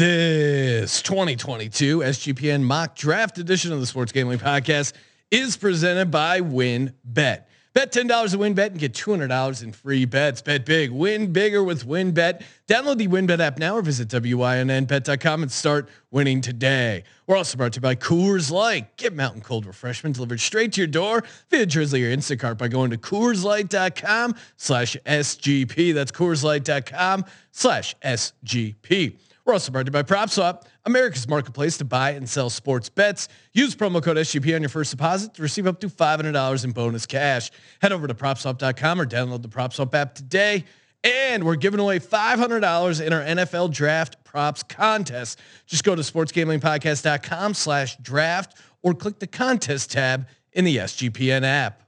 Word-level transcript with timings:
This 0.00 1.02
2022 1.02 1.98
SGPN 1.98 2.62
mock 2.62 2.96
draft 2.96 3.36
edition 3.36 3.70
of 3.70 3.80
the 3.80 3.86
Sports 3.86 4.12
Gambling 4.12 4.38
Podcast 4.38 4.94
is 5.30 5.58
presented 5.58 6.10
by 6.10 6.40
Win 6.40 6.94
Bet 7.04 7.50
Bet 7.72 7.92
$10 7.92 8.30
to 8.30 8.38
WynnBET 8.38 8.66
and 8.66 8.78
get 8.78 8.94
$200 8.94 9.62
in 9.62 9.72
free 9.72 10.04
bets. 10.04 10.42
Bet 10.42 10.66
big, 10.66 10.90
win 10.90 11.32
bigger 11.32 11.62
with 11.62 11.86
WynnBET. 11.86 12.42
Download 12.66 12.96
the 12.96 13.06
WynnBET 13.06 13.38
app 13.38 13.58
now 13.58 13.76
or 13.76 13.82
visit 13.82 14.08
WYNNBet.com 14.08 15.42
and 15.42 15.52
start 15.52 15.88
winning 16.10 16.40
today. 16.40 17.04
We're 17.28 17.36
also 17.36 17.56
brought 17.56 17.74
to 17.74 17.76
you 17.76 17.82
by 17.82 17.94
Coors 17.94 18.50
Light. 18.50 18.96
Get 18.96 19.14
mountain 19.14 19.42
cold 19.42 19.66
refreshment 19.66 20.16
delivered 20.16 20.40
straight 20.40 20.72
to 20.72 20.80
your 20.80 20.88
door 20.88 21.22
via 21.50 21.64
Drizly 21.66 22.02
or 22.10 22.16
Instacart 22.16 22.58
by 22.58 22.66
going 22.66 22.90
to 22.90 22.98
CoorsLight.com 22.98 24.34
slash 24.56 24.96
SGP. 25.06 25.94
That's 25.94 26.10
CoorsLight.com 26.10 27.26
slash 27.52 27.94
SGP. 28.02 29.16
We're 29.44 29.54
also 29.54 29.72
brought 29.72 29.86
to 29.86 29.88
you 29.88 29.92
by 29.92 30.02
PropSwap, 30.02 30.64
America's 30.84 31.26
marketplace 31.28 31.78
to 31.78 31.84
buy 31.84 32.10
and 32.10 32.28
sell 32.28 32.50
sports 32.50 32.88
bets. 32.88 33.28
Use 33.52 33.74
promo 33.74 34.02
code 34.02 34.16
SGP 34.16 34.54
on 34.54 34.62
your 34.62 34.68
first 34.68 34.90
deposit 34.90 35.34
to 35.34 35.42
receive 35.42 35.66
up 35.66 35.80
to 35.80 35.88
$500 35.88 36.64
in 36.64 36.70
bonus 36.72 37.06
cash. 37.06 37.50
Head 37.80 37.92
over 37.92 38.06
to 38.06 38.14
PropSwap.com 38.14 39.00
or 39.00 39.06
download 39.06 39.42
the 39.42 39.48
PropSwap 39.48 39.94
app 39.94 40.14
today. 40.14 40.64
And 41.02 41.44
we're 41.44 41.56
giving 41.56 41.80
away 41.80 41.98
$500 41.98 43.06
in 43.06 43.12
our 43.12 43.22
NFL 43.22 43.72
draft 43.72 44.22
props 44.22 44.62
contest. 44.62 45.38
Just 45.66 45.82
go 45.84 45.94
to 45.94 46.02
sportsgamblingpodcast.com 46.02 47.54
slash 47.54 47.96
draft 47.96 48.58
or 48.82 48.94
click 48.94 49.18
the 49.18 49.26
contest 49.26 49.90
tab 49.90 50.28
in 50.52 50.64
the 50.64 50.76
SGPN 50.76 51.42
app. 51.44 51.82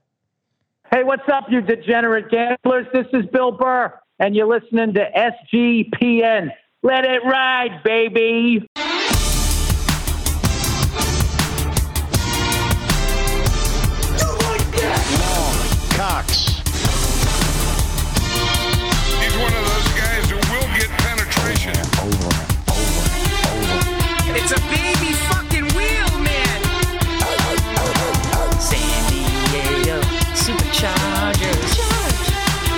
Hey, 0.91 1.05
what's 1.05 1.29
up, 1.33 1.47
you 1.51 1.61
degenerate 1.61 2.31
gamblers? 2.31 2.87
This 2.93 3.07
is 3.13 3.25
Bill 3.33 3.51
Burr, 3.51 3.99
and 4.19 4.37
you're 4.37 4.47
listening 4.47 4.93
to 4.95 5.33
SGPN. 5.55 6.51
Let 6.85 7.05
it 7.05 7.23
ride, 7.23 7.81
baby. 7.85 8.67
Cox. 15.95 16.59
He's 19.15 19.37
one 19.39 19.55
of 19.55 19.63
those 19.63 19.89
guys 19.95 20.27
who 20.29 20.35
will 20.51 20.67
get 20.75 20.91
penetration. 20.99 21.79
Over, 22.03 22.35
over, 22.75 23.07
over. 23.47 23.79
It's 24.35 24.51
a 24.51 24.59
baby 24.67 25.15
fucking 25.31 25.69
wheel, 25.79 26.11
man. 26.19 26.63
San 28.59 29.09
Diego 29.09 30.01
Superchargers. 30.35 31.79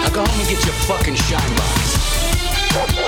Now 0.02 0.11
go 0.11 0.27
home 0.27 0.41
and 0.41 0.48
get 0.50 0.62
your 0.62 0.74
fucking 0.84 1.14
shine 1.14 1.56
box. 1.56 3.03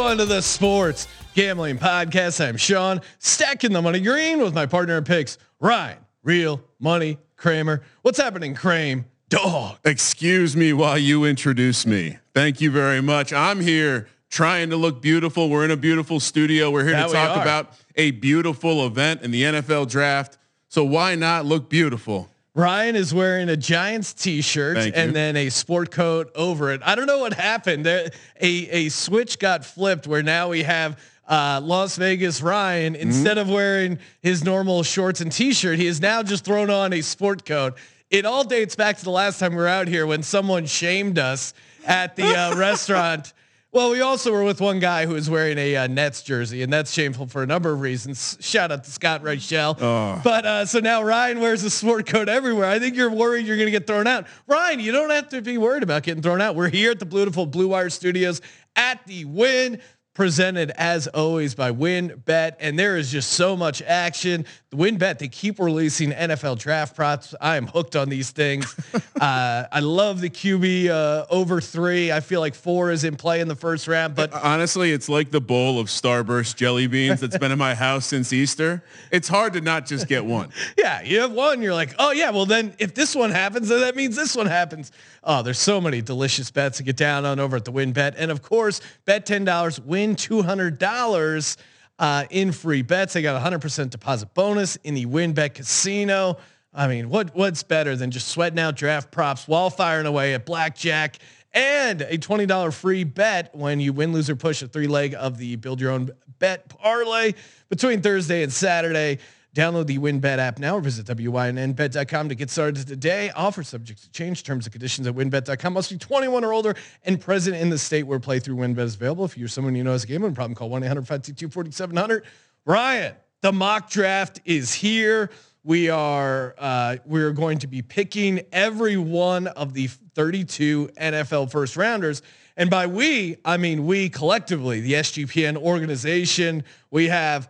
Welcome 0.00 0.16
to 0.16 0.24
the 0.24 0.40
Sports 0.40 1.06
Gambling 1.34 1.76
Podcast. 1.76 2.42
I'm 2.42 2.56
Sean, 2.56 3.02
stacking 3.18 3.74
the 3.74 3.82
money 3.82 4.00
green 4.00 4.40
with 4.40 4.54
my 4.54 4.64
partner 4.64 4.96
in 4.96 5.04
picks, 5.04 5.36
Ryan, 5.60 5.98
Real 6.22 6.62
Money 6.78 7.18
Kramer. 7.36 7.82
What's 8.00 8.18
happening, 8.18 8.54
Kramer? 8.54 9.04
Dog. 9.28 9.76
Excuse 9.84 10.56
me 10.56 10.72
while 10.72 10.96
you 10.96 11.24
introduce 11.26 11.84
me. 11.84 12.16
Thank 12.34 12.62
you 12.62 12.70
very 12.70 13.02
much. 13.02 13.30
I'm 13.34 13.60
here 13.60 14.08
trying 14.30 14.70
to 14.70 14.76
look 14.78 15.02
beautiful. 15.02 15.50
We're 15.50 15.66
in 15.66 15.70
a 15.70 15.76
beautiful 15.76 16.18
studio. 16.18 16.70
We're 16.70 16.84
here 16.84 16.92
That 16.92 17.02
to 17.02 17.08
we 17.08 17.12
talk 17.12 17.36
are. 17.36 17.42
about 17.42 17.74
a 17.94 18.10
beautiful 18.12 18.86
event 18.86 19.20
in 19.20 19.32
the 19.32 19.42
NFL 19.42 19.90
draft. 19.90 20.38
So 20.68 20.82
why 20.82 21.14
not 21.14 21.44
look 21.44 21.68
beautiful? 21.68 22.29
Ryan 22.54 22.96
is 22.96 23.14
wearing 23.14 23.48
a 23.48 23.56
Giants 23.56 24.12
t-shirt 24.12 24.76
and 24.94 25.14
then 25.14 25.36
a 25.36 25.50
sport 25.50 25.90
coat 25.90 26.32
over 26.34 26.72
it. 26.72 26.80
I 26.84 26.94
don't 26.96 27.06
know 27.06 27.18
what 27.18 27.32
happened. 27.34 27.86
There, 27.86 28.10
a 28.40 28.48
a 28.68 28.88
switch 28.88 29.38
got 29.38 29.64
flipped 29.64 30.06
where 30.06 30.22
now 30.22 30.48
we 30.48 30.64
have 30.64 30.98
uh, 31.28 31.60
Las 31.62 31.96
Vegas 31.96 32.42
Ryan 32.42 32.94
Mm-hmm. 32.94 33.02
instead 33.02 33.38
of 33.38 33.48
wearing 33.48 33.98
his 34.20 34.42
normal 34.42 34.82
shorts 34.82 35.20
and 35.20 35.30
t-shirt, 35.30 35.78
he 35.78 35.86
has 35.86 36.00
now 36.00 36.22
just 36.24 36.44
thrown 36.44 36.70
on 36.70 36.92
a 36.92 37.02
sport 37.02 37.44
coat. 37.46 37.74
It 38.10 38.26
all 38.26 38.42
dates 38.42 38.74
back 38.74 38.98
to 38.98 39.04
the 39.04 39.10
last 39.12 39.38
time 39.38 39.52
we 39.52 39.58
were 39.58 39.68
out 39.68 39.86
here 39.86 40.04
when 40.06 40.24
someone 40.24 40.66
shamed 40.66 41.18
us 41.20 41.54
at 41.86 42.16
the 42.16 42.26
uh, 42.36 42.56
restaurant. 42.58 43.32
Well, 43.72 43.92
we 43.92 44.00
also 44.00 44.32
were 44.32 44.42
with 44.42 44.60
one 44.60 44.80
guy 44.80 45.06
who 45.06 45.14
was 45.14 45.30
wearing 45.30 45.56
a 45.56 45.76
uh, 45.76 45.86
Nets 45.86 46.22
jersey, 46.22 46.62
and 46.62 46.72
that's 46.72 46.90
shameful 46.90 47.28
for 47.28 47.44
a 47.44 47.46
number 47.46 47.72
of 47.72 47.80
reasons. 47.80 48.36
Shout 48.40 48.72
out 48.72 48.82
to 48.82 48.90
Scott 48.90 49.22
Reichel. 49.22 49.78
But 50.24 50.44
uh, 50.44 50.66
so 50.66 50.80
now 50.80 51.04
Ryan 51.04 51.38
wears 51.38 51.62
a 51.62 51.70
sport 51.70 52.06
coat 52.06 52.28
everywhere. 52.28 52.66
I 52.66 52.80
think 52.80 52.96
you're 52.96 53.10
worried 53.10 53.46
you're 53.46 53.56
going 53.56 53.68
to 53.68 53.72
get 53.72 53.86
thrown 53.86 54.08
out. 54.08 54.26
Ryan, 54.48 54.80
you 54.80 54.90
don't 54.90 55.10
have 55.10 55.28
to 55.28 55.40
be 55.40 55.56
worried 55.56 55.84
about 55.84 56.02
getting 56.02 56.20
thrown 56.20 56.40
out. 56.40 56.56
We're 56.56 56.68
here 56.68 56.90
at 56.90 56.98
the 56.98 57.06
beautiful 57.06 57.46
Blue 57.46 57.68
Wire 57.68 57.90
Studios 57.90 58.40
at 58.74 59.06
the 59.06 59.24
Wynn. 59.24 59.80
Presented 60.12 60.72
as 60.72 61.06
always 61.06 61.54
by 61.54 61.70
WynnBET, 61.70 62.56
and 62.58 62.76
there 62.76 62.96
is 62.96 63.12
just 63.12 63.30
so 63.30 63.56
much 63.56 63.80
action. 63.80 64.44
The 64.70 64.76
WynnBET 64.76 65.18
they 65.20 65.28
keep 65.28 65.60
releasing 65.60 66.10
NFL 66.10 66.58
draft 66.58 66.96
props. 66.96 67.32
I 67.40 67.56
am 67.56 67.68
hooked 67.68 67.94
on 67.94 68.08
these 68.08 68.30
things. 68.32 68.74
uh, 69.20 69.64
I 69.70 69.78
love 69.80 70.20
the 70.20 70.28
QB 70.28 70.88
uh, 70.88 71.26
over 71.30 71.60
three. 71.60 72.10
I 72.10 72.20
feel 72.20 72.40
like 72.40 72.56
four 72.56 72.90
is 72.90 73.04
in 73.04 73.14
play 73.14 73.40
in 73.40 73.46
the 73.46 73.54
first 73.54 73.86
round, 73.86 74.16
but 74.16 74.32
Honestly, 74.32 74.90
it's 74.90 75.08
like 75.08 75.30
the 75.30 75.40
bowl 75.40 75.78
of 75.78 75.86
Starburst 75.86 76.56
jelly 76.56 76.88
beans 76.88 77.20
that's 77.20 77.38
been 77.38 77.52
in 77.52 77.58
my 77.58 77.76
house 77.76 78.04
since 78.06 78.32
Easter. 78.32 78.82
It's 79.12 79.28
hard 79.28 79.52
to 79.52 79.60
not 79.60 79.86
just 79.86 80.08
get 80.08 80.24
one. 80.24 80.50
Yeah, 80.76 81.02
you 81.02 81.20
have 81.20 81.32
one. 81.32 81.60
You're 81.62 81.74
like, 81.74 81.94
oh 81.98 82.10
yeah. 82.12 82.30
Well, 82.30 82.46
then 82.46 82.74
if 82.78 82.94
this 82.94 83.14
one 83.14 83.30
happens, 83.30 83.68
then 83.68 83.80
that 83.80 83.96
means 83.96 84.16
this 84.16 84.34
one 84.34 84.46
happens. 84.46 84.92
Oh, 85.22 85.42
there's 85.42 85.58
so 85.58 85.78
many 85.80 86.00
delicious 86.00 86.50
bets 86.50 86.78
to 86.78 86.82
get 86.82 86.96
down 86.96 87.26
on 87.26 87.38
over 87.38 87.56
at 87.56 87.66
the 87.66 87.72
WynnBET, 87.72 88.14
and 88.16 88.30
of 88.30 88.40
course, 88.40 88.80
bet 89.04 89.26
ten 89.26 89.44
dollars, 89.44 89.78
win 89.78 89.99
hundred 90.42 90.78
dollars 90.78 91.56
uh, 91.98 92.24
in 92.30 92.52
free 92.52 92.82
bets. 92.82 93.12
They 93.12 93.22
got 93.22 93.36
a 93.36 93.40
hundred 93.40 93.60
percent 93.60 93.90
deposit 93.90 94.34
bonus 94.34 94.76
in 94.76 94.94
the 94.94 95.06
WynnBET 95.06 95.54
Casino. 95.54 96.38
I 96.72 96.88
mean, 96.88 97.10
what 97.10 97.34
what's 97.34 97.62
better 97.62 97.96
than 97.96 98.10
just 98.10 98.28
sweating 98.28 98.58
out 98.58 98.76
draft 98.76 99.10
props 99.10 99.46
while 99.46 99.70
firing 99.70 100.06
away 100.06 100.34
at 100.34 100.46
blackjack? 100.46 101.18
And 101.52 102.02
a 102.02 102.16
twenty 102.16 102.46
dollar 102.46 102.70
free 102.70 103.04
bet 103.04 103.54
when 103.54 103.80
you 103.80 103.92
win, 103.92 104.12
lose, 104.12 104.30
or 104.30 104.36
push 104.36 104.62
a 104.62 104.68
three 104.68 104.86
leg 104.86 105.14
of 105.18 105.36
the 105.36 105.56
build 105.56 105.80
your 105.80 105.90
own 105.90 106.10
bet 106.38 106.68
parlay 106.68 107.34
between 107.68 108.02
Thursday 108.02 108.42
and 108.42 108.52
Saturday. 108.52 109.18
Download 109.54 109.86
the 109.86 109.98
WynnBET 109.98 110.38
app 110.38 110.60
now 110.60 110.76
or 110.76 110.80
visit 110.80 111.06
WYNNBet.com 111.06 112.28
to 112.28 112.34
get 112.36 112.50
started 112.50 112.86
today. 112.86 113.30
Offer 113.30 113.64
subject 113.64 114.02
to 114.02 114.10
change. 114.12 114.44
Terms 114.44 114.66
and 114.66 114.72
conditions 114.72 115.08
at 115.08 115.14
WynnBET.com. 115.14 115.72
Must 115.72 115.90
be 115.90 115.98
21 115.98 116.44
or 116.44 116.52
older 116.52 116.76
and 117.04 117.20
present 117.20 117.56
in 117.56 117.68
the 117.68 117.78
state 117.78 118.04
where 118.04 118.20
playthrough 118.20 118.54
WynnBET 118.54 118.78
is 118.78 118.94
available. 118.94 119.24
If 119.24 119.36
you're 119.36 119.48
someone 119.48 119.74
you 119.74 119.82
know 119.82 119.92
has 119.92 120.04
a 120.04 120.06
gambling 120.06 120.34
problem, 120.34 120.54
call 120.54 120.70
1-800-522-4700. 120.70 122.22
Ryan, 122.64 123.14
the 123.40 123.52
mock 123.52 123.90
draft 123.90 124.40
is 124.44 124.72
here. 124.72 125.30
We 125.64 125.90
are 125.90 126.54
uh, 126.56 126.96
we're 127.04 127.32
going 127.32 127.58
to 127.58 127.66
be 127.66 127.82
picking 127.82 128.42
every 128.52 128.96
one 128.96 129.46
of 129.48 129.74
the 129.74 129.88
32 129.88 130.90
NFL 130.96 131.50
first 131.50 131.76
rounders. 131.76 132.22
And 132.56 132.70
by 132.70 132.86
we, 132.86 133.36
I 133.44 133.56
mean 133.56 133.86
we 133.86 134.08
collectively, 134.08 134.80
the 134.80 134.94
SGPN 134.94 135.56
organization. 135.56 136.64
We 136.90 137.08
have, 137.08 137.48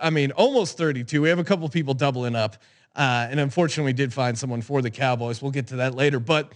I 0.00 0.10
mean, 0.10 0.32
almost 0.32 0.78
32. 0.78 1.22
We 1.22 1.28
have 1.28 1.38
a 1.38 1.44
couple 1.44 1.66
of 1.66 1.72
people 1.72 1.94
doubling 1.94 2.34
up. 2.36 2.56
Uh, 2.94 3.26
and 3.30 3.40
unfortunately, 3.40 3.90
we 3.90 3.94
did 3.94 4.12
find 4.12 4.38
someone 4.38 4.62
for 4.62 4.82
the 4.82 4.90
Cowboys. 4.90 5.40
We'll 5.40 5.50
get 5.50 5.68
to 5.68 5.76
that 5.76 5.94
later. 5.94 6.20
But 6.20 6.52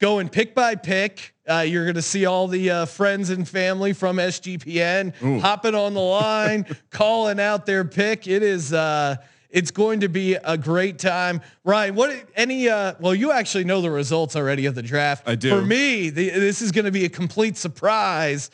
going 0.00 0.28
pick 0.28 0.54
by 0.54 0.74
pick, 0.74 1.34
uh, 1.48 1.64
you're 1.66 1.84
going 1.84 1.94
to 1.94 2.02
see 2.02 2.26
all 2.26 2.48
the 2.48 2.70
uh, 2.70 2.86
friends 2.86 3.30
and 3.30 3.48
family 3.48 3.92
from 3.92 4.16
SGPN 4.16 5.40
hopping 5.40 5.74
on 5.74 5.94
the 5.94 6.00
line, 6.00 6.66
calling 6.90 7.38
out 7.38 7.66
their 7.66 7.84
pick. 7.84 8.26
It 8.26 8.42
is. 8.42 8.72
Uh, 8.72 9.16
it's 9.48 9.70
going 9.70 10.00
to 10.00 10.08
be 10.08 10.34
a 10.34 10.58
great 10.58 10.98
time, 10.98 11.40
Ryan. 11.64 11.94
What 11.94 12.14
any? 12.34 12.68
Uh, 12.68 12.94
well, 13.00 13.14
you 13.14 13.30
actually 13.30 13.64
know 13.64 13.80
the 13.80 13.90
results 13.90 14.34
already 14.34 14.66
of 14.66 14.74
the 14.74 14.82
draft. 14.82 15.26
I 15.26 15.36
do. 15.36 15.50
For 15.50 15.62
me, 15.62 16.10
the, 16.10 16.30
this 16.30 16.60
is 16.60 16.72
going 16.72 16.84
to 16.84 16.90
be 16.90 17.04
a 17.04 17.08
complete 17.08 17.56
surprise. 17.56 18.50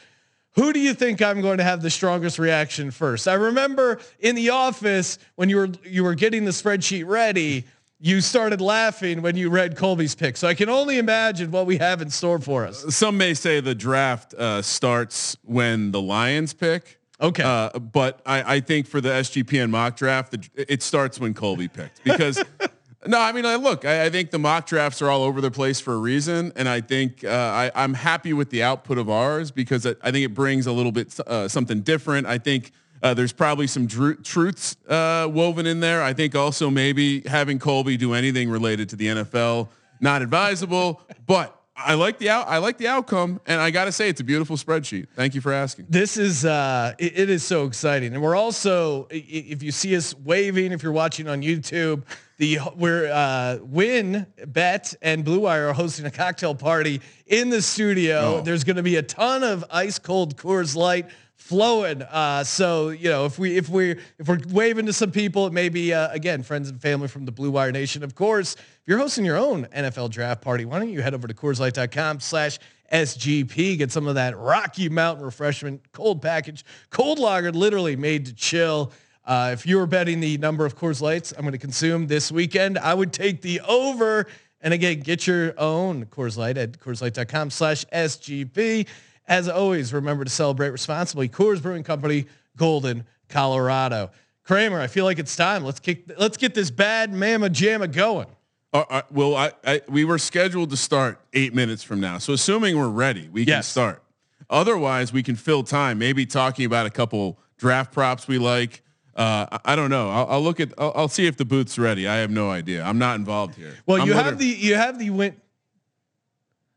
Who 0.55 0.73
do 0.73 0.81
you 0.81 0.93
think 0.93 1.23
I'm 1.23 1.41
going 1.41 1.59
to 1.59 1.65
have 1.65 1.81
the 1.81 1.91
strongest 1.91 2.39
reaction 2.39 2.91
first? 2.91 3.27
I 3.27 3.35
remember 3.35 4.01
in 4.21 4.35
the 4.35 4.51
office 4.51 5.19
when 5.37 5.49
you 5.49 5.57
were 5.57 5.69
you 5.85 6.05
were 6.05 6.15
getting 6.15 6.45
the 6.45 6.51
spreadsheet 6.51 7.07
ready, 7.07 7.65
you 7.99 8.21
started 8.21 8.61
laughing 8.61 9.23
when 9.23 9.37
you 9.37 9.49
read 9.49 9.77
Colby's 9.77 10.15
pick. 10.15 10.37
So 10.37 10.49
I 10.49 10.55
can 10.55 10.69
only 10.69 10.99
imagine 10.99 11.51
what 11.51 11.67
we 11.67 11.79
have 11.79 12.03
in 12.03 12.11
store 12.11 12.39
for 12.39 12.67
us. 12.67 12.95
Some 12.95 13.17
may 13.17 13.33
say 13.33 13.61
the 13.61 13.75
draft 13.75 14.35
uh, 14.35 14.61
starts 14.61 15.37
when 15.43 15.93
the 15.93 16.03
Lions 16.03 16.53
pick. 16.53 16.99
Okay. 17.21 17.45
Uh, 17.45 17.79
but 17.79 18.21
I, 18.27 18.57
I 18.57 18.61
think 18.61 18.89
for 18.89 19.01
the 19.01 19.11
SGPN 19.11 19.71
mock 19.71 19.97
draft, 19.97 20.33
the, 20.33 20.49
it 20.57 20.83
starts 20.83 21.21
when 21.21 21.33
Colby 21.33 21.69
picked 21.69 22.03
because 22.03 22.43
no, 23.07 23.21
I 23.21 23.33
mean, 23.33 23.47
I 23.47 23.57
look, 23.57 23.85
I, 23.85 24.07
I 24.07 24.11
think 24.11 24.31
the 24.31 24.39
mock 24.39 24.67
drafts 24.67 25.03
are 25.03 25.11
all 25.11 25.23
over 25.23 25.41
the 25.41 25.51
place 25.51 25.81
for 25.81 25.95
a 25.95 25.97
reason. 25.97 26.53
And 26.57 26.69
I 26.69 26.81
think 26.81 27.25
uh, 27.25 27.29
I, 27.29 27.71
I'm 27.75 27.95
happy 27.95 28.33
with 28.33 28.51
the 28.51 28.63
output 28.63 28.99
of 28.99 29.11
ours 29.11 29.51
because 29.51 29.87
I, 29.87 29.95
I 30.03 30.11
think 30.11 30.25
it 30.25 30.35
brings 30.35 30.67
a 30.67 30.73
little 30.73 30.93
bit 30.93 31.19
uh, 31.21 31.49
something 31.49 31.81
different. 31.81 32.27
I 32.27 32.39
think 32.39 32.73
uh, 33.03 33.15
there's 33.15 33.33
probably 33.33 33.67
some 33.67 33.87
dru- 33.87 34.17
truths 34.17 34.77
uh, 34.89 35.29
woven 35.31 35.67
in 35.67 35.81
there. 35.81 36.03
I 36.03 36.13
think 36.13 36.35
also 36.35 36.71
maybe 36.71 37.23
having 37.23 37.59
Colby 37.59 37.97
do 37.97 38.15
anything 38.15 38.49
related 38.51 38.89
to 38.91 38.97
the 38.97 39.07
NFL 39.07 39.69
not 40.01 40.21
advisable, 40.21 41.01
but 41.27 41.62
I 41.85 41.95
like 41.95 42.19
the 42.19 42.31
out. 42.31 42.49
I 42.49 42.59
like 42.59 42.79
the 42.79 42.89
outcome, 42.89 43.41
and 43.47 43.61
I 43.61 43.71
got 43.71 43.85
to 43.87 43.93
say, 43.93 44.09
it's 44.09 44.21
a 44.21 44.25
beautiful 44.25 44.57
spreadsheet. 44.57 45.09
Thank 45.15 45.35
you 45.35 45.41
for 45.41 45.53
asking. 45.53 45.87
This 45.89 46.17
is 46.17 46.45
uh, 46.45 46.95
it, 46.99 47.19
it 47.19 47.31
is 47.31 47.43
so 47.43 47.67
exciting, 47.67 48.15
and 48.15 48.23
we're 48.23 48.37
also 48.37 49.07
if 49.11 49.63
you 49.63 49.73
see 49.73 49.97
us 49.97 50.15
waving, 50.17 50.73
if 50.73 50.83
you're 50.83 50.93
watching 50.93 51.29
on 51.29 51.43
YouTube, 51.43 52.05
the 52.39 52.59
we're 52.77 53.11
uh, 53.11 53.59
Win 53.63 54.27
Bet 54.47 54.95
and 55.03 55.25
Blue 55.25 55.41
Wire 55.41 55.69
are 55.69 55.73
hosting 55.73 56.07
a 56.07 56.11
cocktail 56.11 56.55
party 56.55 57.01
in 57.27 57.51
the 57.51 57.63
studio. 57.63 58.39
Oh. 58.39 58.41
There's 58.41 58.65
going 58.65 58.77
to 58.77 58.83
be 58.83 58.97
a 58.97 59.03
ton 59.03 59.43
of 59.43 59.65
ice 59.71 59.99
cold 59.99 60.37
Coors 60.37 60.75
Light 60.75 61.09
flowing. 61.43 62.03
Uh, 62.03 62.45
so 62.45 62.91
you 62.91 63.11
know 63.11 63.27
if 63.27 63.39
we 63.39 63.57
if 63.57 63.69
we 63.69 63.91
if 64.19 64.29
we're 64.29 64.41
waving 64.51 64.87
to 64.87 64.93
some 64.93 65.11
people, 65.11 65.47
it 65.47 65.53
may 65.53 65.69
be 65.69 65.93
uh, 65.93 66.11
again 66.11 66.43
friends 66.43 66.71
and 66.71 66.81
family 66.81 67.09
from 67.09 67.25
the 67.25 67.33
Blue 67.33 67.51
Wire 67.51 67.73
Nation. 67.73 68.03
Of 68.03 68.15
course, 68.15 68.55
if 68.55 68.81
you're 68.87 68.99
hosting 68.99 69.25
your 69.25 69.37
own 69.37 69.67
NFL 69.67 70.11
draft 70.11 70.41
party, 70.41 70.65
why 70.65 70.79
don't 70.79 70.91
you 70.91 71.03
head 71.03 71.15
over 71.15 71.27
to 71.27 71.35
CoorsLight.com/slash 71.35 72.59
SGP. 72.93 73.79
Get 73.79 73.91
some 73.91 74.07
of 74.07 74.15
that 74.15 74.37
Rocky 74.39 74.89
Mountain 74.89 75.25
refreshment 75.25 75.93
cold 75.93 76.23
package, 76.23 76.65
cold 76.91 77.19
lager, 77.19 77.51
literally 77.51 77.97
made 77.97 78.27
to 78.27 78.35
chill. 78.35 78.93
Uh, 79.25 79.51
if 79.53 79.67
you 79.67 79.77
were 79.77 79.87
betting 79.87 80.21
the 80.21 80.37
number 80.39 80.67
of 80.67 80.77
Coors 80.77 81.01
Lights 81.01 81.33
I'm 81.37 81.43
going 81.43 81.53
to 81.53 81.59
consume 81.59 82.09
this 82.09 82.33
weekend, 82.33 82.79
I 82.79 82.95
would 82.95 83.13
take 83.13 83.41
the 83.41 83.61
over. 83.61 84.27
And 84.61 84.73
again, 84.73 85.01
get 85.01 85.27
your 85.27 85.59
own 85.59 86.07
Coors 86.07 86.37
Light 86.37 86.57
at 86.57 86.79
CoorsLight.com 86.79 87.51
slash 87.51 87.85
SGP. 87.87 88.87
As 89.29 89.49
always, 89.49 89.93
remember 89.93 90.25
to 90.25 90.31
celebrate 90.31 90.71
responsibly. 90.71 91.29
Coors 91.29 91.63
Brewing 91.63 91.85
Company, 91.85 92.27
Golden, 92.57 93.05
Colorado. 93.29 94.11
Kramer, 94.45 94.81
I 94.81 94.89
feel 94.89 95.05
like 95.05 95.19
it's 95.19 95.37
time. 95.37 95.65
Let's 95.65 95.81
kick. 95.81 96.11
Let's 96.19 96.37
get 96.37 96.55
this 96.55 96.71
bad 96.71 97.13
mama 97.13 97.49
jamma 97.49 97.91
going. 97.93 98.27
Uh, 98.73 98.85
uh, 98.89 99.03
well, 99.11 99.37
I, 99.37 99.53
I 99.65 99.83
we 99.89 100.05
were 100.05 100.19
scheduled 100.19 100.71
to 100.71 100.77
start 100.77 101.21
eight 101.33 101.55
minutes 101.55 101.83
from 101.83 102.01
now, 102.01 102.19
so 102.19 102.33
assuming 102.33 102.77
we're 102.77 102.89
ready, 102.89 103.29
we 103.31 103.45
can 103.45 103.63
start. 103.63 104.03
Otherwise, 104.51 105.13
we 105.13 105.23
can 105.23 105.37
fill 105.37 105.63
time, 105.63 105.99
maybe 105.99 106.27
talking 106.27 106.67
about 106.67 106.87
a 106.87 106.91
couple 106.91 107.39
draft 107.57 107.93
props 107.93 108.27
we 108.27 108.39
like. 108.39 108.83
Uh, 109.15 109.47
I, 109.53 109.73
I 109.73 109.77
don't 109.77 109.91
know. 109.91 110.11
I'll, 110.11 110.27
I'll 110.27 110.43
look 110.43 110.59
at. 110.59 110.73
I'll, 110.79 110.93
I'll 110.97 111.09
see 111.09 111.27
if 111.27 111.37
the 111.37 111.45
booth's 111.45 111.79
ready. 111.79 112.09
I 112.09 112.17
have 112.17 112.31
no 112.31 112.51
idea. 112.51 112.83
I'm 112.83 112.99
not 112.99 113.17
involved 113.17 113.55
here. 113.55 113.75
Well, 113.87 114.03
I'm 114.03 114.09
you 114.09 114.15
have 114.15 114.39
the 114.39 114.47
you 114.47 114.75
have 114.75 114.99
the 114.99 115.11
win. 115.11 115.37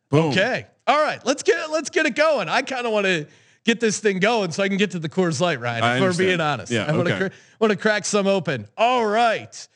boom. 0.10 0.32
Okay. 0.32 0.68
All 0.88 0.98
right. 1.02 1.24
Let's 1.26 1.44
get 1.44 1.70
let's 1.72 1.90
get 1.90 2.06
it 2.06 2.16
going. 2.16 2.50
I 2.50 2.62
kind 2.62 2.86
of 2.86 2.94
want 2.94 3.06
to 3.06 3.28
get 3.64 3.80
this 3.80 4.00
thing 4.00 4.20
going 4.20 4.52
so 4.52 4.62
I 4.64 4.68
can 4.68 4.78
get 4.78 4.92
to 4.92 5.00
the 5.00 5.10
Coors 5.10 5.42
Light, 5.42 5.60
Ryan. 5.60 5.84
I 5.84 5.96
If 5.96 6.02
we're 6.02 6.14
being 6.18 6.40
honest, 6.42 6.72
Yeah, 6.72 6.86
I 6.86 6.92
want 6.96 7.08
to 7.08 7.16
okay. 7.26 7.36
want 7.60 7.72
to 7.72 7.78
crack 7.78 8.06
some 8.06 8.28
open. 8.28 8.68
All 8.78 9.06
right. 9.06 9.68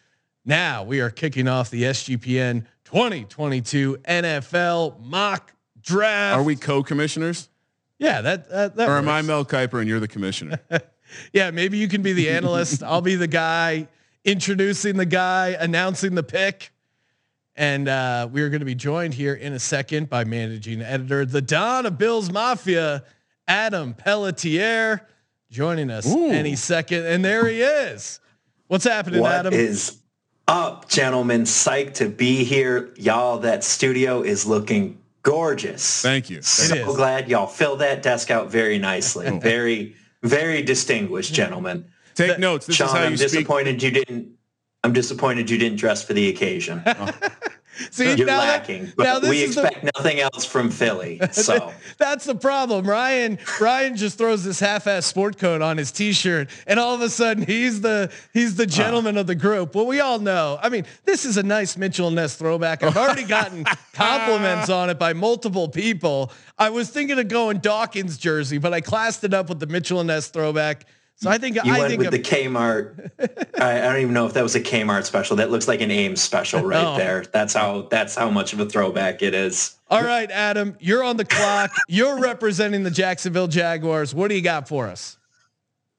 Now 0.46 0.84
we 0.84 1.02
are 1.02 1.10
kicking 1.10 1.48
off 1.48 1.70
the 1.70 1.84
SGPN 1.84 2.66
2022 2.86 3.98
NFL 4.08 5.00
mock 5.04 5.54
draft. 5.82 6.38
Are 6.40 6.44
we 6.44 6.56
co-commissioners, 6.56 7.50
Yeah, 7.98 8.22
that 8.22 8.50
that, 8.50 8.76
that 8.76 8.90
or 8.90 8.98
am 8.98 9.10
I. 9.10 9.22
Mel 9.22 9.46
Kiper 9.46 9.80
and 9.80 9.88
you're 9.88 10.00
the 10.00 10.08
commissioner? 10.08 10.60
Yeah, 11.34 11.50
maybe 11.50 11.80
you 11.80 11.88
can 11.88 12.04
be 12.04 12.14
the 12.14 12.30
analyst. 12.38 12.84
I'll 12.84 13.02
be 13.02 13.16
the 13.16 13.26
guy 13.28 13.88
introducing 14.24 14.96
the 14.96 15.08
guy, 15.08 15.58
announcing 15.60 16.14
the 16.14 16.22
pick. 16.22 16.72
And 17.60 17.90
uh, 17.90 18.30
we 18.32 18.42
are 18.42 18.48
going 18.48 18.62
to 18.62 18.66
be 18.66 18.74
joined 18.74 19.14
here 19.14 19.34
in 19.34 19.52
a 19.52 19.60
second 19.60 20.10
by 20.10 20.24
managing 20.24 20.82
editor, 20.82 21.26
the 21.26 21.42
Don 21.42 21.86
of 21.86 21.98
Bills 21.98 22.32
Mafia, 22.32 23.04
Adam 23.50 23.94
Pelletier, 23.94 25.06
joining 25.52 25.92
us 25.92 26.08
Ooh. 26.08 26.30
any 26.30 26.56
second. 26.56 27.06
And 27.06 27.24
there 27.24 27.46
he 27.48 27.60
is. 27.62 28.22
What's 28.68 28.86
happening, 28.86 29.20
What 29.20 29.34
Adam? 29.34 29.54
is 29.54 29.98
up, 30.48 30.88
gentlemen? 30.88 31.42
Psyched 31.42 31.96
to 31.96 32.08
be 32.08 32.46
here. 32.46 32.94
Y'all, 32.96 33.40
that 33.40 33.66
studio 33.66 34.22
is 34.22 34.46
looking 34.46 34.98
gorgeous. 35.24 36.02
Thank 36.02 36.30
you. 36.30 36.42
So 36.42 36.96
glad 36.96 37.28
y'all 37.28 37.46
filled 37.46 37.80
that 37.80 38.02
desk 38.02 38.32
out 38.32 38.50
very 38.50 38.78
nicely. 38.78 39.30
Very, 39.38 39.98
very 40.24 40.62
distinguished, 40.62 41.34
gentlemen. 41.34 41.90
Take 42.16 42.40
notes. 42.40 42.68
This 42.68 42.78
Sean, 42.78 42.88
is 42.88 42.94
how 42.94 43.00
you 43.00 43.06
I'm 43.08 43.18
speak. 43.18 43.32
disappointed 43.32 43.84
you 43.84 43.92
didn't. 43.92 44.39
I'm 44.84 44.94
disappointed 44.94 45.50
you 45.50 45.58
didn't 45.58 45.78
dress 45.78 46.04
for 46.04 46.14
the 46.14 46.30
occasion. 46.30 46.84
See, 47.92 48.14
You're 48.16 48.28
now 48.28 48.42
that- 48.42 48.60
lacking, 48.60 48.94
now 48.98 49.20
but 49.22 49.30
we 49.30 49.44
is 49.44 49.56
the- 49.56 49.64
expect 49.64 49.96
nothing 49.96 50.20
else 50.20 50.46
from 50.46 50.70
Philly. 50.70 51.22
So 51.32 51.72
That's 51.98 52.26
the 52.26 52.36
problem. 52.36 52.86
Ryan 52.86 53.38
Ryan 53.62 53.96
just 53.96 54.18
throws 54.18 54.44
this 54.44 54.60
half-ass 54.60 55.06
sport 55.06 55.38
coat 55.38 55.62
on 55.62 55.78
his 55.78 55.92
t-shirt, 55.92 56.50
and 56.68 56.80
all 56.80 56.94
of 56.94 57.02
a 57.02 57.10
sudden 57.10 57.46
he's 57.46 57.80
the 57.80 58.12
he's 58.34 58.56
the 58.56 58.64
ah. 58.64 58.66
gentleman 58.66 59.18
of 59.18 59.28
the 59.28 59.36
group. 59.36 59.76
Well, 59.76 59.86
we 59.86 60.02
all 60.02 60.20
know. 60.20 60.60
I 60.62 60.68
mean, 60.70 60.86
this 61.06 61.24
is 61.24 61.38
a 61.38 61.44
nice 61.44 61.78
Mitchell 61.78 62.08
and 62.08 62.18
Ness 62.18 62.36
throwback. 62.36 62.84
I've 62.84 62.98
already 62.98 63.24
gotten 63.24 63.64
compliments 63.94 64.70
on 64.70 64.90
it 64.90 65.00
by 65.00 65.14
multiple 65.14 65.70
people. 65.70 66.32
I 66.58 66.70
was 66.70 66.90
thinking 66.90 67.18
of 67.18 67.30
going 67.30 67.60
Dawkins 67.60 68.18
jersey, 68.18 68.58
but 68.58 68.74
I 68.74 68.82
classed 68.82 69.24
it 69.24 69.34
up 69.34 69.48
with 69.48 69.60
the 69.60 69.68
Mitchell 69.68 70.02
and 70.02 70.08
Ness 70.08 70.28
throwback. 70.28 70.86
So 71.22 71.30
I 71.30 71.38
think 71.38 71.58
you 71.58 71.74
I 71.74 71.80
went 71.80 71.90
think 71.90 72.00
with 72.02 72.12
the 72.12 72.20
Kmart. 72.20 73.12
I, 73.62 73.80
I 73.80 73.82
don't 73.92 74.00
even 74.02 74.14
know 74.14 74.26
if 74.26 74.34
that 74.36 74.44
was 74.44 74.56
a 74.56 74.62
Kmart 74.62 75.04
special. 75.04 75.36
That 75.36 75.52
looks 75.52 75.68
like 75.68 75.82
an 75.82 75.92
Ames 75.92 76.22
special 76.22 76.62
right 76.62 76.86
Oh. 76.86 76.98
there. 76.98 77.26
That's 77.34 77.54
how. 77.54 77.84
That's 77.92 78.16
how 78.16 78.30
much 78.30 78.54
of 78.54 78.62
a 78.62 78.66
throwback 78.66 79.22
it 79.22 79.34
is. 79.34 79.76
all 79.90 80.02
right, 80.04 80.32
Adam, 80.32 80.78
you're 80.80 81.04
on 81.04 81.18
the 81.18 81.26
clock. 81.26 81.72
You're 81.90 82.20
representing 82.20 82.84
the 82.84 82.92
Jacksonville 82.92 83.48
Jaguars. 83.48 84.16
What 84.16 84.30
do 84.30 84.36
you 84.36 84.42
got 84.42 84.68
for 84.70 84.88
us? 84.88 85.18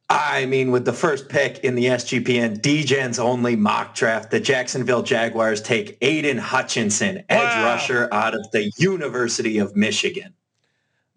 I 0.09 0.47
mean, 0.47 0.71
with 0.73 0.85
the 0.87 0.93
first 0.93 1.29
pick 1.29 1.59
in 1.59 1.75
the 1.77 1.85
SGPN 1.85 2.61
DGen's 2.61 3.19
only 3.21 3.55
mock 3.57 3.95
draft, 3.95 4.31
the 4.33 4.41
Jacksonville 4.41 5.03
Jaguars 5.03 5.61
take 5.63 5.99
Aidan 6.01 6.39
Hutchinson, 6.39 7.19
edge 7.29 7.39
Wow. 7.43 7.65
rusher 7.65 8.09
out 8.11 8.35
of 8.35 8.51
the 8.53 8.73
University 8.79 9.59
of 9.59 9.77
Michigan. 9.77 10.35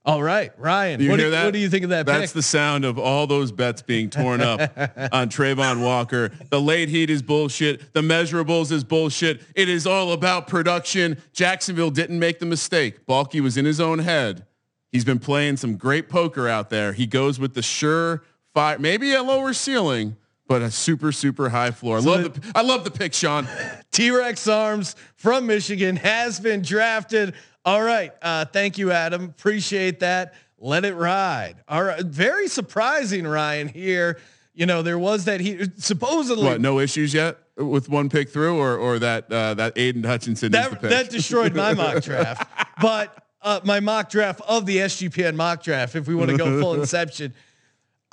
All 0.06 0.22
right, 0.22 0.52
Ryan. 0.58 1.00
You 1.00 1.10
what, 1.12 1.20
hear 1.20 1.28
do, 1.28 1.32
that? 1.32 1.46
what 1.46 1.54
do 1.54 1.60
you 1.60 1.70
think 1.70 1.86
of 1.86 1.92
that 1.92 2.06
That's 2.06 2.32
pick? 2.32 2.36
the 2.36 2.42
sound 2.42 2.84
of 2.84 3.00
all 3.00 3.26
those 3.26 3.54
bets 3.54 3.82
being 3.82 4.10
torn 4.10 4.42
up 4.42 4.60
on 5.14 5.30
Travon 5.30 5.82
Walker. 5.82 6.30
The 6.50 6.60
late 6.60 6.90
heat 6.90 7.10
is 7.10 7.22
bullshit. 7.22 7.94
The 7.94 8.02
measurables 8.02 8.72
is 8.74 8.84
bullshit. 8.84 9.42
It 9.56 9.70
is 9.70 9.88
all 9.88 10.12
about 10.12 10.48
production. 10.48 11.22
Jacksonville 11.32 11.90
didn't 11.90 12.20
make 12.20 12.40
the 12.40 12.46
mistake. 12.46 13.06
Baalke 13.06 13.40
was 13.40 13.56
in 13.56 13.64
his 13.64 13.80
own 13.80 14.00
head. 14.00 14.46
He's 14.92 15.06
been 15.06 15.20
playing 15.20 15.56
some 15.58 15.78
great 15.78 16.10
poker 16.10 16.50
out 16.50 16.70
there. 16.70 16.92
He 16.92 17.08
goes 17.08 17.40
with 17.40 17.54
the 17.54 17.62
sure 17.62 18.24
fire, 18.54 18.78
maybe 18.78 19.14
a 19.14 19.24
lower 19.24 19.54
ceiling, 19.54 20.18
but 20.48 20.62
a 20.62 20.70
super 20.70 21.14
super 21.14 21.50
high 21.50 21.72
floor. 21.72 21.98
I 21.98 22.02
love 22.02 22.34
the 22.34 22.52
I 22.54 22.62
love 22.62 22.84
the 22.84 22.92
pick, 22.92 23.14
Sean. 23.14 23.48
T-Rex 23.92 24.48
Arms 24.48 24.96
from 25.16 25.48
Michigan 25.48 25.96
has 25.96 26.40
been 26.40 26.62
drafted. 26.62 27.34
All 27.66 27.82
right. 27.82 28.12
Uh, 28.22 28.46
thank 28.46 28.78
you, 28.78 28.92
Adam. 28.92 29.26
Appreciate 29.26 30.02
that. 30.02 30.34
Let 30.58 30.86
it 30.86 30.96
ride. 30.96 31.56
All 31.68 31.84
right. 31.84 32.04
Very 32.04 32.48
surprising, 32.48 33.26
Ryan, 33.26 33.68
here. 33.68 34.20
You 34.54 34.66
know, 34.66 34.82
there 34.82 35.00
was 35.00 35.26
that 35.26 35.40
he 35.40 35.66
supposedly 35.78 36.46
What? 36.46 36.62
No 36.62 36.80
issues 36.80 37.14
yet 37.14 37.38
with 37.58 37.90
one 37.90 38.10
pick 38.10 38.30
through, 38.30 38.58
or 38.60 38.78
or 38.78 39.00
that 39.00 39.32
uh, 39.32 39.56
that 39.56 39.78
Aidan 39.78 40.04
Hutchinson 40.04 40.52
that, 40.52 40.82
that 40.82 41.10
destroyed 41.10 41.56
my 41.56 41.74
mock 41.74 42.04
draft. 42.04 42.48
But 42.82 43.18
uh, 43.42 43.62
my 43.64 43.80
mock 43.80 44.10
draft 44.10 44.42
of 44.48 44.66
the 44.66 44.78
SGPN 44.78 45.36
mock 45.36 45.64
draft, 45.64 45.96
if 45.96 46.08
we 46.08 46.16
want 46.16 46.32
to 46.32 46.38
go 46.38 46.60
full 46.62 46.74
inception, 46.80 47.34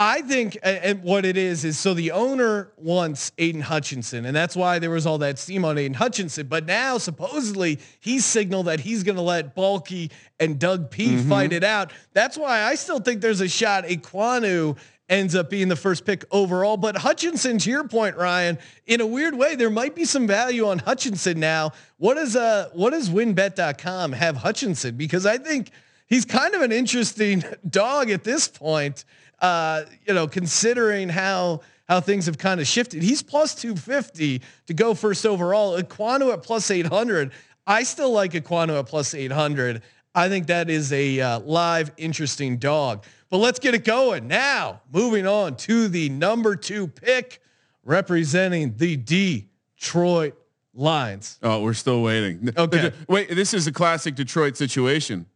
I 0.02 0.22
think, 0.22 0.56
and 0.62 1.02
what 1.02 1.26
it 1.26 1.36
is, 1.36 1.62
is 1.62 1.78
so 1.78 1.92
the 1.92 2.12
owner 2.12 2.72
wants 2.78 3.32
Aidan 3.36 3.60
Hutchinson, 3.60 4.24
and 4.24 4.34
that's 4.34 4.56
why 4.56 4.78
there 4.78 4.88
was 4.88 5.04
all 5.04 5.18
that 5.18 5.38
steam 5.38 5.62
on 5.62 5.76
Aidan 5.76 5.92
Hutchinson. 5.92 6.46
But 6.46 6.64
now, 6.64 6.96
supposedly, 6.96 7.78
he's 8.00 8.24
signaled 8.24 8.66
that 8.66 8.80
he's 8.80 9.02
going 9.02 9.16
to 9.16 9.22
let 9.22 9.54
Baalke 9.54 10.10
and 10.40 10.58
Doug 10.58 10.90
P 10.90 11.18
fight 11.18 11.52
it 11.52 11.62
out. 11.62 11.92
That's 12.14 12.38
why 12.38 12.62
I 12.62 12.76
still 12.76 12.98
think 12.98 13.20
there's 13.20 13.42
a 13.42 13.48
shot 13.48 13.84
Ekwonu 13.84 14.78
ends 15.10 15.34
up 15.34 15.50
being 15.50 15.68
the 15.68 15.76
first 15.76 16.06
pick 16.06 16.24
overall. 16.30 16.78
But 16.78 16.96
Hutchinson, 16.96 17.58
to 17.58 17.68
your 17.70 17.86
point, 17.86 18.16
Ryan, 18.16 18.58
in 18.86 19.02
a 19.02 19.06
weird 19.06 19.34
way, 19.34 19.54
there 19.54 19.68
might 19.68 19.94
be 19.94 20.06
some 20.06 20.26
value 20.26 20.66
on 20.66 20.78
Hutchinson 20.78 21.38
now. 21.38 21.72
What 21.98 22.14
does 22.14 22.36
uh 22.36 22.70
what 22.72 22.90
does 22.90 23.10
wynnbet.com 23.10 24.12
have 24.12 24.36
Hutchinson? 24.38 24.96
Because 24.96 25.26
I 25.26 25.36
think 25.36 25.72
he's 26.06 26.24
kind 26.24 26.54
of 26.54 26.62
an 26.62 26.72
interesting 26.72 27.44
dog 27.68 28.08
at 28.08 28.24
this 28.24 28.48
point. 28.48 29.04
Uh, 29.40 29.84
you 30.06 30.14
know, 30.14 30.26
considering 30.26 31.08
how 31.08 31.60
how 31.90 32.00
things 32.00 32.26
have 32.26 32.38
kind 32.38 32.60
of 32.60 32.68
shifted. 32.68 33.02
He's 33.02 33.20
plus 33.20 33.52
250 33.56 34.42
to 34.66 34.74
go 34.74 34.94
first 34.94 35.26
overall. 35.26 35.76
Ekwonu 35.76 36.32
at 36.32 36.44
plus 36.44 36.70
800. 36.70 37.32
I 37.66 37.82
still 37.82 38.12
like 38.12 38.30
Ekwonu 38.30 38.78
at 38.78 38.86
plus 38.86 39.12
800. 39.12 39.82
I 40.14 40.28
think 40.28 40.46
that 40.46 40.70
is 40.70 40.92
a 40.92 41.20
uh, 41.20 41.40
live, 41.40 41.90
interesting 41.96 42.58
dog. 42.58 43.04
But 43.28 43.38
let's 43.38 43.58
get 43.58 43.74
it 43.74 43.84
going 43.84 44.28
now. 44.28 44.82
Moving 44.92 45.26
on 45.26 45.56
to 45.56 45.88
the 45.88 46.08
number 46.10 46.54
two 46.54 46.86
pick, 46.86 47.42
representing 47.84 48.76
the 48.76 48.96
Detroit 48.96 50.34
Lions. 50.72 51.40
Oh, 51.42 51.60
we're 51.62 51.74
still 51.74 52.02
waiting. 52.02 52.52
Okay. 52.56 52.92
Wait, 53.08 53.30
this 53.30 53.52
is 53.52 53.66
a 53.66 53.72
classic 53.72 54.14
Detroit 54.14 54.56
situation. 54.56 55.26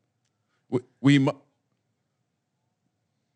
We, 0.70 0.80
we 1.00 1.28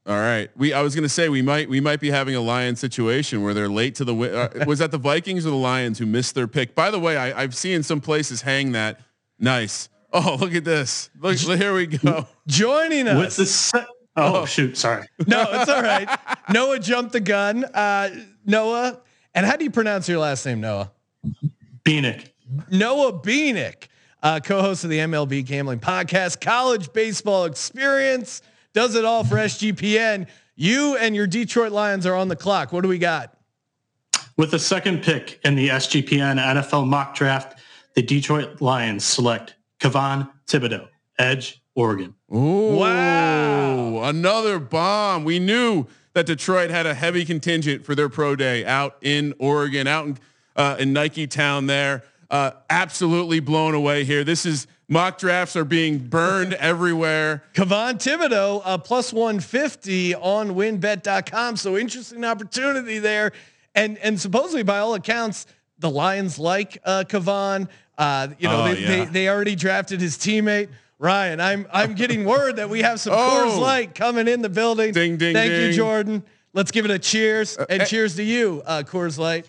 all 0.08 0.16
right. 0.16 0.50
We 0.56 0.72
I 0.72 0.82
was 0.82 0.94
gonna 0.94 1.08
say 1.08 1.28
we 1.28 1.42
might 1.42 1.68
we 1.68 1.80
might 1.80 2.00
be 2.00 2.10
having 2.10 2.34
a 2.34 2.40
Lions 2.40 2.80
situation 2.80 3.42
where 3.42 3.54
they're 3.54 3.68
late 3.68 3.94
to 3.96 4.04
the 4.04 4.14
win. 4.14 4.34
Uh, 4.34 4.64
was 4.66 4.80
that 4.80 4.90
the 4.90 4.98
Vikings 4.98 5.46
or 5.46 5.50
the 5.50 5.56
Lions 5.56 5.98
who 5.98 6.06
missed 6.06 6.34
their 6.34 6.48
pick? 6.48 6.74
By 6.74 6.90
the 6.90 6.98
way, 6.98 7.16
I, 7.16 7.42
I've 7.42 7.54
seen 7.54 7.82
some 7.82 8.00
places 8.00 8.42
hang 8.42 8.72
that 8.72 9.00
Nice. 9.38 9.88
Oh, 10.12 10.36
look 10.40 10.54
at 10.54 10.64
this. 10.64 11.10
Look, 11.20 11.36
here 11.38 11.74
we 11.74 11.86
go. 11.86 12.26
Joining 12.46 13.06
us. 13.08 13.18
With 13.18 13.36
the 13.36 13.46
se- 13.46 13.86
oh, 14.16 14.46
shoot, 14.46 14.76
sorry. 14.76 15.06
no, 15.26 15.46
it's 15.52 15.70
all 15.70 15.82
right. 15.82 16.08
Noah 16.50 16.78
jumped 16.80 17.12
the 17.12 17.20
gun. 17.20 17.64
Uh, 17.64 18.10
Noah, 18.44 19.00
and 19.34 19.44
how 19.46 19.56
do 19.56 19.64
you 19.64 19.70
pronounce 19.70 20.08
your 20.08 20.18
last 20.18 20.44
name, 20.46 20.60
Noah? 20.60 20.90
Beanick. 21.84 22.30
Noah 22.70 23.12
Beanick, 23.12 23.88
uh, 24.22 24.40
co-host 24.42 24.84
of 24.84 24.90
the 24.90 24.98
MLB 24.98 25.44
Gambling 25.44 25.80
Podcast, 25.80 26.40
College 26.40 26.92
Baseball 26.92 27.44
Experience, 27.44 28.40
does 28.78 28.94
it 28.94 29.04
all 29.04 29.24
for 29.24 29.34
SGPN. 29.34 30.28
You 30.54 30.96
and 30.98 31.12
your 31.12 31.26
Detroit 31.26 31.72
Lions 31.72 32.06
are 32.06 32.14
on 32.14 32.28
the 32.28 32.36
clock. 32.36 32.72
What 32.72 32.82
do 32.82 32.88
we 32.88 32.98
got? 32.98 33.36
With 34.36 34.52
the 34.52 34.58
second 34.60 35.02
pick 35.02 35.40
in 35.42 35.56
the 35.56 35.66
SGPN 35.70 36.38
NFL 36.38 36.86
mock 36.86 37.16
draft, 37.16 37.58
the 37.96 38.02
Detroit 38.02 38.60
Lions 38.60 39.02
select 39.02 39.56
Kayvon 39.80 40.30
Thibodeaux, 40.46 40.86
Edge, 41.18 41.60
Oregon. 41.74 42.14
Ooh, 42.32 42.76
Wow. 42.76 44.04
Another 44.04 44.60
bomb. 44.60 45.24
We 45.24 45.40
knew 45.40 45.86
that 46.12 46.26
Detroit 46.26 46.70
had 46.70 46.86
a 46.86 46.94
heavy 46.94 47.24
contingent 47.24 47.84
for 47.84 47.96
their 47.96 48.08
pro 48.08 48.36
day 48.36 48.64
out 48.64 48.96
in 49.02 49.34
Oregon, 49.40 49.88
out 49.88 50.06
in, 50.06 50.18
uh, 50.54 50.76
in 50.78 50.92
Nike 50.92 51.26
Town 51.26 51.66
there. 51.66 52.04
Uh, 52.30 52.52
absolutely 52.70 53.40
blown 53.40 53.74
away 53.74 54.04
here. 54.04 54.22
This 54.22 54.46
is 54.46 54.68
mock 54.88 55.18
drafts 55.18 55.54
are 55.56 55.64
being 55.64 55.98
burned 55.98 56.54
everywhere. 56.54 57.42
Kayvon 57.54 57.94
Thibodeaux, 57.94 58.62
uh, 58.64 58.78
plus 58.78 59.12
150 59.12 60.14
on 60.14 60.50
wynnbet.com. 60.50 61.56
So 61.56 61.76
interesting 61.76 62.24
opportunity 62.24 62.98
there. 62.98 63.32
And, 63.74 63.98
and 63.98 64.20
supposedly 64.20 64.62
by 64.62 64.78
all 64.78 64.94
accounts, 64.94 65.46
the 65.78 65.90
Lions 65.90 66.38
like 66.38 66.78
uh, 66.84 67.04
Kayvon. 67.06 67.68
Uh, 67.96 68.28
you 68.38 68.48
know, 68.48 68.62
Oh, 68.62 68.74
they, 68.74 68.74
they, 68.84 68.98
yeah. 68.98 69.04
they 69.04 69.28
already 69.28 69.54
drafted 69.56 70.00
his 70.00 70.16
teammate. 70.16 70.68
Ryan, 71.00 71.40
I'm 71.40 71.66
I'm 71.72 71.94
getting 71.94 72.24
word 72.24 72.56
that 72.56 72.68
we 72.70 72.82
have 72.82 72.98
some 72.98 73.12
Oh. 73.16 73.46
Coors 73.46 73.60
Light 73.60 73.94
coming 73.94 74.26
in 74.26 74.42
the 74.42 74.48
building. 74.48 74.92
Ding, 74.92 75.16
ding, 75.16 75.34
Thank 75.34 75.52
you. 75.52 75.72
Jordan. 75.72 76.24
Let's 76.54 76.72
give 76.72 76.84
it 76.86 76.90
a 76.90 76.98
cheers 76.98 77.56
and 77.56 77.82
eh. 77.82 77.84
cheers 77.84 78.16
to 78.16 78.22
you, 78.24 78.62
uh, 78.66 78.82
Coors 78.84 79.16
Light. 79.18 79.46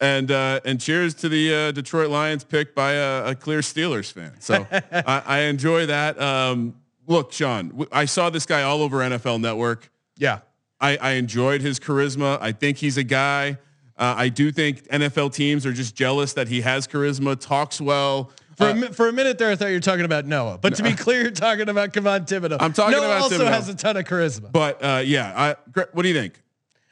And 0.00 0.30
uh, 0.30 0.60
and 0.66 0.78
cheers 0.78 1.14
to 1.14 1.28
the 1.30 1.54
uh, 1.54 1.72
Detroit 1.72 2.10
Lions 2.10 2.44
pick 2.44 2.74
by 2.74 2.92
a, 2.92 3.28
a 3.28 3.34
clear 3.34 3.60
Steelers 3.60 4.12
fan. 4.12 4.34
So 4.40 4.66
I, 4.70 5.22
I 5.24 5.38
enjoy 5.44 5.86
that. 5.86 6.20
Um, 6.20 6.74
look, 7.06 7.32
Sean, 7.32 7.68
w- 7.68 7.88
I 7.90 8.04
saw 8.04 8.28
this 8.28 8.44
guy 8.44 8.62
all 8.62 8.82
over 8.82 8.98
NFL 8.98 9.40
Network. 9.40 9.90
Yeah. 10.18 10.40
I, 10.78 10.98
I 10.98 11.10
enjoyed 11.12 11.62
his 11.62 11.80
charisma. 11.80 12.36
I 12.42 12.52
think 12.52 12.76
he's 12.76 12.98
a 12.98 13.02
guy. 13.04 13.56
Uh, 13.96 14.14
I 14.18 14.28
do 14.28 14.52
think 14.52 14.86
NFL 14.88 15.32
teams 15.32 15.64
are 15.64 15.72
just 15.72 15.94
jealous 15.94 16.34
that 16.34 16.48
he 16.48 16.60
has 16.60 16.86
charisma, 16.86 17.40
talks 17.40 17.80
well. 17.80 18.30
For, 18.58 18.64
Uh, 18.66 18.70
a, 18.72 18.74
mi- 18.74 18.86
for 18.88 19.08
a 19.08 19.12
minute 19.14 19.38
there, 19.38 19.50
I 19.50 19.56
thought 19.56 19.68
you 19.68 19.76
were 19.76 19.80
talking 19.80 20.04
about 20.04 20.26
Noah. 20.26 20.58
But 20.58 20.74
to 20.76 20.82
be 20.82 20.92
clear, 21.04 21.22
you're 21.22 21.30
talking 21.30 21.70
about 21.70 21.94
Kayvon 21.94 22.26
Thibodeaux. 22.26 22.58
I'm 22.60 22.74
talking 22.74 22.92
Noah 22.98 23.06
about 23.06 23.22
also 23.22 23.38
Thibodeaux. 23.38 23.48
has 23.48 23.70
a 23.70 23.74
ton 23.74 23.96
of 23.96 24.04
charisma. 24.04 24.52
but 24.52 24.84
uh, 24.84 25.02
yeah, 25.02 25.32
I, 25.34 25.56
what 25.94 26.02
do 26.02 26.08
you 26.08 26.14
think? 26.14 26.42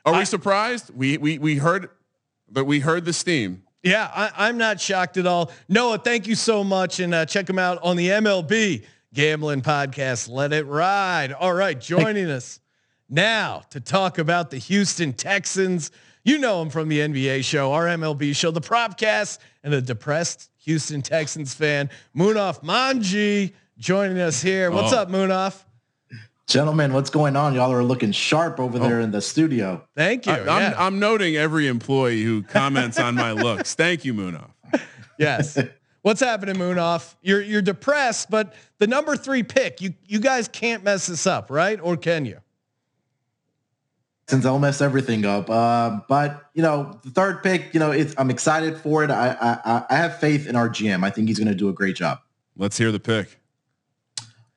Are 0.06 0.14
I- 0.14 0.20
we 0.20 0.24
surprised? 0.24 0.90
We 0.96 1.18
we 1.18 1.36
we 1.38 1.56
heard, 1.56 1.90
but 2.54 2.64
we 2.64 2.80
heard 2.80 3.04
the 3.04 3.12
steam. 3.12 3.62
Yeah, 3.82 4.10
I, 4.14 4.48
I'm 4.48 4.56
not 4.56 4.80
shocked 4.80 5.18
at 5.18 5.26
all. 5.26 5.50
Noah, 5.68 5.98
thank 5.98 6.26
you 6.26 6.34
so 6.34 6.64
much, 6.64 7.00
and 7.00 7.12
uh, 7.12 7.26
check 7.26 7.50
him 7.50 7.58
out 7.58 7.78
on 7.82 7.96
the 7.96 8.08
MLB 8.08 8.84
Gambling 9.12 9.60
Podcast. 9.60 10.30
Let 10.30 10.54
it 10.54 10.64
ride. 10.64 11.32
All 11.32 11.52
right, 11.52 11.78
joining 11.78 12.30
us 12.30 12.60
now 13.10 13.62
to 13.70 13.80
talk 13.80 14.16
about 14.18 14.50
the 14.50 14.56
Houston 14.56 15.12
Texans. 15.12 15.90
You 16.24 16.38
know 16.38 16.62
him 16.62 16.70
from 16.70 16.88
the 16.88 17.00
NBA 17.00 17.44
show, 17.44 17.72
our 17.72 17.84
MLB 17.84 18.34
show, 18.34 18.50
the 18.50 18.62
Propcast, 18.62 19.38
and 19.62 19.74
a 19.74 19.82
depressed 19.82 20.48
Houston 20.60 21.02
Texans 21.02 21.52
fan, 21.52 21.90
Munaf 22.16 22.62
Manji, 22.64 23.52
joining 23.76 24.18
us 24.18 24.40
here. 24.40 24.70
What's 24.70 24.94
Oh. 24.94 25.00
up, 25.00 25.10
Munaf? 25.10 25.62
Gentlemen, 26.46 26.92
what's 26.92 27.08
going 27.10 27.36
on? 27.36 27.54
Y'all 27.54 27.72
are 27.72 27.82
looking 27.82 28.12
sharp 28.12 28.60
over 28.60 28.78
there 28.78 29.00
in 29.00 29.10
the 29.10 29.22
studio. 29.22 29.82
Thank 29.96 30.26
you. 30.26 30.32
I, 30.32 30.40
I'm, 30.40 30.46
yeah. 30.46 30.74
I'm 30.76 30.98
noting 30.98 31.36
every 31.36 31.66
employee 31.68 32.22
who 32.22 32.42
comments 32.42 32.98
on 33.00 33.14
my 33.14 33.32
looks. 33.32 33.74
Thank 33.76 34.04
you, 34.04 34.12
Munaf. 34.12 34.50
Yes. 35.18 35.58
What's 36.02 36.20
happening, 36.20 36.56
Munaf? 36.56 37.14
You're 37.22 37.40
you're 37.40 37.62
depressed, 37.62 38.28
but 38.30 38.52
the 38.78 38.86
number 38.86 39.16
three 39.16 39.42
pick, 39.42 39.80
you 39.80 39.94
you 40.06 40.18
guys 40.20 40.48
can't 40.48 40.84
mess 40.84 41.06
this 41.06 41.26
up, 41.26 41.50
right? 41.50 41.80
Or 41.80 41.96
can 41.96 42.26
you? 42.26 42.40
Since 44.28 44.44
I'll 44.44 44.58
mess 44.58 44.80
everything 44.82 45.24
up, 45.24 45.48
uh, 45.48 46.00
but 46.08 46.50
you 46.52 46.62
know 46.62 46.98
the 47.04 47.10
third 47.10 47.42
pick, 47.42 47.72
you 47.72 47.80
know 47.80 47.90
it's, 47.90 48.14
I'm 48.18 48.30
excited 48.30 48.76
for 48.76 49.02
it. 49.02 49.10
I, 49.10 49.30
I 49.40 49.58
I- 49.76 49.84
I 49.90 49.96
have 49.96 50.18
faith 50.20 50.46
in 50.46 50.56
our 50.56 50.68
GM. 50.68 51.04
I 51.04 51.10
think 51.10 51.28
he's 51.28 51.38
going 51.38 51.48
to 51.48 51.54
do 51.54 51.70
a 51.70 51.72
great 51.72 51.96
job. 51.96 52.18
Let's 52.56 52.76
hear 52.76 52.92
the 52.92 53.00
pick. 53.00 53.40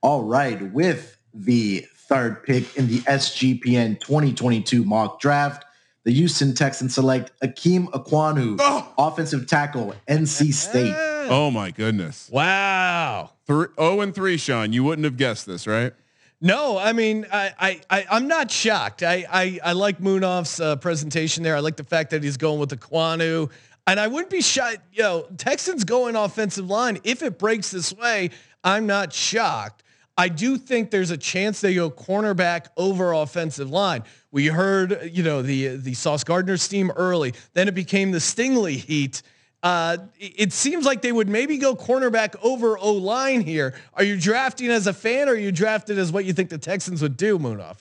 All 0.02 0.24
right, 0.24 0.62
with 0.74 1.17
the 1.46 1.86
third 1.96 2.44
pick 2.44 2.76
in 2.78 2.88
the 2.88 3.00
SGPN 3.00 4.00
2022 4.00 4.84
mock 4.84 5.20
draft, 5.20 5.66
the 6.04 6.12
Houston 6.14 6.54
Texans 6.56 6.94
select 6.96 7.32
Ikem 7.42 7.88
Ekwonu, 7.92 8.58
Oh. 8.62 8.94
offensive 8.98 9.46
tackle, 9.48 9.94
NC 10.08 10.54
State. 10.54 10.94
Oh 11.30 11.52
my 11.52 11.72
goodness. 11.72 12.30
Wow. 12.32 13.32
Three, 13.46 13.68
oh 13.78 14.00
and 14.02 14.16
three, 14.16 14.38
Sean. 14.38 14.72
You 14.72 14.84
wouldn't 14.86 15.04
have 15.06 15.18
guessed 15.18 15.46
this, 15.46 15.68
right? 15.68 15.94
No, 16.40 16.78
I 16.78 16.94
mean, 16.94 17.26
I, 17.32 17.52
I, 17.60 17.82
I 17.90 18.06
I'm 18.12 18.28
not 18.28 18.52
shocked. 18.52 19.04
I, 19.04 19.26
I, 19.30 19.60
I 19.64 19.74
like 19.74 20.00
Munaf's 20.00 20.62
uh, 20.62 20.76
presentation 20.78 21.44
there. 21.44 21.56
I 21.56 21.60
like 21.60 21.76
the 21.78 21.84
fact 21.84 22.12
that 22.12 22.24
he's 22.24 22.38
going 22.38 22.60
with 22.60 22.70
the 22.70 22.78
Quanu, 22.78 23.50
and 23.88 24.00
I 24.00 24.08
wouldn't 24.08 24.30
be 24.30 24.42
shocked. 24.42 24.78
You 24.94 25.02
know, 25.04 25.28
Texans 25.38 25.84
going 25.84 26.16
offensive 26.16 26.70
line. 26.70 27.00
If 27.04 27.24
it 27.24 27.38
breaks 27.40 27.72
this 27.72 27.92
way, 27.94 28.30
I'm 28.64 28.86
not 28.86 29.12
shocked. 29.12 29.84
I 30.18 30.30
do 30.30 30.58
think 30.58 30.90
there's 30.90 31.12
a 31.12 31.18
chance 31.18 31.62
they 31.62 31.76
go 31.76 31.92
cornerback 31.92 32.68
over 32.76 33.14
offensive 33.14 33.70
line. 33.70 34.04
We 34.32 34.48
heard, 34.48 35.12
you 35.14 35.22
know, 35.24 35.42
the 35.44 35.78
the 35.78 35.94
Sauce 35.94 36.24
Gardner 36.24 36.58
steam 36.58 36.92
early. 36.92 37.34
Then 37.54 37.68
it 37.68 37.76
became 37.76 38.12
the 38.12 38.18
Stingley 38.18 38.78
heat. 38.78 39.22
Uh, 39.62 39.98
it 40.20 40.54
seems 40.54 40.86
like 40.86 41.02
they 41.02 41.12
would 41.12 41.28
maybe 41.28 41.58
go 41.58 41.76
cornerback 41.76 42.36
over 42.42 42.78
O 42.78 42.94
line 42.94 43.42
here. 43.42 43.76
Are 43.94 44.04
you 44.04 44.20
drafting 44.20 44.70
as 44.70 44.88
a 44.88 44.94
fan, 44.94 45.30
or 45.30 45.34
are 45.34 45.36
you 45.36 45.52
drafted 45.52 45.98
as 46.00 46.12
what 46.12 46.26
you 46.26 46.34
think 46.34 46.50
the 46.50 46.58
Texans 46.58 47.02
would 47.02 47.18
do, 47.18 47.38
Munaf? 47.38 47.78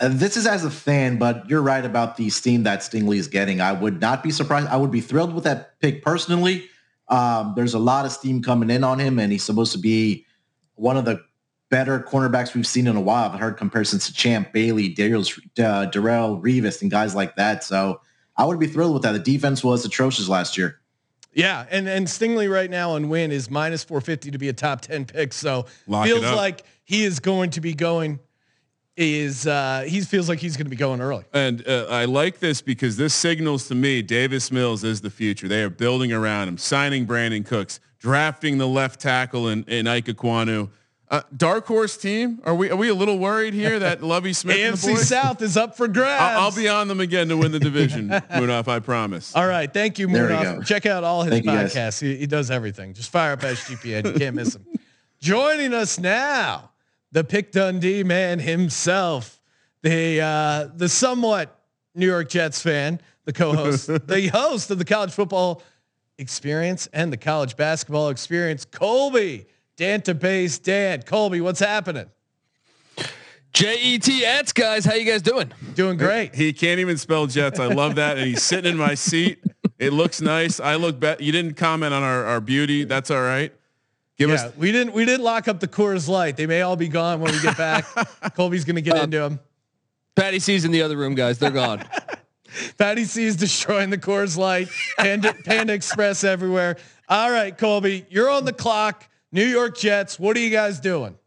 And 0.00 0.20
this 0.20 0.36
is 0.36 0.46
as 0.46 0.64
a 0.64 0.70
fan, 0.70 1.18
but 1.18 1.48
you're 1.50 1.62
right 1.62 1.84
about 1.84 2.16
the 2.16 2.30
steam 2.30 2.62
that 2.64 2.80
Stingley 2.80 3.16
is 3.16 3.26
getting. 3.26 3.60
I 3.60 3.72
would 3.72 4.00
not 4.00 4.22
be 4.22 4.30
surprised. 4.30 4.68
I 4.68 4.76
would 4.76 4.92
be 4.92 5.00
thrilled 5.00 5.34
with 5.34 5.44
that 5.44 5.80
pick 5.80 6.04
personally. 6.04 6.68
Um, 7.08 7.54
there's 7.56 7.74
a 7.74 7.80
lot 7.80 8.04
of 8.04 8.12
steam 8.12 8.42
coming 8.42 8.70
in 8.70 8.84
on 8.84 9.00
him, 9.00 9.18
and 9.18 9.32
he's 9.32 9.42
supposed 9.42 9.72
to 9.72 9.78
be 9.78 10.24
one 10.74 10.96
of 10.96 11.04
the 11.04 11.20
better 11.70 12.00
cornerbacks 12.00 12.54
we've 12.54 12.66
seen 12.66 12.86
in 12.86 12.96
a 12.96 13.00
while. 13.00 13.30
I've 13.30 13.40
heard 13.40 13.56
comparisons 13.56 14.06
to 14.06 14.12
Champ 14.12 14.52
Bailey, 14.52 14.94
Darrelle, 14.94 15.38
uh, 15.58 15.90
Darrelle 15.90 16.40
Revis, 16.42 16.82
and 16.82 16.90
guys 16.90 17.14
like 17.14 17.36
that. 17.36 17.64
So 17.64 18.00
I 18.36 18.44
would 18.44 18.58
be 18.58 18.66
thrilled 18.66 18.94
with 18.94 19.02
that. 19.02 19.12
The 19.12 19.18
defense 19.18 19.62
was 19.62 19.84
atrocious 19.84 20.28
last 20.28 20.56
year. 20.56 20.80
Yeah, 21.32 21.66
and 21.70 21.88
and 21.88 22.06
Stingley 22.06 22.50
right 22.50 22.70
now 22.70 22.92
on 22.92 23.08
win 23.08 23.30
is 23.30 23.50
minus 23.50 23.84
450 23.84 24.32
to 24.32 24.38
be 24.38 24.48
a 24.48 24.52
top 24.52 24.80
10 24.80 25.04
pick. 25.04 25.32
So 25.32 25.66
Lock 25.86 26.06
feels 26.06 26.24
like 26.24 26.64
he 26.84 27.04
is 27.04 27.20
going 27.20 27.50
to 27.50 27.60
be 27.60 27.74
going. 27.74 28.18
Is 28.96 29.46
uh 29.46 29.84
he 29.86 30.00
feels 30.00 30.28
like 30.28 30.40
he's 30.40 30.56
going 30.56 30.66
to 30.66 30.70
be 30.70 30.76
going 30.76 31.00
early. 31.00 31.24
And 31.32 31.66
uh, 31.68 31.86
I 31.88 32.06
like 32.06 32.40
this 32.40 32.60
because 32.60 32.96
this 32.96 33.14
signals 33.14 33.68
to 33.68 33.76
me 33.76 34.02
Davis 34.02 34.50
Mills 34.50 34.82
is 34.82 35.00
the 35.02 35.10
future. 35.10 35.46
They 35.46 35.62
are 35.62 35.70
building 35.70 36.12
around 36.12 36.48
him, 36.48 36.58
signing 36.58 37.06
Brandin 37.06 37.46
Cooks, 37.46 37.78
drafting 38.00 38.58
the 38.58 38.66
left 38.66 38.98
tackle 38.98 39.48
in, 39.48 39.62
in 39.64 39.86
Ike 39.86 40.06
Ekwonu. 40.06 40.70
Uh, 41.10 41.22
dark 41.34 41.66
horse 41.66 41.96
team. 41.96 42.38
Are 42.44 42.54
we 42.54 42.70
are 42.70 42.76
we 42.76 42.90
a 42.90 42.94
little 42.94 43.18
worried 43.18 43.54
here 43.54 43.78
that 43.78 44.02
Lovie 44.02 44.34
Smith 44.34 44.58
and 44.58 44.76
the 44.76 44.78
AFC 44.78 44.94
boys? 44.94 45.08
South 45.08 45.40
is 45.40 45.56
up 45.56 45.74
for 45.74 45.88
grabs. 45.88 46.20
I'll, 46.20 46.40
I'll 46.42 46.54
be 46.54 46.68
on 46.68 46.86
them 46.86 47.00
again 47.00 47.28
to 47.28 47.36
win 47.36 47.50
the 47.50 47.58
division, 47.58 48.08
Munaf. 48.10 48.68
I 48.68 48.80
promise. 48.80 49.34
All 49.34 49.46
right, 49.46 49.72
thank 49.72 49.98
you, 49.98 50.06
There 50.06 50.26
we 50.26 50.34
Munaf. 50.34 50.66
Check 50.66 50.84
out 50.84 51.04
all 51.04 51.22
his 51.22 51.32
Thank 51.32 51.46
podcasts. 51.46 51.98
He, 52.00 52.16
he 52.16 52.26
does 52.26 52.50
everything. 52.50 52.92
Just 52.92 53.10
fire 53.10 53.32
up 53.32 53.40
SGPN. 53.40 54.04
You 54.04 54.18
can't 54.18 54.36
miss 54.36 54.54
him. 54.54 54.66
Joining 55.18 55.72
us 55.72 55.98
now, 55.98 56.72
the 57.12 57.24
Pick 57.24 57.52
Dundee 57.52 58.04
man 58.04 58.38
himself, 58.38 59.40
the 59.82 60.20
uh, 60.20 60.68
the 60.76 60.90
somewhat 60.90 61.58
New 61.94 62.06
York 62.06 62.28
Jets 62.28 62.60
fan, 62.60 63.00
the 63.24 63.32
co-host, 63.32 63.86
the 63.86 64.30
host 64.32 64.70
of 64.70 64.78
the 64.78 64.84
college 64.84 65.12
football 65.12 65.62
experience 66.18 66.86
and 66.92 67.10
the 67.10 67.16
college 67.16 67.56
basketball 67.56 68.10
experience, 68.10 68.66
Colby 68.66 69.46
Danta 69.78 70.18
Base 70.18 70.58
Dan. 70.58 71.02
Colby, 71.02 71.40
what's 71.40 71.60
happening? 71.60 72.06
J 73.52 73.80
E 73.80 73.98
T 73.98 74.24
S 74.24 74.52
guys, 74.52 74.84
how 74.84 74.94
you 74.94 75.04
guys 75.04 75.22
doing? 75.22 75.52
Doing 75.74 75.96
great. 75.96 76.34
He 76.34 76.52
can't 76.52 76.80
even 76.80 76.98
spell 76.98 77.26
Jets. 77.26 77.58
I 77.58 77.66
love 77.66 77.94
that, 77.94 78.18
and 78.18 78.26
he's 78.26 78.42
sitting 78.42 78.72
in 78.72 78.76
my 78.76 78.94
seat. 78.94 79.42
It 79.78 79.92
looks 79.92 80.20
nice. 80.20 80.60
I 80.60 80.74
look 80.74 81.00
bet. 81.00 81.20
You 81.20 81.32
didn't 81.32 81.54
comment 81.54 81.94
on 81.94 82.02
our, 82.02 82.24
our 82.24 82.40
beauty. 82.40 82.84
That's 82.84 83.10
all 83.10 83.22
right. 83.22 83.52
Give 84.18 84.30
Yeah, 84.30 84.46
us 84.46 84.56
we 84.56 84.72
didn't 84.72 84.92
we 84.94 85.04
didn't 85.04 85.24
lock 85.24 85.48
up 85.48 85.60
the 85.60 85.68
Coors 85.68 86.08
Light. 86.08 86.36
They 86.36 86.46
may 86.46 86.60
all 86.62 86.76
be 86.76 86.88
gone 86.88 87.20
when 87.20 87.32
we 87.32 87.40
get 87.40 87.56
back. 87.56 87.84
Colby's 88.34 88.64
gonna 88.64 88.80
get 88.80 88.96
um, 88.96 89.04
into 89.04 89.18
them. 89.18 89.40
Patty 90.16 90.40
C's 90.40 90.64
in 90.64 90.72
the 90.72 90.82
other 90.82 90.96
room, 90.96 91.14
guys. 91.14 91.38
They're 91.38 91.50
gone. 91.50 91.84
Patty 92.78 93.04
C 93.04 93.24
is 93.24 93.36
destroying 93.36 93.90
the 93.90 93.98
Coors 93.98 94.36
Light. 94.36 94.68
Panda, 94.98 95.32
Panda 95.44 95.72
Express 95.72 96.24
everywhere. 96.24 96.76
All 97.08 97.30
right, 97.30 97.56
Colby, 97.56 98.04
you're 98.10 98.28
on 98.28 98.44
the 98.44 98.52
clock. 98.52 99.08
New 99.32 99.44
York 99.44 99.76
Jets. 99.76 100.18
What 100.18 100.36
are 100.36 100.40
you 100.40 100.50
guys 100.50 100.80
doing? 100.80 101.18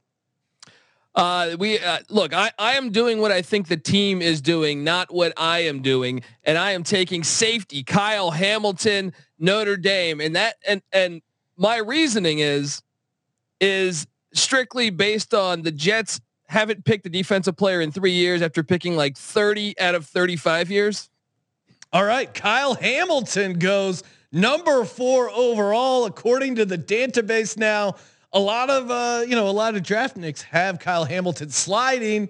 Uh, 1.13 1.55
we 1.59 1.77
uh, 1.77 1.99
look. 2.09 2.33
I, 2.33 2.51
I 2.57 2.73
am 2.73 2.91
doing 2.91 3.19
what 3.19 3.31
I 3.31 3.41
think 3.41 3.67
the 3.67 3.77
team 3.77 4.21
is 4.21 4.41
doing, 4.41 4.83
not 4.83 5.13
what 5.13 5.33
I 5.35 5.59
am 5.59 5.81
doing, 5.81 6.23
and 6.43 6.57
I 6.57 6.71
am 6.71 6.83
taking 6.83 7.23
safety. 7.23 7.83
Kyle 7.83 8.31
Hamilton, 8.31 9.13
Notre 9.37 9.75
Dame, 9.75 10.21
and 10.21 10.35
that 10.35 10.55
and 10.65 10.81
and 10.93 11.21
my 11.57 11.77
reasoning 11.77 12.39
is 12.39 12.81
is 13.59 14.07
strictly 14.33 14.89
based 14.89 15.33
on 15.33 15.63
the 15.63 15.71
Jets 15.71 16.21
haven't 16.47 16.83
picked 16.83 17.05
a 17.05 17.09
defensive 17.09 17.55
player 17.55 17.81
in 17.81 17.91
three 17.91 18.11
years 18.11 18.41
after 18.41 18.61
picking 18.61 18.97
like 18.97 19.17
30 19.17 19.79
out 19.79 19.95
of 19.95 20.05
35 20.05 20.69
years. 20.69 21.09
All 21.93 22.03
right, 22.03 22.33
Kyle 22.33 22.75
Hamilton 22.75 23.59
goes 23.59 24.03
number 24.31 24.85
four 24.85 25.29
overall 25.29 26.05
according 26.05 26.55
to 26.55 26.65
the 26.65 26.77
database 26.77 27.57
now 27.57 27.95
a 28.33 28.39
lot 28.39 28.69
of 28.69 28.89
uh, 28.89 29.23
you 29.27 29.35
know 29.35 29.47
a 29.47 29.51
lot 29.51 29.75
of 29.75 29.83
draft 29.83 30.15
nicks 30.15 30.41
have 30.43 30.79
Kyle 30.79 31.05
Hamilton 31.05 31.49
sliding, 31.49 32.29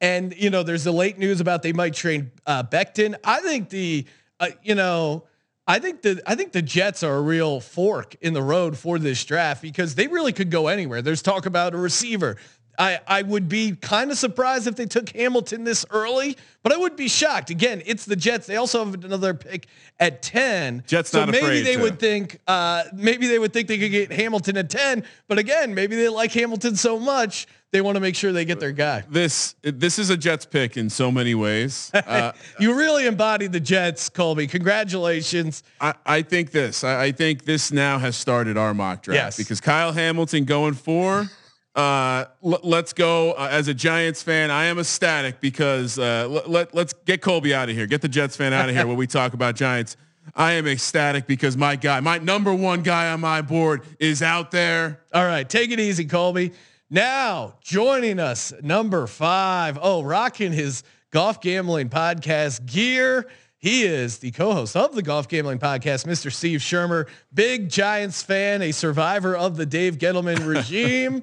and 0.00 0.34
you 0.36 0.50
know 0.50 0.62
there's 0.62 0.84
the 0.84 0.92
late 0.92 1.18
news 1.18 1.40
about 1.40 1.62
they 1.62 1.72
might 1.72 1.94
trade 1.94 2.30
uh, 2.46 2.62
Becton. 2.62 3.16
I 3.24 3.40
think 3.40 3.68
the 3.68 4.06
uh, 4.38 4.50
you 4.62 4.74
know 4.74 5.24
I 5.66 5.78
think 5.78 6.02
the 6.02 6.22
I 6.26 6.34
think 6.34 6.52
the 6.52 6.62
Jets 6.62 7.02
are 7.02 7.16
a 7.16 7.20
real 7.20 7.60
fork 7.60 8.14
in 8.20 8.34
the 8.34 8.42
road 8.42 8.76
for 8.78 8.98
this 8.98 9.24
draft 9.24 9.62
because 9.62 9.94
they 9.94 10.06
really 10.06 10.32
could 10.32 10.50
go 10.50 10.68
anywhere. 10.68 11.02
There's 11.02 11.22
talk 11.22 11.46
about 11.46 11.74
a 11.74 11.78
receiver. 11.78 12.36
I, 12.78 13.00
I 13.06 13.22
would 13.22 13.48
be 13.48 13.76
kind 13.76 14.10
of 14.10 14.16
surprised 14.18 14.66
if 14.66 14.76
they 14.76 14.86
took 14.86 15.10
Hamilton 15.10 15.64
this 15.64 15.84
early, 15.90 16.36
but 16.62 16.72
I 16.72 16.76
would 16.78 16.96
be 16.96 17.06
shocked. 17.08 17.50
Again, 17.50 17.82
it's 17.84 18.04
the 18.06 18.16
Jets. 18.16 18.46
They 18.46 18.56
also 18.56 18.84
have 18.84 19.04
another 19.04 19.34
pick 19.34 19.66
at 20.00 20.22
10. 20.22 20.84
Jets 20.86 21.10
so 21.10 21.20
not 21.20 21.30
maybe 21.30 21.60
they 21.62 21.76
to. 21.76 21.82
would 21.82 21.98
think 21.98 22.38
uh, 22.46 22.84
maybe 22.94 23.26
they 23.26 23.38
would 23.38 23.52
think 23.52 23.68
they 23.68 23.78
could 23.78 23.90
get 23.90 24.10
Hamilton 24.12 24.56
at 24.56 24.70
10, 24.70 25.04
but 25.28 25.38
again, 25.38 25.74
maybe 25.74 25.96
they 25.96 26.08
like 26.08 26.32
Hamilton 26.32 26.74
so 26.76 26.98
much 26.98 27.46
they 27.72 27.80
want 27.80 27.96
to 27.96 28.00
make 28.00 28.14
sure 28.14 28.32
they 28.32 28.44
get 28.44 28.60
their 28.60 28.70
guy. 28.72 29.02
This 29.08 29.54
this 29.62 29.98
is 29.98 30.10
a 30.10 30.16
Jets 30.16 30.44
pick 30.44 30.76
in 30.76 30.90
so 30.90 31.10
many 31.10 31.34
ways. 31.34 31.90
Uh, 32.12 32.32
you 32.60 32.74
really 32.74 33.06
embodied 33.06 33.52
the 33.52 33.60
Jets, 33.60 34.08
Colby. 34.10 34.46
Congratulations. 34.46 35.62
I, 35.80 35.94
I 36.04 36.22
think 36.22 36.50
this. 36.50 36.84
I, 36.84 37.04
I 37.04 37.12
think 37.12 37.44
this 37.44 37.72
now 37.72 37.98
has 37.98 38.16
started 38.16 38.56
our 38.58 38.74
mock 38.74 39.02
draft 39.02 39.16
Yes. 39.16 39.36
because 39.38 39.60
Kyle 39.60 39.92
Hamilton 39.92 40.44
going 40.44 40.74
for. 40.74 41.28
Uh, 41.74 42.26
l- 42.44 42.60
let's 42.62 42.92
go. 42.92 43.32
Uh, 43.32 43.48
as 43.50 43.68
a 43.68 43.74
Giants 43.74 44.22
fan, 44.22 44.50
I 44.50 44.64
am 44.66 44.78
ecstatic 44.78 45.40
because 45.40 45.98
uh, 45.98 46.28
l- 46.30 46.42
let 46.46 46.74
let's 46.74 46.92
get 47.06 47.22
Colby 47.22 47.54
out 47.54 47.70
of 47.70 47.74
here. 47.76 47.86
Get 47.86 48.02
the 48.02 48.08
Jets 48.08 48.36
fan 48.36 48.52
out 48.52 48.68
of 48.68 48.74
here 48.74 48.86
when 48.86 48.96
we 48.96 49.06
talk 49.06 49.32
about 49.32 49.54
Giants. 49.54 49.96
I 50.36 50.52
am 50.52 50.66
ecstatic 50.66 51.26
because 51.26 51.56
my 51.56 51.76
guy, 51.76 52.00
my 52.00 52.18
number 52.18 52.54
one 52.54 52.82
guy 52.82 53.10
on 53.10 53.20
my 53.20 53.40
board, 53.42 53.82
is 53.98 54.22
out 54.22 54.50
there. 54.50 55.00
All 55.14 55.24
right, 55.24 55.48
take 55.48 55.70
it 55.70 55.80
easy, 55.80 56.04
Colby. 56.04 56.52
Now 56.90 57.54
joining 57.62 58.20
us, 58.20 58.52
number 58.62 59.06
five. 59.06 59.78
Oh, 59.80 60.02
rocking 60.02 60.52
his 60.52 60.84
golf 61.10 61.40
gambling 61.40 61.88
podcast 61.88 62.66
gear. 62.66 63.26
He 63.56 63.84
is 63.84 64.18
the 64.18 64.32
co-host 64.32 64.74
of 64.76 64.92
the 64.96 65.02
Golf 65.02 65.28
Gambling 65.28 65.60
Podcast, 65.60 66.04
Mr. 66.04 66.32
Steve 66.32 66.58
Shermer, 66.58 67.06
big 67.32 67.68
Giants 67.70 68.20
fan, 68.20 68.60
a 68.60 68.72
survivor 68.72 69.36
of 69.36 69.56
the 69.56 69.64
Dave 69.64 69.98
Gettleman 69.98 70.44
regime. 70.54 71.22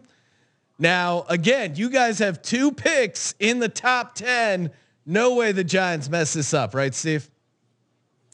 Now, 0.80 1.26
again, 1.28 1.76
you 1.76 1.90
guys 1.90 2.20
have 2.20 2.42
two 2.42 2.72
picks 2.72 3.36
in 3.38 3.60
the 3.60 3.68
top 3.68 4.16
10. 4.16 4.72
No 5.06 5.36
way 5.36 5.52
the 5.52 5.64
Giants 5.66 6.10
mess 6.10 6.34
this 6.34 6.54
up, 6.54 6.74
right, 6.74 6.96
Steve? 6.96 7.30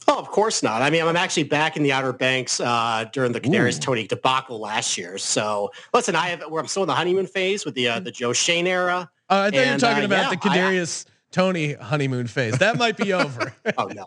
Oh, 0.08 0.18
of 0.18 0.28
course 0.28 0.62
not. 0.62 0.82
I 0.82 0.90
mean, 0.90 1.02
I'm 1.02 1.16
actually 1.16 1.42
back 1.42 1.76
in 1.76 1.82
the 1.82 1.90
Outer 1.90 2.12
Banks 2.12 2.60
uh, 2.60 3.06
during 3.12 3.32
the 3.32 3.40
Kadarius 3.40 3.80
Toney 3.80 4.06
debacle 4.06 4.60
last 4.60 4.96
year. 4.96 5.18
So 5.18 5.72
listen, 5.92 6.14
I 6.14 6.28
have 6.28 6.42
where 6.42 6.60
I'm 6.60 6.68
still 6.68 6.84
in 6.84 6.86
the 6.86 6.94
honeymoon 6.94 7.26
phase 7.26 7.64
with 7.64 7.74
the 7.74 7.88
uh, 7.88 8.00
the 8.00 8.12
Joe 8.12 8.32
Schoen 8.32 8.68
era. 8.68 9.10
Uh, 9.28 9.34
I 9.34 9.50
thought 9.50 9.66
you 9.66 9.72
were 9.72 9.78
talking 9.78 10.02
uh, 10.04 10.06
about 10.06 10.22
yeah, 10.22 10.30
the 10.30 10.36
Kadarius 10.36 11.06
Toney 11.32 11.72
honeymoon 11.72 12.28
phase. 12.28 12.56
That 12.58 12.78
might 12.78 12.96
be 12.96 13.12
over. 13.14 13.52
Oh 13.76 13.86
no, 13.86 14.04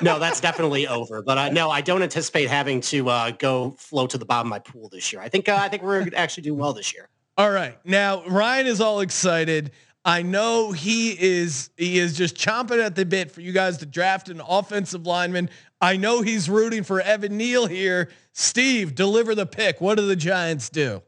no, 0.00 0.18
that's 0.18 0.40
definitely 0.40 0.88
over. 0.88 1.20
But 1.20 1.36
uh, 1.36 1.48
no, 1.50 1.70
I 1.70 1.82
don't 1.82 2.02
anticipate 2.02 2.48
having 2.48 2.80
to 2.82 3.10
uh, 3.10 3.30
go 3.32 3.72
float 3.72 4.10
to 4.10 4.18
the 4.18 4.24
bottom 4.24 4.46
of 4.46 4.50
my 4.50 4.58
pool 4.58 4.88
this 4.88 5.12
year. 5.12 5.20
I 5.20 5.28
think 5.28 5.50
uh, 5.50 5.58
I 5.60 5.68
think 5.68 5.82
we're 5.82 6.08
actually 6.16 6.44
do 6.44 6.54
well 6.54 6.72
this 6.72 6.94
year. 6.94 7.10
All 7.40 7.50
right. 7.50 7.78
Now 7.86 8.22
Ryan 8.26 8.66
is 8.66 8.82
all 8.82 9.00
excited. 9.00 9.70
I 10.04 10.20
know 10.20 10.72
he 10.72 11.16
is 11.18 11.70
he 11.78 11.98
is 11.98 12.14
just 12.14 12.36
chomping 12.36 12.84
at 12.84 12.96
the 12.96 13.06
bit 13.06 13.30
for 13.30 13.40
you 13.40 13.52
guys 13.52 13.78
to 13.78 13.86
draft 13.86 14.28
an 14.28 14.42
offensive 14.46 15.06
lineman. 15.06 15.48
I 15.80 15.96
know 15.96 16.20
he's 16.20 16.50
rooting 16.50 16.84
for 16.84 17.00
Evan 17.00 17.38
Neal 17.38 17.66
here. 17.66 18.10
Steve, 18.34 18.94
deliver 18.94 19.34
the 19.34 19.46
pick. 19.46 19.80
What 19.80 19.96
do 19.96 20.06
the 20.06 20.16
Giants 20.16 20.68
do? 20.68 21.00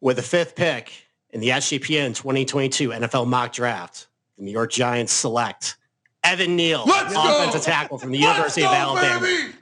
With 0.00 0.16
the 0.16 0.22
fifth 0.22 0.56
pick 0.56 0.90
in 1.28 1.40
the 1.40 1.50
SGPN 1.50 2.14
2022 2.14 2.88
NFL 2.88 3.26
mock 3.26 3.52
draft, 3.52 4.06
the 4.38 4.44
New 4.44 4.50
York 4.50 4.72
Giants 4.72 5.12
select 5.12 5.76
Evan 6.24 6.56
Neal, 6.56 6.84
Let's 6.86 7.12
go! 7.12 7.42
offensive 7.42 7.60
tackle 7.60 7.98
from 7.98 8.12
the 8.12 8.18
University 8.18 8.64
of 8.64 8.72
Alabama. 8.72 9.52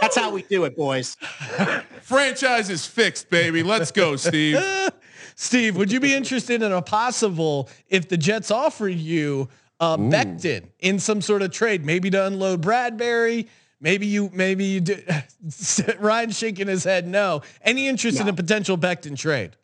That's 0.00 0.16
how 0.16 0.30
we 0.30 0.42
do 0.42 0.64
it, 0.64 0.76
boys. 0.76 1.16
Franchise 2.02 2.70
is 2.70 2.86
fixed, 2.86 3.30
baby. 3.30 3.62
Let's 3.62 3.90
go, 3.90 4.16
Steve. 4.16 4.58
Steve, 5.34 5.76
would 5.76 5.92
you 5.92 6.00
be 6.00 6.14
interested 6.14 6.62
in 6.62 6.72
a 6.72 6.82
possible 6.82 7.68
if 7.88 8.08
the 8.08 8.16
Jets 8.16 8.50
offer 8.50 8.88
you 8.88 9.48
uh, 9.80 9.96
Becton 9.96 10.64
in 10.80 10.98
some 10.98 11.20
sort 11.20 11.42
of 11.42 11.52
trade, 11.52 11.84
maybe 11.84 12.10
to 12.10 12.26
unload 12.26 12.62
Bradberry? 12.62 13.48
Maybe 13.80 14.06
you, 14.06 14.30
maybe 14.32 14.64
you 14.64 14.80
do. 14.80 15.00
Ryan 15.98 16.30
shaking 16.30 16.66
his 16.66 16.82
head. 16.82 17.06
No. 17.06 17.42
Any 17.62 17.86
interest 17.86 18.20
in 18.20 18.28
a 18.28 18.32
potential 18.32 18.76
Becton 18.76 19.16
trade? 19.16 19.56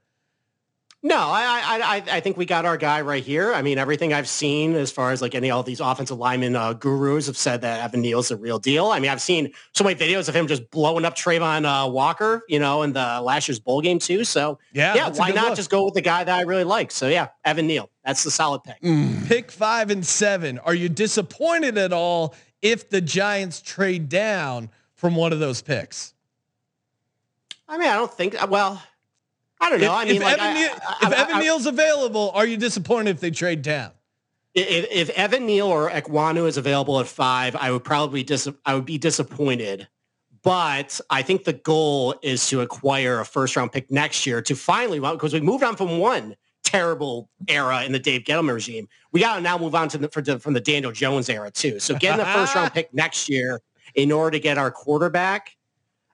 No, 1.07 1.19
I, 1.19 1.61
I 1.63 1.97
I 1.97 2.17
I 2.17 2.21
think 2.21 2.39
we 2.39 2.47
got 2.47 2.65
our 2.65 2.79
guy 2.79 3.03
right 3.03 3.23
here. 3.23 3.53
I 3.53 3.61
mean, 3.61 3.77
everything 3.77 4.15
I've 4.15 4.27
seen 4.27 4.75
as 4.75 4.91
far 4.91 5.11
as 5.13 5.21
like 5.21 5.35
any 5.35 5.51
all 5.51 5.63
these 5.63 5.79
offensive 5.81 6.17
lineman 6.17 6.57
uh, 6.57 6.73
gurus 6.73 7.27
have 7.27 7.37
said 7.37 7.61
that 7.61 7.85
Evan 7.85 8.01
Neal's 8.01 8.29
the 8.29 8.37
real 8.37 8.59
deal. 8.59 8.87
I 8.87 9.01
mean, 9.01 9.11
I've 9.11 9.21
seen 9.21 9.53
so 9.75 9.85
many 9.85 9.97
videos 10.01 10.31
of 10.31 10.35
him 10.35 10.47
just 10.47 10.71
blowing 10.71 11.05
up 11.05 11.15
Travon 11.15 11.67
uh, 11.67 11.91
Walker, 11.91 12.43
you 12.49 12.59
know, 12.59 12.81
in 12.85 12.95
the 12.95 13.21
last 13.21 13.47
year's 13.49 13.61
bowl 13.61 13.83
game 13.83 13.99
too. 13.99 14.25
So 14.25 14.59
Yeah, 14.73 14.95
yeah, 14.95 15.11
why 15.11 15.29
not 15.29 15.49
look. 15.49 15.57
just 15.57 15.69
go 15.69 15.85
with 15.85 15.93
the 15.93 16.01
guy 16.01 16.25
that 16.25 16.35
I 16.35 16.41
really 16.41 16.65
like? 16.65 16.91
So 16.91 17.07
yeah, 17.09 17.29
Evan 17.45 17.67
Neal, 17.67 17.91
that's 18.03 18.25
the 18.25 18.31
solid 18.31 18.63
pick. 18.65 18.81
Pick 19.27 19.51
five 19.51 19.91
and 19.91 20.07
seven. 20.07 20.59
Are 20.61 20.75
you 20.75 20.89
disappointed 20.89 21.77
at 21.77 21.93
all 21.93 22.35
if 22.63 22.89
the 22.89 23.03
Giants 23.03 23.61
trade 23.61 24.09
down 24.09 24.71
from 24.95 25.17
one 25.17 25.35
of 25.35 25.39
those 25.39 25.61
picks? 25.61 26.15
I 27.69 27.77
mean, 27.77 27.89
I 27.91 27.95
don't 27.95 28.11
think. 28.11 28.37
Well, 28.49 28.83
I 29.61 29.71
don't 29.71 29.81
know. 29.81 29.87
If, 29.87 29.93
I 29.93 30.05
mean, 30.05 30.17
if 30.17 30.23
like, 30.23 30.35
Evan, 30.35 30.47
I- 30.47 30.99
if 31.03 31.13
Evan 31.13 31.39
Neal's 31.41 31.67
available, 31.67 32.31
are 32.35 32.47
you 32.47 32.57
disappointed 32.57 33.11
if 33.11 33.21
they 33.21 33.31
trade 33.31 33.63
down? 33.63 33.93
if, 34.55 34.87
if 34.91 35.11
Evan 35.11 35.47
Neal 35.47 35.67
or 35.67 35.91
Ekwonu 35.91 36.47
is 36.47 36.57
available 36.57 37.01
at 37.01 37.07
five, 37.09 37.57
I 37.57 37.71
would 37.73 37.83
probably 37.85 38.23
dis- 38.23 38.49
I 38.65 38.75
would 38.75 38.85
be 38.85 38.99
disappointed. 38.99 39.89
But 40.43 41.01
I 41.09 41.23
think 41.23 41.45
the 41.45 41.55
goal 41.55 42.15
is 42.23 42.47
to 42.51 42.61
acquire 42.61 43.19
a 43.21 43.25
first 43.25 43.57
round 43.57 43.73
pick 43.73 43.91
next 43.91 44.27
year 44.27 44.43
to 44.43 44.55
finally 44.55 45.01
because 45.01 45.33
we 45.33 45.41
moved 45.41 45.65
on 45.65 45.75
from 45.75 45.99
one 45.99 46.37
terrible 46.63 47.31
era 47.49 47.83
in 47.85 47.93
the 47.93 47.99
Dave 47.99 48.23
Gettleman 48.25 48.55
regime. 48.55 48.87
We 49.13 49.21
got 49.21 49.37
to 49.37 49.41
now 49.41 49.57
move 49.59 49.75
on 49.75 49.89
to 49.89 49.99
the, 49.99 50.09
for 50.09 50.21
the, 50.21 50.39
from 50.39 50.53
the 50.55 50.61
Daniel 50.61 50.93
Jones 50.93 51.29
era 51.29 51.51
too. 51.51 51.81
So 51.81 51.95
getting 51.97 52.21
a 52.21 52.33
first 52.33 52.55
round 52.55 52.73
pick 52.75 52.93
next 52.93 53.29
year 53.29 53.61
in 53.95 54.13
order 54.13 54.33
to 54.33 54.41
get 54.41 54.59
our 54.59 54.71
quarterback, 54.71 55.57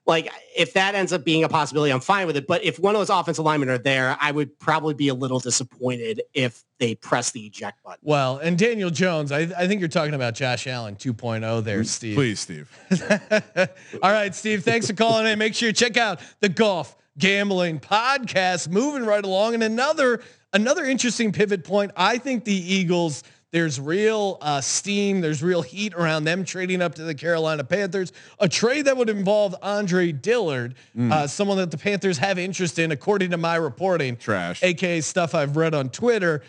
like 0.05 0.31
if 0.55 0.73
that 0.73 0.95
ends 0.95 1.13
up 1.13 1.23
being 1.23 1.43
a 1.43 1.49
possibility, 1.49 1.91
I'm 1.91 1.99
fine 1.99 2.27
with 2.27 2.35
it. 2.35 2.47
But 2.47 2.63
if 2.63 2.79
one 2.79 2.95
of 2.95 2.99
those 2.99 3.09
offensive 3.09 3.45
linemen 3.45 3.69
are 3.69 3.77
there, 3.77 4.17
I 4.19 4.31
would 4.31 4.57
probably 4.59 4.93
be 4.93 5.09
a 5.09 5.13
little 5.13 5.39
disappointed 5.39 6.23
if 6.33 6.63
they 6.79 6.95
press 6.95 7.31
the 7.31 7.45
eject 7.45 7.83
button. 7.83 7.99
Well, 8.01 8.37
and 8.37 8.57
Daniel 8.57 8.89
Jones, 8.89 9.31
I, 9.31 9.41
I 9.55 9.67
think 9.67 9.79
you're 9.79 9.89
talking 9.89 10.15
about 10.15 10.33
Josh 10.33 10.65
Allen 10.65 10.95
2.0 10.95 11.63
there, 11.63 11.81
mm, 11.81 11.85
Steve. 11.85 12.15
Please, 12.15 12.39
Steve. 12.39 12.69
All 14.01 14.11
right, 14.11 14.33
Steve, 14.33 14.63
thanks 14.63 14.87
for 14.87 14.93
calling 14.93 15.27
in. 15.27 15.37
Make 15.37 15.53
sure 15.53 15.69
you 15.69 15.73
check 15.73 15.97
out 15.97 16.19
the 16.39 16.49
Golf 16.49 16.95
Gambling 17.17 17.79
Podcast. 17.79 18.69
Moving 18.69 19.05
right 19.05 19.23
along, 19.23 19.53
and 19.53 19.63
another 19.63 20.21
another 20.53 20.83
interesting 20.85 21.31
pivot 21.31 21.63
point. 21.63 21.91
I 21.95 22.17
think 22.17 22.45
the 22.45 22.55
Eagles. 22.55 23.23
There's 23.51 23.79
real 23.79 24.37
uh, 24.41 24.61
steam. 24.61 25.19
There's 25.19 25.43
real 25.43 25.61
heat 25.61 25.93
around 25.93 26.23
them 26.23 26.45
trading 26.45 26.81
up 26.81 26.95
to 26.95 27.03
the 27.03 27.13
Carolina 27.13 27.65
Panthers. 27.65 28.13
A 28.39 28.47
trade 28.47 28.85
that 28.85 28.95
would 28.95 29.09
involve 29.09 29.55
Andre 29.61 30.13
Dillard, 30.13 30.75
uh, 30.97 31.27
someone 31.27 31.57
that 31.57 31.69
the 31.69 31.77
Panthers 31.77 32.17
have 32.17 32.39
interest 32.39 32.79
in, 32.79 32.91
according 32.91 33.31
to 33.31 33.37
my 33.37 33.55
reporting. 33.55 34.15
Trash. 34.15 34.63
aka 34.63 35.01
stuff 35.01 35.35
I've 35.35 35.57
read 35.57 35.73
on 35.73 35.89
Twitter. 35.89 36.43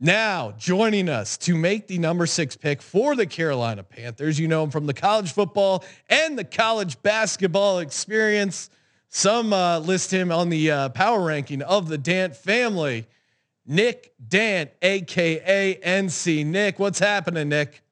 Now 0.00 0.52
joining 0.58 1.08
us 1.08 1.36
to 1.38 1.56
make 1.56 1.86
the 1.86 1.96
number 1.96 2.26
six 2.26 2.56
pick 2.56 2.82
for 2.82 3.14
the 3.14 3.24
Carolina 3.24 3.84
Panthers. 3.84 4.36
You 4.36 4.48
know 4.48 4.64
him 4.64 4.70
from 4.70 4.86
the 4.86 4.94
college 4.94 5.32
football 5.32 5.84
and 6.10 6.36
the 6.36 6.42
college 6.42 7.00
basketball 7.02 7.78
experience. 7.78 8.68
Some 9.10 9.52
uh, 9.52 9.78
list 9.78 10.10
him 10.12 10.32
on 10.32 10.48
the 10.48 10.72
uh, 10.72 10.88
power 10.88 11.24
ranking 11.24 11.62
of 11.62 11.88
the 11.88 11.98
Dant 11.98 12.34
family. 12.34 13.06
Nick 13.66 14.14
Dant, 14.26 14.70
aka 14.82 15.74
NC. 15.74 16.46
Nick, 16.46 16.78
what's 16.78 16.98
happening, 16.98 17.48
Nick? 17.48 17.82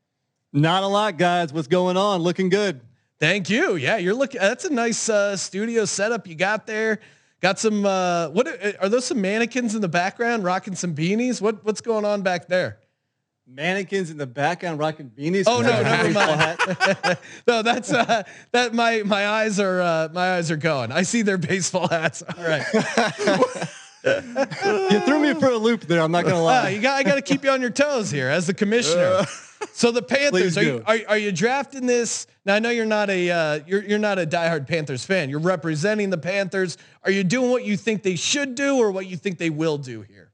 Not 0.52 0.82
a 0.82 0.86
lot, 0.86 1.16
guys. 1.16 1.52
What's 1.52 1.68
going 1.68 1.96
on? 1.96 2.22
Looking 2.22 2.48
good. 2.48 2.80
Thank 3.20 3.50
you. 3.50 3.76
Yeah, 3.76 3.98
you're 3.98 4.14
looking. 4.14 4.40
That's 4.40 4.64
a 4.64 4.72
nice 4.72 5.08
uh, 5.08 5.36
studio 5.36 5.84
setup 5.84 6.26
you 6.26 6.34
got 6.34 6.66
there. 6.66 7.00
Got 7.40 7.58
some. 7.58 7.86
Uh, 7.86 8.28
what 8.30 8.48
are, 8.48 8.74
are 8.80 8.88
those? 8.88 9.04
Some 9.04 9.20
mannequins 9.20 9.74
in 9.74 9.80
the 9.80 9.88
background 9.88 10.42
rocking 10.44 10.74
some 10.74 10.94
beanies. 10.94 11.40
What 11.40 11.64
what's 11.64 11.80
going 11.80 12.04
on 12.04 12.22
back 12.22 12.48
there? 12.48 12.78
Mannequins 13.46 14.10
in 14.10 14.16
the 14.16 14.26
background 14.26 14.78
rocking 14.78 15.10
beanies. 15.10 15.44
Oh 15.46 15.60
no, 15.60 15.68
never 15.82 16.10
mind. 16.10 17.18
no, 17.46 17.62
that's 17.62 17.92
uh, 17.92 18.22
that. 18.52 18.74
My 18.74 19.02
my 19.04 19.26
eyes 19.26 19.60
are 19.60 19.80
uh, 19.80 20.08
my 20.12 20.36
eyes 20.36 20.50
are 20.50 20.56
going. 20.56 20.90
I 20.90 21.02
see 21.02 21.22
their 21.22 21.38
baseball 21.38 21.88
hats. 21.88 22.22
All 22.22 22.44
right. 22.44 22.64
you 24.04 25.00
threw 25.00 25.20
me 25.20 25.34
for 25.34 25.48
a 25.50 25.56
loop 25.56 25.82
there. 25.82 26.00
I'm 26.00 26.12
not 26.12 26.24
gonna 26.24 26.36
Uh, 26.38 26.42
lie. 26.42 26.68
you 26.70 26.80
got 26.80 26.98
I 26.98 27.02
got 27.02 27.16
to 27.16 27.22
keep 27.22 27.44
you 27.44 27.50
on 27.50 27.60
your 27.60 27.70
toes 27.70 28.10
here 28.10 28.28
as 28.28 28.46
the 28.46 28.54
commissioner. 28.54 29.24
so 29.72 29.90
the 29.92 30.02
Panthers 30.02 30.56
are 30.56 30.62
you, 30.62 30.82
are, 30.86 30.98
are 31.08 31.18
you 31.18 31.32
drafting 31.32 31.86
this? 31.86 32.26
Now 32.44 32.54
I 32.54 32.58
know 32.60 32.70
you're 32.70 32.86
not 32.86 33.10
a 33.10 33.30
uh, 33.30 33.60
you're 33.66 33.82
you're 33.84 33.98
not 33.98 34.18
a 34.18 34.26
diehard 34.26 34.66
Panthers 34.66 35.04
fan. 35.04 35.28
You're 35.30 35.40
representing 35.40 36.10
the 36.10 36.18
Panthers. 36.18 36.78
Are 37.04 37.10
you 37.10 37.24
doing 37.24 37.50
what 37.50 37.64
you 37.64 37.76
think 37.76 38.02
they 38.02 38.16
should 38.16 38.54
do 38.54 38.76
or 38.78 38.90
what 38.90 39.06
you 39.06 39.16
think 39.16 39.38
they 39.38 39.50
will 39.50 39.78
do 39.78 40.02
here? 40.02 40.32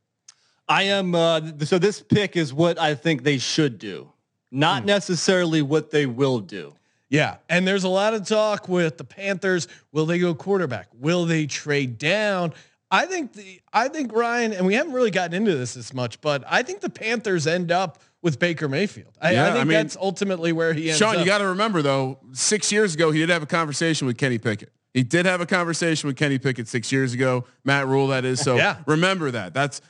I 0.69 0.85
am. 0.85 1.15
Uh, 1.15 1.41
so 1.65 1.79
this 1.79 2.01
pick 2.01 2.37
is 2.37 2.53
what 2.53 2.79
I 2.79 2.95
think 2.95 3.23
they 3.25 3.39
should 3.39 3.79
do, 3.79 4.11
not 4.51 4.83
Hmm. 4.83 4.87
necessarily 4.89 5.63
what 5.63 5.91
they 5.91 6.07
will 6.07 6.41
do. 6.41 6.75
Yeah, 7.09 7.37
and 7.49 7.67
there's 7.69 7.85
a 7.85 7.89
lot 7.89 8.15
of 8.15 8.27
talk 8.27 8.69
with 8.69 8.99
the 8.99 9.05
Panthers. 9.05 9.69
Will 9.93 10.07
they 10.07 10.19
go 10.19 10.35
quarterback? 10.35 10.89
Will 10.99 11.25
they 11.25 11.47
trade 11.47 11.99
down? 11.99 12.53
I 12.91 13.07
think 13.07 13.33
the 13.33 13.61
I 13.73 13.89
think 13.89 14.13
Ryan, 14.15 14.53
and 14.53 14.67
we 14.67 14.75
haven't 14.75 14.93
really 14.93 15.11
gotten 15.11 15.35
into 15.35 15.55
this 15.57 15.77
as 15.77 15.93
much, 15.93 16.21
but 16.21 16.45
I 16.49 16.63
think 16.63 16.81
the 16.81 16.91
Panthers 16.91 17.47
end 17.47 17.73
up 17.73 17.99
with 18.23 18.39
Baker 18.39 18.69
Mayfield. 18.69 19.13
I, 19.21 19.33
Yeah, 19.33 19.45
I 19.45 19.49
I 19.49 19.53
think 19.55 19.69
mean, 19.69 19.75
that's 19.79 19.97
ultimately 19.97 20.53
where 20.53 20.73
he 20.73 20.89
ends 20.89 20.99
Sean, 20.99 21.15
up. 21.15 21.21
you 21.21 21.27
got 21.27 21.39
to 21.39 21.49
remember 21.49 21.83
though, 21.83 22.19
six 22.33 22.71
years 22.71 22.95
ago 22.95 23.11
he 23.11 23.19
did 23.21 23.29
have 23.31 23.43
a 23.43 23.47
conversation 23.47 24.07
with 24.07 24.17
Kenny 24.19 24.39
Pickett. 24.39 24.73
He 24.95 25.03
did 25.03 25.27
have 25.27 25.41
a 25.41 25.47
conversation 25.47 26.07
with 26.07 26.17
Kenny 26.17 26.39
Pickett 26.39 26.69
six 26.69 26.91
years 26.93 27.13
ago. 27.13 27.45
Matt 27.65 27.87
Rhule, 27.87 28.07
that 28.09 28.25
is. 28.25 28.41
So 28.41 28.57
Yeah. 28.57 28.79
remember 28.87 29.31
that. 29.33 29.53
That's 29.53 29.81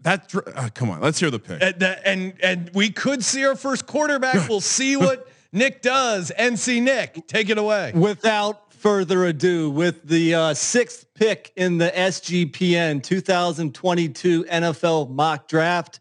that. 0.00 0.32
Uh, 0.34 0.68
come 0.74 0.90
on, 0.90 1.00
let's 1.00 1.20
hear 1.20 1.30
the 1.30 1.38
pick. 1.38 1.62
and, 1.62 1.82
and 1.82 2.34
and 2.42 2.70
we 2.74 2.90
could 2.90 3.22
see 3.24 3.44
our 3.44 3.54
first 3.56 3.86
quarterback. 3.86 4.36
We'll 4.48 4.60
see 4.60 4.96
what 4.96 5.28
Nick 5.52 5.82
does. 5.82 6.32
NC 6.38 6.82
Nick, 6.82 7.26
take 7.28 7.48
it 7.50 7.58
away. 7.58 7.92
Without 7.94 8.65
further 8.76 9.24
ado, 9.24 9.70
with 9.70 10.06
the 10.06 10.34
uh, 10.34 10.54
sixth 10.54 11.06
pick 11.14 11.52
in 11.56 11.78
the 11.78 11.90
SGPN 11.90 13.02
2022 13.02 14.44
NFL 14.44 15.10
mock 15.10 15.48
draft, 15.48 16.00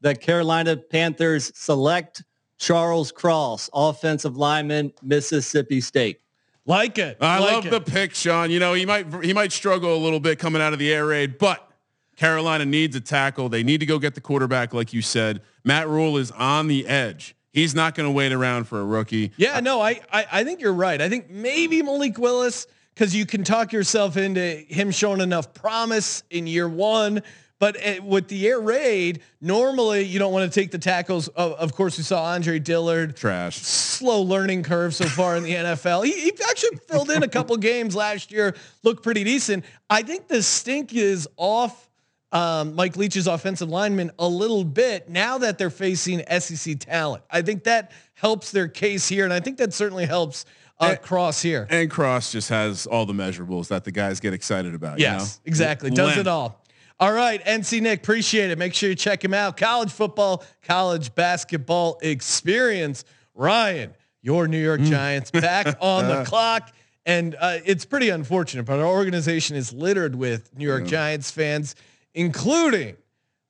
the 0.00 0.14
Carolina 0.14 0.76
Panthers 0.76 1.52
select 1.54 2.22
Charles 2.58 3.12
Cross, 3.12 3.70
offensive 3.74 4.36
lineman, 4.36 4.92
Mississippi 5.02 5.80
State. 5.80 6.20
Like 6.64 6.98
it. 6.98 7.18
I 7.20 7.40
like 7.40 7.52
love 7.52 7.66
it. 7.66 7.70
the 7.70 7.80
pick, 7.80 8.14
Sean. 8.14 8.50
You 8.50 8.60
know 8.60 8.74
he 8.74 8.86
might 8.86 9.24
he 9.24 9.32
might 9.32 9.50
struggle 9.50 9.94
a 9.94 9.98
little 9.98 10.20
bit 10.20 10.38
coming 10.38 10.62
out 10.62 10.72
of 10.72 10.78
the 10.78 10.92
air 10.92 11.06
raid, 11.06 11.38
but 11.38 11.68
Carolina 12.16 12.64
needs 12.64 12.94
a 12.94 13.00
tackle. 13.00 13.48
They 13.48 13.64
need 13.64 13.80
to 13.80 13.86
go 13.86 13.98
get 13.98 14.14
the 14.14 14.20
quarterback, 14.20 14.72
like 14.72 14.92
you 14.92 15.02
said. 15.02 15.42
Matt 15.64 15.88
Rhule 15.88 16.16
is 16.18 16.30
on 16.30 16.68
the 16.68 16.86
edge. 16.86 17.34
He's 17.52 17.74
not 17.74 17.94
going 17.94 18.08
to 18.08 18.12
wait 18.12 18.32
around 18.32 18.64
for 18.64 18.80
a 18.80 18.84
rookie. 18.84 19.32
Yeah, 19.36 19.60
no, 19.60 19.80
I, 19.80 20.00
I 20.10 20.26
I 20.32 20.44
think 20.44 20.60
you're 20.60 20.72
right. 20.72 21.00
I 21.00 21.08
think 21.08 21.30
maybe 21.30 21.82
Malik 21.82 22.18
Willis 22.18 22.66
because 22.94 23.14
you 23.14 23.26
can 23.26 23.44
talk 23.44 23.72
yourself 23.72 24.16
into 24.16 24.40
him 24.40 24.90
showing 24.90 25.20
enough 25.20 25.54
promise 25.54 26.22
in 26.30 26.46
year 26.46 26.68
one. 26.68 27.22
But 27.58 27.76
uh, 27.76 28.02
with 28.02 28.26
the 28.26 28.48
air 28.48 28.60
raid, 28.60 29.22
normally 29.40 30.02
you 30.02 30.18
don't 30.18 30.32
want 30.32 30.52
to 30.52 30.60
take 30.60 30.72
the 30.72 30.78
tackles. 30.78 31.28
Of, 31.28 31.52
of 31.52 31.74
course, 31.74 31.96
we 31.96 32.02
saw 32.02 32.24
Andre 32.24 32.58
Dillard. 32.58 33.14
Trash. 33.14 33.58
Slow 33.58 34.22
learning 34.22 34.64
curve 34.64 34.96
so 34.96 35.04
far 35.04 35.36
in 35.36 35.44
the 35.44 35.54
NFL. 35.54 36.04
He, 36.04 36.10
he 36.10 36.32
actually 36.48 36.78
filled 36.88 37.10
in 37.10 37.22
a 37.22 37.28
couple 37.28 37.56
games 37.58 37.94
last 37.94 38.32
year, 38.32 38.56
looked 38.82 39.04
pretty 39.04 39.22
decent. 39.22 39.64
I 39.88 40.02
think 40.02 40.26
the 40.26 40.42
stink 40.42 40.92
is 40.92 41.28
off 41.36 41.88
um, 42.32 42.74
Mike 42.74 42.96
Leach's 42.96 43.26
offensive 43.26 43.68
lineman 43.68 44.10
a 44.18 44.26
little 44.26 44.64
bit 44.64 45.08
now 45.08 45.38
that 45.38 45.58
they're 45.58 45.70
facing 45.70 46.22
SEC 46.40 46.78
talent. 46.78 47.22
I 47.30 47.42
think 47.42 47.64
that 47.64 47.92
helps 48.14 48.50
their 48.50 48.68
case 48.68 49.06
here, 49.08 49.24
and 49.24 49.32
I 49.32 49.40
think 49.40 49.58
that 49.58 49.72
certainly 49.74 50.06
helps 50.06 50.44
uh, 50.80 50.96
Cross 50.96 51.42
here. 51.42 51.66
And 51.70 51.90
Cross 51.90 52.32
just 52.32 52.48
has 52.48 52.86
all 52.86 53.06
the 53.06 53.12
measurables 53.12 53.68
that 53.68 53.84
the 53.84 53.92
guys 53.92 54.18
get 54.18 54.32
excited 54.32 54.74
about. 54.74 54.98
you 54.98 55.04
Yes, 55.04 55.36
know? 55.36 55.42
exactly. 55.46 55.90
Does 55.90 56.06
Length. 56.08 56.18
it 56.20 56.26
all. 56.26 56.64
All 56.98 57.12
right, 57.12 57.44
NC 57.44 57.80
Nick, 57.82 58.00
appreciate 58.00 58.50
it. 58.50 58.58
Make 58.58 58.74
sure 58.74 58.88
you 58.88 58.94
check 58.94 59.24
him 59.24 59.34
out. 59.34 59.56
College 59.56 59.90
football, 59.90 60.44
college 60.62 61.14
basketball 61.14 61.98
experience. 62.02 63.04
Ryan, 63.34 63.94
your 64.22 64.46
New. 64.48 64.58
York 64.62 64.80
Giants 64.82 65.30
back 65.30 65.76
on 65.80 66.06
the 66.08 66.24
clock. 66.24 66.72
And 67.04 67.34
uh, 67.40 67.58
it's 67.64 67.84
pretty 67.84 68.10
unfortunate, 68.10 68.64
but 68.64 68.78
our 68.78 68.86
organization 68.86 69.56
is 69.56 69.72
littered 69.72 70.14
with 70.14 70.56
New 70.56 70.64
York 70.66 70.84
Giants 70.86 71.30
fans, 71.32 71.74
including 72.14 72.96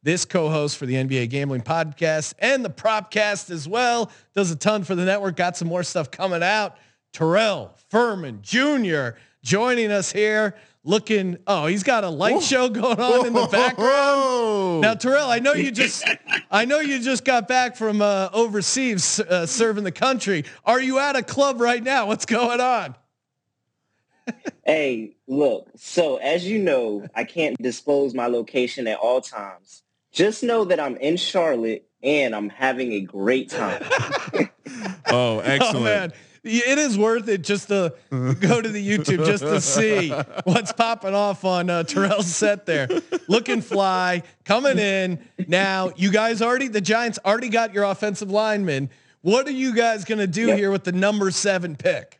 this 0.03 0.25
co-host 0.25 0.77
for 0.77 0.87
the 0.87 0.94
NBA 0.94 1.31
Gambling 1.31 1.62
Podcast 1.62 2.35
and 2.38 2.64
the 2.64 2.70
Propcast 2.70 3.51
as 3.51 3.68
well. 3.68 4.11
Does 4.35 4.51
a 4.51 4.57
ton 4.57 4.85
for 4.85 4.94
the 4.94 5.05
network. 5.05 5.37
Got 5.37 5.57
some 5.57 5.68
more 5.68 5.83
stuff 5.83 6.11
coming 6.11 6.42
out. 6.42 6.77
Terrell 7.12 7.75
Furman 7.88 8.40
Jr. 8.42 9.11
joining 9.42 9.90
us 9.92 10.11
here. 10.12 10.57
Looking, 10.85 11.38
oh, 11.46 11.66
he's 11.66 11.85
got 11.85 12.03
a 12.03 12.09
light 12.09 12.42
show 12.42 12.68
going 12.68 12.98
on 12.98 13.27
in 13.27 13.33
the 13.35 13.46
background. 13.46 14.81
Now, 14.81 14.94
Terrell, 14.94 15.31
I 15.31 15.38
know 15.38 15.53
you 15.53 15.70
just, 15.72 16.05
I 16.51 16.64
know 16.64 16.81
you 16.81 16.98
just 16.98 17.25
got 17.25 17.46
back 17.46 17.77
from 17.77 18.03
uh, 18.03 18.31
overseas 18.33 19.20
uh, 19.20 19.46
serving 19.46 19.85
the 19.85 19.92
country. 19.92 20.44
Are 20.64 20.81
you 20.81 20.98
at 20.98 21.14
a 21.14 21.22
club 21.22 21.61
right 21.61 21.81
now? 21.81 22.07
What's 22.07 22.27
going 22.27 22.61
on? 22.61 22.96
Hey, 24.65 25.17
look, 25.27 25.69
so 25.77 26.17
as 26.17 26.47
you 26.49 26.59
know, 26.59 27.07
I 27.15 27.25
can't 27.25 27.57
disclose 27.61 28.15
my 28.15 28.27
location 28.27 28.87
at 28.87 28.99
all 28.99 29.21
times. 29.21 29.83
Just 30.13 30.43
know 30.43 30.65
that 30.67 30.79
I'm 30.79 30.97
in 30.97 31.17
Charlotte 31.17 31.87
and 32.03 32.35
I'm 32.35 32.49
having 32.49 32.93
a 32.93 33.01
great 33.01 33.51
time. 33.51 33.83
Oh, 35.15 35.41
excellent. 35.41 35.77
Oh 35.77 35.83
man, 35.83 36.13
it 36.43 36.79
is 36.79 36.97
worth 36.97 37.29
it 37.29 37.43
just 37.43 37.69
to 37.69 37.93
go 38.11 38.63
to 38.63 38.69
the 38.69 38.89
YouTube 38.99 39.27
just 39.27 39.43
to 39.43 39.61
see 39.61 40.11
what's 40.45 40.73
popping 40.73 41.15
off 41.15 41.45
on 41.45 41.69
uh, 41.69 41.83
Terrell's 41.83 42.27
set 42.35 42.65
there. 42.65 42.89
Looking 43.29 43.61
fly, 43.61 44.23
coming 44.45 44.79
in. 44.79 45.19
Now, 45.49 45.91
you 45.97 46.11
guys 46.11 46.41
already, 46.41 46.69
the 46.69 46.81
Giants 46.81 47.19
already 47.27 47.51
got 47.51 47.75
your 47.75 47.85
offensive 47.85 48.31
lineman. 48.31 48.89
What 49.21 49.47
are 49.47 49.53
you 49.53 49.75
guys 49.75 50.05
going 50.07 50.19
to 50.21 50.27
do 50.27 50.47
Yep. 50.47 50.59
here 50.59 50.71
with 50.71 50.85
the 50.85 50.93
number 50.93 51.31
seven 51.31 51.77
pick? 51.77 52.19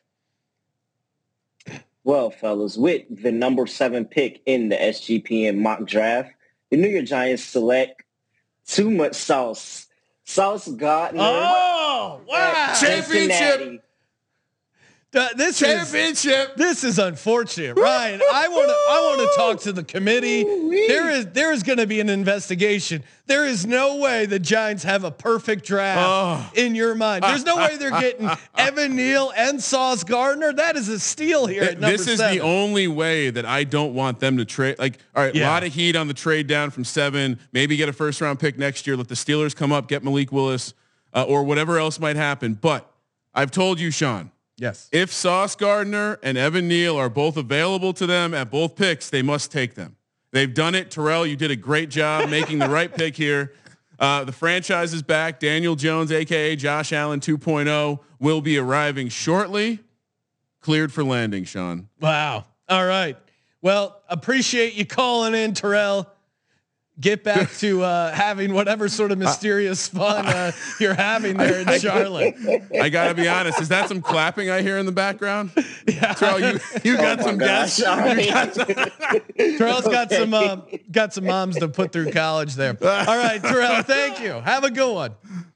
Well, 2.05 2.31
fellas, 2.31 2.77
with 2.77 3.03
the 3.23 3.31
number 3.31 3.67
seven 3.67 4.05
pick 4.05 4.43
in 4.45 4.69
the 4.69 4.77
SGPN 4.77 5.59
mock 5.59 5.87
draft, 5.87 6.33
the 6.71 6.77
New 6.77 6.88
York 6.88 7.05
Giants 7.07 7.45
select 7.45 8.03
too 8.67 8.91
much 8.91 9.15
sauce. 9.15 9.87
Sauce 10.25 10.69
Gardner. 10.69 11.21
Oh, 11.23 12.21
wow. 12.27 12.73
Cincinnati. 12.75 13.81
Uh, 15.14 15.29
this 15.37 15.59
championship. 15.59 16.51
Is, 16.53 16.57
this 16.57 16.85
is 16.85 16.98
unfortunate, 16.98 17.77
Ryan. 17.79 18.20
I 18.33 18.48
want 18.48 18.68
to. 18.68 18.75
I 18.75 19.01
want 19.01 19.20
to 19.31 19.37
talk 19.37 19.61
to 19.64 19.72
the 19.72 19.85
committee. 19.85 20.42
There 20.42 21.11
is 21.11 21.27
there 21.33 21.53
is 21.53 21.62
going 21.62 21.77
to 21.79 21.87
be 21.87 22.01
an 22.01 22.09
investigation. 22.09 23.05
There 23.27 23.44
is 23.44 23.66
no 23.66 23.96
way 23.98 24.25
the 24.25 24.38
Giants 24.38 24.85
have 24.85 25.05
a 25.05 25.11
perfect 25.11 25.66
draft 25.66 26.01
Oh. 26.03 26.51
in 26.61 26.75
your 26.75 26.94
mind. 26.94 27.25
There's 27.25 27.44
no 27.44 27.57
way 27.57 27.77
they're 27.77 27.90
getting 27.90 28.29
Evan 28.57 28.96
Neal 28.96 29.33
and 29.37 29.62
Sauce 29.62 30.03
Gardner. 30.03 30.53
That 30.55 30.77
is 30.77 30.88
a 30.88 30.98
steal 30.98 31.46
here 31.46 31.62
at 31.64 31.81
this 31.81 32.07
is 32.09 32.18
seven. 32.18 32.38
the 32.38 32.42
only 32.42 32.88
way 32.88 33.29
that 33.31 33.44
I 33.44 33.64
don't 33.64 33.92
want 33.94 34.18
them 34.18 34.38
to 34.38 34.44
trade. 34.46 34.79
Like, 34.79 34.98
all 35.14 35.22
right, 35.25 35.35
a 35.35 35.38
Yeah. 35.38 35.51
lot 35.51 35.62
of 35.62 35.75
heat 35.75 35.94
on 35.94 36.09
the 36.09 36.14
trade 36.14 36.46
down 36.46 36.70
from 36.70 36.85
seven. 36.85 37.38
Maybe 37.53 37.77
get 37.77 37.88
a 37.88 37.92
first 37.92 38.20
round 38.22 38.40
pick 38.40 38.57
next 38.59 38.87
year. 38.87 38.96
Let 38.96 39.09
the 39.09 39.14
Steelers 39.14 39.55
come 39.55 39.72
up, 39.72 39.88
get 39.88 40.03
Malik 40.03 40.33
Willis, 40.33 40.72
uh, 41.12 41.22
or 41.25 41.44
whatever 41.44 41.79
else 41.79 42.01
might 42.01 42.16
happen. 42.16 42.55
But 42.55 42.90
I've 43.35 43.51
told 43.51 43.79
you, 43.79 43.90
Sean. 43.90 44.31
Yes. 44.62 44.88
If 44.92 45.12
Sauce 45.12 45.57
Gardner 45.57 46.20
and 46.22 46.38
Evan 46.38 46.68
Neal 46.68 46.96
are 46.96 47.09
both 47.09 47.37
available 47.37 47.92
to 47.94 48.07
them 48.07 48.33
at 48.33 48.48
both 48.48 48.77
picks, 48.77 49.11
they 49.11 49.20
must 49.20 49.51
take 49.51 49.75
them. 49.75 49.96
They've 50.31 50.55
done 50.55 50.77
it. 50.77 50.88
Terrell, 50.88 51.27
you 51.27 51.35
did 51.35 51.51
a 51.51 51.57
great 51.57 51.90
job 51.90 52.31
making 52.31 52.61
the 52.61 52.68
right 52.68 52.94
pick 52.94 53.16
here. 53.16 53.55
Uh, 53.98 54.22
the 54.22 54.31
franchise 54.31 54.94
is 54.94 55.03
back. 55.03 55.40
Daniel 55.40 55.75
Jones, 55.75 56.12
aka 56.12 56.55
Josh 56.55 56.92
Allen 56.92 57.18
2.0, 57.18 57.98
will 58.20 58.40
be 58.40 58.57
arriving 58.57 59.09
shortly. 59.09 59.81
Cleared 60.61 60.92
for 60.92 61.03
landing, 61.03 61.42
Sean. 61.42 61.88
Wow. 62.01 62.44
All 62.68 62.87
right. 62.87 63.16
Well, 63.62 64.01
appreciate 64.09 64.75
you 64.75 64.87
calling 64.87 65.35
in, 65.35 65.55
Terrell. 65.55 66.09
Get 67.03 67.25
back 67.25 67.51
to 67.59 67.83
uh, 67.83 68.12
having 68.12 68.55
whatever 68.55 68.88
sort 68.88 69.11
of 69.11 69.19
mysterious 69.19 69.88
fun 69.88 70.25
uh, 70.25 70.53
you're 70.81 70.95
having 70.95 71.37
there 71.37 71.61
in 71.61 71.81
Charlotte. 71.81 72.37
I 72.81 72.88
gotta 72.91 73.12
be 73.15 73.27
honest. 73.27 73.61
Is 73.61 73.69
that 73.71 73.88
some 73.88 74.01
clapping 74.01 74.49
I 74.51 74.62
hear 74.62 74.79
in 74.79 74.87
the 74.87 74.93
background? 74.93 75.51
Yeah. 75.87 76.15
Terrell, 76.15 76.38
you, 76.41 76.61
you 76.85 76.97
got 76.99 77.19
Oh 77.21 77.25
some 77.25 77.38
gosh. 77.38 77.79
guests. 77.79 77.79
You 77.81 78.33
got 78.33 78.55
some- 78.55 78.67
Terrell's 79.59 79.85
got 79.88 80.12
some 80.12 80.33
uh, 80.33 80.57
got 80.93 81.12
some 81.12 81.25
moms 81.27 81.57
to 81.59 81.67
put 81.69 81.91
through 81.93 82.12
college 82.12 82.55
there. 82.55 82.77
All 82.81 83.17
right, 83.19 83.43
Terrell, 83.43 83.83
thank 83.83 84.21
you. 84.21 84.31
Have 84.33 84.62
a 84.62 84.71
good 84.71 84.95
one. 84.95 85.15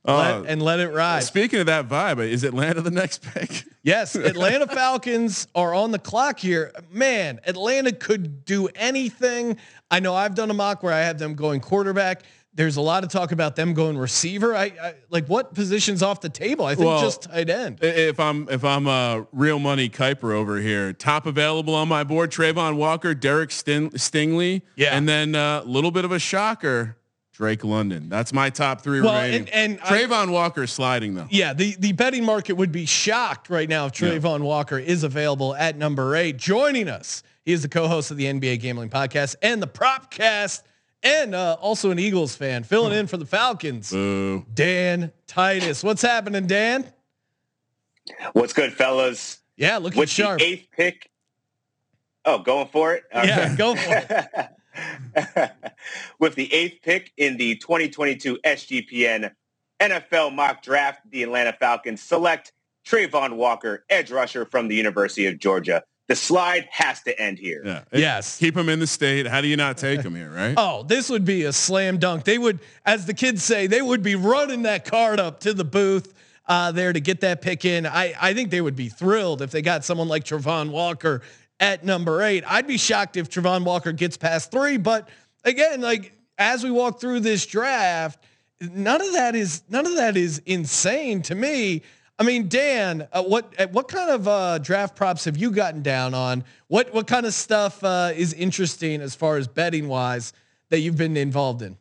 Uh, 0.09 0.41
let, 0.43 0.51
and 0.51 0.63
let 0.63 0.79
it 0.79 0.89
ride. 0.93 1.25
Speaking 1.25 1.59
of 1.61 1.67
that 1.67 1.89
vibe, 1.89 2.19
is 2.25 2.45
Atlanta 2.45 2.81
the 2.81 2.93
next 2.93 3.23
pick? 3.23 3.65
Yes, 3.83 4.15
Atlanta 4.15 4.67
Falcons 4.69 5.49
are 5.55 5.75
on 5.75 5.91
the 5.91 5.99
clock 5.99 6.39
here. 6.39 6.73
Man, 6.93 7.41
Atlanta 7.45 7.91
could 7.93 8.45
do 8.45 8.69
anything. 8.77 9.57
I 9.91 10.01
know 10.01 10.15
I've 10.15 10.35
done 10.35 10.51
a 10.51 10.55
mock 10.55 10.83
where 10.83 10.93
I 10.93 11.01
have 11.03 11.19
them 11.19 11.35
going 11.35 11.61
quarterback. 11.61 12.23
There's 12.55 12.77
a 12.77 12.81
lot 12.81 13.05
of 13.05 13.11
talk 13.11 13.33
about 13.33 13.55
them 13.55 13.75
going 13.75 13.99
receiver. 13.99 14.57
I, 14.57 14.65
I 14.83 14.95
like 15.11 15.27
what 15.29 15.55
positions 15.55 16.03
off 16.03 16.23
the 16.23 16.31
table? 16.31 16.65
I 16.65 16.75
think 16.75 16.87
Well, 16.87 17.03
just 17.03 17.23
tight 17.25 17.51
end. 17.51 17.79
If 17.83 18.19
I'm 18.19 18.49
if 18.49 18.65
I'm 18.65 18.87
a 18.87 19.27
real 19.33 19.59
money 19.59 19.91
Kiper 19.91 20.33
over 20.33 20.59
here, 20.59 20.93
top 20.95 21.27
available 21.27 21.75
on 21.75 21.87
my 21.87 22.03
board: 22.03 22.31
Travon 22.31 22.77
Walker, 22.77 23.15
Derek 23.15 23.51
Stin- 23.51 23.91
Stingley, 23.91 24.63
Yeah. 24.75 24.97
and 24.97 25.07
then 25.07 25.35
a 25.35 25.63
little 25.67 25.91
bit 25.91 26.07
of 26.07 26.13
a 26.13 26.19
shocker, 26.19 26.97
Drake 27.35 27.63
London. 27.63 28.09
That's 28.09 28.33
my 28.33 28.49
top 28.49 28.81
three 28.81 29.03
Well, 29.03 29.13
remaining. 29.15 29.51
and- 29.51 29.73
and 29.73 29.81
I- 29.85 30.03
Travon 30.03 30.31
Walker 30.31 30.63
is 30.63 30.73
sliding 30.73 31.15
though. 31.15 31.27
Yeah, 31.31 31.53
the, 31.53 31.77
the 31.79 31.93
betting 31.93 32.25
market 32.25 32.55
would 32.55 32.73
be 32.73 32.87
shocked 32.87 33.51
right 33.51 33.69
now 33.69 33.85
if 33.87 33.93
Travon 33.93 34.41
Walker 34.41 34.79
is 34.79 35.05
available 35.05 35.55
at 35.55 35.77
number 35.77 36.17
eight. 36.17 36.39
Joining 36.39 36.89
us, 36.89 37.23
he 37.47 37.53
is 37.53 37.63
the 37.63 37.69
co-host 37.69 38.11
of 38.11 38.17
the 38.17 38.25
NBA 38.25 38.61
Gambling 38.61 38.91
Podcast 38.91 39.37
and 39.41 39.63
the 39.63 39.69
Propcast, 39.69 40.63
and 41.03 41.33
uh, 41.33 41.57
also 41.61 41.93
an 41.93 41.99
Eagles 41.99 42.35
fan, 42.35 42.65
filling 42.65 42.93
in 42.93 43.07
for 43.07 43.17
the 43.17 43.25
Falcons. 43.25 43.93
Boo. 43.93 44.45
Dan 44.53 45.13
Titus, 45.29 45.85
what's 45.85 46.03
happening, 46.03 46.49
Dan? 46.49 46.93
What's 48.33 48.53
good, 48.53 48.73
fellas? 48.73 49.39
Yeah, 49.57 49.79
looking 49.79 50.01
With 50.01 50.11
sharp. 50.11 50.41
the 50.41 50.45
eighth 50.45 50.69
pick. 50.73 51.09
Oh, 52.25 52.41
going 52.41 52.67
for 52.67 52.95
it? 52.95 53.05
Yeah, 53.15 53.55
go 53.55 53.77
for 53.77 54.05
it. 55.15 55.53
With 56.19 56.35
the 56.35 56.53
eighth 56.53 56.83
pick 56.83 57.13
in 57.17 57.37
the 57.37 57.55
2022 57.57 58.39
SGPN 58.45 59.31
NFL 59.81 60.35
mock 60.35 60.63
draft, 60.63 61.01
the 61.11 61.23
Atlanta 61.23 61.53
Falcons 61.53 62.03
select 62.03 62.53
Travon 62.85 63.37
Walker, 63.37 63.85
edge 63.89 64.11
rusher 64.11 64.45
from 64.45 64.67
the 64.67 64.75
University 64.75 65.27
of 65.27 65.39
Georgia. 65.39 65.85
The 66.09 66.15
slide 66.15 66.69
has 66.71 67.03
to 67.03 67.21
end 67.21 67.39
here. 67.39 67.63
Yeah. 67.65 67.83
Yes. 67.93 68.39
Keep 68.39 68.57
him 68.57 68.69
in 68.69 68.79
the 68.79 68.87
state. 68.87 69.27
How 69.27 69.41
do 69.41 69.49
you 69.49 69.57
not 69.57 69.77
take 69.77 70.03
him 70.03 70.15
here, 70.15 70.31
right? 70.31 70.55
Oh, 70.59 70.85
this 70.85 71.11
would 71.11 71.25
be 71.25 71.45
a 71.45 71.53
slam 71.53 71.99
dunk. 71.99 72.25
They 72.25 72.39
would, 72.39 72.61
as 72.85 73.07
the 73.07 73.15
kids 73.15 73.43
say, 73.43 73.67
they 73.67 73.83
would 73.83 74.03
be 74.03 74.15
running 74.15 74.63
that 74.63 74.85
card 74.85 75.19
up 75.19 75.41
to 75.41 75.53
the 75.53 75.65
booth 75.65 76.15
uh, 76.47 76.71
there 76.73 76.93
to 76.93 77.01
get 77.01 77.21
that 77.23 77.43
pick 77.43 77.65
in. 77.65 77.87
I, 77.87 78.15
I 78.21 78.35
think 78.35 78.51
they 78.51 78.61
would 78.61 78.77
be 78.77 78.89
thrilled 78.89 79.43
if 79.43 79.51
they 79.51 79.63
got 79.63 79.85
someone 79.85 80.09
like 80.09 80.25
Travon 80.25 80.71
Walker 80.71 81.23
at 81.59 81.85
number 81.85 82.23
eight. 82.23 82.45
I'd 82.47 82.67
be 82.67 82.79
shocked 82.79 83.17
if 83.17 83.29
Travon 83.29 83.65
Walker 83.65 83.93
gets 83.93 84.17
past 84.17 84.51
three. 84.51 84.77
But 84.77 85.09
again, 85.45 85.81
like 85.81 86.13
as 86.39 86.63
we 86.63 86.71
walk 86.71 87.01
through 87.01 87.21
this 87.21 87.47
draft, 87.47 88.23
none 88.61 89.01
of 89.01 89.13
that 89.13 89.35
is 89.35 89.63
none 89.69 89.87
of 89.87 89.97
that 89.97 90.17
is 90.17 90.41
insane 90.47 91.23
to 91.23 91.35
me. 91.35 91.83
I 92.19 92.25
mean, 92.25 92.49
Dan, 92.49 93.09
uh, 93.13 93.23
what 93.23 93.53
uh, 93.59 93.67
what 93.69 93.89
kind 93.89 94.11
of 94.11 94.27
uh, 94.27 94.59
draft 94.59 94.97
props 94.97 95.27
have 95.27 95.37
you 95.37 95.51
gotten 95.51 95.83
down 95.83 96.15
on? 96.15 96.45
What 96.69 96.93
what 96.95 97.07
kind 97.07 97.27
of 97.27 97.35
stuff 97.35 97.85
uh, 97.85 98.13
is 98.17 98.33
interesting 98.33 99.03
as 99.03 99.15
far 99.15 99.37
as 99.37 99.47
betting 99.47 99.87
wise 99.87 100.33
that 100.71 100.81
you've 100.81 100.97
been 100.97 101.17
involved 101.17 101.61
in? 101.61 101.77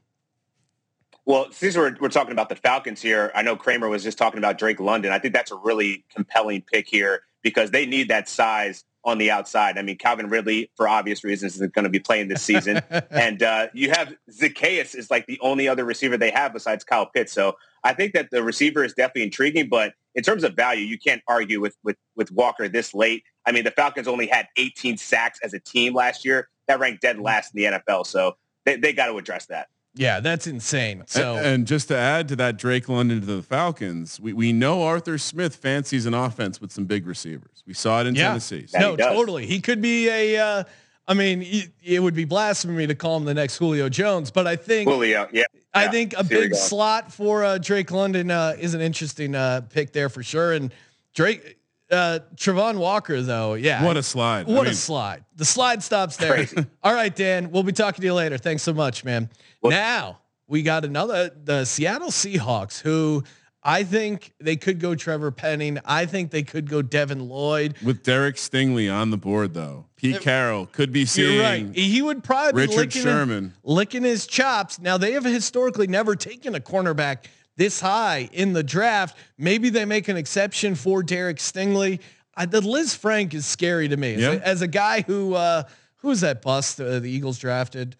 Well, 1.25 1.47
since 1.51 1.75
we're, 1.75 1.95
we're 1.99 2.09
talking 2.09 2.33
about 2.33 2.49
the 2.49 2.55
Falcons 2.55 3.01
here, 3.01 3.31
I 3.33 3.41
know 3.41 3.55
Kramer 3.55 3.89
was 3.89 4.03
just 4.03 4.17
talking 4.17 4.37
about 4.37 4.59
Drake 4.59 4.79
London. 4.79 5.11
I 5.11 5.17
think 5.17 5.33
that's 5.33 5.51
a 5.51 5.55
really 5.55 6.05
compelling 6.13 6.61
pick 6.61 6.87
here 6.87 7.23
because 7.41 7.71
they 7.71 7.87
need 7.87 8.09
that 8.09 8.29
size 8.29 8.83
on 9.05 9.19
the 9.19 9.29
outside. 9.31 9.77
I 9.77 9.83
mean, 9.83 9.97
Calvin 9.97 10.27
Ridley, 10.27 10.71
for 10.75 10.87
obvious 10.87 11.23
reasons, 11.23 11.55
isn't 11.55 11.73
going 11.73 11.83
to 11.83 11.89
be 11.89 11.99
playing 11.99 12.27
this 12.27 12.41
season. 12.41 12.81
and 13.11 13.43
uh, 13.43 13.67
you 13.73 13.91
have 13.91 14.13
Zaccheaus 14.31 14.95
is 14.95 15.11
like 15.11 15.27
the 15.27 15.39
only 15.41 15.67
other 15.67 15.85
receiver 15.85 16.17
they 16.17 16.31
have 16.31 16.53
besides 16.53 16.83
Kyle 16.83 17.05
Pitts. 17.05 17.31
So 17.31 17.55
I 17.83 17.93
think 17.93 18.13
that 18.13 18.31
the 18.31 18.43
receiver 18.43 18.83
is 18.83 18.93
definitely 18.93 19.23
intriguing, 19.23 19.69
but 19.69 19.93
in 20.15 20.23
terms 20.23 20.43
of 20.43 20.55
value, 20.55 20.85
you 20.85 20.97
can't 20.97 21.21
argue 21.27 21.61
with, 21.61 21.77
with, 21.83 21.97
with 22.15 22.31
Walker 22.31 22.67
this 22.67 22.93
late. 22.93 23.23
I 23.45 23.51
mean, 23.51 23.63
the 23.63 23.71
Falcons 23.71 24.07
only 24.07 24.27
had 24.27 24.47
18 24.57 24.97
sacks 24.97 25.39
as 25.43 25.53
a 25.53 25.59
team 25.59 25.93
last 25.93 26.25
year. 26.25 26.49
That 26.67 26.79
ranked 26.79 27.01
dead 27.01 27.19
last 27.19 27.53
in 27.53 27.61
the 27.61 27.79
NFL. 27.79 28.07
So 28.07 28.37
they, 28.65 28.77
they 28.77 28.91
got 28.91 29.07
to 29.07 29.17
address 29.17 29.45
that. 29.47 29.67
Yeah, 29.95 30.19
that's 30.19 30.45
insane. 30.45 31.03
So 31.07 31.37
and, 31.37 31.45
and 31.45 31.67
just 31.67 31.87
to 31.87 31.97
add 31.97 32.27
to 32.27 32.35
that 32.35 32.57
Drake 32.57 32.89
London 32.89 33.21
to 33.21 33.25
the 33.25 33.41
Falcons, 33.41 34.19
we, 34.19 34.33
we 34.33 34.51
know 34.51 34.83
Arthur 34.83 35.17
Smith 35.17 35.55
fancies 35.55 36.05
an 36.05 36.13
offense 36.13 36.59
with 36.59 36.71
some 36.71 36.85
big 36.85 37.07
receivers. 37.07 37.63
We 37.65 37.73
saw 37.73 38.01
it 38.01 38.07
in 38.07 38.15
yeah, 38.15 38.27
Tennessee. 38.27 38.67
no, 38.77 38.95
totally. 38.95 39.45
He 39.45 39.61
could 39.61 39.81
be 39.81 40.09
a. 40.09 40.37
Uh, 40.37 40.63
I 41.07 41.13
mean, 41.13 41.43
it, 41.43 41.69
it 41.83 41.99
would 42.01 42.15
be 42.15 42.25
blasphemy 42.25 42.87
to 42.87 42.95
call 42.95 43.17
him 43.17 43.25
the 43.25 43.33
next 43.33 43.57
Julio 43.57 43.89
Jones, 43.89 44.31
but 44.31 44.47
I 44.47 44.55
think 44.55 44.89
Julio, 44.89 45.29
yeah. 45.31 45.43
I 45.73 45.83
yeah. 45.83 45.91
think 45.91 46.13
a 46.13 46.23
Here 46.25 46.41
big 46.41 46.55
slot 46.55 47.11
for 47.11 47.43
uh, 47.43 47.57
Drake 47.59 47.91
London 47.91 48.31
uh, 48.31 48.55
is 48.59 48.73
an 48.73 48.81
interesting 48.81 49.35
uh, 49.35 49.61
pick 49.69 49.93
there 49.93 50.09
for 50.09 50.23
sure. 50.23 50.53
And 50.53 50.73
Drake, 51.13 51.57
uh, 51.91 52.19
Travon 52.35 52.77
Walker, 52.77 53.21
though, 53.21 53.53
yeah, 53.53 53.83
What 53.83 53.97
a 53.97 54.03
slide. 54.03 54.49
I 54.49 54.51
what 54.53 54.67
a 54.67 54.73
slide. 54.73 55.23
The 55.35 55.45
slide 55.45 55.83
stops 55.83 56.17
there. 56.17 56.33
Crazy. 56.33 56.65
All 56.83 56.93
right, 56.93 57.15
Dan, 57.15 57.51
we'll 57.51 57.63
be 57.63 57.73
talking 57.73 58.01
to 58.01 58.07
you 58.07 58.13
later. 58.13 58.37
Thanks 58.37 58.63
so 58.63 58.73
much, 58.73 59.03
man. 59.03 59.29
now 59.63 60.19
we 60.47 60.61
got 60.61 60.85
another 60.85 61.29
the 61.43 61.65
Seattle 61.65 62.09
Seahawks, 62.09 62.79
who 62.81 63.23
I 63.63 63.83
think 63.83 64.33
they 64.39 64.55
could 64.55 64.79
go 64.79 64.93
Trevor 64.95 65.31
Penning. 65.31 65.79
I 65.85 66.05
think 66.05 66.29
they 66.31 66.43
could 66.43 66.69
go 66.69 66.81
Devin 66.83 67.27
Lloyd. 67.27 67.75
With 67.83 68.03
Derek 68.03 68.35
Stingley 68.35 68.93
on 68.93 69.09
the 69.09 69.17
board, 69.17 69.53
though, 69.55 69.85
Pete 69.95 70.21
Carroll 70.21 70.67
could 70.67 70.91
be 70.91 71.05
seeing 71.05 71.41
right. 71.41 71.75
He 71.75 72.01
would 72.01 72.23
probably 72.23 72.67
be 72.67 72.67
Richard 72.67 72.77
licking, 72.77 73.01
Sherman. 73.01 73.53
licking 73.63 74.03
his 74.03 74.27
chops. 74.27 74.79
Now 74.79 74.97
they 74.97 75.13
have 75.13 75.25
historically 75.25 75.87
never 75.87 76.15
taken 76.15 76.53
a 76.53 76.59
cornerback 76.59 77.25
this 77.57 77.79
high 77.79 78.29
in 78.33 78.53
the 78.53 78.63
draft. 78.63 79.17
Maybe 79.37 79.69
they 79.69 79.85
make 79.85 80.07
an 80.07 80.17
exception 80.17 80.75
for 80.75 81.03
Derek 81.03 81.37
Stingley. 81.37 81.99
I, 82.35 82.45
the 82.45 82.59
Lisfranc 82.61 83.33
is 83.33 83.45
scary 83.45 83.87
to 83.87 83.95
me 83.97 84.15
as, 84.15 84.21
Yeah. 84.21 84.31
a, 84.33 84.39
as 84.39 84.61
a 84.61 84.67
guy 84.67 85.01
who 85.01 85.33
uh, 85.35 85.63
who 85.97 86.09
was 86.09 86.21
that 86.21 86.41
bust 86.41 86.79
uh, 86.81 86.99
the 86.99 87.09
Eagles 87.09 87.37
drafted. 87.39 87.95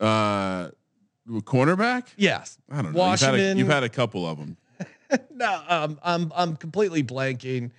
Uh, 0.00 0.70
cornerback? 1.28 2.06
Yes, 2.16 2.58
I 2.70 2.82
don't 2.82 2.92
know. 2.94 3.06
You've 3.10 3.20
had, 3.20 3.28
a, 3.28 3.32
Washington. 3.32 3.58
you've 3.58 3.68
had 3.68 3.82
a 3.84 3.88
couple 3.88 4.26
of 4.26 4.38
them. 4.38 4.56
no, 5.34 5.62
um, 5.68 6.00
I'm 6.02 6.32
I'm 6.34 6.56
completely 6.56 7.02
blanking. 7.04 7.70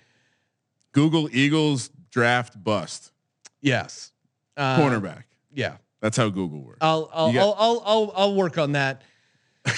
Google 0.92 1.28
Eagles 1.34 1.90
draft 2.10 2.62
bust. 2.62 3.12
Yes, 3.60 4.12
uh, 4.56 4.78
Cornerback. 4.78 5.24
Yeah, 5.54 5.76
That's 6.00 6.16
how 6.16 6.28
Google 6.30 6.60
works. 6.62 6.78
I'll 6.80 7.10
I'll, 7.12 7.32
got- 7.32 7.40
I'll 7.42 7.54
I'll 7.58 7.82
I'll 7.84 8.12
I'll 8.16 8.34
work 8.34 8.56
on 8.58 8.72
that. 8.72 9.02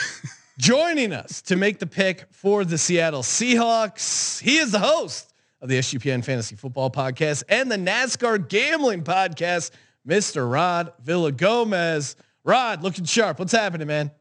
Joining 0.59 1.13
us 1.13 1.43
to 1.43 1.57
make 1.57 1.81
the 1.81 1.87
pick 1.87 2.27
for 2.31 2.65
the 2.65 2.79
Seattle 2.79 3.23
Seahawks, 3.23 4.41
he 4.41 4.59
is 4.59 4.71
the 4.71 4.79
host 4.79 5.33
of 5.61 5.69
the 5.69 5.79
SGPN 5.81 6.25
Fantasy 6.25 6.55
Football 6.55 6.91
Podcast 6.91 7.43
and 7.49 7.69
the 7.71 7.77
NASCAR 7.77 8.49
Gambling 8.49 9.03
Podcast, 9.03 9.73
Mr. 10.07 10.49
Rod 10.51 10.93
Villa 11.03 11.33
Gomez. 11.33 12.15
Rod, 12.45 12.85
looking 12.85 13.05
sharp. 13.05 13.41
What's 13.41 13.51
happening, 13.51 13.89
man? 13.89 14.13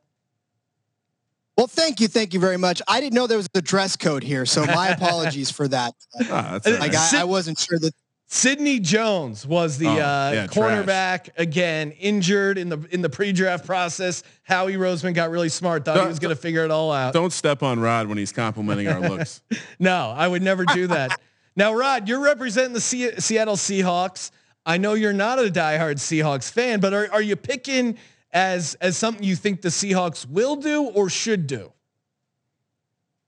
Well, 1.55 1.67
thank 1.67 1.99
you, 1.99 2.07
thank 2.07 2.33
you 2.33 2.39
very 2.39 2.57
much. 2.57 2.81
I 2.87 2.99
didn't 2.99 3.13
know 3.13 3.27
there 3.27 3.37
was 3.37 3.47
a 3.53 3.61
dress 3.61 3.95
code 3.95 4.23
here, 4.23 4.47
so 4.47 4.65
my 4.65 4.87
apologies 4.89 5.51
for 5.51 5.67
that. 5.67 5.93
Ah, 6.31 6.57
that's 6.63 6.79
like 6.79 6.95
I, 6.95 7.21
I 7.21 7.23
wasn't 7.25 7.59
sure 7.59 7.77
that. 7.77 7.93
Sidney 8.33 8.79
Jones 8.79 9.45
was 9.45 9.77
the 9.77 9.85
Oh, 9.85 9.91
uh, 9.91 10.31
yeah, 10.33 10.47
cornerback 10.47 11.29
again, 11.37 11.91
injured 11.91 12.57
in 12.57 12.67
the 12.67 12.83
in 12.89 13.03
the 13.03 13.09
pre-draft 13.09 13.63
process. 13.63 14.23
Howie 14.41 14.73
Roseman 14.73 15.13
got 15.13 15.29
really 15.29 15.49
smart, 15.49 15.85
thought 15.85 15.93
he 15.97 15.99
Don't- 15.99 16.07
was 16.09 16.17
going 16.17 16.35
to 16.35 16.41
figure 16.41 16.65
it 16.65 16.71
all 16.71 16.91
out. 16.91 17.13
Don't 17.13 17.31
step 17.31 17.61
on 17.61 17.79
Rod 17.79 18.07
when 18.07 18.17
he's 18.17 18.31
complimenting 18.31 18.87
our 18.87 18.99
looks. 19.01 19.41
No, 19.79 20.11
I 20.15 20.27
would 20.27 20.41
never 20.41 20.65
do 20.65 20.87
that. 20.87 21.19
now, 21.55 21.75
Rod, 21.75 22.07
you're 22.09 22.21
representing 22.23 22.73
the 22.73 22.81
Se- 22.81 23.17
Seattle 23.19 23.55
Seahawks. 23.55 24.31
I 24.65 24.77
know 24.77 24.95
you're 24.95 25.13
not 25.13 25.37
a 25.37 25.43
diehard 25.51 25.97
Seahawks 25.97 26.49
fan, 26.51 26.79
but 26.79 26.91
are, 26.91 27.09
are 27.11 27.21
you 27.21 27.35
picking 27.35 27.99
as 28.31 28.73
as 28.81 28.97
something 28.97 29.23
you 29.23 29.35
think 29.35 29.61
the 29.61 29.69
Seahawks 29.69 30.27
will 30.27 30.55
do 30.55 30.85
or 30.85 31.07
should 31.07 31.45
do? 31.45 31.71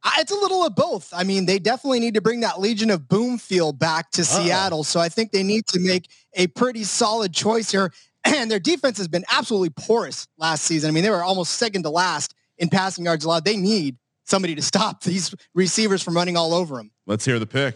I- 0.05 0.21
It's 0.21 0.31
a 0.31 0.35
little 0.35 0.63
of 0.65 0.75
both. 0.75 1.09
I 1.13 1.23
mean, 1.23 1.45
they 1.47 1.57
definitely 1.59 1.99
need 1.99 2.13
to 2.13 2.21
bring 2.21 2.39
that 2.41 2.61
Legion 2.61 2.89
of 2.91 3.09
Boom 3.09 3.37
feel 3.37 3.73
back 3.73 4.11
to 4.11 4.23
Seattle. 4.23 4.83
So 4.83 4.99
I 4.99 5.09
think 5.09 5.31
they 5.31 5.43
need 5.43 5.65
to 5.67 5.79
make 5.79 6.09
a 6.35 6.47
pretty 6.47 6.83
solid 6.85 7.33
choice 7.33 7.71
here. 7.71 7.91
And 8.27 8.49
their 8.49 8.59
defense 8.59 8.97
has 8.97 9.07
been 9.07 9.23
absolutely 9.29 9.69
porous 9.69 10.27
last 10.39 10.63
season. 10.63 10.87
I 10.87 10.91
mean, 10.91 11.03
they 11.03 11.11
were 11.11 11.21
almost 11.21 11.53
second 11.53 11.83
to 11.83 11.91
last 11.91 12.33
in 12.57 12.69
passing 12.69 13.05
yards 13.05 13.23
allowed. 13.23 13.45
They 13.45 13.55
need 13.55 13.97
somebody 14.23 14.55
to 14.55 14.63
stop 14.63 15.03
these 15.03 15.35
receivers 15.53 16.01
from 16.01 16.15
running 16.15 16.35
all 16.35 16.55
over 16.55 16.77
them. 16.77 16.89
Let's 17.05 17.23
hear 17.23 17.37
the 17.37 17.45
pick. 17.45 17.75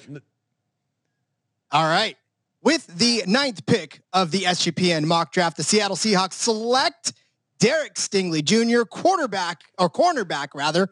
All 1.72 1.84
right. 1.84 2.18
With 2.64 2.88
the 2.88 3.24
ninth 3.28 3.66
pick 3.68 4.02
of 4.12 4.32
the 4.32 4.40
SGPN 4.46 5.06
mock 5.06 5.32
draft, 5.32 5.56
the 5.56 5.64
Seattle 5.64 5.96
Seahawks 5.96 6.34
select 6.34 7.14
Derek 7.60 7.94
Stingley 7.94 8.44
Jr., 8.44 8.86
quarterback 8.86 9.62
or 9.78 9.88
cornerback 9.88 10.48
rather, 10.56 10.90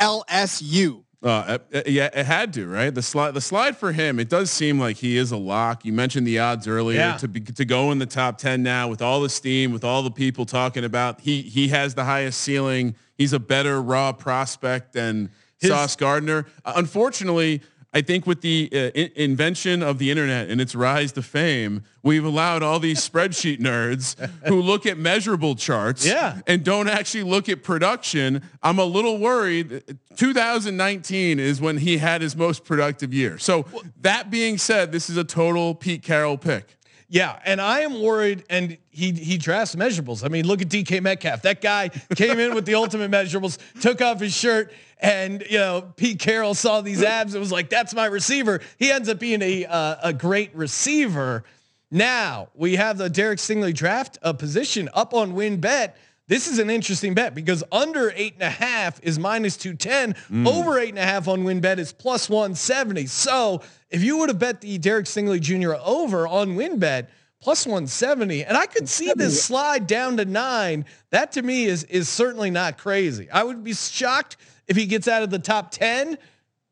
LSU. 0.00 1.04
Uh, 1.22 1.58
uh, 1.74 1.82
yeah, 1.84 2.08
it 2.14 2.24
had 2.24 2.50
to, 2.54 2.66
right? 2.66 2.94
The 2.94 3.02
slide, 3.02 3.32
the 3.34 3.42
slide 3.42 3.76
for 3.76 3.92
him, 3.92 4.18
it 4.18 4.30
does 4.30 4.50
seem 4.50 4.80
like 4.80 4.96
he 4.96 5.18
is 5.18 5.32
a 5.32 5.36
lock. 5.36 5.84
You 5.84 5.92
mentioned 5.92 6.26
the 6.26 6.38
odds 6.38 6.66
earlier 6.66 6.98
Yeah. 6.98 7.16
to 7.18 7.28
be, 7.28 7.40
to 7.40 7.64
go 7.66 7.92
in 7.92 7.98
the 7.98 8.06
top 8.06 8.38
10 8.38 8.62
now 8.62 8.88
with 8.88 9.02
all 9.02 9.20
the 9.20 9.28
steam, 9.28 9.70
with 9.70 9.84
all 9.84 10.02
the 10.02 10.10
people 10.10 10.46
talking 10.46 10.82
about 10.82 11.20
he, 11.20 11.42
he 11.42 11.68
has 11.68 11.94
the 11.94 12.04
highest 12.04 12.40
ceiling. 12.40 12.94
He's 13.18 13.34
a 13.34 13.38
better 13.38 13.82
raw 13.82 14.12
prospect 14.12 14.94
than 14.94 15.30
His- 15.58 15.68
Sauce 15.70 15.94
Gardner. 15.94 16.46
Uh, 16.64 16.72
unfortunately, 16.76 17.60
I 17.92 18.02
think 18.02 18.24
with 18.24 18.40
the 18.40 18.68
uh, 18.72 18.76
in- 18.94 19.10
invention 19.16 19.82
of 19.82 19.98
the 19.98 20.10
internet 20.12 20.48
and 20.48 20.60
its 20.60 20.76
rise 20.76 21.10
to 21.12 21.22
fame, 21.22 21.82
we've 22.04 22.24
allowed 22.24 22.62
all 22.62 22.78
these 22.78 23.00
spreadsheet 23.06 23.58
nerds 23.60 24.14
who 24.46 24.62
look 24.62 24.86
at 24.86 24.96
measurable 24.96 25.56
charts 25.56 26.06
Yeah. 26.06 26.40
and 26.46 26.62
don't 26.62 26.88
actually 26.88 27.24
look 27.24 27.48
at 27.48 27.64
production. 27.64 28.42
I'm 28.62 28.78
a 28.78 28.84
little 28.84 29.18
worried. 29.18 29.82
2019 30.16 31.40
is 31.40 31.60
when 31.60 31.78
he 31.78 31.98
had 31.98 32.22
his 32.22 32.36
most 32.36 32.64
productive 32.64 33.12
year. 33.12 33.38
So 33.38 33.66
that 34.02 34.30
being 34.30 34.56
said, 34.58 34.92
this 34.92 35.10
is 35.10 35.16
a 35.16 35.24
total 35.24 35.74
Pete 35.74 36.02
Carroll 36.02 36.38
pick. 36.38 36.76
Yeah, 37.12 37.36
and 37.44 37.60
I 37.60 37.80
am 37.80 38.00
worried. 38.00 38.44
And 38.48 38.78
he 38.88 39.10
he 39.10 39.36
drafts 39.36 39.74
measurables. 39.74 40.24
I 40.24 40.28
mean, 40.28 40.46
look 40.46 40.62
at 40.62 40.68
DK 40.68 41.02
Metcalf. 41.02 41.42
That 41.42 41.60
guy 41.60 41.88
came 42.14 42.38
in 42.38 42.54
with 42.54 42.66
the 42.66 42.76
ultimate 42.76 43.10
measurables, 43.10 43.58
took 43.80 44.00
off 44.00 44.20
his 44.20 44.32
shirt, 44.32 44.72
and 45.00 45.44
you 45.50 45.58
know 45.58 45.92
Pete 45.96 46.20
Carroll 46.20 46.54
saw 46.54 46.80
these 46.80 47.02
abs 47.02 47.34
and 47.34 47.40
was 47.40 47.50
like, 47.50 47.68
"That's 47.68 47.92
my 47.94 48.06
receiver." 48.06 48.60
He 48.78 48.92
ends 48.92 49.08
up 49.08 49.18
being 49.18 49.42
a 49.42 49.66
uh, 49.66 49.96
a 50.04 50.12
great 50.12 50.54
receiver. 50.54 51.42
Now 51.90 52.50
we 52.54 52.76
have 52.76 52.96
the 52.96 53.10
Derek 53.10 53.40
Stingley 53.40 53.74
draft 53.74 54.16
a 54.22 54.32
position 54.32 54.88
up 54.94 55.12
on 55.12 55.32
WynnBET. 55.32 55.94
This 56.30 56.46
is 56.46 56.60
an 56.60 56.70
interesting 56.70 57.14
bet 57.14 57.34
because 57.34 57.64
under 57.72 58.12
eight 58.14 58.34
and 58.34 58.44
a 58.44 58.50
half 58.50 59.00
is 59.02 59.18
minus 59.18 59.56
210. 59.56 60.46
Over 60.46 60.78
eight 60.78 60.90
and 60.90 60.98
a 60.98 61.02
half 61.02 61.26
on 61.26 61.42
WynnBET 61.42 61.78
is 61.78 61.92
plus 61.92 62.30
170. 62.30 63.06
So 63.06 63.62
if 63.90 64.04
you 64.04 64.16
would 64.18 64.28
have 64.28 64.38
bet 64.38 64.60
the 64.60 64.78
Derek 64.78 65.06
Stingley 65.06 65.40
Jr. 65.40 65.74
over 65.84 66.28
on 66.28 66.50
WynnBET, 66.50 67.08
plus 67.40 67.66
170, 67.66 68.44
and 68.44 68.56
I 68.56 68.66
could 68.66 68.88
see 68.88 69.12
this 69.16 69.42
slide 69.42 69.88
down 69.88 70.18
to 70.18 70.24
nine. 70.24 70.84
That 71.10 71.32
to 71.32 71.42
me 71.42 71.64
is 71.64 71.82
is 71.84 72.08
certainly 72.08 72.52
not 72.52 72.78
crazy. 72.78 73.28
I 73.28 73.42
would 73.42 73.64
be 73.64 73.74
shocked 73.74 74.36
if 74.68 74.76
he 74.76 74.86
gets 74.86 75.08
out 75.08 75.24
of 75.24 75.30
the 75.30 75.40
top 75.40 75.72
10, 75.72 76.16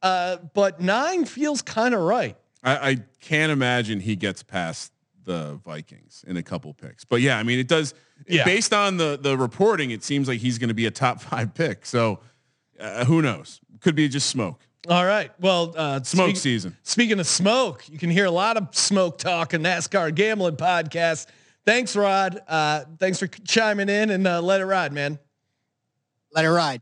uh, 0.02 0.36
but 0.54 0.80
nine 0.80 1.24
feels 1.24 1.62
kind 1.62 1.96
of 1.96 2.02
right. 2.02 2.36
I, 2.62 2.90
I 2.90 2.96
can't 3.20 3.50
imagine 3.50 3.98
he 3.98 4.14
gets 4.14 4.44
past 4.44 4.92
the 5.28 5.60
Vikings 5.64 6.24
in 6.26 6.36
a 6.38 6.42
couple 6.42 6.72
picks. 6.74 7.04
But 7.04 7.20
yeah, 7.20 7.38
I 7.38 7.42
mean, 7.42 7.58
it 7.58 7.68
does. 7.68 7.94
Yeah. 8.26 8.44
Based 8.44 8.72
on 8.72 8.96
the 8.96 9.16
the 9.20 9.36
reporting, 9.36 9.92
it 9.92 10.02
seems 10.02 10.26
like 10.26 10.40
he's 10.40 10.58
going 10.58 10.68
to 10.68 10.74
be 10.74 10.86
a 10.86 10.90
top 10.90 11.20
five 11.30 11.54
pick. 11.54 11.86
So 11.86 12.20
uh, 12.80 13.04
who 13.04 13.22
knows? 13.22 13.60
Could 13.80 13.94
be 13.94 14.08
just 14.08 14.28
smoke. 14.28 14.60
All 14.88 15.04
right. 15.04 15.30
Well, 15.38 15.74
uh, 15.76 16.02
Smoke 16.02 16.30
speak- 16.30 16.36
season. 16.38 16.76
Speaking 16.82 17.20
of 17.20 17.26
smoke, 17.26 17.84
you 17.90 17.98
can 17.98 18.10
hear 18.10 18.24
a 18.24 18.30
lot 18.30 18.56
of 18.56 18.74
smoke 18.74 19.18
talk 19.18 19.52
in 19.52 19.62
NASCAR 19.62 20.14
gambling 20.14 20.56
podcast. 20.56 21.26
Thanks, 21.66 21.94
Rod. 21.94 22.40
Uh, 22.48 22.84
thanks 22.98 23.18
for 23.18 23.26
chiming 23.26 23.90
in 23.90 24.08
and 24.10 24.26
uh, 24.26 24.40
let 24.40 24.60
it 24.62 24.64
ride, 24.64 24.92
man. 24.92 25.18
Let 26.32 26.46
it 26.46 26.50
ride. 26.50 26.80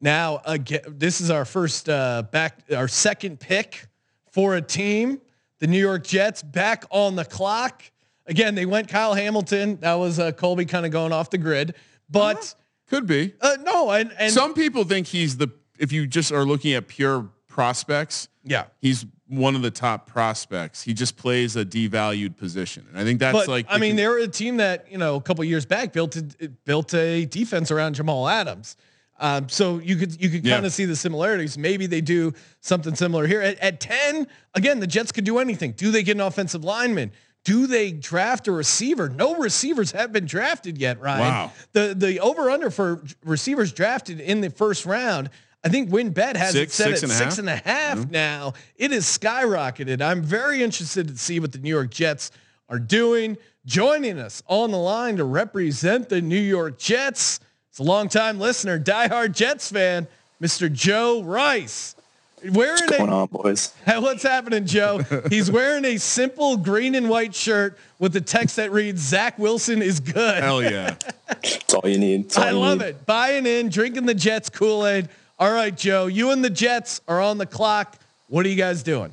Now, 0.00 0.40
again, 0.44 0.80
this 0.88 1.20
is 1.20 1.30
our 1.30 1.44
first 1.44 1.88
uh, 1.88 2.24
back, 2.32 2.58
our 2.74 2.88
second 2.88 3.38
pick 3.38 3.86
for 4.32 4.56
a 4.56 4.60
team. 4.62 5.20
The 5.64 5.68
New 5.68 5.80
York 5.80 6.04
Jets 6.04 6.42
back 6.42 6.84
on 6.90 7.16
the 7.16 7.24
clock. 7.24 7.82
Again, 8.26 8.54
they 8.54 8.66
went 8.66 8.86
Kyle 8.86 9.14
Hamilton. 9.14 9.78
That 9.80 9.94
was 9.94 10.18
uh, 10.18 10.32
Colby 10.32 10.66
kind 10.66 10.84
of 10.84 10.92
going 10.92 11.10
off 11.10 11.30
the 11.30 11.38
grid, 11.38 11.74
but 12.10 12.54
Could 12.90 13.06
be. 13.06 13.32
uh, 13.40 13.56
no, 13.62 13.90
and 13.90 14.12
and 14.18 14.30
Some 14.30 14.52
people 14.52 14.84
think 14.84 15.06
he's 15.06 15.38
the. 15.38 15.48
If 15.78 15.90
you 15.90 16.06
just 16.06 16.32
are 16.32 16.44
looking 16.44 16.74
at 16.74 16.86
pure 16.86 17.30
prospects, 17.46 18.28
yeah, 18.42 18.64
he's 18.82 19.06
one 19.26 19.56
of 19.56 19.62
the 19.62 19.70
top 19.70 20.06
prospects. 20.06 20.82
He 20.82 20.92
just 20.92 21.16
plays 21.16 21.56
a 21.56 21.64
devalued 21.64 22.36
position, 22.36 22.84
and 22.90 22.98
I 22.98 23.04
think 23.04 23.18
that's 23.20 23.32
but 23.32 23.48
like. 23.48 23.64
I 23.70 23.78
mean, 23.78 23.96
they 23.96 24.06
were 24.06 24.18
a 24.18 24.28
team 24.28 24.58
that 24.58 24.92
you 24.92 24.98
know 24.98 25.14
a 25.14 25.20
couple 25.22 25.42
years 25.44 25.64
back 25.64 25.94
built 25.94 26.14
a, 26.14 26.50
built 26.66 26.92
a 26.92 27.24
defense 27.24 27.70
around 27.70 27.94
Jamal 27.94 28.28
Adams. 28.28 28.76
Um, 29.20 29.48
so 29.48 29.78
you 29.78 29.96
could 29.96 30.20
you 30.20 30.28
could 30.28 30.44
Yeah. 30.44 30.54
kind 30.54 30.66
of 30.66 30.72
see 30.72 30.84
the 30.86 30.96
similarities. 30.96 31.56
Maybe 31.56 31.86
they 31.86 32.00
do 32.00 32.34
something 32.60 32.94
similar 32.94 33.26
here 33.26 33.40
at, 33.40 33.58
at 33.60 33.80
ten. 33.80 34.26
Again, 34.54 34.80
the 34.80 34.86
Jets 34.86 35.12
could 35.12 35.24
do 35.24 35.38
anything. 35.38 35.72
Do 35.72 35.90
they 35.90 36.02
get 36.02 36.16
an 36.16 36.20
offensive 36.20 36.64
lineman? 36.64 37.12
Do 37.44 37.66
they 37.66 37.92
draft 37.92 38.48
a 38.48 38.52
receiver? 38.52 39.08
No 39.08 39.36
receivers 39.36 39.92
have 39.92 40.12
been 40.12 40.24
drafted 40.26 40.78
yet, 40.78 41.00
Ryan. 41.00 41.20
Wow. 41.20 41.52
The 41.72 41.94
the 41.96 42.20
over 42.20 42.50
under 42.50 42.70
for 42.70 43.04
receivers 43.24 43.72
drafted 43.72 44.18
in 44.20 44.40
the 44.40 44.50
first 44.50 44.84
round. 44.86 45.30
I 45.62 45.68
think 45.70 45.88
WynnBET 45.90 46.36
has 46.36 46.52
Six, 46.52 46.72
it 46.78 46.82
set 46.82 46.86
six 46.88 46.98
at 46.98 47.02
and 47.04 47.12
six 47.12 47.24
half? 47.36 47.38
and 47.38 47.48
a 47.48 47.56
half 47.56 48.10
now. 48.10 48.52
It 48.76 48.92
is 48.92 49.06
skyrocketed. 49.06 50.02
I'm 50.02 50.22
very 50.22 50.62
interested 50.62 51.08
to 51.08 51.16
see 51.16 51.40
what 51.40 51.52
the 51.52 51.58
New 51.58 51.70
York 51.70 51.90
Jets 51.90 52.30
are 52.68 52.78
doing. 52.78 53.38
Joining 53.64 54.18
us 54.18 54.42
on 54.46 54.72
the 54.72 54.76
line 54.78 55.16
to 55.16 55.24
represent 55.24 56.10
the 56.10 56.20
New 56.20 56.36
York 56.40 56.78
Jets. 56.78 57.40
It's 57.74 57.80
a 57.80 57.82
longtime 57.82 58.38
listener, 58.38 58.78
diehard 58.78 59.34
Jets 59.34 59.72
fan, 59.72 60.06
Mr. 60.40 60.72
Joe 60.72 61.24
Rice. 61.24 61.96
Wearing 62.44 62.74
What's 62.74 62.98
going 62.98 63.10
a, 63.10 63.16
on, 63.22 63.26
boys? 63.26 63.74
What's 63.84 64.22
happening, 64.22 64.64
Joe? 64.64 65.00
He's 65.28 65.50
wearing 65.50 65.84
a 65.84 65.96
simple 65.96 66.56
green 66.56 66.94
and 66.94 67.08
white 67.08 67.34
shirt 67.34 67.76
with 67.98 68.12
the 68.12 68.20
text 68.20 68.54
that 68.58 68.70
reads 68.70 69.00
"Zach 69.00 69.40
Wilson 69.40 69.82
is 69.82 69.98
good." 69.98 70.44
hell 70.44 70.62
yeah. 70.62 70.94
That's 71.26 71.74
all 71.74 71.90
you 71.90 71.98
need. 71.98 72.32
All 72.36 72.44
I 72.44 72.50
you 72.52 72.58
love 72.60 72.78
need. 72.78 72.84
it. 72.84 73.06
Buying 73.06 73.44
in, 73.44 73.70
drinking 73.70 74.06
the 74.06 74.14
Jets 74.14 74.48
Kool 74.48 74.86
Aid. 74.86 75.08
All 75.40 75.52
right, 75.52 75.76
Joe, 75.76 76.06
you 76.06 76.30
and 76.30 76.44
the 76.44 76.50
Jets 76.50 77.00
are 77.08 77.20
on 77.20 77.38
the 77.38 77.46
clock. 77.46 77.98
What 78.28 78.46
are 78.46 78.50
you 78.50 78.54
guys 78.54 78.84
doing? 78.84 79.12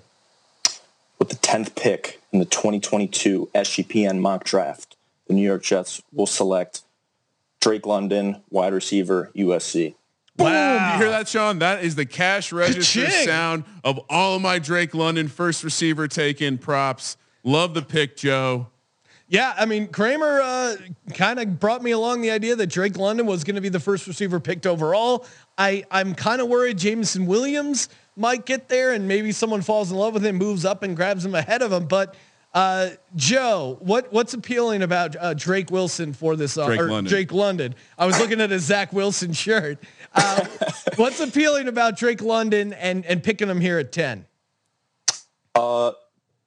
With 1.17 1.29
the 1.29 1.35
10th 1.37 1.75
pick 1.75 2.21
in 2.31 2.37
the 2.37 2.45
2022 2.45 3.49
SGPN 3.55 4.19
mock 4.19 4.43
draft, 4.43 4.97
the 5.25 5.33
New 5.33 5.41
York 5.41 5.63
Jets 5.63 6.03
will 6.13 6.27
select 6.27 6.83
Drake 7.61 7.85
London, 7.85 8.41
wide 8.49 8.73
receiver, 8.73 9.31
USC. 9.35 9.95
Boom! 10.35 10.47
You 10.47 10.97
hear 10.97 11.09
that, 11.11 11.27
Sean? 11.27 11.59
That 11.59 11.83
is 11.83 11.95
the 11.95 12.05
cash 12.05 12.51
register 12.51 13.05
Ka-ching. 13.05 13.27
sound 13.27 13.63
of 13.83 13.99
all 14.09 14.35
of 14.35 14.41
my 14.41 14.59
Drake 14.59 14.95
London 14.95 15.27
first 15.27 15.63
receiver 15.63 16.07
taken 16.07 16.57
props. 16.57 17.17
Love 17.43 17.73
the 17.73 17.81
pick, 17.81 18.17
Joe. 18.17 18.67
Yeah, 19.27 19.53
I 19.57 19.65
mean 19.65 19.87
Kramer 19.87 20.41
uh, 20.41 20.75
kind 21.13 21.39
of 21.39 21.57
brought 21.59 21.81
me 21.81 21.91
along 21.91 22.21
the 22.21 22.31
idea 22.31 22.55
that 22.57 22.67
Drake 22.67 22.97
London 22.97 23.25
was 23.25 23.45
going 23.45 23.55
to 23.55 23.61
be 23.61 23.69
the 23.69 23.79
first 23.79 24.05
receiver 24.05 24.41
picked 24.41 24.65
overall. 24.65 25.25
I 25.57 25.85
I'm 25.89 26.15
kind 26.15 26.41
of 26.41 26.49
worried 26.49 26.77
Jameson 26.77 27.25
Williams 27.27 27.87
might 28.17 28.45
get 28.45 28.67
there 28.67 28.91
and 28.91 29.07
maybe 29.07 29.31
someone 29.31 29.61
falls 29.61 29.89
in 29.89 29.97
love 29.97 30.13
with 30.13 30.25
him, 30.25 30.35
moves 30.35 30.65
up 30.65 30.83
and 30.83 30.97
grabs 30.97 31.23
him 31.23 31.33
ahead 31.33 31.61
of 31.61 31.71
him. 31.71 31.85
But 31.85 32.15
uh, 32.53 32.89
Joe, 33.15 33.77
what 33.79 34.11
what's 34.11 34.33
appealing 34.33 34.81
about 34.81 35.15
uh, 35.19 35.33
Drake 35.33 35.71
Wilson 35.71 36.13
for 36.13 36.35
this? 36.35 36.57
Uh, 36.57 36.65
Drake 36.67 36.79
or 36.81 36.89
London. 36.89 37.09
Drake 37.09 37.31
London. 37.31 37.75
I 37.97 38.05
was 38.05 38.19
looking 38.19 38.41
at 38.41 38.51
a 38.51 38.59
Zach 38.59 38.91
Wilson 38.91 39.33
shirt. 39.33 39.77
Uh, 40.13 40.45
what's 40.97 41.19
appealing 41.19 41.67
about 41.67 41.97
Drake 41.97 42.21
London 42.21 42.73
and 42.73 43.05
and 43.05 43.23
picking 43.23 43.47
him 43.49 43.61
here 43.61 43.79
at 43.79 43.91
ten? 43.91 44.25
Uh, 45.55 45.91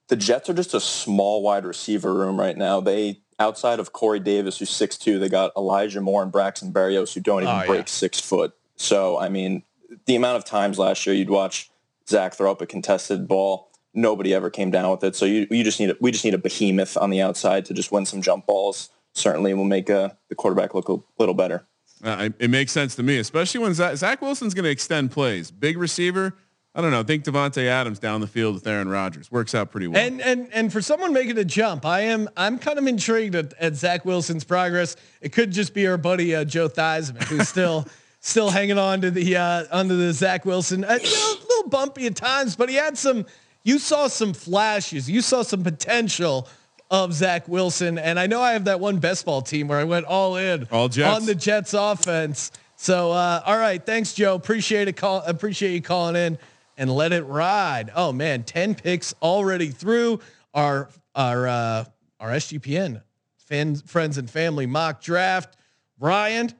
the 0.07 0.15
Jets 0.15 0.49
are 0.49 0.53
just 0.53 0.73
a 0.73 0.79
small 0.79 1.41
wide 1.41 1.65
receiver 1.65 2.13
room 2.13 2.39
right 2.39 2.55
now. 2.57 2.79
They 2.81 3.21
outside 3.39 3.79
of 3.79 3.91
Corey 3.91 4.19
Davis, 4.21 4.59
who's 4.59 4.69
6'2", 4.69 5.19
they 5.19 5.27
got 5.27 5.51
Elijah 5.57 5.99
Moore 5.99 6.23
and 6.23 6.31
Braxton 6.31 6.71
Berrios, 6.71 7.13
who 7.13 7.19
don't 7.19 7.41
even 7.41 7.53
Oh, 7.53 7.59
yeah. 7.59 7.65
break 7.65 7.87
six 7.89 8.19
foot. 8.19 8.53
So 8.77 9.17
I 9.17 9.29
mean, 9.29 9.63
the 10.05 10.15
amount 10.15 10.37
of 10.37 10.45
times 10.45 10.77
last 10.79 11.05
year 11.05 11.15
you'd 11.15 11.29
watch 11.29 11.69
Zach 12.07 12.35
throw 12.35 12.51
up 12.51 12.61
a 12.61 12.65
contested 12.65 13.27
ball, 13.27 13.71
nobody 13.95 14.33
ever 14.33 14.49
came 14.49 14.71
down 14.71 14.91
with 14.91 15.03
it. 15.03 15.15
So 15.15 15.25
you 15.25 15.47
you 15.49 15.63
just 15.63 15.79
need 15.79 15.91
a, 15.91 15.97
we 15.99 16.11
just 16.11 16.25
need 16.25 16.33
a 16.33 16.37
behemoth 16.37 16.97
on 16.97 17.09
the 17.09 17.21
outside 17.21 17.65
to 17.65 17.73
just 17.73 17.91
win 17.91 18.05
some 18.05 18.21
jump 18.21 18.45
balls. 18.45 18.89
Certainly, 19.13 19.53
will 19.53 19.63
make 19.63 19.89
uh, 19.89 20.09
the 20.29 20.35
quarterback 20.35 20.73
look 20.73 20.89
a 20.89 20.97
little 21.17 21.35
better. 21.35 21.65
Uh, 22.03 22.29
it 22.37 22.49
makes 22.49 22.71
sense 22.71 22.95
to 22.95 23.03
me, 23.03 23.17
especially 23.17 23.61
when 23.61 23.73
Zach, 23.73 23.95
Zach 23.95 24.21
Wilson's 24.21 24.53
going 24.53 24.65
to 24.65 24.69
extend 24.69 25.11
plays. 25.11 25.49
Big 25.49 25.77
receiver. 25.77 26.35
I 26.75 26.81
don't 26.81 26.91
know. 26.91 27.03
Think 27.03 27.23
Davante 27.23 27.65
Adams 27.67 27.99
down 27.99 28.19
the 28.19 28.27
field 28.27 28.55
with 28.55 28.67
Aaron 28.67 28.89
Rodgers 28.89 29.31
works 29.31 29.55
out 29.55 29.71
pretty 29.71 29.87
well. 29.87 29.97
And 29.97 30.21
and 30.21 30.49
and 30.51 30.73
for 30.73 30.81
someone 30.81 31.13
making 31.13 31.37
a 31.37 31.45
jump, 31.45 31.85
I 31.85 32.01
am 32.01 32.27
I'm 32.35 32.59
kind 32.59 32.77
of 32.77 32.85
intrigued 32.85 33.33
at, 33.33 33.53
at 33.53 33.75
Zach 33.75 34.03
Wilson's 34.03 34.43
progress. 34.43 34.97
It 35.21 35.31
could 35.31 35.51
just 35.51 35.73
be 35.73 35.87
our 35.87 35.97
buddy 35.97 36.35
uh, 36.35 36.43
Joe 36.43 36.67
Theismann 36.67 37.23
who's 37.23 37.47
still 37.55 37.87
still 38.19 38.49
hanging 38.49 38.77
on 38.77 38.99
to 39.01 39.11
the 39.11 39.37
uh, 39.37 39.63
onto 39.71 39.95
the 39.95 40.11
Zach 40.11 40.43
Wilson. 40.43 40.83
Uh, 40.83 40.99
you 41.01 41.09
know, 41.09 41.33
a 41.33 41.47
little 41.47 41.69
bumpy 41.69 42.07
at 42.07 42.15
times, 42.17 42.57
but 42.57 42.67
he 42.67 42.75
had 42.75 42.97
some. 42.97 43.25
You 43.65 43.79
saw 43.79 44.07
some 44.07 44.33
flashes. 44.33 45.09
You 45.09 45.19
saw 45.21 45.41
some 45.41 45.63
potential 45.63 46.47
of 46.91 47.13
Zach 47.13 47.47
Wilson, 47.47 47.97
and 47.97 48.19
I 48.19 48.27
know 48.27 48.39
I 48.41 48.53
have 48.53 48.65
that 48.65 48.79
one 48.79 48.99
best 48.99 49.25
ball 49.25 49.41
team 49.41 49.67
where 49.67 49.79
I 49.79 49.83
went 49.83 50.05
all 50.05 50.37
in 50.37 50.67
All 50.71 50.87
Jets. 50.87 51.17
on 51.17 51.25
the 51.25 51.33
Jets 51.35 51.73
offense. 51.73 52.51
So 52.75 53.11
uh, 53.11 53.41
all 53.45 53.57
right, 53.57 53.83
thanks 53.83 54.13
Joe. 54.13 54.35
Appreciate 54.35 54.87
it. 54.87 54.95
Call 54.95 55.23
appreciate 55.23 55.73
you 55.73 55.81
calling 55.81 56.15
in 56.15 56.37
and 56.77 56.91
let 56.91 57.11
it 57.11 57.23
ride. 57.23 57.91
Oh 57.95 58.11
man, 58.13 58.43
10 58.43 58.75
picks 58.75 59.15
already 59.21 59.69
through 59.69 60.19
our 60.53 60.89
our 61.15 61.47
uh 61.47 61.85
our 62.19 62.29
SGPN 62.29 63.01
fans, 63.37 63.81
friends 63.81 64.17
and 64.19 64.29
family 64.29 64.67
mock 64.67 65.01
draft. 65.01 65.57
Ryan, 65.99 66.51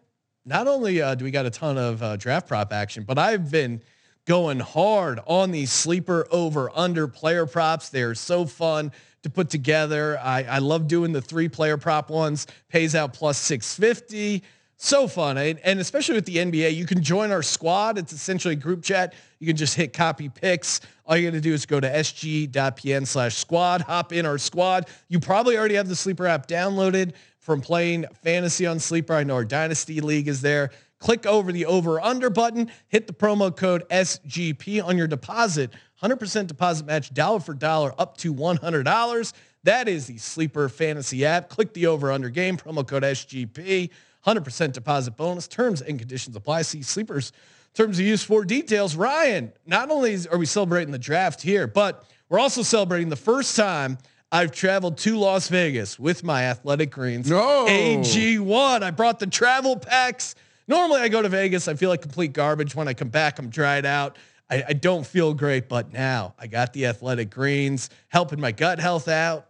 not 0.44 0.68
only 0.68 1.02
uh, 1.02 1.14
do 1.16 1.24
we 1.26 1.32
got 1.32 1.46
a 1.46 1.50
ton 1.52 1.78
of 1.78 2.02
uh, 2.02 2.16
draft 2.16 2.48
prop 2.48 2.74
action, 2.74 3.04
but 3.04 3.18
I've 3.20 3.52
been 3.52 3.82
going 4.26 4.60
hard 4.60 5.20
on 5.28 5.52
these 5.52 5.72
sleeper 5.72 6.28
over 6.32 6.72
under 6.76 7.08
player 7.08 7.46
props. 7.46 7.90
They're 7.90 8.16
so 8.16 8.46
fun 8.46 8.92
to 9.24 9.30
put 9.30 9.50
together. 9.50 10.20
I, 10.20 10.44
I 10.44 10.58
love 10.60 10.88
doing 10.88 11.12
the 11.12 11.22
three 11.22 11.50
player 11.50 11.78
prop 11.78 12.10
ones. 12.10 12.48
Pays 12.70 12.96
out 12.96 13.14
plus 13.14 13.38
650. 13.38 14.44
So 14.78 15.08
fun. 15.08 15.38
And, 15.38 15.60
and 15.64 15.80
especially 15.80 16.16
with 16.16 16.26
the 16.26 16.38
NBA, 16.38 16.76
you 16.76 16.86
can 16.86 17.02
join 17.02 17.32
our 17.32 17.42
squad. 17.42 17.98
It's 17.98 18.14
essentially 18.14 18.56
group 18.56 18.84
chat. 18.84 19.14
You 19.40 19.48
can 19.48 19.56
just 19.56 19.76
hit 19.76 19.94
copy 19.94 20.30
picks. 20.30 20.82
All 21.06 21.16
you 21.16 21.30
got 21.30 21.36
to 21.36 21.42
do 21.42 21.54
is 21.54 21.66
go 21.66 21.80
to 21.80 21.90
sg.pn 21.90 23.08
slash 23.08 23.36
squad, 23.36 23.82
hop 23.82 24.12
in 24.12 24.26
our 24.26 24.38
squad. 24.38 24.90
You 25.08 25.20
probably 25.20 25.58
already 25.58 25.76
have 25.76 25.88
the 25.88 25.96
Sleeper 25.96 26.28
app 26.28 26.48
downloaded 26.48 27.14
from 27.40 27.62
playing 27.62 28.06
fantasy 28.24 28.66
on 28.66 28.80
Sleeper. 28.80 29.14
I 29.14 29.24
know 29.24 29.36
our 29.36 29.46
Dynasty 29.46 30.02
League 30.02 30.28
is 30.28 30.42
there. 30.42 30.72
Click 31.06 31.28
over 31.28 31.52
the 31.52 31.68
over 31.68 32.02
under 32.02 32.32
button, 32.32 32.72
hit 32.88 33.06
the 33.06 33.14
promo 33.14 33.56
code 33.56 33.88
SGP 33.90 34.84
on 34.84 34.98
your 34.98 35.06
deposit. 35.06 35.72
100% 36.02 36.48
deposit 36.48 36.88
match, 36.88 37.14
dollar 37.14 37.40
for 37.40 37.54
dollar, 37.54 37.94
up 38.00 38.18
to 38.18 38.34
$100. 38.34 39.34
That 39.66 39.88
is 39.88 40.08
the 40.08 40.18
Sleeper 40.18 40.68
Fantasy 40.68 41.24
app. 41.24 41.48
Click 41.48 41.76
the 41.76 41.86
over 41.86 42.12
under 42.12 42.30
game, 42.30 42.58
promo 42.58 42.88
code 42.88 43.04
SGP. 43.04 43.92
100% 44.26 44.72
deposit 44.72 45.16
bonus. 45.16 45.48
Terms 45.48 45.84
and 45.84 46.00
conditions 46.00 46.36
apply. 46.36 46.64
See 46.64 46.82
Sleepers 46.82 47.32
terms 47.76 48.00
of 48.00 48.06
use 48.06 48.24
for 48.24 48.44
details. 48.44 48.96
Ryan, 48.96 49.54
not 49.68 49.92
only 49.92 50.18
are 50.32 50.40
we 50.40 50.48
celebrating 50.48 50.92
the 50.92 50.98
draft 50.98 51.40
here, 51.40 51.68
but 51.68 52.04
we're 52.30 52.40
also 52.40 52.64
celebrating 52.64 53.10
the 53.10 53.16
first 53.16 53.56
time 53.56 54.00
I've 54.32 54.52
traveled 54.52 54.98
to 55.00 55.18
Las 55.20 55.50
Vegas 55.50 56.00
with 56.00 56.24
my 56.24 56.46
athletic 56.46 56.90
greens. 56.90 57.30
No. 57.30 57.68
AG1. 57.68 58.82
I 58.82 58.90
brought 58.90 59.20
the 59.20 59.28
travel 59.28 59.78
packs. 59.78 60.34
Normally 60.68 61.02
I 61.02 61.10
go 61.10 61.22
to 61.22 61.30
Vegas. 61.30 61.68
I 61.68 61.76
feel 61.76 61.90
like 61.90 62.02
complete 62.02 62.34
garbage. 62.34 62.76
When 62.76 62.88
I 62.88 62.94
come 62.94 63.10
back, 63.10 63.40
I'm 63.40 63.50
dried 63.50 63.86
out. 63.86 64.18
I, 64.50 64.64
I 64.70 64.74
don't 64.74 65.06
feel 65.06 65.34
great, 65.34 65.70
but 65.70 65.92
now 65.92 66.36
I 66.38 66.48
got 66.48 66.74
the 66.74 66.86
athletic 66.86 67.30
greens 67.30 67.90
helping 68.10 68.40
my 68.40 68.52
gut 68.52 68.80
health 68.80 69.08
out. 69.08 69.48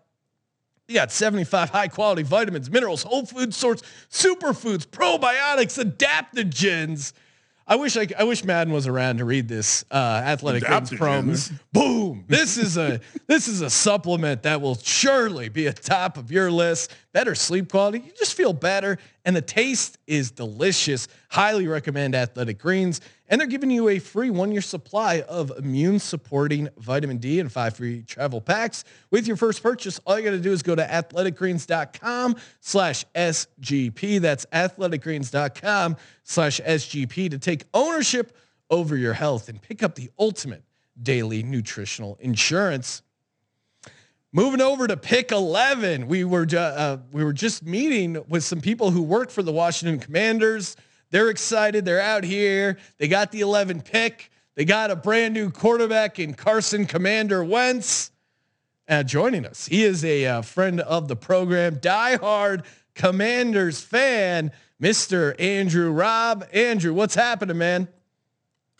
You 0.87 0.95
got 0.95 1.11
75 1.11 1.71
high 1.71 1.87
quality 1.87 2.23
vitamins, 2.23 2.69
minerals, 2.69 3.03
whole 3.03 3.25
food 3.25 3.53
source, 3.53 3.81
superfoods, 4.11 4.85
probiotics, 4.85 5.83
adaptogens. 5.83 7.13
I 7.67 7.77
wish 7.77 7.97
I, 7.97 8.07
I 8.17 8.25
wish 8.25 8.43
Madden 8.43 8.71
was 8.71 8.85
around 8.85 9.17
to 9.17 9.25
read 9.25 9.47
this 9.47 9.83
uh, 9.89 9.95
athletic 10.23 10.63
greens 10.63 10.91
promo. 10.91 11.51
Boom! 11.73 12.25
This 12.27 12.57
is 12.57 12.77
a 12.77 13.01
this 13.25 13.47
is 13.47 13.61
a 13.61 13.71
supplement 13.71 14.43
that 14.43 14.61
will 14.61 14.75
surely 14.75 15.49
be 15.49 15.67
at 15.67 15.81
top 15.81 16.17
of 16.17 16.31
your 16.31 16.51
list. 16.51 16.93
Better 17.15 17.33
sleep 17.33 17.71
quality, 17.71 17.99
you 17.99 18.11
just 18.19 18.33
feel 18.33 18.51
better, 18.51 18.97
and 19.23 19.33
the 19.33 19.41
taste 19.41 19.97
is 20.05 20.31
delicious. 20.31 21.07
Highly 21.29 21.65
recommend 21.65 22.13
Athletic 22.13 22.59
Greens, 22.59 22.99
and 23.29 23.39
they're 23.39 23.47
giving 23.47 23.71
you 23.71 23.87
a 23.87 23.99
free 23.99 24.29
one 24.29 24.51
year 24.51 24.59
supply 24.59 25.21
of 25.21 25.49
immune 25.57 25.99
supporting 25.99 26.67
vitamin 26.77 27.15
D 27.15 27.39
and 27.39 27.49
five 27.49 27.77
free 27.77 28.03
travel 28.03 28.41
packs 28.41 28.83
with 29.11 29.27
your 29.27 29.37
first 29.37 29.63
purchase. 29.63 29.97
All 30.05 30.19
you 30.19 30.25
got 30.25 30.31
to 30.31 30.39
do 30.39 30.51
is 30.51 30.61
go 30.61 30.75
to 30.75 30.85
athleticgreens.com 30.85 32.35
slash 32.59 33.05
SGP. 33.15 34.19
That's 34.19 34.45
athleticgreens.com 34.47 35.95
slash 36.23 36.59
SGP 36.59 37.31
to 37.31 37.39
take 37.39 37.63
ownership 37.73 38.35
over 38.69 38.97
your 38.97 39.13
health 39.13 39.47
and 39.47 39.61
pick 39.61 39.83
up 39.83 39.95
the 39.95 40.09
ultimate 40.19 40.65
daily 41.01 41.43
nutritional 41.43 42.17
insurance. 42.19 43.03
Moving 44.35 44.59
over 44.59 44.85
to 44.85 44.97
pick 44.97 45.31
11, 45.31 46.07
we 46.07 46.25
were 46.25 46.45
ju- 46.45 46.57
uh, 46.57 46.97
we 47.13 47.23
were 47.23 47.31
just 47.31 47.63
meeting 47.63 48.21
with 48.27 48.43
some 48.43 48.59
people 48.59 48.91
who 48.91 49.01
work 49.01 49.31
for 49.31 49.41
the 49.41 49.53
Washington 49.53 49.97
Commanders. 49.97 50.75
They're 51.09 51.29
excited. 51.29 51.85
They're 51.85 52.01
out 52.01 52.25
here. 52.25 52.77
They 52.97 53.07
got 53.07 53.31
the 53.31 53.39
11 53.39 53.83
pick. 53.83 54.29
They 54.55 54.65
got 54.65 54.91
a 54.91 54.95
brand 54.97 55.33
new 55.33 55.51
quarterback 55.51 56.19
in 56.19 56.33
Carson 56.33 56.85
Commander 56.85 57.45
Wentz. 57.45 58.11
Uh, 58.89 59.03
joining 59.03 59.45
us, 59.45 59.67
he 59.67 59.85
is 59.85 60.03
a 60.03 60.25
uh, 60.25 60.41
friend 60.41 60.81
of 60.81 61.07
the 61.07 61.15
program, 61.15 61.77
diehard 61.77 62.65
Commanders 62.93 63.79
fan, 63.79 64.51
Mr. 64.81 65.39
Andrew 65.39 65.91
Robb. 65.91 66.45
Andrew, 66.51 66.93
what's 66.93 67.15
happening, 67.15 67.57
man? 67.57 67.87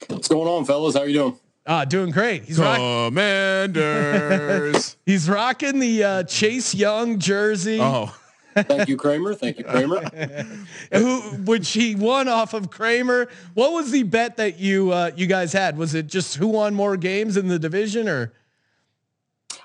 What's 0.08 0.28
going 0.28 0.50
on, 0.50 0.66
fellas? 0.66 0.96
How 0.96 1.04
are 1.04 1.08
you 1.08 1.14
doing? 1.14 1.40
Ah, 1.68 1.84
doing 1.84 2.12
great. 2.12 2.44
He's 2.44 2.60
rocking. 2.60 3.08
Commanders. 3.08 4.98
He's 5.06 5.28
rocking 5.28 5.80
the 5.80 6.04
uh, 6.04 6.24
Chase 6.24 6.76
Young 6.76 7.18
jersey. 7.18 7.80
oh, 7.82 8.16
Thank 8.56 8.88
you, 8.88 8.96
Kramer. 8.98 9.34
Thank 9.34 9.58
you, 9.58 9.64
Kramer. 9.66 10.02
who 10.94 11.20
which 11.44 11.72
he 11.72 11.96
won 11.96 12.28
off 12.30 12.54
of 12.54 12.70
Kramer. 12.70 13.28
What 13.54 13.74
was 13.74 13.92
the 13.92 14.04
bet 14.04 14.38
that 14.38 14.60
you 14.60 14.92
uh, 14.92 15.12
you 15.16 15.28
guys 15.28 15.52
had? 15.52 15.78
Was 15.78 15.94
it 15.96 16.08
just 16.08 16.36
who 16.38 16.48
won 16.48 16.74
more 16.74 16.96
games 16.96 17.36
in 17.36 17.48
the 17.48 17.60
division, 17.60 18.08
or 18.08 18.32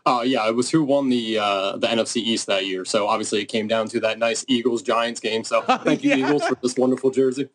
Uh, 0.07 0.23
yeah, 0.25 0.49
it 0.49 0.55
was 0.57 0.71
who 0.71 0.83
won 0.83 1.09
the 1.09 1.39
uh, 1.39 1.77
the 1.77 1.87
NFC 1.87 2.17
East 2.17 2.47
that 2.47 2.67
year. 2.67 2.85
So 2.85 3.07
obviously 3.07 3.41
it 3.43 3.47
came 3.47 3.69
down 3.69 3.89
to 3.91 4.01
that 4.01 4.19
nice 4.19 4.45
Eagles 4.49 4.83
Giants 4.83 5.21
game. 5.21 5.45
So 5.45 5.63
thank 5.85 6.03
you, 6.03 6.11
Yeah. 6.11 6.17
Eagles, 6.27 6.47
for 6.47 6.57
this 6.63 6.77
wonderful 6.77 7.11
jersey. 7.11 7.49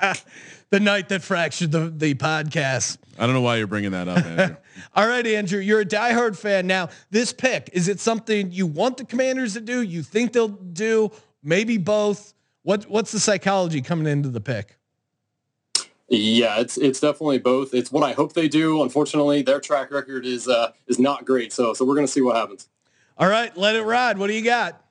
the 0.70 0.80
night 0.80 1.08
that 1.10 1.22
fractured 1.22 1.72
the 1.72 1.90
the 1.94 2.14
podcast? 2.14 2.98
I 3.18 3.26
don't 3.26 3.34
know 3.34 3.42
why 3.42 3.56
you're 3.56 3.66
bringing 3.66 3.90
that 3.92 4.08
up, 4.08 4.24
Andrew. 4.24 4.56
All 4.94 5.06
right, 5.06 5.26
Andrew, 5.26 5.60
you're 5.60 5.80
a 5.80 5.86
diehard 5.86 6.36
fan 6.36 6.66
now. 6.66 6.88
This 7.10 7.32
pick 7.32 7.70
is 7.72 7.88
it 7.88 8.00
something 8.00 8.50
you 8.52 8.66
want 8.66 8.96
the 8.96 9.04
Commanders 9.04 9.52
to 9.54 9.60
do? 9.60 9.82
You 9.82 10.02
think 10.02 10.32
they'll 10.32 10.48
do? 10.48 11.10
Maybe 11.42 11.76
both. 11.76 12.34
What 12.62 12.84
what's 12.84 13.12
the 13.12 13.20
psychology 13.20 13.82
coming 13.82 14.06
into 14.06 14.28
the 14.28 14.40
pick? 14.40 14.76
Yeah, 16.14 16.60
it's 16.60 16.76
it's 16.76 17.00
definitely 17.00 17.38
both. 17.38 17.72
It's 17.72 17.90
what 17.90 18.02
I 18.02 18.12
hope 18.12 18.34
they 18.34 18.46
do. 18.46 18.82
Unfortunately, 18.82 19.40
their 19.40 19.60
track 19.60 19.90
record 19.90 20.26
is 20.26 20.46
uh, 20.46 20.72
is 20.86 20.98
not 20.98 21.24
great. 21.24 21.54
So 21.54 21.72
so 21.72 21.86
we're 21.86 21.94
gonna 21.94 22.06
see 22.06 22.20
what 22.20 22.36
happens. 22.36 22.68
All 23.16 23.28
right, 23.28 23.56
let 23.56 23.76
it 23.76 23.82
ride. 23.82 24.18
What 24.18 24.26
do 24.26 24.34
you 24.34 24.42
got? 24.44 24.84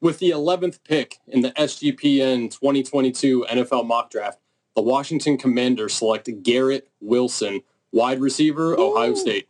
With 0.00 0.20
the 0.20 0.30
11th 0.30 0.78
pick 0.84 1.18
in 1.26 1.40
the 1.42 1.50
SGPN 1.52 2.50
2022 2.52 3.46
NFL 3.50 3.84
mock 3.86 4.10
draft, 4.10 4.38
the 4.76 4.82
Washington 4.82 5.38
Commanders 5.38 5.94
select 5.94 6.28
Garrett 6.44 6.88
Wilson, 7.00 7.60
wide 7.92 8.20
receiver, 8.20 8.78
Ohio 8.78 9.14
State. 9.14 9.48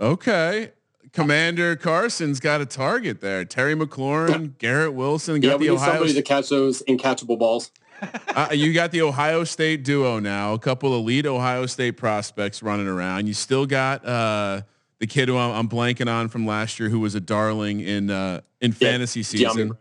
Okay. 0.00 0.72
Commander 1.12 1.76
Carson's 1.76 2.40
got 2.40 2.60
a 2.60 2.66
target 2.66 3.20
there. 3.20 3.44
Terry 3.44 3.76
McLaurin, 3.76 4.58
Garrett 4.58 4.94
Wilson, 4.94 5.40
Yeah, 5.42 5.50
got 5.50 5.60
we 5.60 5.66
the 5.66 5.72
need 5.72 5.76
Ohio. 5.78 5.92
somebody 5.92 6.14
to 6.14 6.22
catch 6.22 6.48
those 6.48 6.82
incatchable 6.88 7.38
balls. 7.38 7.70
uh, 8.28 8.48
you 8.52 8.72
got 8.72 8.90
the 8.90 9.02
Ohio 9.02 9.44
State 9.44 9.84
duo 9.84 10.18
now. 10.18 10.54
A 10.54 10.58
couple 10.58 10.94
elite 10.94 11.26
Ohio 11.26 11.66
State 11.66 11.92
prospects 11.92 12.62
running 12.62 12.88
around. 12.88 13.26
You 13.26 13.34
still 13.34 13.66
got 13.66 14.04
uh, 14.04 14.62
the 14.98 15.06
kid 15.06 15.28
who 15.28 15.36
I'm, 15.36 15.52
I'm 15.52 15.68
blanking 15.68 16.10
on 16.12 16.28
from 16.28 16.46
last 16.46 16.78
year, 16.80 16.88
who 16.88 17.00
was 17.00 17.14
a 17.14 17.20
darling 17.20 17.80
in 17.80 18.10
uh, 18.10 18.40
in 18.60 18.72
fantasy 18.72 19.22
season, 19.22 19.72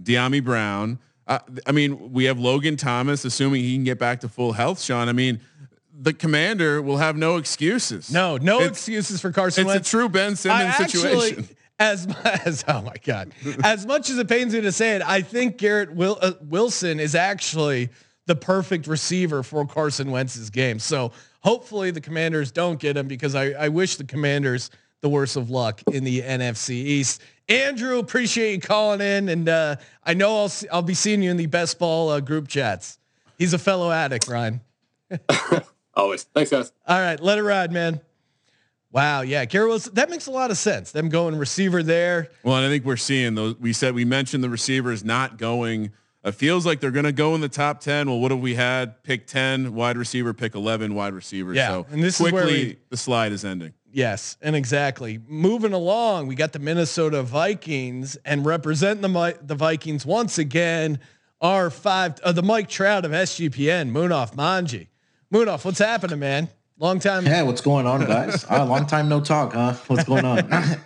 Dyami 0.00 0.42
Brown. 0.42 0.98
Uh, 1.26 1.40
I 1.66 1.72
mean, 1.72 2.12
we 2.12 2.24
have 2.24 2.38
Logan 2.38 2.76
Thomas, 2.76 3.24
assuming 3.24 3.62
he 3.62 3.74
can 3.74 3.84
get 3.84 3.98
back 3.98 4.20
to 4.20 4.28
full 4.28 4.52
health. 4.52 4.80
Sean, 4.80 5.08
I 5.08 5.12
mean, 5.12 5.40
the 5.98 6.12
commander 6.12 6.80
will 6.80 6.98
have 6.98 7.16
no 7.16 7.36
excuses. 7.36 8.12
No, 8.12 8.36
no 8.36 8.56
It's- 8.56 8.70
excuses 8.70 9.20
for 9.20 9.32
Carson 9.32 9.62
It's 9.62 9.68
Wentz. 9.68 9.88
a 9.88 9.90
true 9.90 10.08
Ben 10.08 10.36
Simmons 10.36 10.60
I 10.62 10.84
actually- 10.84 11.00
situation. 11.00 11.48
As, 11.78 12.06
as 12.24 12.64
oh 12.68 12.82
my 12.82 12.94
god, 13.04 13.32
as 13.62 13.86
much 13.86 14.10
as 14.10 14.18
it 14.18 14.28
pains 14.28 14.54
me 14.54 14.62
to 14.62 14.72
say 14.72 14.96
it, 14.96 15.02
I 15.02 15.22
think 15.22 15.58
Garrett 15.58 15.94
Wil, 15.94 16.18
uh, 16.20 16.32
Wilson 16.42 17.00
is 17.00 17.14
actually 17.14 17.90
the 18.26 18.36
perfect 18.36 18.86
receiver 18.86 19.42
for 19.42 19.64
Carson 19.66 20.10
Wentz's 20.10 20.50
game. 20.50 20.78
So 20.78 21.12
hopefully 21.40 21.90
the 21.90 22.00
Commanders 22.00 22.50
don't 22.50 22.80
get 22.80 22.96
him 22.96 23.06
because 23.06 23.34
I, 23.34 23.50
I 23.50 23.68
wish 23.68 23.96
the 23.96 24.04
Commanders 24.04 24.70
the 25.00 25.08
worst 25.08 25.36
of 25.36 25.50
luck 25.50 25.82
in 25.92 26.04
the 26.04 26.22
NFC 26.22 26.70
East. 26.70 27.22
Andrew, 27.48 27.98
appreciate 27.98 28.54
you 28.54 28.60
calling 28.60 29.00
in, 29.00 29.28
and 29.28 29.48
uh, 29.48 29.76
I 30.02 30.14
know 30.14 30.36
I'll 30.38 30.48
see, 30.48 30.68
I'll 30.68 30.82
be 30.82 30.94
seeing 30.94 31.22
you 31.22 31.30
in 31.30 31.36
the 31.36 31.46
best 31.46 31.78
ball 31.78 32.08
uh, 32.08 32.20
group 32.20 32.48
chats. 32.48 32.98
He's 33.38 33.52
a 33.52 33.58
fellow 33.58 33.92
addict, 33.92 34.26
Ryan. 34.26 34.60
Always. 35.94 36.24
Thanks, 36.24 36.50
guys. 36.50 36.72
All 36.88 36.98
right, 36.98 37.20
let 37.20 37.38
it 37.38 37.42
ride, 37.42 37.70
man. 37.70 38.00
Wow, 38.96 39.20
yeah, 39.20 39.44
Garrett 39.44 39.68
Wilson. 39.68 39.92
That 39.92 40.08
makes 40.08 40.26
a 40.26 40.30
lot 40.30 40.50
of 40.50 40.56
sense. 40.56 40.90
Them 40.90 41.10
going 41.10 41.36
receiver 41.36 41.82
there. 41.82 42.28
Well, 42.42 42.56
and 42.56 42.64
I 42.64 42.70
think 42.70 42.86
we're 42.86 42.96
seeing 42.96 43.34
those. 43.34 43.54
We 43.60 43.74
said 43.74 43.94
we 43.94 44.06
mentioned 44.06 44.42
the 44.42 44.48
receivers 44.48 45.04
not 45.04 45.36
going. 45.36 45.92
It 46.24 46.32
feels 46.34 46.64
like 46.64 46.80
they're 46.80 46.90
going 46.90 47.04
to 47.04 47.12
go 47.12 47.34
in 47.34 47.42
the 47.42 47.48
top 47.50 47.80
ten. 47.80 48.08
Well, 48.08 48.18
what 48.20 48.30
have 48.30 48.40
we 48.40 48.54
had? 48.54 49.02
Pick 49.02 49.26
ten, 49.26 49.74
wide 49.74 49.98
receiver. 49.98 50.32
Pick 50.32 50.54
eleven, 50.54 50.94
wide 50.94 51.12
receiver. 51.12 51.52
Yeah, 51.52 51.68
So 51.68 51.86
and 51.90 52.02
this 52.02 52.14
is 52.18 52.20
quickly, 52.22 52.40
where 52.40 52.46
we- 52.46 52.76
the 52.88 52.96
slide 52.96 53.32
is 53.32 53.44
ending. 53.44 53.74
Yes, 53.92 54.38
and 54.40 54.56
exactly. 54.56 55.20
Moving 55.28 55.74
along, 55.74 56.26
we 56.28 56.34
got 56.34 56.54
the 56.54 56.58
Minnesota 56.58 57.22
Vikings 57.22 58.16
and 58.24 58.46
representing 58.46 59.02
the 59.02 59.38
the 59.42 59.54
Vikings 59.56 60.06
once 60.06 60.38
again. 60.38 61.00
Our 61.42 61.68
five, 61.68 62.18
uh, 62.24 62.32
the 62.32 62.42
Mike 62.42 62.70
Trout 62.70 63.04
of 63.04 63.12
SGPN, 63.12 63.90
Munaf 63.92 64.34
Manji. 64.34 64.86
Munaf, 65.30 65.66
what's 65.66 65.80
happening, 65.80 66.18
man? 66.18 66.48
Long 66.78 66.98
time. 66.98 67.24
Yeah, 67.24 67.42
what's 67.42 67.60
going 67.60 67.86
on, 67.86 68.04
guys? 68.06 68.44
uh, 68.50 68.64
long 68.64 68.86
time 68.86 69.08
no 69.08 69.20
talk, 69.20 69.54
huh? 69.54 69.74
What's 69.86 70.04
going 70.04 70.24
on? 70.24 70.50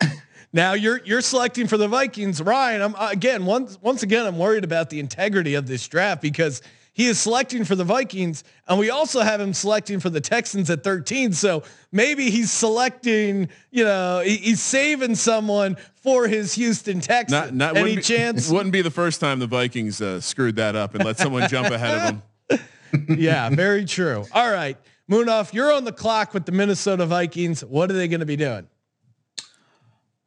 Now 0.52 0.72
you're 0.72 1.00
you're 1.04 1.20
selecting 1.20 1.68
for 1.68 1.76
the 1.76 1.86
Vikings, 1.86 2.42
Ryan. 2.42 2.82
I'm 2.82 2.94
uh, 2.96 3.10
again 3.12 3.46
once 3.46 3.78
once 3.80 4.02
again 4.02 4.26
I'm 4.26 4.36
worried 4.36 4.64
about 4.64 4.90
the 4.90 4.98
integrity 4.98 5.54
of 5.54 5.68
this 5.68 5.86
draft 5.86 6.20
because 6.20 6.60
he 6.92 7.06
is 7.06 7.20
selecting 7.20 7.64
for 7.64 7.76
the 7.76 7.84
Vikings, 7.84 8.42
and 8.66 8.78
we 8.78 8.90
also 8.90 9.20
have 9.20 9.40
him 9.40 9.54
selecting 9.54 10.00
for 10.00 10.10
the 10.10 10.20
Texans 10.20 10.68
at 10.68 10.82
13. 10.82 11.32
So 11.32 11.62
maybe 11.92 12.30
he's 12.30 12.50
selecting, 12.50 13.48
you 13.70 13.84
know, 13.84 14.20
he, 14.24 14.36
he's 14.36 14.60
saving 14.60 15.14
someone 15.14 15.76
for 15.94 16.26
his 16.26 16.54
Houston 16.54 17.00
Texans. 17.00 17.30
Not, 17.30 17.54
not 17.54 17.76
Any 17.76 17.82
wouldn't 17.82 18.08
be, 18.08 18.14
chance? 18.14 18.50
Wouldn't 18.50 18.72
be 18.72 18.82
the 18.82 18.90
first 18.90 19.20
time 19.20 19.38
the 19.38 19.46
Vikings 19.46 20.02
uh, 20.02 20.20
screwed 20.20 20.56
that 20.56 20.74
up 20.74 20.94
and 20.96 21.04
let 21.04 21.16
someone 21.16 21.48
jump 21.48 21.68
ahead 21.68 22.22
of 22.50 22.58
them. 22.98 23.18
yeah, 23.18 23.48
very 23.50 23.84
true. 23.84 24.26
All 24.32 24.50
right, 24.50 24.76
Munaf, 25.10 25.52
you're 25.52 25.72
on 25.72 25.84
the 25.84 25.92
clock 25.92 26.32
with 26.32 26.46
the 26.46 26.52
Minnesota 26.52 27.04
Vikings. 27.04 27.64
What 27.64 27.90
are 27.90 27.94
they 27.94 28.06
going 28.06 28.20
to 28.20 28.26
be 28.26 28.36
doing? 28.36 28.68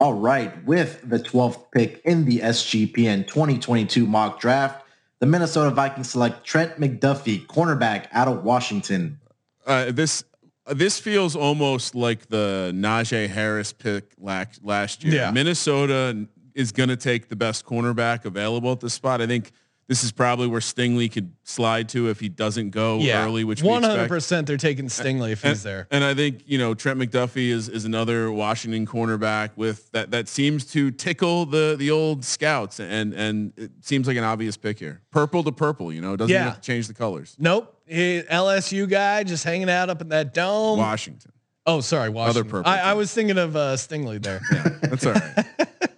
All 0.01 0.13
right, 0.13 0.63
with 0.65 0.99
the 1.09 1.17
12th 1.17 1.71
pick 1.71 2.01
in 2.03 2.25
the 2.25 2.39
SGPN 2.39 3.25
2022 3.25 4.05
mock 4.05 4.41
draft, 4.41 4.85
the 5.19 5.25
Minnesota 5.25 5.69
Vikings 5.69 6.09
select 6.09 6.43
Trent 6.43 6.77
McDuffie, 6.77 7.47
cornerback 7.47 8.07
out 8.11 8.27
of 8.27 8.43
Washington. 8.43 9.21
Uh, 9.65 9.91
this 9.91 10.25
this 10.73 10.99
feels 10.99 11.35
almost 11.35 11.95
like 11.95 12.27
the 12.27 12.71
Najee 12.75 13.29
Harris 13.29 13.71
pick 13.71 14.11
last 14.17 14.61
last 14.65 15.05
year. 15.05 15.15
Yeah. 15.15 15.31
Minnesota 15.31 16.27
is 16.53 16.73
going 16.73 16.89
to 16.89 16.97
take 16.97 17.29
the 17.29 17.37
best 17.37 17.65
cornerback 17.65 18.25
available 18.25 18.73
at 18.73 18.81
this 18.81 18.93
spot. 18.93 19.21
I 19.21 19.27
think 19.27 19.51
this 19.87 20.03
is 20.03 20.11
probably 20.11 20.47
where 20.47 20.61
Stingley 20.61 21.11
could 21.11 21.33
slide 21.43 21.89
to 21.89 22.09
if 22.09 22.19
he 22.19 22.29
doesn't 22.29 22.69
go 22.69 22.99
yeah, 22.99 23.25
early, 23.25 23.43
which 23.43 23.61
100% 23.61 24.45
they're 24.45 24.57
taking 24.57 24.85
Stingley 24.85 25.31
if 25.31 25.43
and, 25.43 25.51
he's 25.51 25.63
there. 25.63 25.87
And 25.91 26.03
I 26.03 26.13
think 26.13 26.43
you 26.45 26.57
know 26.57 26.73
Trent 26.73 26.99
McDuffie 26.99 27.49
is 27.49 27.69
is 27.69 27.85
another 27.85 28.31
Washington 28.31 28.85
cornerback 28.85 29.51
with 29.55 29.91
that 29.91 30.11
that 30.11 30.27
seems 30.27 30.65
to 30.71 30.91
tickle 30.91 31.45
the 31.45 31.75
the 31.77 31.91
old 31.91 32.23
scouts 32.23 32.79
and 32.79 33.13
and 33.13 33.53
it 33.57 33.71
seems 33.81 34.07
like 34.07 34.17
an 34.17 34.23
obvious 34.23 34.57
pick 34.57 34.79
here. 34.79 35.01
Purple 35.11 35.43
to 35.43 35.51
purple, 35.51 35.91
you 35.91 36.01
know, 36.01 36.15
doesn't 36.15 36.33
Yeah. 36.33 36.45
have 36.45 36.55
to 36.55 36.61
change 36.61 36.87
the 36.87 36.93
colors. 36.93 37.35
Nope, 37.37 37.75
he, 37.85 38.21
LSU 38.31 38.89
guy 38.89 39.23
just 39.23 39.43
hanging 39.43 39.69
out 39.69 39.89
up 39.89 40.01
in 40.01 40.09
that 40.09 40.33
dome. 40.33 40.79
Washington. 40.79 41.31
Oh, 41.65 41.79
sorry, 41.81 42.09
Washington. 42.09 42.41
Other 42.41 42.49
purple 42.49 42.71
I, 42.71 42.79
I 42.79 42.93
was 42.93 43.13
thinking 43.13 43.37
of 43.37 43.55
uh, 43.55 43.75
Stingley 43.75 44.21
there. 44.21 44.41
Yeah, 44.51 44.69
that's 44.81 45.05
all 45.05 45.13
right. 45.13 45.45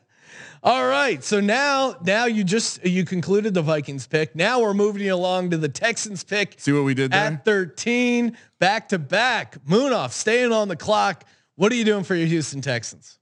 All 0.66 0.88
right, 0.88 1.24
so 1.24 1.40
now 1.40 1.96
now 2.04 2.26
you 2.26 2.44
just 2.44 2.84
you 2.84 3.06
concluded 3.06 3.54
the 3.54 3.62
Vikings 3.62 4.08
pick. 4.08 4.36
Now 4.36 4.62
we're 4.62 4.74
moving 4.74 5.08
along 5.08 5.52
to 5.52 5.58
the 5.58 5.70
Texans 5.70 6.24
pick 6.24 6.56
See 6.58 6.72
what 6.72 6.84
we 6.84 6.96
did 6.96 7.12
there? 7.12 7.22
at 7.22 7.46
13, 7.46 8.36
back 8.58 8.90
to 8.90 8.98
back. 8.98 9.64
Munaf 9.66 10.12
staying 10.12 10.52
on 10.52 10.68
the 10.68 10.76
clock. 10.76 11.24
What 11.54 11.72
are 11.72 11.76
you 11.76 11.86
doing 11.86 12.04
for 12.04 12.16
your 12.16 12.26
Houston 12.26 12.62
Texans? 12.62 13.20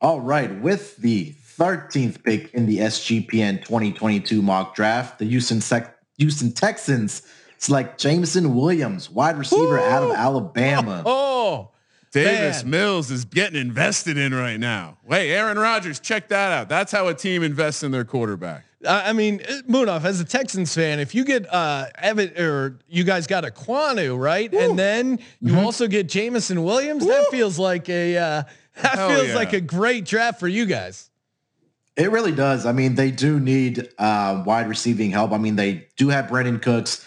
All 0.00 0.22
right, 0.22 0.58
with 0.62 0.96
the 0.96 1.34
13th 1.58 2.24
pick 2.24 2.54
in 2.54 2.64
the 2.64 2.78
SGPN 2.78 3.58
2022 3.62 4.40
mock 4.40 4.74
draft, 4.74 5.18
the 5.18 5.26
Houston 5.26 5.60
Sec- 5.60 5.98
Houston 6.16 6.50
Texans 6.50 7.22
select 7.58 8.00
Jameson 8.00 8.54
Williams, 8.54 9.10
wide 9.10 9.36
receiver 9.36 9.78
out 9.78 10.02
of 10.02 10.12
Alabama. 10.12 11.02
Oh, 11.04 11.72
Davis 12.24 12.62
Man. 12.64 12.70
Mills 12.70 13.10
is 13.10 13.24
getting 13.24 13.60
invested 13.60 14.16
in 14.18 14.34
right 14.34 14.58
now. 14.58 14.98
Wait, 15.04 15.30
Aaron 15.32 15.58
Rodgers, 15.58 16.00
check 16.00 16.28
that 16.28 16.52
out. 16.52 16.68
That's 16.68 16.92
how 16.92 17.08
a 17.08 17.14
team 17.14 17.42
invests 17.42 17.82
in 17.82 17.90
their 17.90 18.04
quarterback. 18.04 18.64
I 18.86 19.10
I 19.10 19.12
mean, 19.12 19.40
uh, 19.48 19.62
Munaf, 19.68 20.04
as 20.04 20.20
a 20.20 20.24
Texans 20.24 20.74
fan, 20.74 21.00
if 21.00 21.14
you 21.14 21.24
get 21.24 21.52
uh 21.52 21.86
Evan 21.98 22.36
or 22.38 22.78
you 22.88 23.04
guys 23.04 23.26
got 23.26 23.44
Ekwonu, 23.44 24.18
right? 24.18 24.52
And 24.52 24.78
then 24.78 25.18
you 25.40 25.52
Mm-hmm. 25.52 25.58
also 25.64 25.86
get 25.88 26.08
Jameson 26.08 26.62
Williams, 26.62 27.06
that 27.06 27.26
feels 27.30 27.58
like 27.58 27.88
a 27.88 28.16
uh 28.16 28.42
that 28.82 28.94
Hell 28.94 29.08
feels 29.10 29.28
yeah. 29.28 29.34
like 29.34 29.52
a 29.54 29.60
great 29.60 30.04
draft 30.04 30.38
for 30.38 30.48
you 30.48 30.66
guys. 30.66 31.10
It 31.96 32.10
really 32.10 32.32
does. 32.32 32.66
I 32.66 32.72
mean, 32.72 32.94
they 32.94 33.10
do 33.10 33.40
need 33.40 33.88
uh, 33.98 34.42
wide 34.44 34.68
receiving 34.68 35.10
help. 35.10 35.32
I 35.32 35.38
mean, 35.38 35.56
they 35.56 35.86
do 35.96 36.10
have 36.10 36.26
Brandin 36.26 36.60
Cooks, 36.60 37.02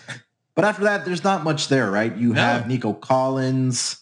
but 0.55 0.66
after 0.66 0.86
that, 0.86 1.05
there's 1.05 1.24
not 1.24 1.43
much 1.43 1.68
there, 1.68 1.91
right? 1.91 2.16
You 2.18 2.34
No. 2.34 2.41
have 2.41 2.68
Nico 2.68 2.93
Collins, 2.93 3.97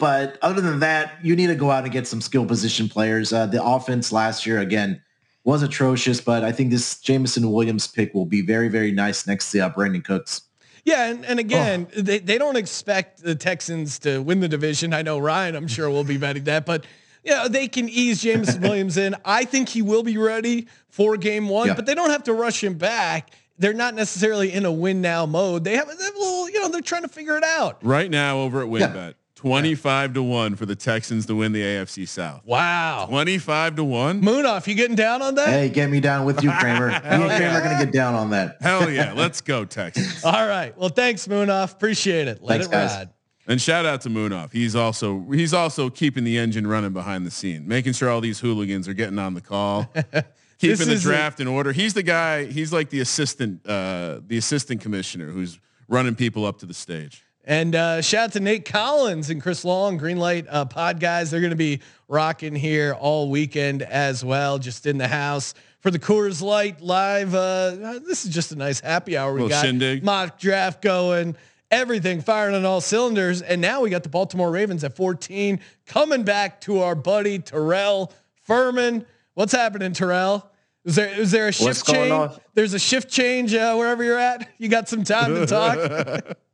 but 0.00 0.38
other 0.42 0.60
than 0.60 0.80
that, 0.80 1.12
you 1.22 1.36
need 1.36 1.46
to 1.46 1.54
go 1.54 1.70
out 1.70 1.84
and 1.84 1.92
get 1.92 2.06
some 2.08 2.20
skill 2.20 2.44
position 2.44 2.88
players. 2.88 3.32
Uh, 3.32 3.46
the 3.46 3.62
offense 3.62 4.10
last 4.10 4.44
year, 4.46 4.58
again, 4.58 5.00
was 5.44 5.62
atrocious, 5.62 6.20
but 6.20 6.42
I 6.42 6.50
think 6.52 6.70
this 6.70 6.98
Jameson 7.00 7.50
Williams 7.52 7.86
pick 7.86 8.12
will 8.14 8.26
be 8.26 8.42
very, 8.42 8.68
very 8.68 8.90
nice 8.90 9.26
next 9.26 9.52
to 9.52 9.60
uh, 9.60 9.72
Brandin 9.72 10.02
Cooks. 10.04 10.42
Yeah, 10.84 11.06
and, 11.10 11.24
and 11.24 11.38
again, 11.38 11.86
they, 11.94 12.18
they 12.18 12.38
don't 12.38 12.56
expect 12.56 13.22
the 13.22 13.34
Texans 13.34 13.98
to 14.00 14.20
win 14.22 14.40
the 14.40 14.48
division. 14.48 14.92
I 14.94 15.02
know 15.02 15.18
Ryan, 15.18 15.54
I'm 15.54 15.68
sure 15.68 15.88
will 15.90 16.04
be 16.04 16.16
betting 16.16 16.44
that, 16.44 16.64
but 16.66 16.84
yeah, 17.22 17.48
they 17.48 17.68
can 17.68 17.88
ease 17.88 18.22
James 18.22 18.58
Williams 18.60 18.96
in. 18.96 19.14
I 19.24 19.44
think 19.44 19.68
he 19.68 19.82
will 19.82 20.02
be 20.02 20.16
ready 20.16 20.68
for 20.88 21.16
game 21.18 21.48
one, 21.50 21.68
Yeah. 21.68 21.74
but 21.74 21.84
they 21.86 21.94
don't 21.94 22.10
have 22.10 22.24
to 22.24 22.32
rush 22.32 22.64
him 22.64 22.74
back. 22.74 23.30
They're 23.58 23.74
not 23.74 23.94
necessarily 23.94 24.50
in 24.52 24.64
a 24.64 24.72
win 24.72 25.02
now 25.02 25.26
mode. 25.26 25.64
They 25.64 25.76
have, 25.76 25.86
they 25.86 26.02
have 26.04 26.14
a 26.14 26.18
little, 26.18 26.48
you 26.48 26.60
know, 26.62 26.68
they're 26.68 26.80
trying 26.80 27.02
to 27.02 27.08
figure 27.08 27.36
it 27.36 27.44
out. 27.44 27.84
Right 27.84 28.10
now 28.10 28.38
over 28.38 28.62
at 28.62 28.68
WynnBET, 28.68 29.14
25 29.40 30.12
to 30.12 30.22
1 30.22 30.54
for 30.56 30.66
the 30.66 30.76
Texans 30.76 31.24
to 31.24 31.34
win 31.34 31.52
the 31.52 31.62
AFC 31.62 32.06
South. 32.06 32.44
Wow. 32.44 33.06
25 33.08 33.76
to 33.76 33.84
1? 33.84 34.20
Munaf, 34.20 34.66
you 34.66 34.74
getting 34.74 34.96
down 34.96 35.22
on 35.22 35.34
that? 35.36 35.48
Hey, 35.48 35.70
get 35.70 35.88
me 35.88 35.98
down 35.98 36.26
with 36.26 36.42
you, 36.42 36.50
Kramer. 36.50 36.88
Me 36.90 36.94
and 36.94 37.02
Kramer 37.30 37.58
are 37.58 37.62
going 37.62 37.78
to 37.78 37.82
get 37.86 37.90
down 37.90 38.14
on 38.14 38.28
that. 38.30 38.58
Hell 38.60 38.90
yeah. 38.90 39.12
Let's 39.16 39.40
go, 39.40 39.64
Texans. 39.64 40.22
All 40.26 40.46
right. 40.46 40.76
Well, 40.76 40.90
thanks, 40.90 41.26
Munaf. 41.26 41.72
Appreciate 41.72 42.28
it. 42.28 42.42
Let 42.42 42.56
Thanks, 42.56 42.66
it 42.66 42.70
guys. 42.70 42.90
ride. 42.90 43.08
And 43.46 43.58
shout 43.62 43.86
out 43.86 44.02
to 44.02 44.10
Munaf. 44.10 44.52
He's 44.52 44.76
also 44.76 45.24
he's 45.32 45.54
also 45.54 45.88
keeping 45.88 46.22
the 46.24 46.36
engine 46.36 46.66
running 46.66 46.92
behind 46.92 47.26
the 47.26 47.30
scene, 47.30 47.66
making 47.66 47.94
sure 47.94 48.10
all 48.10 48.20
these 48.20 48.38
hooligans 48.40 48.86
are 48.88 48.92
getting 48.94 49.18
on 49.18 49.32
the 49.32 49.40
call, 49.40 49.84
keeping 50.58 50.86
the 50.86 50.92
is 50.92 51.00
a- 51.04 51.08
draft 51.08 51.40
in 51.40 51.48
order. 51.48 51.72
He's 51.72 51.94
the 51.94 52.02
guy. 52.02 52.44
He's 52.44 52.72
like 52.74 52.90
the 52.90 53.00
assistant, 53.00 53.66
uh, 53.66 54.20
the 54.24 54.36
assistant 54.36 54.82
commissioner 54.82 55.30
who's 55.30 55.58
running 55.88 56.14
people 56.14 56.44
up 56.44 56.58
to 56.58 56.66
the 56.66 56.74
stage. 56.74 57.24
And 57.44 57.74
uh, 57.74 58.02
shout 58.02 58.24
out 58.24 58.32
to 58.32 58.40
Nate 58.40 58.64
Collins 58.66 59.30
and 59.30 59.42
Chris 59.42 59.64
Long, 59.64 59.98
Greenlight 59.98 60.46
uh, 60.48 60.66
Pod 60.66 61.00
guys. 61.00 61.30
They're 61.30 61.40
going 61.40 61.50
to 61.50 61.56
be 61.56 61.80
rocking 62.06 62.54
here 62.54 62.92
all 62.92 63.30
weekend 63.30 63.82
as 63.82 64.24
well, 64.24 64.58
just 64.58 64.86
in 64.86 64.98
the 64.98 65.08
house 65.08 65.54
for 65.80 65.90
the 65.90 65.98
Coors 65.98 66.42
Light 66.42 66.80
live. 66.80 67.34
Uh, 67.34 67.98
this 68.06 68.24
is 68.24 68.34
just 68.34 68.52
a 68.52 68.56
nice 68.56 68.80
happy 68.80 69.16
hour. 69.16 69.32
We 69.32 69.48
got 69.48 69.64
shindig. 69.64 70.04
mock 70.04 70.38
draft 70.38 70.82
going, 70.82 71.34
everything 71.70 72.20
firing 72.20 72.54
on 72.54 72.66
all 72.66 72.82
cylinders. 72.82 73.40
And 73.40 73.60
now 73.60 73.80
we 73.80 73.90
got 73.90 74.02
the 74.02 74.10
Baltimore 74.10 74.50
Ravens 74.50 74.84
at 74.84 74.94
14 74.94 75.60
coming 75.86 76.22
back 76.24 76.60
to 76.62 76.80
our 76.80 76.94
buddy 76.94 77.38
Terrell 77.38 78.12
Furman. 78.42 79.06
What's 79.34 79.52
happening, 79.52 79.94
Terrell? 79.94 80.46
Is 80.84 80.96
there 80.96 81.08
is 81.08 81.30
there 81.30 81.48
a 81.48 81.52
shift 81.52 81.86
change? 81.86 82.10
on? 82.10 82.38
There's 82.54 82.74
a 82.74 82.78
shift 82.78 83.10
change 83.10 83.54
uh, 83.54 83.74
wherever 83.74 84.02
you're 84.02 84.18
at. 84.18 84.48
You 84.58 84.68
got 84.68 84.88
some 84.88 85.04
time 85.04 85.34
to 85.34 85.46
talk. 85.46 86.36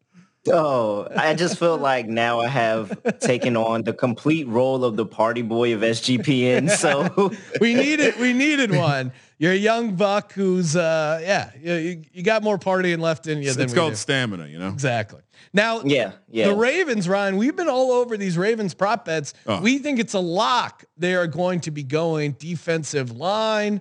Oh, 0.49 1.09
I 1.17 1.35
just 1.35 1.59
feel 1.59 1.77
like 1.79 2.07
now 2.07 2.41
I 2.41 2.49
have 2.49 3.19
taken 3.21 3.57
on 3.57 3.83
the 3.83 3.93
complete 3.93 4.47
role 4.49 4.85
of 4.85 4.97
the 4.97 5.07
party 5.07 5.43
boy 5.43 5.75
of 5.75 5.81
SGPN. 5.81 6.71
So 6.71 7.33
we 7.61 7.75
needed 7.75 8.19
we 8.19 8.33
needed 8.33 8.71
one. 8.75 9.13
You're 9.39 9.53
a 9.53 9.57
young 9.57 9.97
buck 9.97 10.33
who's 10.33 10.77
uh 10.77 11.21
yeah 11.23 11.51
you, 11.61 12.03
you 12.13 12.23
got 12.23 12.43
more 12.43 12.59
partying 12.59 13.01
left 13.01 13.27
in 13.27 13.39
you 13.39 13.49
It's, 13.49 13.57
than 13.57 13.65
it's 13.65 13.73
we 13.75 13.79
called 13.79 13.93
do. 13.93 13.97
stamina, 13.97 14.47
you 14.47 14.59
know. 14.59 14.69
exactly. 14.69 15.21
Now 15.53 15.83
yeah, 15.83 16.13
yeah. 16.31 16.49
the 16.49 16.55
Ravens, 16.55 17.09
Ryan, 17.09 17.37
we've 17.37 17.57
been 17.57 17.69
all 17.69 17.93
over 17.93 18.17
these 18.17 18.37
Ravens 18.39 18.75
prop 18.75 19.05
bets. 19.05 19.35
Oh. 19.47 19.61
We 19.61 19.79
think 19.79 19.99
it's 19.99 20.15
a 20.15 20.21
lock. 20.21 20.85
They 20.97 21.15
are 21.15 21.27
going 21.27 21.61
to 21.61 21.71
be 21.71 21.83
going 21.83 22.33
defensive 22.39 23.11
line. 23.11 23.81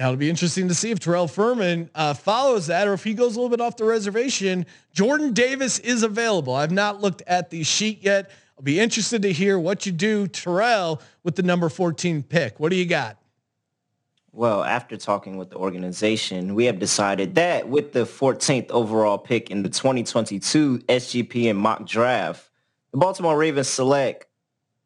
Now 0.00 0.06
it'll 0.06 0.16
be 0.16 0.30
interesting 0.30 0.66
to 0.68 0.74
see 0.74 0.90
if 0.90 0.98
Terrell 0.98 1.28
Furman 1.28 1.90
uh, 1.94 2.14
follows 2.14 2.68
that 2.68 2.88
or 2.88 2.94
if 2.94 3.04
he 3.04 3.12
goes 3.12 3.36
a 3.36 3.38
little 3.38 3.54
bit 3.54 3.60
off 3.60 3.76
the 3.76 3.84
reservation. 3.84 4.64
Jordan 4.94 5.34
Davis 5.34 5.78
is 5.78 6.02
available. 6.02 6.54
I've 6.54 6.70
not 6.70 7.02
looked 7.02 7.22
at 7.26 7.50
the 7.50 7.62
sheet 7.64 8.02
yet. 8.02 8.30
I'll 8.56 8.64
be 8.64 8.80
interested 8.80 9.20
to 9.20 9.30
hear 9.30 9.58
what 9.58 9.84
you 9.84 9.92
do, 9.92 10.26
Terrell, 10.26 11.02
with 11.22 11.36
the 11.36 11.42
number 11.42 11.68
14 11.68 12.22
pick. 12.22 12.58
What 12.58 12.70
do 12.70 12.76
you 12.76 12.86
got? 12.86 13.18
Well, 14.32 14.64
after 14.64 14.96
talking 14.96 15.36
with 15.36 15.50
the 15.50 15.56
organization, 15.56 16.54
we 16.54 16.64
have 16.64 16.78
decided 16.78 17.34
that 17.34 17.68
with 17.68 17.92
the 17.92 18.04
14th 18.04 18.70
overall 18.70 19.18
pick 19.18 19.50
in 19.50 19.62
the 19.62 19.68
2022 19.68 20.78
SGPN 20.78 21.56
mock 21.56 21.86
draft, 21.86 22.48
the 22.92 22.96
Baltimore 22.96 23.36
Ravens 23.36 23.68
select 23.68 24.28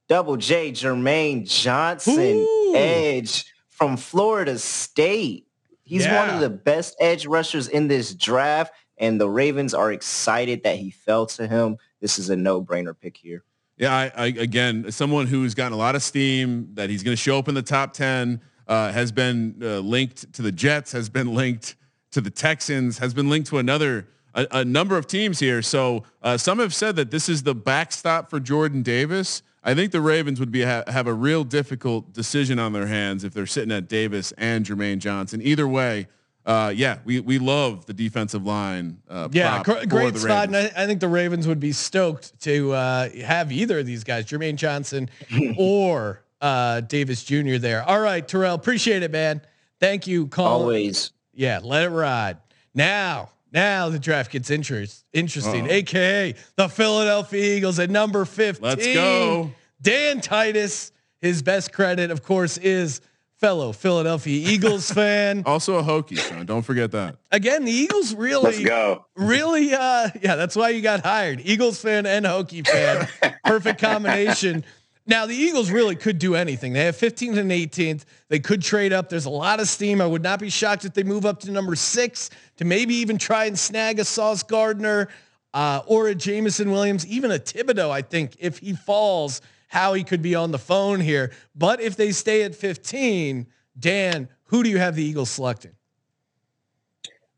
Double 0.09 0.37
J 0.37 0.73
Jermaine 0.73 1.49
Johnson, 1.49 2.19
Ooh. 2.19 2.75
edge 2.75 3.54
from 3.75 3.97
Florida 3.97 4.57
State. 4.59 5.49
He's 5.83 6.07
one 6.07 6.31
of 6.31 6.41
the 6.41 6.49
best 6.49 6.97
edge 7.01 7.27
rushers 7.27 7.69
in 7.69 7.89
this 7.89 8.15
draft, 8.15 8.73
and 8.97 9.21
the 9.21 9.29
Ravens 9.29 9.75
are 9.75 9.93
excited 9.93 10.63
that 10.63 10.77
he 10.77 10.91
fell 10.91 11.27
to 11.27 11.47
him. 11.47 11.77
This 12.01 12.19
is 12.19 12.31
a 12.31 12.37
no-brainer 12.37 12.95
pick 12.99 13.17
here. 13.17 13.43
Yeah, 13.77 13.93
I, 13.93 14.13
I 14.17 14.27
again, 14.27 14.93
someone 14.93 15.27
who's 15.27 15.55
gotten 15.55 15.73
a 15.73 15.77
lot 15.77 15.97
of 15.97 16.03
steam 16.03 16.69
that 16.75 16.89
he's 16.89 17.03
going 17.03 17.17
to 17.17 17.21
show 17.21 17.37
up 17.37 17.49
in 17.49 17.55
the 17.55 17.63
top 17.63 17.93
ten 17.93 18.41
uh, 18.69 18.93
has 18.93 19.11
been 19.11 19.57
uh, 19.61 19.81
linked 19.81 20.33
to 20.35 20.43
the 20.43 20.53
Jets, 20.53 20.93
has 20.93 21.09
been 21.09 21.35
linked 21.35 21.75
to 22.13 22.21
the 22.21 22.31
Texans, 22.31 22.99
has 22.99 23.13
been 23.13 23.29
linked 23.29 23.49
to 23.49 23.59
another 23.59 24.07
a, 24.35 24.47
a 24.53 24.65
number 24.65 24.97
of 24.97 25.09
teams 25.09 25.41
here. 25.41 25.61
So 25.61 26.05
uh, 26.23 26.37
some 26.37 26.61
have 26.61 26.73
said 26.73 26.95
that 26.97 27.11
this 27.11 27.29
is 27.29 27.43
the 27.43 27.55
backstop 27.55 28.31
for 28.31 28.39
Jordan 28.39 28.83
Davis. 28.83 29.43
I 29.65 29.75
think 29.75 29.93
the 29.93 30.01
Ravens 30.01 30.39
would 30.41 30.53
be 30.53 30.63
ha- 30.63 30.85
have 30.87 31.07
a 31.07 31.15
real 31.15 31.43
difficult 31.45 32.13
decision 32.13 32.59
on 32.59 32.73
their 32.73 32.87
hands 32.87 33.25
if 33.25 33.33
they're 33.33 33.47
sitting 33.47 33.73
at 33.73 33.89
Davis 33.89 34.33
and 34.37 34.65
Jermaine 34.67 34.99
Johnson. 34.99 35.41
Either 35.43 35.67
way, 35.67 36.07
uh, 36.45 36.71
yeah, 36.77 36.99
we 37.07 37.21
we 37.21 37.39
love 37.39 37.87
the 37.87 37.95
defensive 37.95 38.45
line. 38.45 38.99
Uh, 39.09 39.29
Yeah, 39.33 39.63
prop 39.63 39.65
gr- 39.65 39.81
for 39.83 39.87
great 39.87 40.13
the 40.13 40.21
spot. 40.21 40.49
Ravens. 40.51 40.71
And 40.71 40.77
I, 40.79 40.83
I 40.83 40.87
think 40.87 41.01
the 41.01 41.09
Ravens 41.09 41.47
would 41.47 41.61
be 41.61 41.73
stoked 41.73 42.39
to 42.43 42.73
uh, 42.73 43.09
have 43.25 43.51
either 43.51 43.79
of 43.79 43.87
these 43.87 44.05
guys, 44.05 44.27
Jermaine 44.27 44.57
Johnson 44.57 45.09
or 45.57 46.23
uh, 46.43 46.81
Davis 46.83 47.25
Jr. 47.25 47.57
there. 47.57 47.83
All 47.83 48.01
right, 48.01 48.27
Terrell, 48.29 48.55
appreciate 48.55 49.03
it, 49.03 49.11
man. 49.11 49.41
Thank 49.81 50.07
you. 50.07 50.27
Colin. 50.27 50.53
Always. 50.63 51.13
Yeah, 51.33 51.61
let 51.63 51.85
it 51.85 51.89
ride. 51.89 52.37
Now, 52.75 53.31
now 53.55 53.89
the 53.89 53.99
draft 53.99 54.33
gets 54.33 54.51
interest, 54.51 55.05
interesting. 55.15 55.65
Uh-oh. 55.65 55.73
AKA 55.73 56.35
the 56.57 56.69
Philadelphia 56.69 57.57
Eagles 57.57 57.79
at 57.79 57.89
number 57.89 58.25
15. 58.27 58.63
Let's 58.63 58.87
go. 58.93 59.51
Dan 59.81 60.21
Titus, 60.21 60.93
his 61.21 61.43
best 61.43 61.73
credit, 61.73 62.11
of 62.11 62.23
course, 62.23 62.59
is 62.59 63.01
fellow 63.41 63.73
Philadelphia 63.73 64.49
Eagles 64.51 64.91
fan. 64.93 65.43
Also 65.47 65.77
a 65.79 65.83
Hokie, 65.83 66.19
son. 66.19 66.47
Don't 66.47 66.63
forget 66.63 66.91
that. 66.93 67.17
Again, 67.31 67.65
the 67.65 67.73
Eagles 67.73 68.15
really, 68.15 68.45
Let's 68.45 68.65
go. 68.65 69.05
really, 69.17 69.73
uh, 69.75 70.09
yeah, 70.21 70.37
that's 70.37 70.57
why 70.57 70.71
you 70.71 70.81
got 70.83 71.01
hired. 71.01 71.41
Eagles 71.45 71.81
fan 71.81 72.07
and 72.07 72.25
Hokie 72.27 72.67
fan, 72.67 73.09
perfect 73.45 73.81
combination. 73.81 74.65
Now 75.07 75.27
the 75.27 75.35
Eagles 75.35 75.71
really 75.71 75.97
could 75.97 76.19
do 76.19 76.35
anything. 76.35 76.73
They 76.73 76.85
have 76.87 76.97
15th 76.97 77.37
and 77.37 77.51
18th. 77.51 78.05
They 78.29 78.39
could 78.39 78.63
trade 78.63 78.93
up. 78.93 79.11
There's 79.11 79.27
a 79.27 79.31
lot 79.31 79.61
of 79.61 79.69
steam. 79.69 80.01
I 80.01 80.07
would 80.07 80.23
not 80.23 80.41
be 80.41 80.49
shocked 80.49 80.85
if 80.85 80.95
they 80.95 81.03
move 81.03 81.27
up 81.27 81.41
to 81.41 81.51
number 81.51 81.75
six 81.77 82.31
to 82.57 82.65
maybe 82.65 82.95
even 82.97 83.19
try 83.19 83.45
and 83.45 83.59
snag 83.59 83.99
a 83.99 84.05
Sauce 84.05 84.43
Gardner 84.43 85.09
uh, 85.53 85.83
or 85.87 86.09
a 86.09 86.15
Jameson 86.15 86.71
Williams, 86.71 87.07
even 87.07 87.31
a 87.31 87.39
Thibodeaux. 87.39 87.91
I 87.91 88.01
think 88.01 88.37
if 88.39 88.59
he 88.59 88.73
falls, 88.73 89.43
Howie 89.69 90.05
could 90.05 90.23
be 90.23 90.35
on 90.35 90.53
the 90.53 90.59
phone 90.59 91.01
here. 91.01 91.33
But 91.55 91.81
if 91.81 91.97
they 91.97 92.11
stay 92.13 92.43
at 92.43 92.55
15, 92.55 93.47
Dan, 93.79 94.29
who 94.45 94.63
do 94.63 94.71
you 94.71 94.79
have 94.79 94.97
the 94.97 95.05
Eagles 95.05 95.31
selecting? 95.31 95.73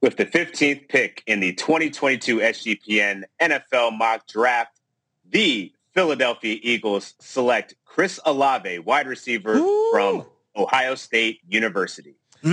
With 0.03 0.17
the 0.17 0.27
15th 0.27 0.89
pick 0.89 1.23
in 1.27 1.41
the 1.41 1.53
2022 1.55 2.39
SGPN 2.39 3.25
NFL 3.41 3.97
mock 3.97 4.27
draft, 4.29 4.79
the 5.29 5.73
Philadelphia 5.97 6.59
Eagles 6.62 7.14
select 7.20 7.74
Chris 7.86 8.20
Olave, 8.26 8.80
wide 8.80 9.07
receiver 9.07 9.57
from 9.92 10.26
Ohio 10.55 10.94
State 10.94 11.40
University. 11.49 12.14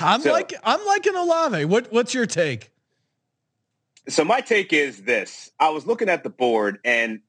I'm 0.00 0.20
So- 0.20 0.32
like 0.32 0.52
I'm 0.64 0.84
liking 0.84 1.14
Olave. 1.14 1.64
What 1.66 1.92
what's 1.92 2.12
your 2.12 2.26
take? 2.26 2.72
So 4.08 4.24
my 4.24 4.40
take 4.40 4.72
is 4.72 5.02
this. 5.02 5.50
I 5.60 5.70
was 5.70 5.86
looking 5.86 6.08
at 6.08 6.22
the 6.24 6.30
board 6.30 6.78
and 6.84 7.20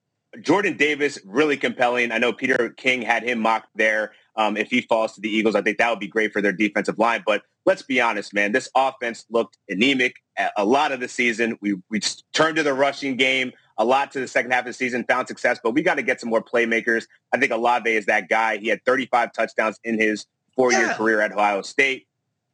Jordan 0.41 0.75
Davis, 0.75 1.17
really 1.25 1.57
compelling. 1.57 2.11
I 2.11 2.17
know 2.17 2.33
Peter 2.33 2.69
King 2.69 3.01
had 3.03 3.23
him 3.23 3.39
mocked 3.39 3.69
there. 3.75 4.11
Um, 4.35 4.57
if 4.57 4.69
he 4.69 4.81
falls 4.81 5.13
to 5.15 5.21
the 5.21 5.29
Eagles, 5.29 5.55
I 5.55 5.61
think 5.61 5.77
that 5.79 5.89
would 5.89 5.99
be 5.99 6.07
great 6.07 6.33
for 6.33 6.41
their 6.41 6.51
defensive 6.51 6.99
line. 6.99 7.23
But 7.25 7.41
let's 7.65 7.81
be 7.81 7.99
honest, 8.01 8.33
man, 8.33 8.51
this 8.51 8.69
offense 8.75 9.25
looked 9.31 9.57
anemic 9.69 10.15
a- 10.38 10.49
a 10.57 10.65
lot 10.65 10.91
of 10.91 10.99
the 10.99 11.07
season. 11.07 11.57
We, 11.61 11.75
we 11.89 11.99
turned 12.33 12.57
to 12.57 12.63
the 12.63 12.73
rushing 12.75 13.17
game 13.17 13.53
a 13.78 13.86
lot 13.86 14.11
to 14.13 14.19
the 14.19 14.28
second 14.28 14.51
half 14.51 14.61
of 14.61 14.65
the 14.67 14.73
season, 14.73 15.03
found 15.03 15.28
success, 15.28 15.59
but 15.63 15.71
we 15.71 15.82
got 15.84 15.95
to 15.95 16.01
get 16.01 16.19
some 16.19 16.30
more 16.30 16.41
playmakers. 16.43 17.05
I 17.34 17.38
think 17.38 17.51
Olave 17.51 17.89
is 17.89 18.05
that 18.07 18.28
guy. 18.30 18.57
He 18.57 18.67
had 18.69 18.84
35 18.86 19.32
touchdowns 19.34 19.80
in 19.84 19.99
his 19.99 20.25
four-year 20.55 20.82
Yeah. 20.82 20.93
career 20.95 21.21
at 21.21 21.32
Ohio 21.32 21.61
State. 21.61 22.07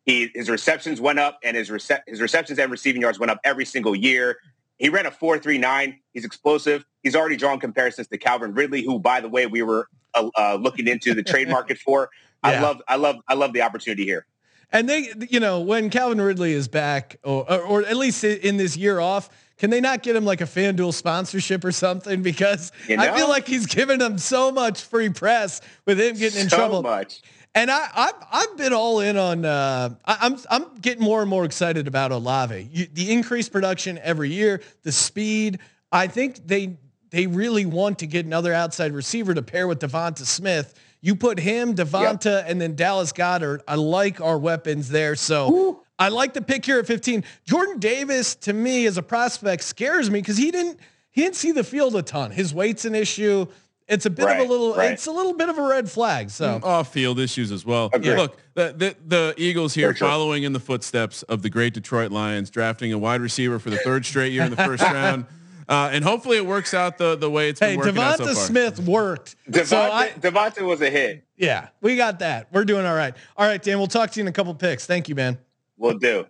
He, 0.06 0.30
his 0.36 0.50
receptions 0.50 1.00
went 1.00 1.20
up 1.20 1.40
and 1.44 1.56
his, 1.56 1.70
rece- 1.70 2.02
his 2.08 2.20
receptions 2.20 2.60
and 2.60 2.70
receiving 2.72 3.02
yards 3.02 3.20
went 3.20 3.32
up 3.32 3.40
every 3.46 3.64
single 3.66 3.96
year. 3.96 4.38
He 4.78 4.90
ran 4.90 5.06
a 5.06 5.12
4.39. 5.12 5.98
He's 6.14 6.26
explosive. 6.26 6.84
He's 7.04 7.16
already 7.16 7.38
drawn 7.38 7.60
comparisons 7.60 8.08
to 8.10 8.18
Calvin 8.18 8.54
Ridley, 8.54 8.84
who, 8.84 9.00
by 9.00 9.22
the 9.22 9.30
way, 9.30 9.46
we 9.48 9.62
were 9.62 9.88
uh, 10.14 10.30
uh, 10.38 10.56
looking 10.60 10.88
into 10.90 11.14
the 11.14 11.24
trade 11.24 11.48
market 11.58 11.78
for. 11.78 12.10
I 12.44 12.54
Yeah. 12.54 12.62
love, 12.64 12.82
I 12.88 12.96
love, 12.98 13.16
I 13.30 13.36
love 13.36 13.54
the 13.54 13.62
opportunity 13.62 14.04
here. 14.04 14.26
And 14.74 14.90
they, 14.90 15.14
you 15.30 15.40
know, 15.40 15.62
when 15.62 15.90
Calvin 15.90 16.20
Ridley 16.20 16.52
is 16.52 16.68
back, 16.68 17.18
or, 17.24 17.50
or, 17.50 17.62
or 17.62 17.82
at 17.86 17.96
least 17.96 18.24
in 18.24 18.58
this 18.58 18.76
year 18.76 19.00
off, 19.00 19.30
can 19.64 19.70
they 19.70 19.80
not 19.80 20.04
get 20.04 20.14
him 20.14 20.26
like 20.26 20.42
a 20.42 20.44
FanDuel 20.44 20.94
sponsorship 20.94 21.64
or 21.64 21.72
something? 21.72 22.22
Because 22.22 22.74
You 22.90 22.98
I 22.98 23.16
feel 23.16 23.30
like 23.30 23.48
he's 23.48 23.66
given 23.66 23.98
them 23.98 24.18
so 24.18 24.52
much 24.52 24.82
free 24.82 25.08
press 25.08 25.62
with 25.86 26.02
him 26.02 26.18
getting 26.18 26.42
in 26.42 26.50
trouble. 26.50 26.80
so 26.80 26.82
trouble. 26.82 26.98
much. 26.98 27.22
And 27.56 27.72
I, 27.72 27.88
I've 27.96 28.14
I've 28.30 28.58
been 28.58 28.74
all 28.74 29.00
in 29.00 29.16
on. 29.16 29.46
Uh, 29.46 29.96
I, 30.04 30.18
I'm 30.20 30.38
I'm 30.52 30.76
getting 30.82 31.02
more 31.02 31.22
and 31.22 31.30
more 31.30 31.46
excited 31.46 31.88
about 31.88 32.12
Olave. 32.12 32.68
You, 32.74 32.88
the 32.92 33.10
increased 33.10 33.54
production 33.54 33.98
every 34.00 34.32
year, 34.32 34.60
the 34.82 34.92
speed. 34.92 35.60
I 35.94 36.08
think 36.08 36.46
they 36.46 36.76
they 37.12 37.28
really 37.28 37.66
want 37.66 38.00
to 38.00 38.06
get 38.06 38.26
another 38.26 38.52
outside 38.52 38.92
receiver 38.92 39.34
to 39.34 39.42
pair 39.42 39.70
with 39.70 39.80
DeVonta 39.80 40.26
Smith. 40.26 40.78
You 41.00 41.16
put 41.16 41.40
him, 41.40 41.74
DeVonta, 41.74 42.44
and 42.46 42.60
then 42.60 42.76
Dallas 42.76 43.14
Goedert. 43.14 43.62
I 43.66 43.76
like 43.76 44.20
our 44.20 44.38
weapons 44.38 44.90
there. 44.90 45.16
So 45.16 45.83
I 46.04 46.10
like 46.10 46.34
the 46.34 46.42
pick 46.42 46.66
here 46.66 46.80
at 46.80 46.86
15. 46.88 47.24
Jordan 47.46 47.80
Davis 47.80 48.36
to 48.36 48.54
me 48.54 48.86
as 48.86 48.98
a 48.98 49.04
prospect 49.04 49.64
scares 49.64 50.10
me 50.10 50.20
because 50.20 50.38
he 50.38 50.52
didn't 50.52 50.80
he 51.12 51.22
didn't 51.22 51.36
see 51.36 51.52
the 51.52 51.64
field 51.64 51.96
a 51.96 52.02
ton. 52.02 52.32
His 52.32 52.54
weight's 52.54 52.86
an 52.86 52.96
issue. 52.96 53.46
It's 53.88 54.06
a 54.06 54.10
bit 54.10 54.26
of 54.28 54.38
a 54.40 54.44
little. 54.44 54.74
right. 54.76 54.92
It's 54.94 55.08
a 55.08 55.12
little 55.12 55.34
bit 55.34 55.50
of 55.50 55.58
a 55.58 55.62
red 55.62 55.92
flag. 55.92 56.30
So. 56.30 56.60
off 56.64 56.94
field 56.94 57.20
issues 57.20 57.52
as 57.52 57.66
well. 57.66 57.90
Agreed. 57.94 58.16
Look, 58.16 58.38
the, 58.54 58.74
the 58.78 58.96
the 59.06 59.34
Eagles 59.38 59.74
here 59.74 59.88
Very 59.88 59.96
true. 59.96 60.08
following 60.08 60.44
in 60.44 60.54
the 60.54 60.60
footsteps 60.60 61.22
of 61.24 61.42
the 61.42 61.50
great 61.50 61.74
Detroit 61.74 62.12
Lions, 62.12 62.50
drafting 62.50 62.94
a 62.94 62.98
wide 62.98 63.20
receiver 63.22 63.60
for 63.60 63.70
the 63.70 63.78
third 63.78 64.06
straight 64.06 64.32
year 64.32 64.44
in 64.44 64.52
the 64.52 64.56
first 64.58 64.82
round, 65.00 65.26
uh, 65.68 65.90
and 65.92 66.04
hopefully 66.04 66.38
it 66.38 66.46
works 66.46 66.74
out 66.74 66.98
the 66.98 67.16
the 67.18 67.30
way 67.30 67.50
it's 67.50 67.60
Hey, 67.60 67.72
been 67.76 67.80
working 67.86 67.98
out 68.02 68.18
so 68.20 68.24
DeVonta 68.26 68.34
far. 68.34 68.46
Smith 68.46 68.80
worked. 68.80 69.36
DeVonta, 69.52 69.66
So 69.66 69.78
I, 69.82 70.10
DeVonta 70.20 70.62
was 70.66 70.82
a 70.82 70.90
hit. 70.90 71.26
yeah, 71.36 71.68
we 71.82 71.98
got 71.98 72.20
that. 72.20 72.48
We're 72.54 72.66
doing 72.66 72.86
all 72.86 72.96
right. 72.96 73.14
All 73.36 73.46
right, 73.46 73.62
Dan, 73.62 73.78
we'll 73.80 73.88
talk 73.88 74.12
to 74.12 74.20
you 74.20 74.24
in 74.24 74.28
a 74.30 74.34
couple 74.34 74.56
picks. 74.56 74.86
Thank 74.88 75.10
you, 75.10 75.16
man. 75.16 75.38
We'll 75.78 75.98
do. 75.98 76.28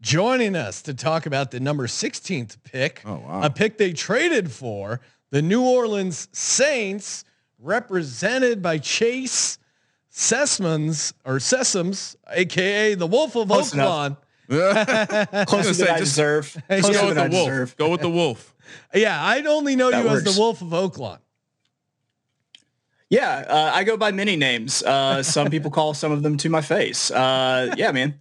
Joining 0.00 0.56
us 0.56 0.80
to 0.82 0.94
talk 0.94 1.26
about 1.26 1.50
the 1.50 1.60
number 1.60 1.86
16th 1.86 2.56
pick, 2.64 3.02
Oh, 3.04 3.16
wow. 3.26 3.42
a 3.42 3.50
pick 3.50 3.76
they 3.78 3.92
traded 3.92 4.50
for, 4.50 5.00
the 5.30 5.42
New 5.42 5.62
Orleans 5.62 6.28
Saints, 6.32 7.24
represented 7.58 8.62
by 8.62 8.78
Chase 8.78 9.58
Sesmans 10.10 11.12
or 11.24 11.36
Sesams, 11.36 12.16
aka 12.30 12.94
the 12.94 13.06
Wolf 13.06 13.36
of 13.36 13.48
Close 13.48 13.72
Oaklawn. 13.74 14.16
I 14.50 15.44
Closer 15.46 15.62
gonna 15.62 15.74
say, 15.74 15.84
than 15.84 15.94
I 15.94 15.98
just- 15.98 16.12
deserve. 16.16 16.62
Hey, 16.68 16.80
Just 16.80 16.92
go 16.92 17.06
with 17.06 17.14
the 17.16 17.22
I 17.22 17.28
wolf. 17.28 17.46
deserve. 17.48 17.76
Go 17.76 17.90
with 17.90 18.00
the 18.00 18.10
wolf. 18.10 18.54
Yeah, 18.94 19.20
I'd 19.24 19.46
only 19.48 19.74
know 19.74 19.90
That 19.90 20.04
you 20.04 20.10
as 20.10 20.22
the 20.22 20.38
Wolf 20.40 20.62
of 20.62 20.68
Oaklawn. 20.68 21.18
Yeah, 23.08 23.44
uh, 23.48 23.70
I 23.74 23.82
go 23.82 23.96
by 23.96 24.12
many 24.12 24.36
names. 24.36 24.80
Uh, 24.84 25.24
some 25.24 25.50
people 25.50 25.72
call 25.72 25.92
some 25.92 26.12
of 26.12 26.22
them 26.22 26.36
to 26.36 26.48
my 26.48 26.60
face. 26.60 27.10
Uh, 27.10 27.74
yeah, 27.76 27.90
man. 27.90 28.19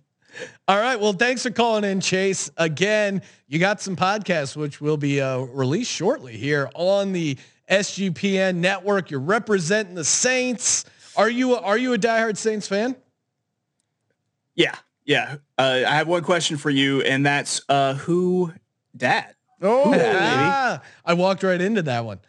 All 0.67 0.79
right. 0.79 0.99
Well, 0.99 1.13
thanks 1.13 1.43
for 1.43 1.49
calling 1.51 1.83
in, 1.83 2.01
Chase. 2.01 2.49
Again, 2.57 3.21
you 3.47 3.59
got 3.59 3.81
some 3.81 3.95
podcasts 3.95 4.55
which 4.55 4.79
will 4.79 4.97
be 4.97 5.21
uh, 5.21 5.39
released 5.39 5.91
shortly 5.91 6.37
here 6.37 6.69
on 6.75 7.11
the 7.11 7.37
SGPN 7.69 8.55
network. 8.57 9.11
You're 9.11 9.19
representing 9.19 9.95
the 9.95 10.03
Saints. 10.05 10.85
Are 11.15 11.29
you 11.29 11.55
are 11.55 11.77
you 11.77 11.93
a 11.93 11.97
diehard 11.97 12.37
Saints 12.37 12.67
fan? 12.67 12.95
Yeah, 14.55 14.75
yeah. 15.05 15.37
Uh, 15.57 15.83
I 15.87 15.95
have 15.95 16.07
one 16.07 16.23
question 16.23 16.57
for 16.57 16.69
you, 16.69 17.01
and 17.01 17.25
that's 17.25 17.61
uh, 17.69 17.93
who 17.95 18.53
dad? 18.95 19.35
Oh, 19.61 19.93
Ah, 19.95 20.81
I 21.05 21.13
walked 21.13 21.43
right 21.43 21.59
into 21.59 21.81
that 21.83 22.05
one. 22.05 22.19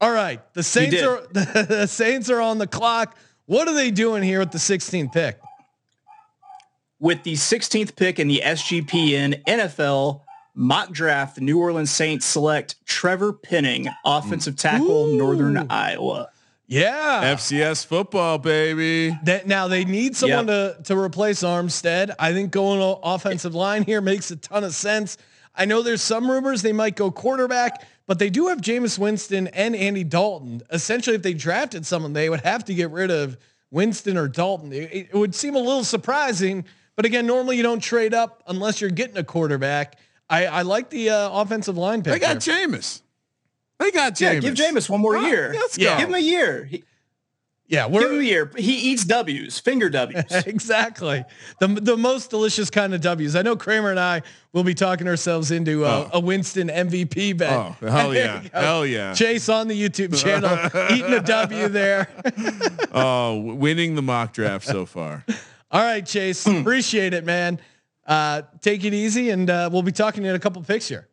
All 0.00 0.10
right. 0.10 0.40
The 0.54 0.62
Saints 0.62 1.00
are 1.02 1.20
the 1.32 1.86
Saints 1.86 2.30
are 2.30 2.40
on 2.40 2.58
the 2.58 2.66
clock. 2.66 3.16
What 3.46 3.68
are 3.68 3.74
they 3.74 3.90
doing 3.90 4.22
here 4.22 4.38
with 4.38 4.52
the 4.52 4.58
16th 4.58 5.12
pick? 5.12 5.40
With 7.00 7.22
the 7.22 7.32
16th 7.32 7.96
pick 7.96 8.18
in 8.18 8.28
the 8.28 8.42
SGPN 8.44 9.42
NFL 9.44 10.20
mock 10.54 10.92
draft, 10.92 11.36
the 11.36 11.40
New 11.40 11.58
Orleans 11.58 11.90
Saints 11.90 12.26
select 12.26 12.76
Trevor 12.84 13.32
Penning, 13.32 13.88
offensive 14.04 14.56
tackle, 14.56 15.06
Ooh. 15.06 15.16
Northern 15.16 15.66
Iowa. 15.70 16.28
Yeah. 16.66 17.34
FCS 17.34 17.84
football, 17.86 18.38
baby. 18.38 19.18
That 19.24 19.48
now 19.48 19.66
they 19.66 19.84
need 19.84 20.14
someone 20.14 20.46
to 20.46 20.76
to 20.84 20.96
replace 20.96 21.42
Armstead. 21.42 22.14
I 22.18 22.32
think 22.32 22.52
going 22.52 22.98
offensive 23.02 23.54
line 23.54 23.82
here 23.82 24.00
makes 24.00 24.30
a 24.30 24.36
ton 24.36 24.62
of 24.62 24.74
sense. 24.74 25.16
I 25.54 25.64
know 25.64 25.82
there's 25.82 26.02
some 26.02 26.30
rumors 26.30 26.62
they 26.62 26.72
might 26.72 26.94
go 26.94 27.10
quarterback, 27.10 27.84
but 28.06 28.18
they 28.18 28.30
do 28.30 28.48
have 28.48 28.60
Jameis 28.60 28.98
Winston 28.98 29.48
and 29.48 29.74
Andy 29.74 30.04
Dalton. 30.04 30.62
Essentially, 30.70 31.16
if 31.16 31.22
they 31.22 31.34
drafted 31.34 31.86
someone, 31.86 32.12
they 32.12 32.30
would 32.30 32.42
have 32.42 32.64
to 32.66 32.74
get 32.74 32.90
rid 32.90 33.10
of 33.10 33.36
Winston 33.70 34.16
or 34.16 34.28
Dalton. 34.28 34.72
It, 34.72 35.08
it 35.10 35.14
would 35.14 35.34
seem 35.34 35.56
a 35.56 35.60
little 35.60 35.84
surprising, 35.84 36.64
but 37.00 37.06
again, 37.06 37.26
normally 37.26 37.56
you 37.56 37.62
don't 37.62 37.80
trade 37.80 38.12
up 38.12 38.42
unless 38.46 38.82
you're 38.82 38.90
getting 38.90 39.16
a 39.16 39.24
quarterback. 39.24 39.96
I, 40.28 40.44
I 40.44 40.62
like 40.62 40.90
the 40.90 41.08
uh, 41.08 41.30
offensive 41.40 41.78
line 41.78 42.02
pick. 42.02 42.12
They 42.12 42.18
got 42.18 42.42
there. 42.42 42.68
Jameis. 42.68 43.00
They 43.78 43.90
got 43.90 44.12
Jameis. 44.16 44.20
Yeah, 44.20 44.38
give 44.40 44.54
Jameis 44.54 44.90
one 44.90 45.00
more 45.00 45.14
Right, 45.14 45.26
year. 45.26 45.50
let's 45.54 45.78
go. 45.78 45.96
Give 45.96 46.08
him 46.10 46.14
a 46.14 46.18
year. 46.18 46.64
He- 46.66 46.84
Yeah, 47.68 47.84
Give 47.86 47.94
we're 47.94 48.12
him 48.12 48.20
a 48.20 48.22
year. 48.22 48.50
He 48.54 48.74
eats 48.92 49.04
W's, 49.06 49.58
finger 49.58 49.88
W's. 49.88 50.30
exactly 50.46 51.24
the 51.58 51.68
the 51.68 51.96
most 51.96 52.28
delicious 52.28 52.68
kind 52.68 52.92
of 52.92 53.00
W's. 53.00 53.34
I 53.34 53.40
know 53.40 53.56
Kramer 53.56 53.90
and 53.90 53.98
I 53.98 54.20
will 54.52 54.64
be 54.64 54.74
talking 54.74 55.08
ourselves 55.08 55.50
into 55.50 55.84
a, 55.86 55.88
Oh. 55.88 56.10
a 56.14 56.20
Winston 56.20 56.68
MVP 56.68 57.38
bet. 57.38 57.52
Oh, 57.52 57.76
hell 57.88 58.14
yeah. 58.14 58.42
Hell 58.52 58.84
yeah. 58.84 59.14
Chase 59.14 59.48
on 59.48 59.68
the 59.68 59.80
YouTube 59.80 60.20
channel 60.22 60.50
eating 60.92 61.14
a 61.14 61.22
W 61.22 61.68
there. 61.68 62.08
Oh, 62.92 63.38
winning 63.56 63.94
the 63.94 64.02
mock 64.02 64.32
draft 64.34 64.66
so 64.66 64.84
far. 64.84 65.24
All 65.70 65.82
right, 65.82 66.04
Chase, 66.04 66.44
Hmm. 66.44 66.56
appreciate 66.56 67.14
it, 67.14 67.24
man. 67.24 67.60
Uh, 68.06 68.42
take 68.60 68.84
it 68.84 68.92
easy, 68.92 69.30
and 69.30 69.48
uh, 69.48 69.68
we'll 69.72 69.82
be 69.82 69.92
talking 69.92 70.24
in 70.24 70.34
a 70.34 70.38
couple 70.38 70.60
picks 70.62 70.88
here. 70.88 71.06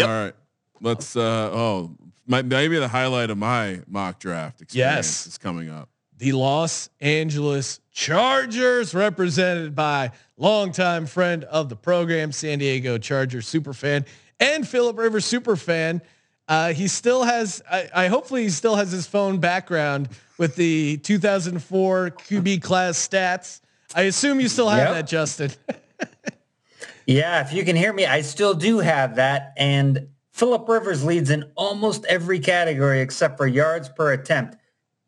All 0.00 0.06
right. 0.06 0.34
Let's 0.80 1.16
uh 1.16 1.50
oh 1.52 1.96
my, 2.26 2.42
maybe 2.42 2.78
the 2.78 2.86
highlight 2.88 3.30
of 3.30 3.38
my 3.38 3.80
mock 3.88 4.20
draft 4.20 4.60
experience 4.60 4.96
Yes. 4.96 5.26
is 5.26 5.38
coming 5.38 5.68
up. 5.70 5.88
the 6.18 6.32
Los 6.32 6.88
Angeles 7.00 7.80
Chargers, 7.90 8.94
represented 8.94 9.74
by 9.74 10.12
longtime 10.36 11.06
friend 11.06 11.42
of 11.44 11.68
the 11.68 11.74
program, 11.76 12.30
San 12.32 12.60
Diego 12.60 12.96
Chargers 12.96 13.48
super 13.48 13.72
fan 13.72 14.04
and 14.38 14.66
Philip 14.68 14.96
Rivers 14.98 15.24
super 15.24 15.56
fan. 15.56 16.00
Uh, 16.48 16.72
he 16.72 16.88
still 16.88 17.24
has, 17.24 17.62
I, 17.70 17.88
I 17.94 18.06
hopefully 18.08 18.42
he 18.44 18.48
still 18.48 18.76
has 18.76 18.90
his 18.90 19.06
phone 19.06 19.38
background 19.38 20.08
with 20.38 20.56
the 20.56 20.96
2004 20.98 22.10
QB 22.10 22.62
class 22.62 22.96
stats. 23.06 23.60
I 23.94 24.02
assume 24.02 24.40
you 24.40 24.48
still 24.48 24.68
have 24.68 24.88
Yep. 24.88 24.94
that, 24.94 25.06
Justin. 25.06 25.50
Yeah, 27.06 27.40
if 27.40 27.54
you 27.54 27.64
can 27.64 27.74
hear 27.74 27.90
me, 27.94 28.04
I 28.04 28.20
still 28.20 28.52
do 28.52 28.80
have 28.80 29.16
that. 29.16 29.54
And 29.56 30.08
Philip 30.32 30.68
Rivers 30.68 31.02
leads 31.02 31.30
in 31.30 31.50
almost 31.56 32.04
every 32.04 32.38
category 32.38 33.00
except 33.00 33.38
for 33.38 33.46
yards 33.46 33.88
per 33.88 34.12
attempt. 34.12 34.58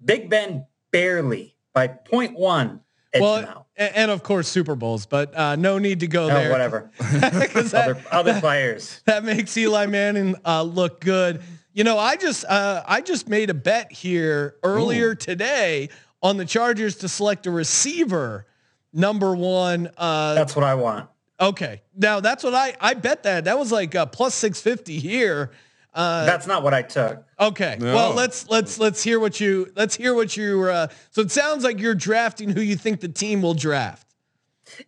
Big 0.02 0.30
Ben 0.30 0.64
barely 0.92 1.56
by 1.74 1.88
0.1. 1.88 2.80
well. 3.20 3.66
And, 3.80 3.96
and 3.96 4.10
of 4.12 4.22
course 4.22 4.46
Super 4.46 4.76
Bowls, 4.76 5.06
but 5.06 5.36
uh, 5.36 5.56
no 5.56 5.78
need 5.78 6.00
to 6.00 6.06
go 6.06 6.24
Oh, 6.24 6.28
there. 6.28 6.50
whatever. 6.52 6.90
that- 7.00 7.72
other, 7.74 8.02
other 8.12 8.40
players. 8.40 9.00
that 9.06 9.24
makes 9.24 9.56
Eli 9.56 9.86
Manning 9.86 10.36
uh, 10.44 10.62
look 10.62 11.00
good. 11.00 11.42
You 11.72 11.84
know, 11.84 11.98
I 11.98 12.16
just 12.16 12.44
uh, 12.44 12.82
I 12.86 13.00
just 13.00 13.28
made 13.28 13.48
a 13.50 13.54
bet 13.54 13.90
here 13.92 14.56
earlier 14.62 15.14
today 15.14 15.88
on 16.22 16.36
the 16.36 16.44
Chargers 16.44 16.96
to 16.98 17.08
select 17.08 17.46
a 17.46 17.50
receiver 17.50 18.46
number 18.92 19.34
one. 19.34 19.88
Uh, 19.96 20.34
That's 20.34 20.54
what 20.56 20.64
I 20.64 20.74
want. 20.74 21.08
okay, 21.40 21.80
now 21.96 22.20
that's 22.20 22.42
what 22.44 22.54
I 22.54 22.74
I 22.80 22.94
bet 22.94 23.22
that 23.22 23.44
that 23.44 23.56
was 23.58 23.70
like 23.72 23.94
uh, 23.94 24.06
plus 24.06 24.34
six 24.34 24.60
fifty 24.60 24.98
here. 24.98 25.52
Uh, 25.92 26.24
That's 26.24 26.46
not 26.46 26.62
what 26.62 26.72
I 26.72 26.82
took. 26.82 27.24
okay. 27.38 27.76
No. 27.80 27.94
Well, 27.94 28.14
let's 28.14 28.48
let's 28.48 28.78
let's 28.78 29.02
hear 29.02 29.18
what 29.18 29.40
you 29.40 29.72
let's 29.74 29.96
hear 29.96 30.14
what 30.14 30.36
you. 30.36 30.62
Uh, 30.62 30.86
so 31.10 31.22
it 31.22 31.30
sounds 31.32 31.64
like 31.64 31.80
you're 31.80 31.96
drafting 31.96 32.50
who 32.50 32.60
you 32.60 32.76
think 32.76 33.00
the 33.00 33.08
team 33.08 33.42
will 33.42 33.54
draft. 33.54 34.06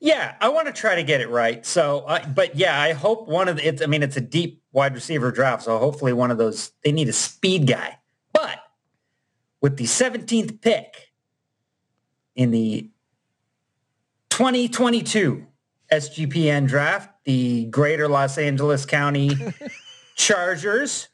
Yeah, 0.00 0.36
I 0.40 0.48
want 0.48 0.68
to 0.68 0.72
try 0.72 0.94
to 0.94 1.02
get 1.02 1.20
it 1.20 1.28
right. 1.28 1.66
So, 1.66 2.00
uh, 2.00 2.24
but 2.28 2.54
yeah, 2.54 2.80
I 2.80 2.92
hope 2.92 3.26
one 3.26 3.48
of 3.48 3.56
the, 3.56 3.66
it's, 3.66 3.82
I 3.82 3.86
mean, 3.86 4.04
it's 4.04 4.16
a 4.16 4.20
deep 4.20 4.62
wide 4.70 4.94
receiver 4.94 5.32
draft. 5.32 5.64
So 5.64 5.76
hopefully 5.78 6.12
one 6.12 6.30
of 6.30 6.38
those, 6.38 6.70
they 6.84 6.92
need 6.92 7.08
a 7.08 7.12
speed 7.12 7.66
guy. 7.66 7.98
But 8.32 8.60
with 9.60 9.76
the 9.78 9.84
17th 9.84 10.60
pick 10.60 11.12
in 12.36 12.52
the 12.52 12.90
2022 14.30 15.46
SGPN 15.90 16.68
draft, 16.68 17.10
the 17.24 17.66
greater 17.66 18.08
Los 18.08 18.38
Angeles 18.38 18.86
County 18.86 19.30
Chargers 20.14 21.08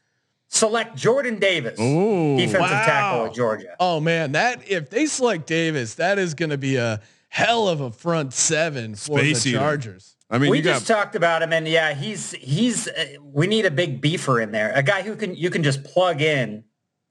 select 0.49 0.95
Jordan 0.95 1.39
Davis, 1.39 1.79
Ooh, 1.79 2.37
defensive 2.37 2.61
wow. 2.61 2.85
tackle 2.85 3.25
at 3.27 3.33
Georgia. 3.33 3.75
Oh 3.79 3.99
man, 3.99 4.33
that 4.33 4.69
if 4.69 4.89
they 4.89 5.05
select 5.05 5.47
Davis, 5.47 5.95
that 5.95 6.19
is 6.19 6.33
going 6.33 6.49
to 6.49 6.57
be 6.57 6.75
a 6.75 7.01
hell 7.29 7.67
of 7.67 7.81
a 7.81 7.91
front 7.91 8.33
seven 8.33 8.95
for 8.95 9.19
Space 9.19 9.43
the 9.43 9.51
eater. 9.51 9.59
Chargers. 9.59 10.15
I 10.31 10.37
mean, 10.37 10.51
we 10.51 10.57
you 10.57 10.63
got 10.63 10.73
just 10.73 10.87
talked 10.87 11.15
about 11.15 11.41
him, 11.41 11.53
and 11.53 11.67
yeah, 11.67 11.93
he's 11.93 12.31
he's. 12.31 12.87
Uh, 12.87 13.15
we 13.23 13.47
need 13.47 13.65
a 13.65 13.71
big 13.71 14.01
beefer 14.01 14.41
in 14.41 14.51
there, 14.51 14.71
a 14.75 14.83
guy 14.83 15.01
who 15.01 15.15
can 15.15 15.35
you 15.35 15.49
can 15.49 15.63
just 15.63 15.83
plug 15.83 16.21
in 16.21 16.63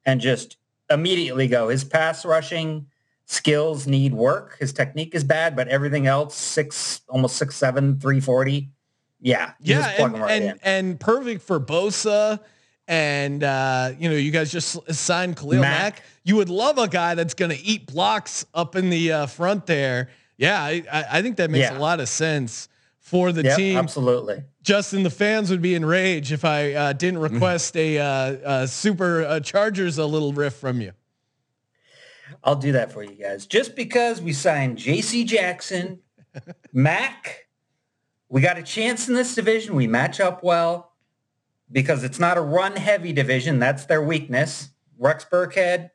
and 0.05 0.21
just 0.21 0.57
immediately 0.91 1.49
go. 1.49 1.69
His 1.69 1.85
pass 1.85 2.25
rushing 2.25 2.87
skills 3.27 3.87
need 3.87 4.15
work. 4.15 4.57
His 4.59 4.73
technique 4.73 5.15
is 5.15 5.25
bad, 5.25 5.57
but 5.57 5.69
everything 5.69 6.07
else 6.07 6.37
six 6.37 7.01
almost 7.09 7.37
six 7.37 7.57
seven 7.57 7.99
three 7.99 8.21
forty. 8.21 8.71
Yeah, 9.21 9.53
Yeah, 9.61 9.89
and 9.99 10.13
right 10.15 10.31
and, 10.43 10.61
and 10.63 11.01
perfect 11.01 11.43
for 11.43 11.59
Bosa. 11.59 12.41
And 12.87 13.45
uh, 13.45 13.93
you 13.99 14.09
know, 14.09 14.17
you 14.17 14.31
guys 14.31 14.51
just 14.51 14.95
signed 14.95 15.37
Khalil 15.37 15.61
Mack. 15.61 15.97
Mack. 15.97 16.03
You 16.25 16.37
would 16.37 16.49
love 16.49 16.79
a 16.79 16.89
guy 16.89 17.15
that's 17.15 17.35
going 17.35 17.51
to 17.51 17.63
eat 17.63 17.87
blocks 17.87 18.47
up 18.55 18.77
in 18.77 18.89
the 18.91 19.13
uh, 19.13 19.27
front 19.27 19.67
there. 19.67 20.09
Yeah, 20.39 20.63
I, 20.63 20.85
I 20.91 21.05
I 21.19 21.23
think 21.23 21.37
that 21.37 21.51
makes 21.51 21.71
Yeah. 21.71 21.77
a 21.77 21.81
lot 21.81 22.01
of 22.01 22.09
sense 22.09 22.69
for 22.99 23.33
the 23.33 23.43
Yep, 23.43 23.57
team. 23.57 23.77
absolutely. 23.77 24.43
Justin, 24.63 25.03
the 25.03 25.11
fans 25.11 25.51
would 25.51 25.63
be 25.63 25.75
enraged 25.75 26.31
if 26.31 26.45
I 26.45 26.73
uh, 26.75 26.93
didn't 26.93 27.21
request 27.21 27.77
a, 27.77 27.99
uh, 27.99 28.05
uh 28.05 28.67
super 28.67 29.25
uh, 29.25 29.41
Chargers 29.41 29.99
a 29.99 30.05
little 30.07 30.33
riff 30.33 30.55
from 30.55 30.81
you. 30.81 30.93
I'll 32.45 32.57
do 32.57 32.73
that 32.73 32.93
for 32.93 33.03
you 33.03 33.15
guys. 33.15 33.47
Just 33.47 33.75
because 33.75 34.21
we 34.21 34.33
signed 34.33 34.79
J.C. 34.79 35.25
Jackson, 35.25 36.01
Mack, 36.73 37.48
we 38.29 38.41
got 38.41 38.59
a 38.59 38.63
chance 38.63 39.09
in 39.09 39.15
this 39.15 39.35
division. 39.35 39.75
We 39.75 39.87
match 39.87 40.21
up 40.21 40.43
well 40.43 40.93
because 41.71 42.05
it's 42.05 42.19
not 42.19 42.37
a 42.37 42.41
run-heavy 42.41 43.13
division. 43.13 43.59
That's 43.59 43.87
their 43.87 44.03
weakness. 44.03 44.71
Rex 44.99 45.25
Burkhead 45.25 45.91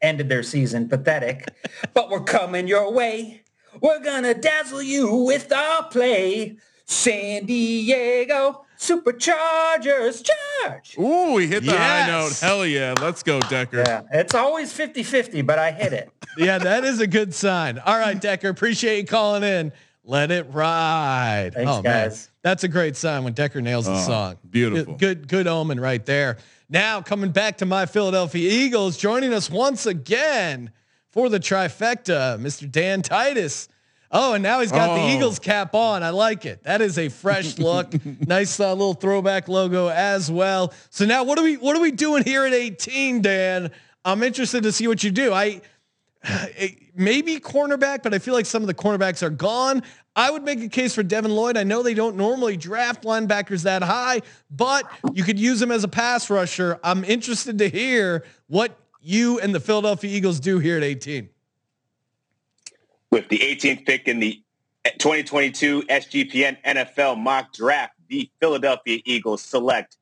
ended 0.00 0.28
their 0.28 0.42
season 0.42 0.88
pathetic, 0.88 1.48
but 1.94 2.10
we're 2.10 2.24
coming 2.24 2.68
your 2.68 2.92
way. 2.92 3.42
We're 3.80 4.00
gonna 4.00 4.34
dazzle 4.34 4.82
you 4.82 5.14
with 5.14 5.52
our 5.52 5.88
play. 5.88 6.56
San 6.90 7.44
Diego 7.44 8.64
Superchargers 8.78 10.24
charge. 10.24 10.96
Ooh, 10.98 11.34
we 11.34 11.46
hit 11.46 11.64
the 11.64 11.76
high 11.76 12.06
note. 12.06 12.38
Hell 12.40 12.64
yeah. 12.64 12.94
Let's 12.98 13.22
go, 13.22 13.40
Decker. 13.40 13.84
Yeah, 13.86 14.02
it's 14.10 14.34
always 14.34 14.72
50-50, 14.72 15.44
but 15.44 15.58
I 15.58 15.70
hit 15.72 15.92
it. 15.92 16.10
Yeah, 16.36 16.58
that 16.58 16.84
is 16.84 17.00
a 17.00 17.08
good 17.08 17.34
sign. 17.34 17.80
All 17.80 17.98
right, 17.98 18.20
Decker, 18.20 18.48
appreciate 18.48 18.98
you 18.98 19.06
calling 19.06 19.42
in. 19.42 19.72
Let 20.08 20.30
it 20.30 20.46
ride. 20.54 21.50
Thanks, 21.52 21.70
oh, 21.70 21.82
man. 21.82 22.10
That's 22.42 22.64
a 22.64 22.68
great 22.68 22.96
sign 22.96 23.24
when 23.24 23.34
Decker 23.34 23.60
nails 23.60 23.84
the 23.84 23.92
Oh, 23.92 24.06
song. 24.06 24.36
beautiful. 24.48 24.94
Good, 24.94 25.18
good, 25.20 25.28
good 25.28 25.46
omen 25.46 25.78
right 25.78 26.04
there. 26.06 26.38
Now 26.70 27.02
coming 27.02 27.30
back 27.30 27.58
to 27.58 27.66
my 27.66 27.84
Philadelphia 27.84 28.50
Eagles, 28.50 28.96
joining 28.96 29.34
us 29.34 29.50
once 29.50 29.84
again 29.84 30.70
for 31.12 31.28
the 31.28 31.38
trifecta, 31.38 32.38
Mr. 32.40 32.70
Dan 32.72 33.02
Titus. 33.02 33.68
Oh, 34.10 34.32
and 34.32 34.42
now 34.42 34.60
he's 34.60 34.72
got 34.72 34.94
the 34.94 35.02
Oh. 35.02 35.08
Eagles 35.14 35.38
cap 35.38 35.74
on. 35.74 36.02
I 36.02 36.08
like 36.08 36.46
it. 36.46 36.62
That 36.62 36.80
is 36.80 36.96
a 36.96 37.10
fresh 37.10 37.58
look. 37.58 37.92
nice 38.26 38.58
uh, 38.58 38.70
little 38.72 38.94
throwback 38.94 39.46
logo 39.46 39.88
as 39.88 40.30
well. 40.32 40.72
So 40.88 41.04
now 41.04 41.24
what 41.24 41.38
are 41.38 41.44
we 41.44 41.58
what 41.58 41.76
are 41.76 41.80
we 41.82 41.90
doing 41.90 42.24
here 42.24 42.46
at 42.46 42.54
18, 42.54 43.20
Dan? 43.20 43.70
I'm 44.06 44.22
interested 44.22 44.62
to 44.62 44.72
see 44.72 44.88
what 44.88 45.04
you 45.04 45.10
do. 45.10 45.34
I 45.34 45.44
it- 45.44 45.64
maybe 46.94 47.38
cornerback, 47.38 48.02
but 48.02 48.14
I 48.14 48.18
feel 48.18 48.34
like 48.34 48.46
some 48.46 48.62
of 48.62 48.66
the 48.66 48.74
cornerbacks 48.74 49.22
are 49.22 49.30
gone. 49.30 49.82
I 50.16 50.30
would 50.30 50.42
make 50.42 50.60
a 50.60 50.68
case 50.68 50.94
for 50.94 51.02
Devin 51.02 51.30
Lloyd. 51.30 51.56
I 51.56 51.62
know 51.62 51.82
they 51.82 51.94
don't 51.94 52.16
normally 52.16 52.56
draft 52.56 53.04
linebackers 53.04 53.62
that 53.62 53.82
high, 53.82 54.22
but 54.50 54.84
you 55.12 55.22
could 55.22 55.38
use 55.38 55.62
him 55.62 55.70
as 55.70 55.84
a 55.84 55.88
pass 55.88 56.28
rusher. 56.28 56.80
I'm 56.82 57.04
interested 57.04 57.58
to 57.58 57.68
hear 57.68 58.24
what 58.48 58.76
you 59.00 59.38
and 59.38 59.54
the 59.54 59.60
Philadelphia 59.60 60.10
Eagles 60.10 60.40
do 60.40 60.58
here 60.58 60.76
at 60.76 60.82
18. 60.82 61.28
With 63.10 63.28
the 63.28 63.38
18th 63.38 63.86
pick 63.86 64.08
in 64.08 64.18
the 64.18 64.42
2022 64.98 65.82
SGPN 65.82 66.56
NFL 66.64 67.18
mock 67.18 67.52
draft, 67.52 67.94
the 68.08 68.30
Philadelphia 68.40 69.00
Eagles 69.04 69.42
select 69.42 69.96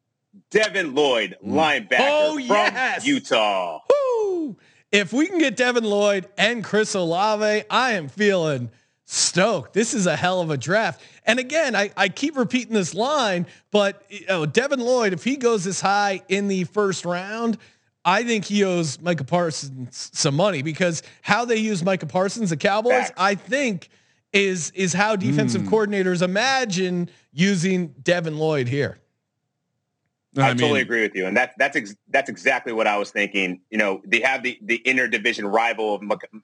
Devin 0.51 0.95
Lloyd, 0.95 1.37
mm. 1.45 1.53
linebacker 1.53 1.99
Oh, 2.01 2.41
from. 2.47 3.07
Utah. 3.07 3.81
Woo! 3.91 4.57
If 4.93 5.13
we 5.13 5.27
can 5.27 5.39
get 5.39 5.57
Devin 5.57 5.85
Lloyd 5.85 6.29
and 6.39 6.63
Chris 6.63 6.95
Olave, 6.95 7.65
I 7.69 7.93
am 7.93 8.09
feeling 8.09 8.71
stoked. 9.05 9.73
This 9.73 9.95
is 9.95 10.07
a 10.07 10.17
hell 10.17 10.41
of 10.41 10.51
a 10.51 10.57
draft. 10.57 11.01
And 11.25 11.39
again, 11.39 11.75
I, 11.75 11.91
I 11.97 12.09
keep 12.09 12.37
repeating 12.37 12.75
this 12.75 12.95
line, 12.95 13.47
but 13.71 14.05
you 14.09 14.27
know, 14.27 14.47
Devin 14.47 14.81
Lloyd, 14.81 15.13
if 15.13 15.25
he 15.25 15.37
goes 15.37 15.65
this 15.65 15.81
high 15.81 16.23
in 16.29 16.49
the 16.49 16.65
first 16.65 17.05
round, 17.05 17.59
I 18.05 18.23
think 18.23 18.45
he 18.45 18.65
owes 18.65 19.01
Micah 19.01 19.25
Parsons 19.25 20.11
some 20.13 20.37
money 20.37 20.63
because 20.63 21.03
how 21.23 21.45
they 21.45 21.57
use 21.57 21.83
Micah 21.85 22.07
Parsons, 22.07 22.51
the 22.51 22.57
Cowboys, 22.57 22.93
Facts. 22.93 23.13
I 23.17 23.35
think 23.35 23.89
is 24.33 24.71
is 24.73 24.93
how 24.93 25.17
defensive 25.17 25.63
hmm. 25.63 25.69
coordinators 25.69 26.23
imagine 26.23 27.11
using 27.33 27.89
Devin 28.03 28.39
Lloyd 28.39 28.69
here. 28.69 28.99
I, 30.37 30.41
I 30.43 30.49
mean- 30.51 30.59
totally 30.59 30.81
agree 30.81 31.03
with 31.03 31.15
you, 31.15 31.27
and 31.27 31.37
that's 31.37 31.55
that's 31.59 31.77
ex- 31.77 31.97
that's 32.09 32.29
exactly 32.31 32.73
what 32.73 32.87
I 32.87 32.97
was 32.99 33.11
thinking. 33.11 33.61
You 33.71 33.79
know, 33.79 34.01
they 34.07 34.21
have 34.21 34.43
the 34.43 34.59
the 34.63 34.81
interdivision 34.85 35.53
rival 35.53 36.01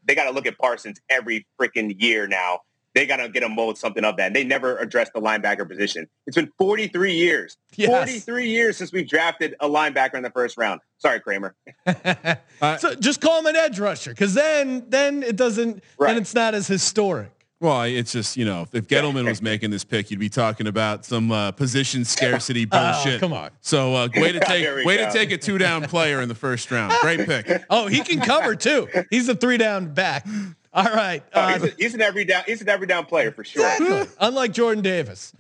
They 0.06 0.14
got 0.14 0.24
to 0.24 0.30
look 0.30 0.46
at 0.46 0.58
Parsons 0.58 1.00
every 1.10 1.46
freaking 1.60 1.94
year 2.00 2.26
now. 2.26 2.60
they 2.94 3.06
got 3.06 3.16
to 3.16 3.28
get 3.30 3.42
a 3.42 3.48
mold 3.48 3.78
something 3.78 4.04
of 4.04 4.18
that. 4.18 4.26
And 4.26 4.36
they 4.36 4.44
never 4.44 4.76
addressed 4.76 5.14
the 5.14 5.20
linebacker 5.20 5.66
position. 5.66 6.06
It's 6.26 6.36
been 6.36 6.52
43 6.58 7.14
years, 7.14 7.56
Yes. 7.74 7.88
43 7.88 8.50
years 8.50 8.76
since 8.76 8.92
we've 8.92 9.08
drafted 9.08 9.54
a 9.60 9.66
linebacker 9.68 10.14
in 10.16 10.22
the 10.22 10.28
first 10.30 10.58
round. 10.58 10.80
Sorry, 10.98 11.18
Kramer. 11.20 11.54
Uh, 12.60 12.76
so 12.76 12.94
just 12.94 13.20
call 13.20 13.40
him 13.40 13.46
an 13.46 13.56
edge 13.56 13.80
rusher, 13.80 14.10
because 14.10 14.34
then 14.34 14.84
then 14.88 15.22
it 15.24 15.34
doesn't. 15.36 15.82
Then 15.98 16.16
it's 16.16 16.32
not 16.34 16.54
as 16.54 16.68
historic. 16.68 17.32
Well, 17.62 17.82
it's 17.82 18.10
just 18.10 18.36
you 18.36 18.44
know, 18.44 18.66
if 18.72 18.88
Gettleman 18.88 19.24
was 19.24 19.40
making 19.40 19.70
this 19.70 19.84
pick, 19.84 20.10
you'd 20.10 20.18
be 20.18 20.28
talking 20.28 20.66
about 20.66 21.04
some 21.04 21.30
uh, 21.30 21.52
position 21.52 22.04
scarcity 22.04 22.64
bullshit. 22.66 23.14
Oh, 23.14 23.18
come 23.20 23.32
on. 23.32 23.50
So 23.60 23.94
uh, 23.94 24.08
way 24.16 24.32
to 24.32 24.40
take 24.46 24.84
way 24.84 24.96
go. 24.96 25.06
to 25.06 25.12
take 25.12 25.30
a 25.30 25.38
two 25.38 25.58
down 25.58 25.84
player 25.84 26.20
in 26.20 26.28
the 26.28 26.34
first 26.34 26.68
round. 26.72 26.92
Great 27.00 27.24
pick. 27.24 27.46
Oh, 27.70 27.86
he 27.86 28.00
can 28.00 28.20
cover 28.20 28.56
too. 28.56 28.88
He's 29.10 29.28
a 29.28 29.34
three 29.36 29.56
down 29.56 29.94
back. 29.94 30.26
All 30.74 30.84
right. 30.84 31.22
Oh, 31.32 31.40
uh, 31.40 31.52
he's, 31.58 31.62
a, 31.62 31.74
he's 31.78 31.94
an 31.94 32.00
every 32.00 32.24
down. 32.24 32.42
He's 32.46 32.60
an 32.60 32.68
every 32.68 32.86
down 32.86 33.06
player 33.06 33.30
for 33.30 33.44
sure. 33.44 33.64
Exactly. 33.64 34.12
Unlike 34.18 34.52
Jordan 34.52 34.82
Davis. 34.82 35.32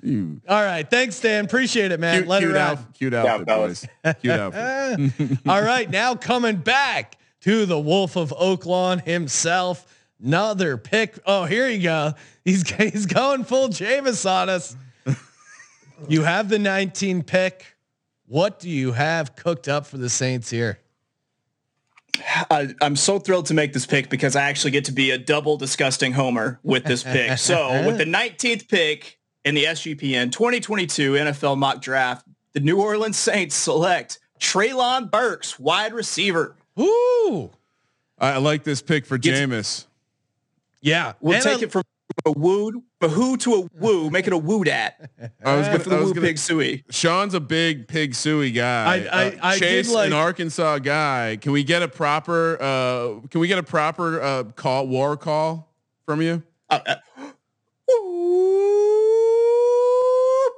All 0.48 0.62
right. 0.62 0.88
Thanks, 0.88 1.18
Dan. 1.20 1.44
Appreciate 1.46 1.90
it, 1.90 1.98
man. 1.98 2.18
Cute, 2.18 2.28
Let 2.28 2.38
cute, 2.40 2.50
it 2.52 2.54
ride. 2.54 2.60
outfit, 2.62 2.94
cute 2.94 3.14
outfit, 3.14 3.46
boys. 3.48 3.86
Cute 4.20 4.32
outfit. 4.38 5.38
All 5.46 5.62
right. 5.62 5.90
Now 5.90 6.14
coming 6.14 6.56
back 6.56 7.18
to 7.42 7.66
the 7.66 7.78
Wolf 7.80 8.16
of 8.16 8.30
Oaklawn 8.30 9.02
himself. 9.04 9.86
Another 10.22 10.76
pick. 10.76 11.18
Oh, 11.26 11.44
here 11.44 11.68
you 11.68 11.82
go. 11.82 12.14
He's 12.44 12.68
he's 12.76 13.06
going 13.06 13.44
full 13.44 13.68
Jameis 13.68 14.28
on 14.30 14.48
us. 14.48 14.76
You 16.08 16.22
have 16.22 16.48
the 16.48 16.58
19 16.58 17.22
pick. 17.22 17.76
What 18.26 18.58
do 18.58 18.68
you 18.68 18.92
have 18.92 19.36
cooked 19.36 19.68
up 19.68 19.86
for 19.86 19.98
the 19.98 20.08
Saints 20.08 20.50
here? 20.50 20.78
I, 22.50 22.74
I'm 22.80 22.96
so 22.96 23.18
thrilled 23.18 23.46
to 23.46 23.54
make 23.54 23.72
this 23.72 23.86
pick 23.86 24.08
because 24.08 24.36
I 24.36 24.42
actually 24.42 24.70
get 24.70 24.86
to 24.86 24.92
be 24.92 25.10
a 25.10 25.18
double 25.18 25.56
disgusting 25.56 26.12
homer 26.12 26.60
with 26.62 26.84
this 26.84 27.02
pick. 27.02 27.38
So 27.38 27.86
with 27.86 27.98
the 27.98 28.04
19th 28.04 28.68
pick 28.68 29.18
in 29.44 29.54
the 29.54 29.64
SGPN 29.64 30.30
2022 30.30 31.12
NFL 31.12 31.56
mock 31.56 31.80
draft, 31.80 32.26
the 32.52 32.60
New 32.60 32.80
Orleans 32.80 33.16
Saints 33.16 33.54
select 33.54 34.18
Traylon 34.38 35.10
Burks, 35.10 35.58
wide 35.58 35.92
receiver. 35.92 36.56
Ooh. 36.78 37.50
I 38.18 38.38
like 38.38 38.64
this 38.64 38.82
pick 38.82 39.06
for 39.06 39.18
Jameis. 39.18 39.86
Yeah. 40.82 41.12
We'll 41.20 41.34
And 41.36 41.42
take 41.42 41.52
I'm- 41.54 41.62
it 41.64 41.72
from 41.72 41.82
a 42.26 42.32
woo, 42.32 42.82
a 43.00 43.08
who 43.08 43.38
to 43.38 43.54
a 43.54 43.68
woo, 43.80 44.10
make 44.10 44.26
it 44.26 44.34
a 44.34 44.36
woo 44.38 44.64
dat. 44.64 45.10
I 45.44 45.56
was 45.56 45.68
with 45.70 45.84
gonna, 45.86 45.96
the 45.96 46.04
woo 46.04 46.12
gonna, 46.14 46.26
pig 46.26 46.36
sooie. 46.36 46.82
Sean's 46.90 47.32
a 47.32 47.40
big 47.40 47.88
pig 47.88 48.12
sooie 48.12 48.54
guy. 48.54 48.84
I- 48.84 48.96
I- 48.96 49.24
Uh, 49.28 49.36
I 49.42 49.52
did 49.58 49.60
Chase, 49.60 49.90
like- 49.90 50.08
an 50.08 50.12
Arkansas 50.12 50.78
guy. 50.80 51.38
Can 51.40 51.52
we 51.52 51.64
get 51.64 51.82
a 51.82 51.88
proper? 51.88 52.58
Uh, 52.60 53.20
can 53.30 53.40
we 53.40 53.48
get 53.48 53.58
a 53.58 53.62
proper 53.62 54.20
uh, 54.20 54.42
call 54.44 54.86
war 54.88 55.16
call 55.16 55.72
from 56.04 56.20
you? 56.20 56.42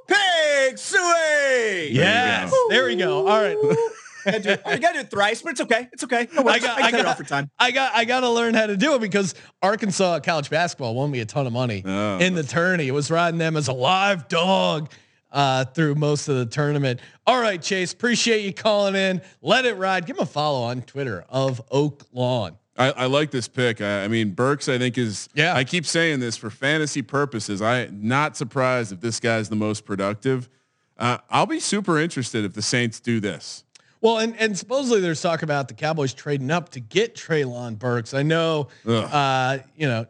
Pig 0.07 0.75
sooie. 0.75 1.91
Yes. 1.91 2.53
There 2.69 2.85
we 2.85 2.95
go. 2.95 3.27
All 3.27 3.41
right. 3.41 3.57
I 4.25 4.31
gotta 4.31 4.43
do 4.43 4.49
it- 4.49 4.61
I 4.65 4.77
gotta 4.77 4.93
do 4.95 4.99
it 5.01 5.09
thrice, 5.11 5.41
but 5.41 5.51
it's 5.51 5.61
okay. 5.61 5.87
It's 5.93 6.03
okay. 6.03 6.27
No 6.33 6.47
I 6.47 6.59
got, 6.59 6.79
I, 6.81 6.87
I 6.87 6.91
cut 6.91 6.99
it 7.01 7.05
off 7.05 7.17
for 7.17 7.23
time. 7.23 7.49
I 7.59 7.71
got, 7.71 7.91
I 7.95 8.05
got 8.05 8.21
to 8.21 8.29
learn 8.29 8.53
how 8.53 8.67
to 8.67 8.77
do 8.77 8.95
it 8.95 9.01
because 9.01 9.35
Arkansas 9.61 10.19
college 10.21 10.49
basketball 10.49 10.95
won 10.95 11.11
me 11.11 11.19
a 11.19 11.25
ton 11.25 11.47
of 11.47 11.53
money 11.53 11.83
Oh. 11.85 12.17
in 12.19 12.33
the 12.35 12.43
tourney. 12.43 12.87
It 12.87 12.91
was 12.93 13.11
riding 13.11 13.37
them 13.37 13.55
as 13.57 13.67
a 13.67 13.73
live 13.73 14.27
dog 14.27 14.91
uh, 15.31 15.65
through 15.65 15.95
most 15.95 16.27
of 16.29 16.35
the 16.37 16.45
tournament. 16.45 16.99
All 17.27 17.39
right, 17.41 17.61
Chase, 17.61 17.91
appreciate 17.93 18.45
you 18.45 18.53
calling 18.53 18.95
in. 18.95 19.21
Let 19.41 19.65
it 19.65 19.75
ride. 19.77 20.05
Give 20.05 20.15
him 20.17 20.23
a 20.23 20.25
follow 20.25 20.63
on 20.63 20.81
Twitter 20.83 21.25
of 21.29 21.61
Oak 21.71 22.03
Lawn. 22.13 22.57
I, 22.77 22.91
I 22.91 23.05
like 23.05 23.31
this 23.31 23.47
pick. 23.47 23.79
I, 23.81 24.03
I 24.05 24.07
mean, 24.07 24.31
Burks. 24.31 24.67
I 24.69 24.77
think 24.77 24.97
is. 24.97 25.27
Yeah. 25.33 25.53
I 25.55 25.63
keep 25.63 25.85
saying 25.85 26.19
this 26.21 26.35
for 26.37 26.49
fantasy 26.49 27.01
purposes. 27.01 27.61
I 27.61 27.89
not 27.91 28.35
surprised 28.37 28.91
if 28.93 29.01
this 29.01 29.19
guy's 29.19 29.49
the 29.49 29.55
most 29.55 29.85
productive. 29.85 30.49
Uh, 30.97 31.17
I'll 31.29 31.45
be 31.45 31.59
super 31.59 31.99
interested 31.99 32.45
if 32.45 32.53
the 32.53 32.61
Saints 32.61 33.01
do 33.01 33.19
this. 33.19 33.64
Well, 34.05 34.19
and, 34.19 34.39
and 34.39 34.55
supposedly 34.55 35.01
there's 35.01 35.19
talk 35.19 35.41
about 35.41 35.67
the 35.67 35.73
Cowboys 35.73 36.13
trading 36.13 36.51
up 36.51 36.69
to 36.69 36.79
get 36.79 37.15
Traylon 37.15 37.79
Burks. 37.79 38.13
I 38.13 38.21
know, 38.21 38.67
uh, 38.87 39.57
you 39.75 39.87
know, 39.87 40.05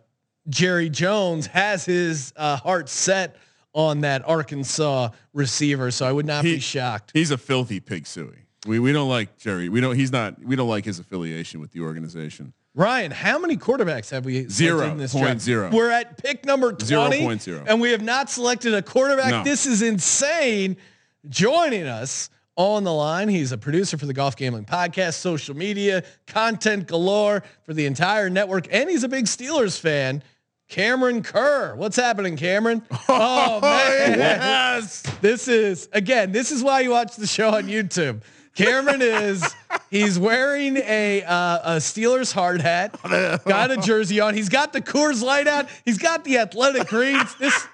Jerry 0.49 0.89
Jones 0.89 1.47
has 1.47 1.85
his 1.85 2.33
uh, 2.35 2.57
heart 2.57 2.89
set 2.89 3.37
on 3.71 4.01
that 4.01 4.27
Arkansas 4.27 5.11
receiver, 5.31 5.91
so 5.91 6.05
I 6.05 6.11
would 6.11 6.25
not 6.25 6.43
be 6.43 6.59
shocked. 6.59 7.11
He's 7.13 7.31
a 7.31 7.37
filthy 7.37 7.79
pig 7.79 8.03
sooie. 8.03 8.39
We 8.67 8.79
we 8.79 8.91
don't 8.91 9.07
like 9.07 9.37
Jerry. 9.37 9.69
We 9.69 9.79
don't. 9.79 9.95
He's 9.95 10.11
not. 10.11 10.43
We 10.43 10.57
don't 10.57 10.67
like 10.67 10.83
his 10.83 10.99
affiliation 10.99 11.61
with 11.61 11.71
the 11.71 11.79
organization. 11.79 12.51
Ryan, 12.73 13.11
how 13.11 13.39
many 13.39 13.55
quarterbacks 13.55 14.09
have 14.09 14.25
we 14.25 14.49
Zero 14.49 14.91
in 14.91 14.97
this 14.97 15.13
point 15.13 15.25
draft? 15.25 15.41
zero. 15.41 15.69
We're 15.71 15.91
at 15.91 16.21
pick 16.21 16.45
number 16.45 16.73
20 16.73 16.85
Zero 16.85 17.09
point 17.11 17.41
zero. 17.41 17.63
and 17.65 17.79
we 17.79 17.91
have 17.91 18.01
not 18.01 18.29
selected 18.29 18.73
a 18.73 18.81
quarterback. 18.81 19.31
No. 19.31 19.43
This 19.45 19.65
is 19.65 19.81
insane. 19.81 20.75
Joining 21.29 21.87
us 21.87 22.29
on 22.57 22.83
the 22.83 22.93
line, 22.93 23.27
he's 23.27 23.51
a 23.51 23.57
producer 23.57 23.97
for 23.97 24.05
the 24.05 24.13
Golf 24.13 24.35
Gambling 24.35 24.65
Podcast, 24.65 25.15
social 25.15 25.55
media, 25.55 26.03
content 26.27 26.87
galore 26.87 27.43
for 27.63 27.73
the 27.73 27.85
entire 27.85 28.29
network, 28.29 28.67
and 28.71 28.89
he's 28.89 29.03
a 29.03 29.09
big 29.09 29.25
Steelers 29.25 29.79
fan. 29.79 30.23
Cameron 30.67 31.21
Kerr. 31.21 31.75
What's 31.75 31.95
happening, 31.95 32.37
Cameron? 32.37 32.81
Oh, 33.07 33.59
man. 33.61 34.17
Yes. 34.17 35.03
This 35.21 35.47
is 35.47 35.87
again, 35.93 36.31
this 36.31 36.51
is 36.51 36.63
why 36.63 36.79
you 36.81 36.89
watch 36.89 37.15
the 37.15 37.27
show 37.27 37.49
on 37.49 37.65
YouTube. 37.65 38.21
Cameron 38.55 39.01
is 39.01 39.43
he's 39.91 40.17
wearing 40.17 40.77
a 40.77 41.23
uh, 41.23 41.75
a 41.75 41.77
Steelers 41.77 42.33
hard 42.33 42.61
hat, 42.61 42.97
got 43.45 43.69
a 43.69 43.77
jersey 43.77 44.21
on. 44.21 44.33
He's 44.33 44.49
got 44.49 44.71
the 44.73 44.81
Coors 44.81 45.21
Light 45.21 45.47
out. 45.47 45.67
He's 45.83 45.97
got 45.97 46.23
the 46.23 46.37
athletic 46.39 46.87
greens. 46.87 47.35
This 47.35 47.67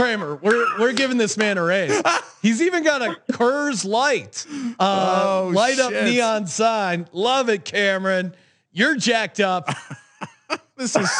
Kramer, 0.00 0.36
we're 0.36 0.78
we're 0.78 0.92
giving 0.94 1.18
this 1.18 1.36
man 1.36 1.58
a 1.58 1.62
raise. 1.62 2.02
He's 2.40 2.62
even 2.62 2.82
got 2.82 3.02
a 3.02 3.16
Coors 3.32 3.84
Light, 3.84 4.46
uh, 4.78 5.44
Oh, 5.44 5.52
light 5.52 5.78
up 5.78 5.92
neon 5.92 6.46
sign. 6.46 7.06
Love 7.12 7.50
it, 7.50 7.66
Cameron. 7.66 8.34
You're 8.72 8.96
jacked 8.96 9.40
up. 9.40 9.68
This 10.76 10.96
is 10.96 11.10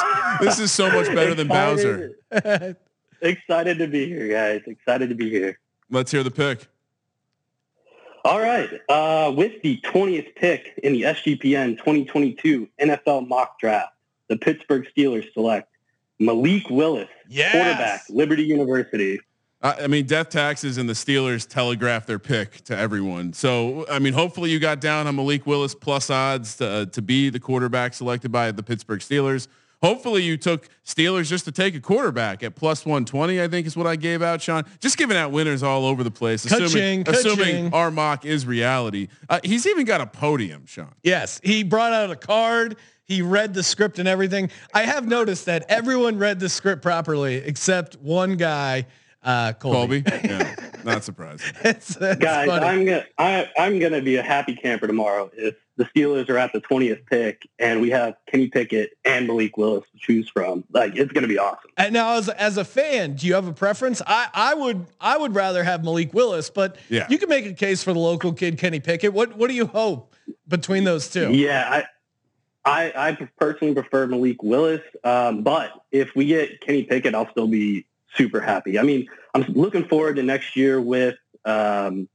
this 0.40 0.58
is 0.58 0.72
so 0.72 0.90
much 0.90 1.14
better 1.14 1.34
than 1.34 1.46
Bowser. 1.46 2.12
Excited 3.20 3.78
to 3.78 3.86
be 3.86 4.06
here, 4.06 4.26
guys. 4.26 4.62
Excited 4.66 5.10
to 5.10 5.14
be 5.14 5.28
here. 5.28 5.58
Let's 5.90 6.10
hear 6.10 6.22
the 6.22 6.30
pick. 6.30 6.66
All 8.24 8.40
right. 8.40 8.70
Uh, 8.88 9.30
with 9.36 9.60
the 9.60 9.78
20th 9.84 10.34
pick 10.34 10.80
in 10.82 10.94
the 10.94 11.02
SGPN 11.02 11.76
2022 11.76 12.70
NFL 12.80 13.28
mock 13.28 13.60
draft, 13.60 13.92
the 14.28 14.38
Pittsburgh 14.38 14.86
Steelers 14.96 15.30
select 15.34 15.69
Malik 16.20 16.68
Willis, 16.70 17.08
Yes. 17.28 17.52
quarterback, 17.52 18.02
Liberty 18.10 18.44
University. 18.44 19.18
I 19.62 19.72
I 19.84 19.86
mean, 19.88 20.06
death 20.06 20.28
taxes 20.30 20.78
and 20.78 20.88
the 20.88 20.92
Steelers 20.94 21.48
telegraph 21.48 22.06
their 22.06 22.18
pick 22.18 22.62
to 22.64 22.76
everyone. 22.76 23.32
So, 23.32 23.86
I 23.90 23.98
mean, 23.98 24.12
hopefully 24.12 24.50
you 24.50 24.58
got 24.60 24.80
down 24.80 25.06
on 25.06 25.16
Malik 25.16 25.46
Willis 25.46 25.74
plus 25.74 26.08
odds 26.10 26.56
to, 26.56 26.66
uh, 26.66 26.84
to 26.86 27.02
be 27.02 27.28
the 27.30 27.40
quarterback 27.40 27.94
selected 27.94 28.30
by 28.30 28.52
the 28.52 28.62
Pittsburgh 28.62 29.00
Steelers. 29.00 29.48
Hopefully 29.82 30.22
you 30.22 30.36
took 30.36 30.68
Steelers 30.84 31.26
just 31.28 31.46
to 31.46 31.52
take 31.52 31.74
a 31.74 31.80
quarterback 31.80 32.42
at 32.42 32.54
plus 32.54 32.84
120, 32.84 33.40
I 33.40 33.48
think 33.48 33.66
is 33.66 33.78
what 33.78 33.86
I 33.86 33.96
gave 33.96 34.20
out, 34.20 34.42
Sean. 34.42 34.64
Just 34.78 34.98
giving 34.98 35.16
out 35.16 35.30
winners 35.32 35.62
all 35.62 35.86
over 35.86 36.04
the 36.04 36.10
place, 36.10 36.44
assuming, 36.44 37.04
Ka-ching, 37.04 37.30
assuming 37.30 37.72
our 37.74 37.90
mock 37.90 38.26
is 38.26 38.44
reality. 38.44 39.08
Uh, 39.30 39.40
he's 39.42 39.66
even 39.66 39.86
got 39.86 40.02
a 40.02 40.06
podium, 40.06 40.66
Sean. 40.66 40.92
Yes, 41.02 41.40
he 41.42 41.62
brought 41.64 41.94
out 41.94 42.10
a 42.10 42.16
card. 42.16 42.76
He 43.10 43.22
read 43.22 43.54
the 43.54 43.64
script 43.64 43.98
and 43.98 44.06
everything. 44.06 44.50
I 44.72 44.82
have 44.82 45.04
noticed 45.04 45.46
that 45.46 45.66
everyone 45.68 46.16
read 46.16 46.38
the 46.38 46.48
script 46.48 46.80
properly 46.80 47.34
except 47.38 47.96
one 47.96 48.36
guy, 48.36 48.86
uh, 49.24 49.52
Colby. 49.54 50.02
Colby? 50.02 50.28
Yeah, 50.28 50.54
not 50.84 51.02
surprised. 51.02 51.42
it's, 51.64 51.96
it's 51.96 52.20
Guys, 52.20 52.46
funny. 52.48 52.64
I'm 52.64 52.84
gonna 52.84 53.04
I, 53.18 53.48
I'm 53.58 53.80
gonna 53.80 54.00
be 54.00 54.14
a 54.14 54.22
happy 54.22 54.54
camper 54.54 54.86
tomorrow 54.86 55.28
if 55.36 55.56
the 55.76 55.86
Steelers 55.86 56.28
are 56.30 56.38
at 56.38 56.52
the 56.52 56.60
20th 56.60 57.04
pick 57.06 57.48
and 57.58 57.80
we 57.80 57.90
have 57.90 58.14
Kenny 58.30 58.46
Pickett 58.46 58.90
and 59.04 59.26
Malik 59.26 59.56
Willis 59.56 59.82
to 59.92 59.98
choose 59.98 60.28
from. 60.28 60.62
Like 60.72 60.94
it's 60.94 61.10
gonna 61.10 61.26
be 61.26 61.36
awesome. 61.36 61.68
And 61.76 61.92
now, 61.92 62.12
as 62.14 62.28
as 62.28 62.58
a 62.58 62.64
fan, 62.64 63.14
do 63.16 63.26
you 63.26 63.34
have 63.34 63.48
a 63.48 63.52
preference? 63.52 64.00
I, 64.06 64.28
I 64.32 64.54
would 64.54 64.86
I 65.00 65.18
would 65.18 65.34
rather 65.34 65.64
have 65.64 65.82
Malik 65.82 66.14
Willis, 66.14 66.48
but 66.48 66.76
Yeah. 66.88 67.08
you 67.10 67.18
can 67.18 67.28
make 67.28 67.44
a 67.46 67.54
case 67.54 67.82
for 67.82 67.92
the 67.92 67.98
local 67.98 68.32
kid 68.32 68.56
Kenny 68.56 68.78
Pickett. 68.78 69.12
What 69.12 69.36
what 69.36 69.48
do 69.48 69.54
you 69.56 69.66
hope 69.66 70.14
between 70.46 70.84
those 70.84 71.10
two? 71.10 71.32
Yeah, 71.32 71.68
I, 71.68 71.84
I 72.64 72.92
I 72.94 73.28
personally 73.38 73.74
prefer 73.74 74.06
Malik 74.06 74.42
Willis, 74.42 74.82
um, 75.04 75.42
but 75.42 75.70
if 75.92 76.14
we 76.14 76.26
get 76.26 76.60
Kenny 76.60 76.84
Pickett, 76.84 77.14
I'll 77.14 77.30
still 77.30 77.48
be 77.48 77.86
super 78.14 78.40
happy. 78.40 78.78
I 78.78 78.82
mean, 78.82 79.08
I'm 79.34 79.42
looking 79.48 79.84
forward 79.86 80.16
to 80.16 80.22
next 80.22 80.56
year 80.56 80.80
with 80.80 81.16
um, 81.44 82.08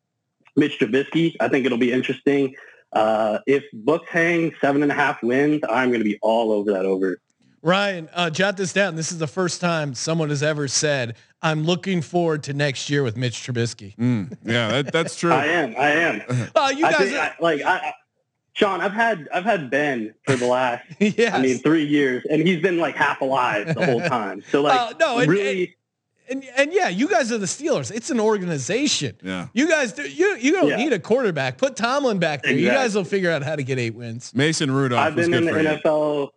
Mitch 0.55 0.77
Trubisky. 0.79 1.35
I 1.39 1.47
think 1.47 1.65
it'll 1.65 1.77
be 1.77 1.91
interesting. 1.91 2.55
Uh, 2.93 3.39
if 3.47 3.63
Bucks 3.73 4.07
hang 4.09 4.53
seven 4.61 4.83
and 4.83 4.91
a 4.91 4.95
half 4.95 5.21
wins, 5.23 5.61
I'm 5.67 5.89
going 5.89 5.99
to 5.99 6.05
be 6.05 6.19
all 6.21 6.51
over 6.51 6.71
that 6.73 6.85
over. 6.85 7.17
Ryan, 7.61 8.07
uh, 8.13 8.29
jot 8.29 8.57
this 8.57 8.71
down. 8.73 8.95
This 8.95 9.11
is 9.11 9.17
the 9.17 9.25
first 9.27 9.59
time 9.59 9.95
someone 9.95 10.29
has 10.29 10.43
ever 10.43 10.67
said, 10.67 11.15
"I'm 11.41 11.63
looking 11.63 12.03
forward 12.03 12.43
to 12.43 12.53
next 12.53 12.91
year 12.91 13.01
with 13.01 13.17
Mitch 13.17 13.39
Trubisky." 13.41 13.95
Mm, 13.97 14.37
yeah, 14.45 14.83
that, 14.83 14.93
that's 14.93 15.15
true. 15.15 15.31
I 15.31 15.45
am. 15.47 15.73
I 15.75 15.89
am. 15.91 16.21
Uh, 16.55 16.71
you 16.77 16.85
I 16.85 16.91
guys, 16.91 16.99
think 17.09 17.17
I- 17.19 17.33
like 17.41 17.61
I. 17.63 17.93
I- 18.55 18.59
Sean, 18.59 18.81
I've 18.81 18.93
had 18.93 19.27
I've 19.33 19.43
had 19.43 19.69
Ben 19.69 20.13
for 20.25 20.35
the 20.35 20.47
last 20.47 20.83
yes. 20.99 21.33
I 21.33 21.41
mean 21.41 21.57
three 21.59 21.85
years, 21.85 22.23
and 22.29 22.45
he's 22.47 22.61
been 22.61 22.77
like 22.77 22.95
half 22.95 23.21
alive 23.21 23.73
the 23.75 23.85
whole 23.85 24.01
time. 24.07 24.43
So 24.49 24.61
like 24.61 24.79
Uh, 24.79 24.93
no, 24.99 25.17
and, 25.19 25.29
really, 25.31 25.75
and, 26.29 26.43
and 26.43 26.51
and 26.57 26.73
yeah, 26.73 26.87
you 26.89 27.07
guys 27.09 27.31
are 27.31 27.37
the 27.37 27.45
Steelers. 27.47 27.91
It's 27.93 28.09
an 28.09 28.19
organization. 28.19 29.17
Yeah. 29.21 29.47
You 29.53 29.67
guys 29.69 29.91
do 29.93 30.03
you 30.09 30.35
you 30.37 30.51
don't 30.53 30.69
Yeah. 30.69 30.77
need 30.77 30.93
a 30.93 30.99
quarterback. 30.99 31.57
Put 31.57 31.75
Tomlin 31.75 32.17
back 32.19 32.43
there. 32.43 32.53
You 32.53 32.69
guys 32.69 32.95
will 32.95 33.03
figure 33.03 33.29
out 33.31 33.43
how 33.43 33.55
to 33.55 33.63
get 33.63 33.77
eight 33.77 33.95
wins. 33.95 34.33
Mason 34.33 34.71
Rudolph 34.71 35.01
I've 35.01 35.15
was 35.15 35.25
been 35.27 35.31
good 35.31 35.39
in 35.39 35.45
the 35.45 35.51
for 35.51 35.59
you. 35.61 35.67
NFL 35.83 36.29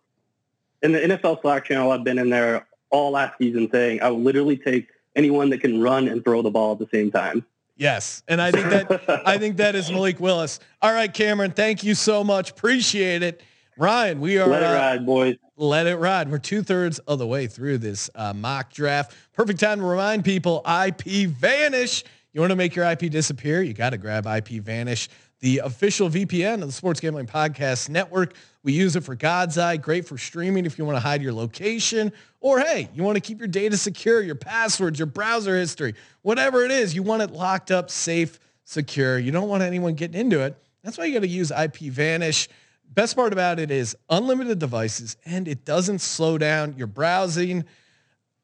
in 0.82 0.92
the 0.92 0.98
NFL 1.16 1.40
Slack 1.42 1.64
channel. 1.66 1.90
I've 1.92 2.04
been 2.04 2.18
in 2.18 2.30
there 2.30 2.66
all 2.90 3.12
last 3.12 3.34
season 3.38 3.68
saying 3.70 4.00
I 4.02 4.10
will 4.10 4.20
literally 4.22 4.56
take 4.56 4.88
anyone 5.16 5.50
that 5.50 5.60
can 5.60 5.80
run 5.80 6.08
and 6.08 6.24
throw 6.24 6.42
the 6.42 6.50
ball 6.50 6.72
at 6.72 6.78
the 6.78 6.88
same 6.92 7.10
time. 7.10 7.44
Yes, 7.78 8.24
and 8.26 8.42
I 8.42 8.50
think 8.50 8.68
that 8.70 9.22
I 9.24 9.38
think 9.38 9.58
that 9.58 9.76
is 9.76 9.90
Malik 9.90 10.18
Willis. 10.18 10.58
All 10.82 10.92
right, 10.92 11.12
Cameron, 11.12 11.52
thank 11.52 11.84
you 11.84 11.94
so 11.94 12.24
much. 12.24 12.50
Appreciate 12.50 13.22
it. 13.22 13.40
Ryan, 13.76 14.20
we 14.20 14.38
are 14.38 14.48
Let 14.48 14.62
it 14.64 14.66
uh, 14.66 14.74
ride, 14.74 15.06
boys. 15.06 15.36
Let 15.56 15.86
it 15.86 15.96
ride. 15.96 16.28
We're 16.28 16.38
two 16.38 16.64
thirds 16.64 16.98
of 17.00 17.20
the 17.20 17.26
way 17.26 17.46
through 17.46 17.78
this 17.78 18.10
uh, 18.16 18.32
mock 18.34 18.72
draft. 18.72 19.14
Perfect 19.32 19.60
time 19.60 19.78
to 19.78 19.84
remind 19.84 20.24
people 20.24 20.62
IPVanish. 20.66 22.02
You 22.32 22.40
want 22.40 22.50
to 22.50 22.56
make 22.56 22.74
your 22.74 22.84
IP 22.84 23.10
disappear? 23.10 23.62
You 23.62 23.74
got 23.74 23.90
to 23.90 23.98
grab 23.98 24.24
IPVanish, 24.24 25.06
the 25.40 25.58
official 25.58 26.10
VPN 26.10 26.54
of 26.54 26.68
the 26.68 26.72
Sports 26.72 27.00
Gambling 27.00 27.26
Podcast 27.26 27.88
Network. 27.88 28.34
We 28.62 28.72
use 28.72 28.96
it 28.96 29.04
for 29.04 29.14
God's 29.14 29.56
Eye. 29.56 29.76
Great 29.76 30.06
for 30.06 30.18
streaming 30.18 30.66
if 30.66 30.78
you 30.78 30.84
want 30.84 30.96
to 30.96 31.00
hide 31.00 31.22
your 31.22 31.32
location. 31.32 32.12
Or 32.40 32.58
hey, 32.58 32.88
you 32.94 33.02
want 33.02 33.16
to 33.16 33.20
keep 33.20 33.38
your 33.38 33.48
data 33.48 33.76
secure, 33.76 34.20
your 34.20 34.34
passwords, 34.34 34.98
your 34.98 35.06
browser 35.06 35.56
history, 35.56 35.94
whatever 36.22 36.64
it 36.64 36.70
is, 36.70 36.94
you 36.94 37.02
want 37.02 37.22
it 37.22 37.30
locked 37.30 37.70
up, 37.70 37.90
safe, 37.90 38.40
secure. 38.64 39.18
You 39.18 39.30
don't 39.30 39.48
want 39.48 39.62
anyone 39.62 39.94
getting 39.94 40.20
into 40.20 40.40
it. 40.40 40.56
That's 40.82 40.98
why 40.98 41.04
you 41.04 41.14
got 41.14 41.20
to 41.20 41.28
use 41.28 41.50
IP 41.50 41.76
Vanish. 41.92 42.48
Best 42.94 43.14
part 43.14 43.32
about 43.32 43.60
it 43.60 43.70
is 43.70 43.96
unlimited 44.10 44.58
devices 44.58 45.16
and 45.24 45.46
it 45.46 45.64
doesn't 45.64 46.00
slow 46.00 46.38
down 46.38 46.74
your 46.76 46.86
browsing. 46.86 47.64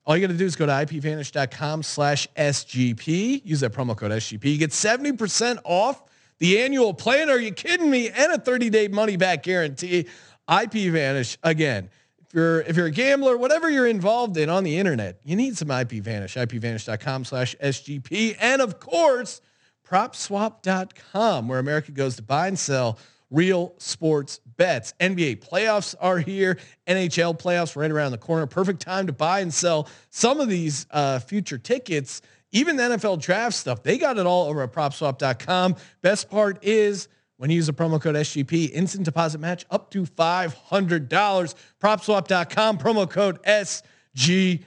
All 0.07 0.17
you 0.17 0.27
got 0.27 0.33
to 0.33 0.39
do 0.39 0.45
is 0.45 0.55
go 0.55 0.67
to 0.67 0.73
ipvanish.com 0.73 1.83
slash 1.83 2.29
SGP. 2.37 3.41
Use 3.45 3.61
that 3.61 3.73
promo 3.73 3.97
code 3.97 4.11
SGP. 4.11 4.45
You 4.45 4.59
get 4.59 4.71
70% 4.71 5.59
off 5.65 6.03
the 6.39 6.61
annual 6.63 6.95
plan. 6.95 7.31
Are 7.31 7.39
you 7.39 7.53
kidding 7.53 7.91
me? 7.91 8.09
And 8.09 8.33
a 8.33 8.39
30-day 8.39 8.89
money-back 8.89 9.43
guarantee. 9.43 10.07
IPVanish, 10.49 11.39
again, 11.43 11.91
if 12.27 12.35
you're, 12.35 12.61
if 12.63 12.77
you're 12.77 12.87
a 12.87 12.91
gambler, 12.91 13.37
whatever 13.37 13.71
you're 13.71 13.87
involved 13.87 14.37
in 14.37 14.51
on 14.51 14.65
the 14.65 14.77
internet, 14.77 15.21
you 15.25 15.37
need 15.37 15.57
some 15.57 15.69
IPVanish. 15.69 16.37
ipvanish.com 16.47 17.25
slash 17.25 17.57
SGP. 17.63 18.37
And 18.41 18.61
of 18.61 18.81
course, 18.81 19.41
propswap.com, 19.89 21.49
where 21.49 21.59
America 21.59 21.93
goes 21.93 22.17
to 22.17 22.23
buy 22.23 22.49
and 22.49 22.59
sell 22.59 22.99
real 23.31 23.75
sports 23.79 24.41
bets. 24.57 24.95
NBA 25.01 25.47
playoffs 25.47 25.95
are 26.01 26.19
here. 26.19 26.59
NHL 26.87 27.39
playoffs 27.39 27.77
right 27.77 27.91
around 27.91 28.13
the 28.13 28.19
corner. 28.19 28.47
Perfect 28.47 28.81
time 28.81 29.07
to 29.07 29.13
buy 29.13 29.41
and 29.41 29.53
sell 29.53 29.89
some 30.11 30.41
of 30.41 30.49
these 30.49 30.87
uh, 30.91 31.19
future 31.19 31.59
tickets. 31.59 32.23
Even 32.55 32.77
the 32.77 32.85
NFL 32.85 33.21
draft 33.21 33.57
stuff, 33.57 33.83
they 33.83 33.99
got 33.99 34.17
it 34.17 34.27
all 34.27 34.49
over 34.49 34.63
at 34.63 34.73
propswap.com. 34.73 35.75
Best 36.03 36.31
part 36.31 36.63
is 36.63 37.09
when 37.37 37.51
you 37.51 37.57
use 37.57 37.67
the 37.67 37.73
promo 37.73 38.01
code 38.01 38.15
SGP, 38.15 38.71
instant 38.73 39.05
deposit 39.05 39.41
match 39.41 39.67
up 39.73 39.91
to 39.91 40.05
$500. 40.05 41.55
Propswap.com, 41.83 42.79
promo 42.79 43.11
code 43.11 43.43
SGP 43.43 44.63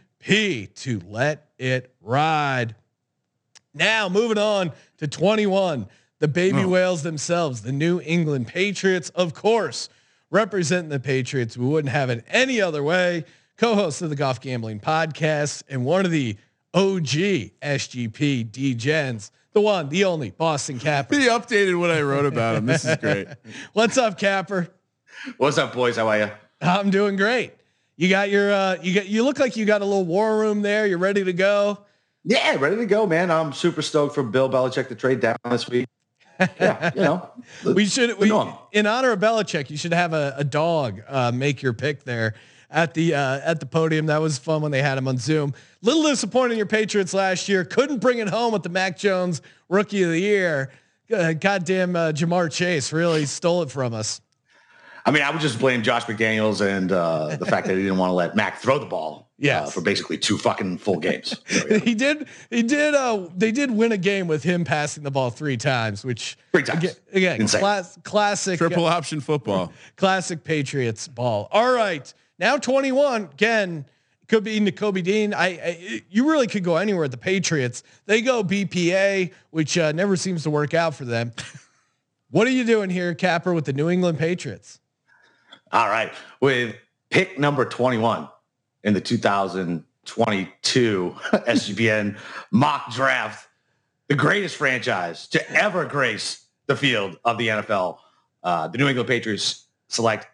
to 0.76 1.02
let 1.08 1.50
it 1.58 1.96
ride. 2.02 2.76
Now, 3.74 4.10
moving 4.10 4.38
on 4.38 4.74
to 4.98 5.08
21, 5.08 5.88
the 6.20 6.28
baby 6.28 6.64
oh. 6.64 6.68
whales 6.68 7.04
themselves, 7.04 7.62
the 7.62 7.72
New 7.72 8.02
England 8.02 8.48
Patriots, 8.48 9.12
of 9.12 9.34
course, 9.34 9.88
representing 10.30 10.90
the 10.90 11.00
Patriots. 11.00 11.56
We 11.56 11.66
wouldn't 11.66 11.94
have 11.94 12.10
it 12.10 12.26
any 12.28 12.60
other 12.60 12.84
way. 12.84 13.24
Co-host 13.56 14.02
of 14.02 14.10
the 14.10 14.18
Golf 14.18 14.42
Gambling 14.42 14.82
Podcast 14.82 15.64
and 15.70 15.86
one 15.86 16.06
of 16.06 16.12
the 16.12 16.36
OG 16.74 17.08
SGP 17.62 18.52
DGens, 18.52 19.32
the 19.54 19.62
one, 19.62 19.90
the 19.90 20.04
only 20.04 20.32
Boston 20.32 20.80
Capper. 20.80 21.18
He 21.18 21.28
updated 21.28 21.80
what 21.80 21.92
I 21.92 22.02
wrote 22.02 22.26
about 22.26 22.56
him. 22.56 22.66
This 22.66 22.86
is 22.86 22.98
great. 22.98 23.28
What's 23.74 23.98
up, 23.98 24.18
Capper? 24.18 24.68
What's 25.38 25.58
up, 25.58 25.74
boys? 25.74 25.96
How 25.96 26.08
are 26.10 26.18
you? 26.20 26.32
I'm 26.62 26.90
doing 26.90 27.16
great. 27.16 27.54
You 27.96 28.10
got 28.10 28.30
your, 28.30 28.52
uh, 28.52 28.78
you 28.82 28.94
got, 28.94 29.08
you 29.08 29.24
look 29.24 29.40
like 29.40 29.56
you 29.56 29.66
got 29.66 29.82
a 29.82 29.86
little 29.86 30.06
war 30.06 30.38
room 30.38 30.62
there. 30.62 30.86
You're 30.86 30.98
ready 31.00 31.24
to 31.24 31.34
go. 31.34 31.80
Yeah, 32.24 32.58
ready 32.60 32.76
to 32.76 32.86
go, 32.86 33.08
man. 33.08 33.32
I'm 33.32 33.54
super 33.54 33.82
stoked 33.82 34.14
for 34.14 34.22
Bill 34.22 34.50
Belichick 34.50 34.90
to 34.90 34.96
trade 34.96 35.22
down 35.22 35.38
this 35.50 35.68
week. 35.68 35.88
Yeah, 36.40 36.92
you 36.94 37.02
know, 37.02 37.32
we 37.74 37.86
should 37.88 38.20
we, 38.20 38.32
in 38.72 38.86
honor 38.86 39.12
of 39.12 39.20
Belichick, 39.20 39.72
you 39.72 39.78
should 39.78 39.94
have 39.94 40.14
a, 40.14 40.36
a 40.38 40.44
dog 40.44 41.02
uh, 41.08 41.32
make 41.32 41.64
your 41.64 41.74
pick 41.74 42.04
there 42.04 42.36
at 42.70 42.94
the 42.94 43.16
uh, 43.16 43.40
at 43.44 43.60
the 43.60 43.66
podium. 43.66 44.08
That 44.08 44.22
was 44.22 44.38
fun 44.38 44.62
when 44.62 44.72
they 44.72 44.82
had 44.82 44.98
him 44.98 45.08
on 45.08 45.18
Zoom. 45.18 45.54
Little 45.82 46.04
disappointed 46.04 46.54
in 46.54 46.58
your 46.58 46.68
Patriots 46.68 47.14
last 47.14 47.48
year. 47.48 47.64
Couldn't 47.64 48.00
bring 48.00 48.20
it 48.20 48.30
home 48.30 48.54
with 48.54 48.64
the 48.64 48.70
Mac 48.70 48.98
Jones 48.98 49.42
Rookie 49.70 50.04
of 50.04 50.10
the 50.10 50.20
Year. 50.20 50.72
Uh, 51.14 51.34
goddamn 51.34 51.96
uh, 51.96 52.12
Ja'Marr 52.12 52.52
Chase 52.52 52.92
really 52.92 53.26
stole 53.26 53.62
it 53.62 53.72
from 53.72 53.94
us. 53.94 54.20
I 55.06 55.12
mean, 55.12 55.24
I 55.24 55.32
would 55.32 55.40
just 55.40 55.58
blame 55.58 55.84
Josh 55.84 56.04
McDaniels 56.04 56.60
and 56.60 56.92
uh, 56.92 57.38
the 57.38 57.46
fact 57.46 57.68
that 57.68 57.78
he 57.78 57.84
didn't 57.84 57.98
want 57.98 58.10
to 58.10 58.14
let 58.14 58.36
Mac 58.36 58.60
throw 58.60 58.78
the 58.78 58.86
ball. 58.86 59.28
Yes. 59.40 59.68
uh, 59.68 59.72
for 59.72 59.82
basically 59.82 60.18
two 60.18 60.38
fucking 60.38 60.80
full 60.80 61.00
games. 61.00 61.40
he 61.84 61.94
did. 61.94 62.28
He 62.50 62.64
did. 62.64 62.96
Uh, 62.96 63.28
they 63.36 63.52
did 63.52 63.70
win 63.70 63.92
a 63.92 63.98
game 63.98 64.28
with 64.28 64.42
him 64.44 64.64
passing 64.64 65.04
the 65.04 65.12
ball 65.12 65.30
three 65.30 65.58
times, 65.58 66.04
which 66.04 66.38
three 66.52 66.64
times 66.64 66.98
again, 67.14 67.36
again 67.38 67.48
class, 67.48 68.00
classic 68.04 68.58
Triple 68.58 68.86
option 68.86 69.22
football. 69.22 69.72
classic 69.96 70.44
Patriots 70.44 71.08
ball. 71.08 71.48
All 71.52 71.72
right, 71.72 72.12
now 72.40 72.58
21 72.58 73.30
again. 73.34 73.86
Could 74.28 74.44
be 74.44 74.60
Nakobe 74.60 75.04
Dean. 75.04 75.34
I, 75.34 75.48
I 75.48 76.02
you 76.10 76.30
really 76.30 76.48
could 76.48 76.64
go 76.64 76.76
anywhere 76.76 77.06
at 77.06 77.12
the 77.12 77.18
Patriots. 77.18 77.84
They 78.08 78.22
go 78.22 78.44
BPA, 78.44 79.32
which 79.52 79.78
uh, 79.78 79.94
never 79.94 80.18
seems 80.18 80.44
to 80.44 80.50
work 80.50 80.74
out 80.74 80.96
for 80.96 81.06
them. 81.06 81.32
what 82.32 82.46
are 82.46 82.52
you 82.52 82.66
doing 82.66 82.90
here, 82.90 83.16
Capper, 83.16 83.54
with 83.54 83.64
the 83.64 83.72
New 83.72 83.90
England 83.90 84.20
Patriots? 84.20 84.82
All 85.72 85.88
right, 85.88 86.12
with 86.42 86.76
pick 87.10 87.40
number 87.40 87.64
21 87.64 88.28
in 88.84 88.94
the 88.94 89.02
2022 89.02 91.16
SGPN 91.32 92.18
mock 92.52 92.94
draft, 92.94 93.48
the 94.08 94.16
greatest 94.16 94.56
franchise 94.56 95.28
to 95.30 95.52
ever 95.52 95.86
grace 95.86 96.46
the 96.68 96.76
field 96.76 97.18
of 97.26 97.38
the 97.38 97.48
NFL. 97.48 97.98
Uh, 98.44 98.68
the 98.68 98.78
New 98.78 98.88
England 98.88 99.10
Patriots 99.10 99.66
select 99.90 100.28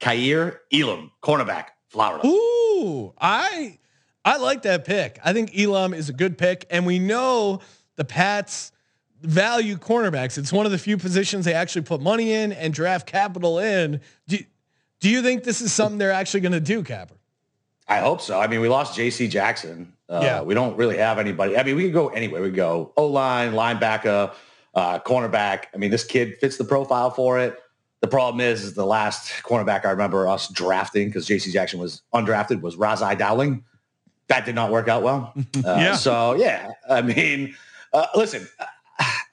Kaiir 0.00 0.58
Elam, 0.72 1.10
cornerback, 1.22 1.66
Florida. 1.88 2.26
Ooh, 2.26 3.12
I 3.20 3.78
I 4.24 4.36
like 4.38 4.62
that 4.62 4.84
pick. 4.84 5.18
I 5.24 5.32
think 5.32 5.58
Elam 5.58 5.94
is 5.94 6.08
a 6.08 6.12
good 6.12 6.38
pick, 6.38 6.66
and 6.70 6.86
we 6.86 6.98
know 6.98 7.60
the 7.96 8.04
Pats 8.04 8.72
value 9.22 9.76
cornerbacks. 9.76 10.38
It's 10.38 10.52
one 10.52 10.66
of 10.66 10.72
the 10.72 10.78
few 10.78 10.96
positions 10.96 11.44
they 11.44 11.54
actually 11.54 11.82
put 11.82 12.00
money 12.00 12.32
in 12.32 12.52
and 12.52 12.72
draft 12.72 13.06
capital 13.06 13.58
in. 13.58 14.00
Do, 14.28 14.38
do 15.00 15.08
you 15.08 15.22
think 15.22 15.42
this 15.44 15.60
is 15.60 15.72
something 15.72 15.98
they're 15.98 16.12
actually 16.12 16.40
going 16.40 16.52
to 16.52 16.60
do, 16.60 16.82
Capper? 16.84 17.14
I 17.88 17.98
hope 17.98 18.20
so. 18.20 18.38
I 18.38 18.46
mean, 18.46 18.60
we 18.60 18.68
lost 18.68 18.94
J.C. 18.94 19.26
Jackson. 19.28 19.92
Uh, 20.08 20.20
Yeah. 20.22 20.42
We 20.42 20.54
don't 20.54 20.76
really 20.76 20.98
have 20.98 21.18
anybody. 21.18 21.56
I 21.56 21.62
mean, 21.64 21.74
we 21.74 21.84
could 21.84 21.94
go 21.94 22.08
anywhere. 22.10 22.42
We 22.42 22.48
could 22.48 22.56
go 22.56 22.92
O-line, 22.96 23.52
linebacker, 23.52 24.32
uh, 24.74 24.98
cornerback. 25.00 25.64
I 25.74 25.78
mean, 25.78 25.90
this 25.90 26.04
kid 26.04 26.36
fits 26.38 26.56
the 26.58 26.64
profile 26.64 27.10
for 27.10 27.40
it. 27.40 27.58
The 28.00 28.08
problem 28.08 28.40
is, 28.40 28.62
is 28.62 28.74
the 28.74 28.86
last 28.86 29.30
cornerback 29.42 29.84
I 29.84 29.90
remember 29.90 30.28
us 30.28 30.48
drafting 30.48 31.08
because 31.08 31.26
J.C. 31.26 31.50
Jackson 31.50 31.80
was 31.80 32.02
undrafted 32.14 32.60
was 32.60 32.76
Ras-I 32.76 33.16
Dowling. 33.16 33.64
That 34.28 34.44
did 34.44 34.54
not 34.54 34.70
work 34.70 34.88
out 34.88 35.02
well. 35.02 35.34
Uh, 35.64 35.76
Yeah. 35.78 35.94
So 35.96 36.34
yeah, 36.34 36.70
I 36.88 37.02
mean, 37.02 37.56
uh, 37.92 38.06
listen, 38.14 38.46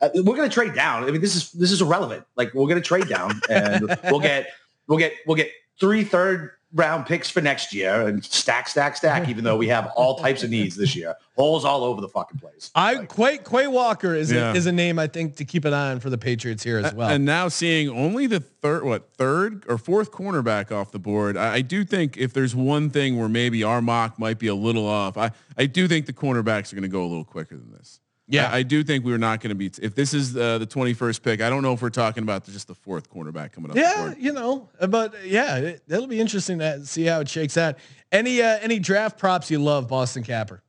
uh, 0.01 0.09
we're 0.15 0.35
gonna 0.35 0.49
trade 0.49 0.73
down. 0.73 1.03
I 1.03 1.11
mean, 1.11 1.21
this 1.21 1.35
is 1.35 1.51
this 1.51 1.71
is 1.71 1.81
irrelevant. 1.81 2.25
Like 2.35 2.53
we're 2.53 2.67
gonna 2.67 2.81
trade 2.81 3.07
down, 3.07 3.39
and 3.49 3.87
we'll 4.05 4.19
get 4.19 4.47
we'll 4.87 4.97
get 4.97 5.13
we'll 5.27 5.37
get 5.37 5.51
three 5.79 6.03
third 6.03 6.51
round 6.75 7.05
picks 7.07 7.29
for 7.29 7.41
next 7.41 7.73
year, 7.73 8.07
and 8.07 8.23
stack 8.23 8.67
stack 8.67 8.95
stack. 8.97 9.27
Even 9.29 9.43
though 9.43 9.57
we 9.57 9.67
have 9.69 9.87
all 9.95 10.17
types 10.19 10.43
of 10.43 10.49
needs 10.51 10.75
this 10.75 10.95
year, 10.95 11.15
holes 11.35 11.65
all 11.65 11.83
over 11.83 12.01
the 12.01 12.09
fucking 12.09 12.37
place. 12.37 12.69
I 12.75 13.05
Quay 13.05 13.39
Quay 13.39 13.67
Walker 13.67 14.13
is 14.13 14.31
Yeah. 14.31 14.51
a, 14.51 14.55
is 14.55 14.67
a 14.67 14.71
name 14.71 14.99
I 14.99 15.07
think 15.07 15.37
to 15.37 15.45
keep 15.45 15.65
an 15.65 15.73
eye 15.73 15.91
on 15.91 15.99
for 16.01 16.09
the 16.09 16.17
Patriots 16.17 16.63
here 16.63 16.77
as 16.77 16.93
well. 16.93 17.09
And 17.09 17.25
now 17.25 17.47
seeing 17.47 17.89
only 17.89 18.27
the 18.27 18.41
third, 18.41 18.83
what 18.83 19.09
third 19.13 19.63
or 19.67 19.77
fourth 19.77 20.11
cornerback 20.11 20.71
off 20.71 20.91
the 20.91 20.99
board, 20.99 21.37
I, 21.37 21.55
I 21.55 21.61
do 21.61 21.83
think 21.85 22.17
if 22.17 22.33
there's 22.33 22.53
one 22.55 22.89
thing 22.89 23.17
where 23.17 23.29
maybe 23.29 23.63
our 23.63 23.81
mock 23.81 24.19
might 24.19 24.37
be 24.37 24.47
a 24.47 24.55
little 24.55 24.85
off, 24.87 25.17
I 25.17 25.31
I 25.57 25.65
do 25.65 25.87
think 25.87 26.05
the 26.05 26.13
cornerbacks 26.13 26.71
are 26.71 26.75
going 26.75 26.83
to 26.83 26.89
go 26.89 27.03
a 27.03 27.07
little 27.07 27.23
quicker 27.25 27.55
than 27.55 27.71
this. 27.71 27.99
Yeah. 28.27 28.49
I, 28.49 28.57
I 28.57 28.63
do 28.63 28.83
think 28.83 29.05
we're 29.05 29.17
not 29.17 29.39
going 29.39 29.49
to 29.49 29.55
be. 29.55 29.71
If 29.81 29.93
this 29.93 30.13
is 30.13 30.35
uh, 30.35 30.57
the 30.57 30.65
21st 30.65 31.21
pick, 31.21 31.41
I 31.41 31.49
don't 31.49 31.61
know 31.61 31.73
if 31.73 31.81
we're 31.81 31.89
talking 31.89 32.23
about 32.23 32.45
just 32.45 32.67
the 32.67 32.75
fourth 32.75 33.11
cornerback 33.11 33.51
coming 33.51 33.71
up. 33.71 33.77
yeah, 33.77 34.13
you 34.17 34.33
know, 34.33 34.69
uh, 34.79 34.87
but 34.87 35.13
uh, 35.13 35.17
yeah, 35.23 35.57
it, 35.57 35.83
that'll 35.87 36.07
be 36.07 36.19
interesting 36.19 36.59
to 36.59 36.85
see 36.85 37.05
how 37.05 37.19
it 37.19 37.29
shakes 37.29 37.55
out. 37.57 37.75
Any 38.11 38.41
uh, 38.41 38.57
any 38.61 38.79
draft 38.79 39.19
props 39.19 39.51
you 39.51 39.59
love, 39.59 39.87
Boston 39.87 40.23
Capper? 40.23 40.63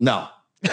No. 0.00 0.28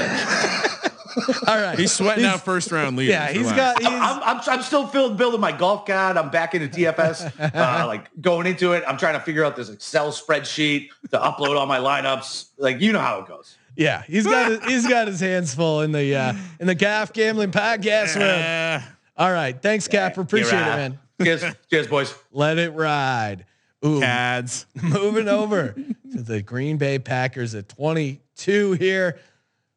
All 1.47 1.61
right. 1.61 1.77
He's 1.79 1.93
sweating 1.93 2.25
out 2.25 2.41
first 2.41 2.71
round 2.71 2.97
leaders. 2.97 3.13
Yeah, 3.13 3.31
he's 3.31 3.51
got. 3.51 3.79
He's, 3.79 3.87
I'm, 3.87 4.21
I'm, 4.23 4.41
I'm 4.45 4.61
still 4.61 4.87
feeling 4.87 5.15
building 5.15 5.39
my 5.39 5.51
golf 5.51 5.85
god. 5.85 6.17
I'm 6.17 6.29
back 6.29 6.55
into 6.55 6.67
DFS. 6.67 7.31
Uh, 7.55 7.87
like 7.87 8.09
going 8.19 8.47
into 8.47 8.73
it, 8.73 8.83
I'm 8.85 8.97
trying 8.97 9.13
to 9.13 9.19
figure 9.21 9.45
out 9.45 9.55
this 9.55 9.69
Excel 9.69 10.11
spreadsheet 10.11 10.89
to 11.11 11.17
upload 11.17 11.57
all 11.57 11.65
my 11.65 11.79
lineups. 11.79 12.49
Like 12.57 12.81
you 12.81 12.91
know 12.91 12.99
how 12.99 13.19
it 13.19 13.27
goes. 13.27 13.57
Yeah, 13.75 14.03
he's 14.03 14.25
got. 14.25 14.51
His, 14.51 14.65
he's 14.65 14.87
got 14.87 15.07
his 15.07 15.19
hands 15.19 15.53
full 15.53 15.81
in 15.81 15.91
the 15.91 16.15
uh, 16.15 16.33
in 16.59 16.67
the 16.67 16.75
Gaff 16.75 17.13
gambling 17.13 17.51
podcast 17.51 18.15
room. 18.15 18.83
All 19.17 19.31
right, 19.31 19.59
thanks, 19.61 19.87
Cap. 19.87 20.17
Appreciate 20.17 20.59
it, 20.59 20.61
man. 20.61 20.99
Cheers, 21.21 21.43
cheers, 21.69 21.87
boys. 21.87 22.13
Let 22.31 22.57
it 22.57 22.71
ride. 22.71 23.45
Ooh, 23.85 23.99
Cads. 23.99 24.65
moving 24.83 25.27
over 25.27 25.75
to 26.11 26.21
the 26.21 26.41
Green 26.41 26.77
Bay 26.77 26.99
Packers 26.99 27.55
at 27.55 27.69
22 27.69 28.73
here. 28.73 29.19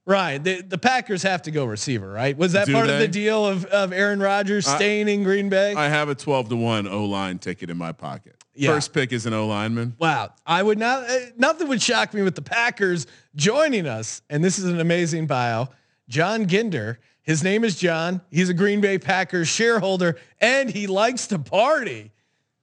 Ryan, 0.06 0.42
the, 0.42 0.62
the 0.62 0.78
Packers 0.78 1.22
have 1.22 1.42
to 1.42 1.50
go 1.50 1.66
receiver, 1.66 2.10
right? 2.10 2.36
Was 2.36 2.52
that 2.52 2.66
Do 2.66 2.72
part 2.72 2.88
of 2.88 2.98
the 2.98 3.08
deal 3.08 3.46
of, 3.46 3.66
of 3.66 3.92
Aaron 3.92 4.20
Rodgers 4.20 4.66
I- 4.66 4.76
staying 4.76 5.08
in 5.08 5.22
Green 5.22 5.50
Bay? 5.50 5.74
I 5.74 5.88
have 5.90 6.08
a 6.08 6.14
12 6.14 6.48
to 6.48 6.56
1 6.56 6.88
O 6.88 7.04
line 7.04 7.38
ticket 7.38 7.68
in 7.68 7.76
my 7.76 7.92
pocket. 7.92 8.37
Yeah. 8.58 8.70
First 8.70 8.92
pick 8.92 9.12
is 9.12 9.24
an 9.24 9.32
O 9.34 9.46
lineman. 9.46 9.94
Wow. 9.98 10.32
I 10.44 10.62
would 10.62 10.78
not, 10.78 11.08
uh, 11.08 11.16
nothing 11.36 11.68
would 11.68 11.80
shock 11.80 12.12
me 12.12 12.22
with 12.22 12.34
the 12.34 12.42
Packers 12.42 13.06
joining 13.36 13.86
us. 13.86 14.20
And 14.28 14.42
this 14.42 14.58
is 14.58 14.64
an 14.64 14.80
amazing 14.80 15.26
bio. 15.28 15.68
John 16.08 16.46
Ginder. 16.46 16.96
His 17.22 17.44
name 17.44 17.62
is 17.62 17.76
John. 17.78 18.20
He's 18.30 18.48
a 18.48 18.54
Green 18.54 18.80
Bay 18.80 18.98
Packers 18.98 19.46
shareholder 19.48 20.16
and 20.40 20.68
he 20.70 20.86
likes 20.88 21.26
to 21.28 21.38
party. 21.38 22.10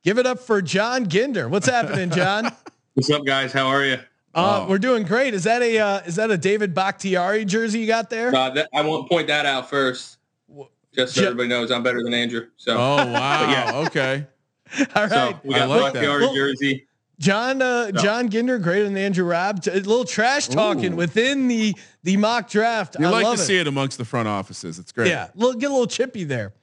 Give 0.04 0.18
it 0.20 0.26
up 0.26 0.40
for 0.40 0.62
John 0.62 1.06
Ginder. 1.06 1.50
What's 1.50 1.68
happening, 1.68 2.10
John? 2.10 2.52
What's 2.96 3.10
up, 3.10 3.26
guys? 3.26 3.54
How 3.54 3.68
are 3.68 3.86
you? 3.86 3.98
Uh, 4.34 4.66
We're 4.68 4.80
doing 4.80 5.04
great. 5.04 5.34
Is 5.34 5.46
that 5.46 5.62
a 5.62 5.80
uh, 5.80 6.00
is 6.06 6.18
that 6.18 6.30
a 6.30 6.38
David 6.38 6.74
Bakhtiari 6.74 7.46
jersey 7.46 7.80
you 7.80 7.88
got 7.88 8.10
there? 8.10 8.36
Uh, 8.36 8.50
that, 8.50 8.70
I 8.74 8.82
won't 8.82 9.08
point 9.10 9.28
that 9.28 9.46
out 9.46 9.70
first, 9.70 10.18
just 10.94 11.16
so 11.16 11.22
Ju- 11.22 11.28
everybody 11.28 11.48
knows 11.48 11.72
I'm 11.72 11.84
better 11.84 12.04
than 12.04 12.14
Andrew. 12.14 12.48
So, 12.58 12.74
Oh, 12.76 12.96
wow. 13.12 13.50
yeah. 13.50 13.86
Okay. 13.88 14.28
All 14.96 15.10
So 15.10 15.40
we 15.44 15.54
got 15.56 15.64
I 15.64 15.66
like 15.66 15.94
that. 15.94 16.00
Bakhtiari 16.02 16.22
Well- 16.24 16.36
jersey. 16.36 16.88
John 17.18 17.62
uh, 17.62 17.92
No. 17.92 18.02
John 18.02 18.28
Ginder, 18.30 18.62
greater 18.62 18.84
than 18.84 18.98
Andrew 18.98 19.24
Robb. 19.24 19.64
T- 19.64 19.72
A 19.72 19.76
little 19.76 20.04
trash 20.04 20.50
talking 20.50 20.94
Ooh. 20.94 20.98
within 20.98 21.48
the 21.48 21.74
the 22.04 22.18
mock 22.18 22.50
draft. 22.50 22.98
You 23.00 23.06
I 23.06 23.10
like 23.10 23.24
love 23.24 23.38
to 23.38 23.42
it. 23.42 23.46
see 23.46 23.58
it 23.58 23.68
amongst 23.68 23.98
the 23.98 24.04
front 24.04 24.28
offices. 24.28 24.80
It's 24.80 24.92
great. 24.92 25.08
Yeah, 25.08 25.30
little, 25.34 25.54
get 25.58 25.68
a 25.70 25.74
little 25.74 25.88
chippy 25.88 26.26
there. 26.26 26.54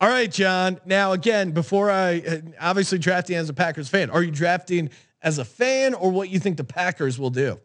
All 0.00 0.08
right, 0.08 0.30
John. 0.30 0.78
Now 0.84 1.10
again, 1.10 1.50
before 1.50 1.90
I 1.90 2.20
uh, 2.20 2.36
obviously 2.60 2.98
drafting 2.98 3.34
as 3.34 3.48
a 3.48 3.52
Packers 3.54 3.88
fan, 3.88 4.08
are 4.10 4.22
you 4.22 4.30
drafting 4.30 4.90
as 5.22 5.38
a 5.38 5.44
fan 5.44 5.92
or 5.94 6.12
what 6.12 6.28
you 6.28 6.38
think 6.38 6.56
the 6.56 6.62
Packers 6.64 7.18
will 7.18 7.30
do? 7.30 7.58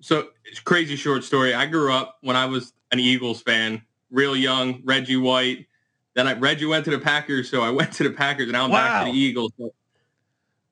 So 0.00 0.28
it's 0.46 0.60
crazy 0.60 0.96
short 0.96 1.24
story. 1.24 1.52
I 1.52 1.66
grew 1.66 1.92
up 1.92 2.16
when 2.22 2.36
I 2.36 2.46
was 2.46 2.72
an 2.90 3.00
Eagles 3.00 3.42
fan, 3.42 3.82
real 4.10 4.34
young, 4.34 4.80
Reggie 4.84 5.16
White. 5.18 5.66
Then 6.16 6.26
I 6.26 6.32
Reggie 6.32 6.64
went 6.66 6.84
to 6.86 6.90
the 6.90 6.98
Packers, 6.98 7.48
so 7.48 7.60
I 7.62 7.70
went 7.80 7.92
to 7.92 8.02
the 8.02 8.10
Packers, 8.10 8.44
and 8.44 8.52
now 8.54 8.64
I'm 8.64 8.70
back 8.72 9.06
to 9.06 9.12
the 9.12 9.16
Eagles. 9.16 9.52
So 9.58 9.72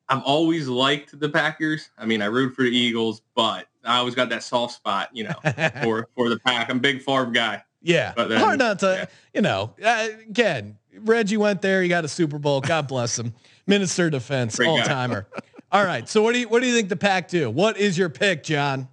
I've 0.08 0.22
always 0.22 0.66
liked 0.68 1.18
the 1.20 1.28
Packers. 1.28 1.90
I 1.96 2.06
mean, 2.06 2.20
I 2.22 2.26
root 2.26 2.54
for 2.56 2.62
the 2.62 2.76
Eagles, 2.76 3.22
but 3.36 3.68
I 3.84 3.98
always 3.98 4.14
got 4.14 4.30
that 4.30 4.42
soft 4.42 4.74
spot, 4.74 5.10
you 5.12 5.24
know, 5.24 5.34
for 5.82 6.08
for 6.16 6.28
the 6.30 6.38
pack. 6.44 6.70
I'm 6.70 6.78
a 6.78 6.80
big 6.80 7.02
Favre 7.02 7.26
guy. 7.26 7.62
Yeah, 7.82 8.14
But 8.16 8.30
then- 8.30 8.40
hard 8.40 8.58
not 8.58 8.78
to. 8.80 8.86
yeah. 8.86 9.04
You 9.34 9.42
know, 9.42 9.74
uh, 9.84 10.08
again, 10.26 10.78
Reggie 11.00 11.36
went 11.36 11.60
there. 11.60 11.82
He 11.82 11.88
got 11.90 12.02
a 12.04 12.08
Super 12.08 12.38
Bowl. 12.38 12.62
God 12.62 12.88
bless 12.88 13.18
him. 13.18 13.34
Minister 13.66 14.06
of 14.06 14.12
Defense, 14.12 14.58
all 14.58 14.78
timer. 14.82 15.26
All 15.72 15.84
right. 15.84 16.08
So 16.08 16.22
what 16.22 16.34
do 16.34 16.38
you 16.40 16.48
what 16.48 16.62
do 16.62 16.68
you 16.68 16.74
think 16.74 16.88
the 16.88 16.96
Pack 16.96 17.26
do? 17.28 17.50
What 17.50 17.76
is 17.76 17.98
your 17.98 18.08
pick, 18.08 18.44
John? 18.44 18.86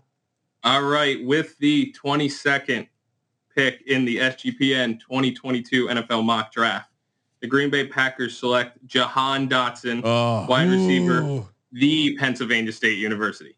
All 0.64 0.82
right, 0.82 1.24
with 1.24 1.58
the 1.60 1.94
22nd 2.04 2.88
pick 3.56 3.82
in 3.88 4.06
the 4.06 4.18
SGPN 4.18 5.00
2022 5.00 5.88
NFL 5.88 6.24
mock 6.24 6.52
draft, 6.52 6.90
the 7.42 7.48
Green 7.48 7.70
Bay 7.70 7.88
Packers 7.88 8.38
select 8.38 8.78
Jahan 8.88 9.50
Dotson, 9.50 10.02
Oh, 10.04 10.46
wide 10.48 10.70
receiver, 10.70 11.22
Ooh. 11.22 11.50
the 11.72 12.16
Pennsylvania 12.18 12.72
State 12.72 12.98
University. 13.00 13.56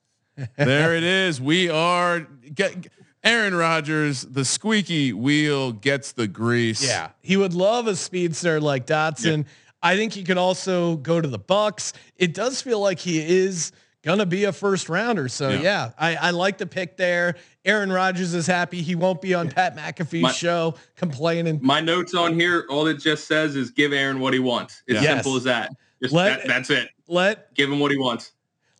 there 0.56 0.94
it 0.94 1.02
is. 1.02 1.40
We 1.40 1.68
are 1.68 2.20
get, 2.54 2.88
Aaron 3.22 3.54
Rodgers. 3.54 4.22
The 4.22 4.44
squeaky 4.44 5.12
wheel 5.12 5.72
gets 5.72 6.12
the 6.12 6.26
grease. 6.26 6.86
Yeah, 6.86 7.10
he 7.20 7.36
would 7.36 7.54
love 7.54 7.86
a 7.86 7.96
speedster 7.96 8.60
like 8.60 8.86
Dotson. 8.86 9.46
I 9.82 9.96
think 9.96 10.12
he 10.12 10.24
could 10.24 10.38
also 10.38 10.96
go 10.96 11.20
to 11.20 11.28
the 11.28 11.38
Bucs. 11.38 11.92
It 12.16 12.34
does 12.34 12.60
feel 12.60 12.80
like 12.80 12.98
he 12.98 13.18
is 13.20 13.72
gonna 14.02 14.26
be 14.26 14.44
a 14.44 14.52
first 14.52 14.88
rounder. 14.88 15.28
So 15.28 15.50
yeah, 15.50 15.60
Yeah. 15.60 15.90
I, 15.98 16.16
I 16.16 16.30
like 16.30 16.58
the 16.58 16.66
pick 16.66 16.96
there. 16.96 17.36
Aaron 17.64 17.92
Rodgers 17.92 18.32
is 18.34 18.46
happy. 18.46 18.80
He 18.82 18.94
won't 18.94 19.20
be 19.20 19.34
on 19.34 19.50
Pat 19.50 19.76
McAfee's 19.76 20.22
My- 20.22 20.32
show 20.32 20.74
complaining. 20.96 21.60
My 21.62 21.80
notes 21.80 22.14
on 22.14 22.34
here, 22.38 22.64
all 22.70 22.86
it 22.86 22.94
just 22.98 23.26
says 23.28 23.56
is 23.56 23.70
give 23.70 23.92
Aaron 23.92 24.20
what 24.20 24.32
he 24.32 24.38
wants. 24.38 24.82
It's 24.86 25.00
simple 25.00 25.36
as 25.36 25.44
that. 25.44 25.72
Just 26.02 26.14
Let- 26.14 26.38
that, 26.40 26.46
that's 26.48 26.70
it. 26.70 26.88
Let 27.08 27.52
Give 27.54 27.70
him 27.70 27.80
what 27.80 27.90
he 27.90 27.98
wants. 27.98 28.32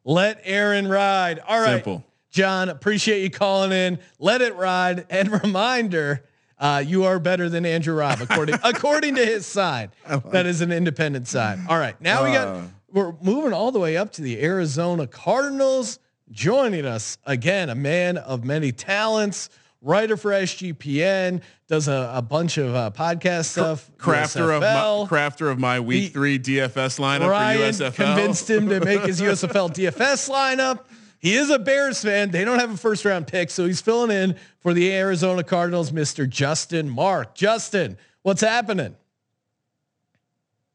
let 0.05 0.41
Aaron 0.45 0.89
ride. 0.89 1.41
All 1.41 1.61
right, 1.61 1.75
Simple. 1.75 2.05
John. 2.31 2.69
Appreciate 2.69 3.23
you 3.23 3.31
calling 3.31 3.73
in. 3.73 3.99
Let 4.19 4.41
it 4.41 4.55
ride. 4.57 5.05
And 5.11 5.31
reminder. 5.43 6.25
Uh, 6.59 6.85
you 6.87 7.05
are 7.05 7.19
better 7.19 7.49
than 7.49 7.65
Andrew 7.65 7.95
Robb, 7.95 8.21
according 8.21 8.55
according 8.63 9.15
to 9.15 9.25
his 9.25 9.47
side. 9.47 9.91
That 10.31 10.45
is 10.45 10.61
an 10.61 10.71
independent 10.73 11.27
side. 11.27 11.59
All 11.69 11.79
right, 11.79 11.99
now 12.03 12.23
we 12.23 12.33
got 12.33 12.49
Uh. 12.49 12.63
We're 12.93 13.13
moving 13.21 13.53
all 13.53 13.73
the 13.73 13.79
way 13.79 13.97
up 13.97 14.13
to 14.13 14.23
the 14.23 14.43
Arizona 14.43 15.07
Cardinals. 15.07 15.99
Joining 16.31 16.87
us 16.87 17.19
again, 17.27 17.71
a 17.71 17.75
man 17.75 18.17
of 18.17 18.45
many 18.45 18.71
talents, 18.71 19.51
writer 19.83 20.17
for 20.17 20.31
SGPN, 20.31 21.43
does 21.67 21.89
a, 21.89 22.13
a 22.15 22.23
bunch 22.23 22.57
of 22.57 22.73
uh, 22.75 22.91
podcast 22.95 23.47
stuff. 23.47 23.91
Crafter 23.99 24.55
of 24.55 24.61
my, 24.63 25.09
crafter 25.19 25.51
of 25.51 25.59
my 25.59 25.81
week 25.81 26.03
He- 26.05 26.09
three 26.11 26.39
DFS 26.39 27.01
lineup 27.01 27.29
Ryan 27.29 27.73
for 27.73 27.85
USFL. 27.85 27.95
convinced 27.95 28.49
him 28.49 28.69
to 28.69 28.79
make 28.85 29.03
his 29.03 29.21
USFL 29.21 29.71
DFS 29.75 30.31
lineup. 30.31 30.85
He 31.19 31.35
is 31.35 31.51
a 31.51 31.59
Bears 31.59 32.01
fan. 32.03 32.31
They 32.31 32.45
don't 32.45 32.61
have 32.61 32.73
a 32.73 32.77
first 32.77 33.05
round 33.05 33.27
pick, 33.27 33.51
so 33.51 33.67
he's 33.67 33.81
filling 33.81 34.11
in 34.11 34.37
for 34.61 34.73
the 34.73 34.93
Arizona 34.93 35.43
Cardinals, 35.43 35.91
Mr. 35.91 36.29
Justin 36.29 36.89
Mark. 36.89 37.35
Justin, 37.35 37.99
what's 38.23 38.41
happening? 38.41 38.95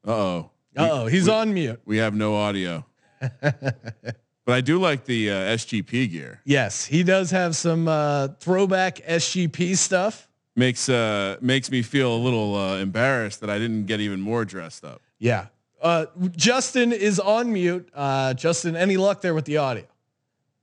Uh 0.05 0.11
oh. 0.11 0.51
Oh, 0.77 1.07
he's 1.07 1.27
on 1.27 1.53
mute. 1.53 1.81
We 1.85 1.97
have 1.97 2.13
no 2.13 2.35
audio. 2.35 2.85
but 3.41 4.15
I 4.47 4.61
do 4.61 4.79
like 4.79 5.05
the 5.05 5.31
uh, 5.31 5.35
SGP 5.55 6.11
gear. 6.11 6.41
Yes, 6.45 6.85
he 6.85 7.03
does 7.03 7.31
have 7.31 7.55
some 7.55 7.87
uh, 7.87 8.29
throwback 8.39 8.97
SGP 8.97 9.77
stuff. 9.77 10.27
Makes 10.57 10.87
uh 10.87 11.35
makes 11.41 11.69
me 11.69 11.81
feel 11.81 12.15
a 12.15 12.17
little 12.17 12.55
uh, 12.55 12.77
embarrassed 12.77 13.41
that 13.41 13.49
I 13.49 13.59
didn't 13.59 13.87
get 13.87 13.99
even 13.99 14.21
more 14.21 14.45
dressed 14.45 14.85
up. 14.85 15.01
Yeah. 15.19 15.47
Uh, 15.81 16.05
Justin 16.35 16.93
is 16.93 17.19
on 17.19 17.51
mute. 17.51 17.89
Uh, 17.93 18.33
Justin, 18.33 18.77
any 18.77 18.95
luck 18.95 19.19
there 19.21 19.33
with 19.33 19.45
the 19.45 19.57
audio? 19.57 19.83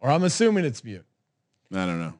Or 0.00 0.10
I'm 0.10 0.24
assuming 0.24 0.64
it's 0.64 0.82
mute. 0.82 1.04
I 1.70 1.86
don't 1.86 2.00
know. 2.00 2.14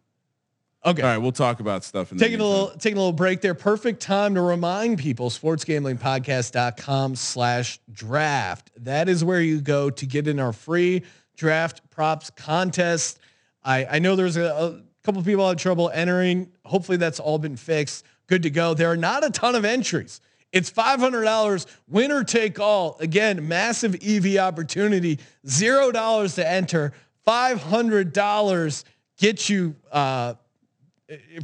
Okay. 0.85 1.03
All 1.03 1.09
right, 1.09 1.19
we'll 1.19 1.31
talk 1.31 1.61
about 1.61 1.85
stuff 1.85 2.11
in 2.11 2.19
the 2.19 2.25
Taking 2.25 2.41
a 2.41 2.45
little 2.45 2.71
taking 2.71 2.97
a 2.97 3.01
little 3.01 3.13
break 3.13 3.41
there. 3.41 3.55
Perfect 3.55 4.03
time 4.03 4.35
to 4.35 4.41
remind 4.41 4.99
people 4.99 5.31
sportsgamblingpodcast.com 5.31 7.15
slash 7.15 7.79
draft. 7.93 8.71
That 8.79 9.09
is 9.09 9.23
where 9.23 9.41
you 9.41 9.61
go 9.61 9.91
to 9.91 10.07
get 10.07 10.27
in 10.27 10.41
our 10.41 10.53
free 10.53 11.05
draft 11.37 11.89
props 11.91 12.31
contest. 12.31 13.21
I, 13.65 13.87
I 13.87 13.99
know 14.01 14.17
there's 14.17 14.37
a, 14.37 14.45
a 14.45 14.83
couple 15.05 15.21
of 15.21 15.27
people 15.27 15.49
had 15.49 15.59
trouble 15.59 15.89
entering. 15.91 16.51
Hopefully 16.65 16.99
that's 16.99 17.21
all 17.21 17.39
been 17.39 17.57
fixed. 17.57 18.05
Good 18.27 18.43
to 18.43 18.51
go. 18.51 18.75
There 18.75 18.91
are 18.91 18.97
not 18.97 19.25
a 19.25 19.31
ton 19.31 19.55
of 19.55 19.65
entries. 19.65 20.21
It's 20.51 20.71
$500 20.71 21.67
winner 21.89 22.25
take 22.25 22.61
all. 22.61 22.97
Again, 23.01 23.49
massive 23.49 23.97
EV 24.05 24.37
opportunity. 24.37 25.19
$0 25.47 26.35
to 26.35 26.49
enter. 26.49 26.93
$500 27.27 28.85
get 29.17 29.49
you 29.49 29.77
uh, 29.91 30.35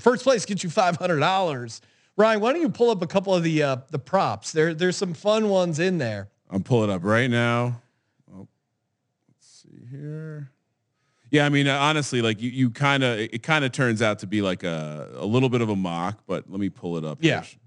first 0.00 0.22
place 0.24 0.44
gets 0.44 0.62
you 0.64 0.70
five 0.70 0.96
hundred 0.96 1.20
dollars. 1.20 1.80
Ryan, 2.16 2.40
why 2.40 2.52
don't 2.52 2.62
you 2.62 2.68
pull 2.68 2.90
up 2.90 3.00
a 3.02 3.06
couple 3.06 3.34
of 3.34 3.42
the 3.42 3.62
uh, 3.62 3.76
the 3.90 3.98
props? 3.98 4.52
There 4.52 4.74
there's 4.74 4.96
some 4.96 5.14
fun 5.14 5.48
ones 5.48 5.78
in 5.78 5.98
there. 5.98 6.28
I'm 6.50 6.62
pulling 6.62 6.90
up 6.90 7.04
right 7.04 7.30
now. 7.30 7.80
Oh, 8.34 8.48
let's 9.28 9.46
see 9.62 9.86
here. 9.90 10.50
Yeah, 11.30 11.44
I 11.44 11.50
mean, 11.50 11.68
uh, 11.68 11.76
honestly, 11.78 12.22
like 12.22 12.40
you, 12.40 12.48
you 12.48 12.70
kind 12.70 13.02
of, 13.04 13.18
it 13.18 13.42
kind 13.42 13.62
of 13.62 13.70
turns 13.72 14.00
out 14.00 14.20
to 14.20 14.26
be 14.26 14.40
like 14.40 14.64
a, 14.64 15.10
a 15.16 15.26
little 15.26 15.50
bit 15.50 15.60
of 15.60 15.68
a 15.68 15.76
mock, 15.76 16.22
but 16.26 16.50
let 16.50 16.58
me 16.58 16.70
pull 16.70 16.96
it 16.96 17.04
up. 17.04 17.18
Yeah. 17.20 17.42
here. 17.42 17.60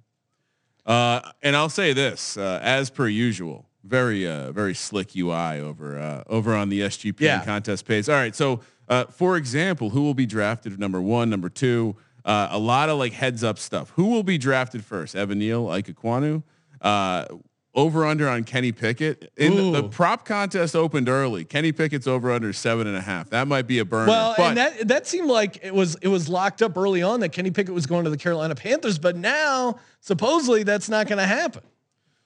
Uh, 0.84 1.22
and 1.44 1.56
I'll 1.56 1.70
say 1.70 1.94
this, 1.94 2.38
uh, 2.38 2.60
as 2.64 2.90
per 2.90 3.08
usual, 3.08 3.68
very, 3.84 4.28
uh, 4.28 4.52
very 4.52 4.74
slick 4.74 5.16
UI 5.16 5.60
over, 5.60 6.00
uh, 6.00 6.24
over 6.26 6.56
on 6.56 6.70
the 6.70 6.82
SGP 6.82 7.20
Yeah. 7.20 7.46
contest 7.46 7.86
page. 7.86 8.10
All 8.10 8.16
right. 8.16 8.36
So, 8.36 8.62
uh, 8.92 9.06
for 9.06 9.38
example, 9.38 9.90
who 9.90 10.02
will 10.02 10.14
be 10.14 10.26
drafted 10.26 10.78
number 10.78 11.02
one, 11.02 11.30
number 11.30 11.48
two, 11.50 11.96
uh, 12.26 12.50
a 12.52 12.60
lot 12.60 12.90
of 12.90 13.00
like 13.00 13.14
heads 13.14 13.42
up 13.42 13.58
stuff. 13.58 13.92
Who 13.96 14.08
will 14.08 14.24
be 14.24 14.38
drafted 14.38 14.84
first? 14.84 15.16
Evan 15.16 15.40
Neal, 15.40 15.70
Ike 15.70 15.88
Ekwonu. 15.88 16.44
Uh, 16.82 17.26
over 17.74 18.06
under 18.06 18.28
on 18.28 18.44
Kenny 18.44 18.74
Pickett. 18.74 19.32
In 19.38 19.56
the, 19.56 19.82
the 19.82 19.88
prop 19.88 20.26
contest 20.26 20.76
opened 20.76 21.08
early. 21.08 21.46
Kenny 21.46 21.72
Pickett's 21.72 22.06
over 22.06 22.30
under 22.34 22.52
seven 22.52 22.86
and 22.86 22.98
a 22.98 23.02
half. 23.02 23.30
That 23.30 23.48
might 23.48 23.66
be 23.66 23.80
a 23.80 23.86
burner. 23.86 24.10
Well, 24.10 24.34
but 24.36 24.50
and 24.50 24.58
that 24.58 24.88
that 24.90 25.08
seemed 25.08 25.30
like 25.30 25.64
it 25.64 25.74
was 25.74 25.96
it 26.02 26.10
was 26.10 26.28
locked 26.28 26.62
up 26.62 26.76
early 26.76 27.02
on 27.02 27.22
that 27.22 27.30
Kenny 27.30 27.50
Pickett 27.50 27.74
was 27.74 27.86
going 27.86 28.04
to 28.04 28.10
the 28.10 28.18
Carolina 28.18 28.56
Panthers, 28.56 29.00
but 29.00 29.16
now 29.16 29.80
supposedly 30.02 30.64
that's 30.64 30.90
not 30.90 31.08
going 31.08 31.20
to 31.20 31.26
happen. 31.26 31.64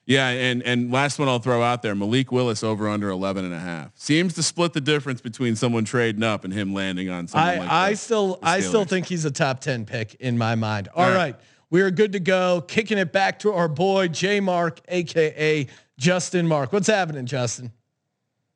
Yeah, 0.06 0.28
and 0.30 0.62
and 0.64 0.92
last 0.92 1.18
one 1.20 1.28
I'll 1.28 1.40
throw 1.40 1.62
out 1.62 1.82
there, 1.82 1.96
Malik 1.96 2.32
Willis 2.32 2.64
over 2.64 2.88
under 2.88 3.10
11 3.10 3.44
and 3.46 3.54
a 3.54 3.60
half. 3.60 3.92
Seems 3.96 4.34
to 4.36 4.44
split 4.44 4.74
the 4.74 4.82
difference 4.82 5.22
between 5.22 5.56
someone 5.56 5.84
trading 5.86 6.24
up 6.24 6.44
and 6.46 6.54
him 6.54 6.74
landing 6.74 7.10
on 7.10 7.28
someone 7.28 7.50
I 7.50 7.58
like 7.58 7.70
I 7.70 7.90
the- 7.92 7.96
still 7.98 8.36
the 8.36 8.48
I 8.48 8.60
still 8.60 8.86
think 8.86 9.08
he's 9.08 9.26
a 9.26 9.32
top 9.32 9.62
ten 9.62 9.86
pick 9.86 10.16
in 10.16 10.38
my 10.38 10.56
mind. 10.56 10.90
All 10.96 11.04
All 11.06 11.10
right. 11.10 11.16
right. 11.18 11.36
we 11.70 11.82
are 11.82 11.92
good 11.92 12.12
to 12.14 12.20
go. 12.20 12.62
Kicking 12.68 12.98
it 12.98 13.12
back 13.12 13.40
to 13.40 13.52
our 13.54 13.68
boy 13.68 14.08
J 14.08 14.40
Mark, 14.40 14.80
aka 14.88 15.68
Justin 15.98 16.48
Mark. 16.48 16.72
What's 16.74 16.88
happening, 16.88 17.26
Justin? 17.26 17.72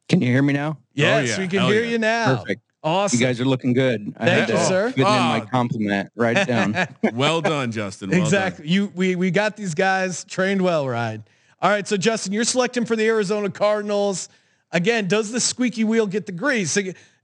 Can 0.07 0.21
you 0.21 0.27
hear 0.27 0.41
me 0.41 0.53
now? 0.53 0.77
Yes, 0.93 1.29
oh, 1.29 1.31
yeah. 1.33 1.39
we 1.39 1.47
can 1.47 1.59
Hell 1.59 1.69
hear 1.69 1.83
yeah. 1.83 1.89
you 1.91 1.97
now. 1.99 2.37
Perfect. 2.37 2.61
Awesome. 2.81 3.19
You 3.19 3.25
guys 3.25 3.41
are 3.41 3.45
looking 3.45 3.73
good. 3.73 4.13
I 4.17 4.25
Thank 4.25 4.39
had 4.39 4.49
you, 4.49 4.55
to 4.55 4.65
sir. 4.65 4.89
Fit 4.91 4.99
in 4.99 5.03
my 5.03 5.41
Oh. 5.41 5.45
compliment 5.51 6.11
right 6.15 6.47
down. 6.47 6.75
well 7.13 7.41
done, 7.41 7.71
Justin. 7.71 8.09
Well 8.09 8.21
exactly. 8.21 8.67
You 8.67 8.91
we 8.95 9.15
we 9.15 9.31
got 9.31 9.57
these 9.57 9.73
guys 9.73 10.23
trained 10.23 10.61
well, 10.61 10.87
Ryan. 10.87 11.23
All 11.61 11.69
right, 11.69 11.85
so 11.85 11.97
Justin, 11.97 12.31
you're 12.31 12.45
selecting 12.45 12.85
for 12.85 12.95
the 12.95 13.05
Arizona 13.05 13.49
Cardinals. 13.49 14.29
Again, 14.71 15.07
does 15.07 15.31
the 15.31 15.41
squeaky 15.41 15.83
wheel 15.83 16.07
get 16.07 16.25
the 16.25 16.31
grease? 16.31 16.77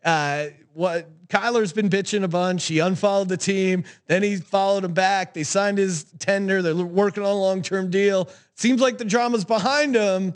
Uh, 0.04 0.50
what 0.74 1.10
Kyler's 1.30 1.72
been 1.72 1.90
bitching 1.90 2.24
a 2.24 2.28
bunch. 2.28 2.66
He 2.66 2.80
unfollowed 2.80 3.30
the 3.30 3.38
team, 3.38 3.86
then 4.08 4.24
he 4.24 4.36
followed 4.36 4.84
him 4.84 4.94
back. 4.94 5.34
They 5.34 5.44
signed 5.44 5.78
his 5.78 6.04
tender. 6.20 6.62
They're 6.62 6.76
working 6.76 7.24
on 7.24 7.30
a 7.30 7.40
long-term 7.40 7.90
deal. 7.92 8.30
Seems 8.56 8.82
like 8.82 8.98
the 8.98 9.06
drama's 9.06 9.46
behind 9.46 9.96
him, 9.96 10.34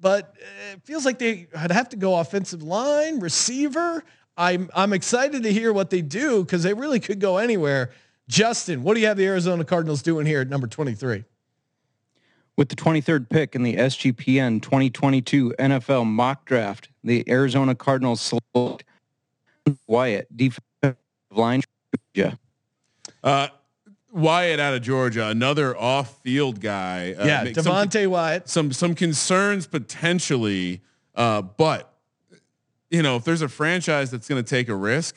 but 0.00 0.36
uh, 0.40 0.74
it 0.74 0.82
feels 0.84 1.04
like 1.04 1.18
they 1.18 1.48
would 1.60 1.72
have 1.72 1.88
to 1.88 1.96
go 1.96 2.16
offensive 2.16 2.62
line, 2.62 3.18
receiver. 3.18 4.04
I'm 4.36 4.70
I'm 4.74 4.92
excited 4.92 5.42
to 5.42 5.52
hear 5.52 5.72
what 5.72 5.90
they 5.90 6.02
do 6.02 6.44
because 6.44 6.62
they 6.62 6.72
really 6.72 7.00
could 7.00 7.20
go 7.20 7.38
anywhere. 7.38 7.90
Justin, 8.28 8.84
what 8.84 8.94
do 8.94 9.00
you 9.00 9.08
have 9.08 9.16
the 9.16 9.26
Arizona 9.26 9.64
Cardinals 9.64 10.02
doing 10.02 10.24
here 10.24 10.40
at 10.40 10.48
number 10.48 10.68
23? 10.68 11.24
With 12.60 12.68
the 12.68 12.76
23rd 12.76 13.30
pick 13.30 13.54
in 13.54 13.62
the 13.62 13.74
SGPN 13.76 14.60
2022 14.60 15.54
NFL 15.58 16.04
mock 16.04 16.44
draft, 16.44 16.90
the 17.02 17.24
Arizona 17.26 17.74
Cardinals 17.74 18.20
select 18.20 18.84
Wyatt, 19.86 20.28
defensive 20.36 20.98
line. 21.30 21.62
Georgia. 22.14 22.38
Uh, 23.24 23.48
Wyatt 24.12 24.60
out 24.60 24.74
of 24.74 24.82
Georgia, 24.82 25.28
another 25.28 25.74
off-field 25.74 26.60
guy. 26.60 27.14
Uh, 27.14 27.24
yeah, 27.24 27.44
make 27.44 27.54
some- 27.58 28.10
Wyatt. 28.10 28.46
some 28.46 28.74
some 28.74 28.94
concerns 28.94 29.66
potentially, 29.66 30.82
uh, 31.14 31.40
but 31.40 31.94
you 32.90 33.02
know 33.02 33.16
if 33.16 33.24
there's 33.24 33.40
a 33.40 33.48
franchise 33.48 34.10
that's 34.10 34.28
going 34.28 34.44
to 34.44 34.46
take 34.46 34.68
a 34.68 34.76
risk, 34.76 35.16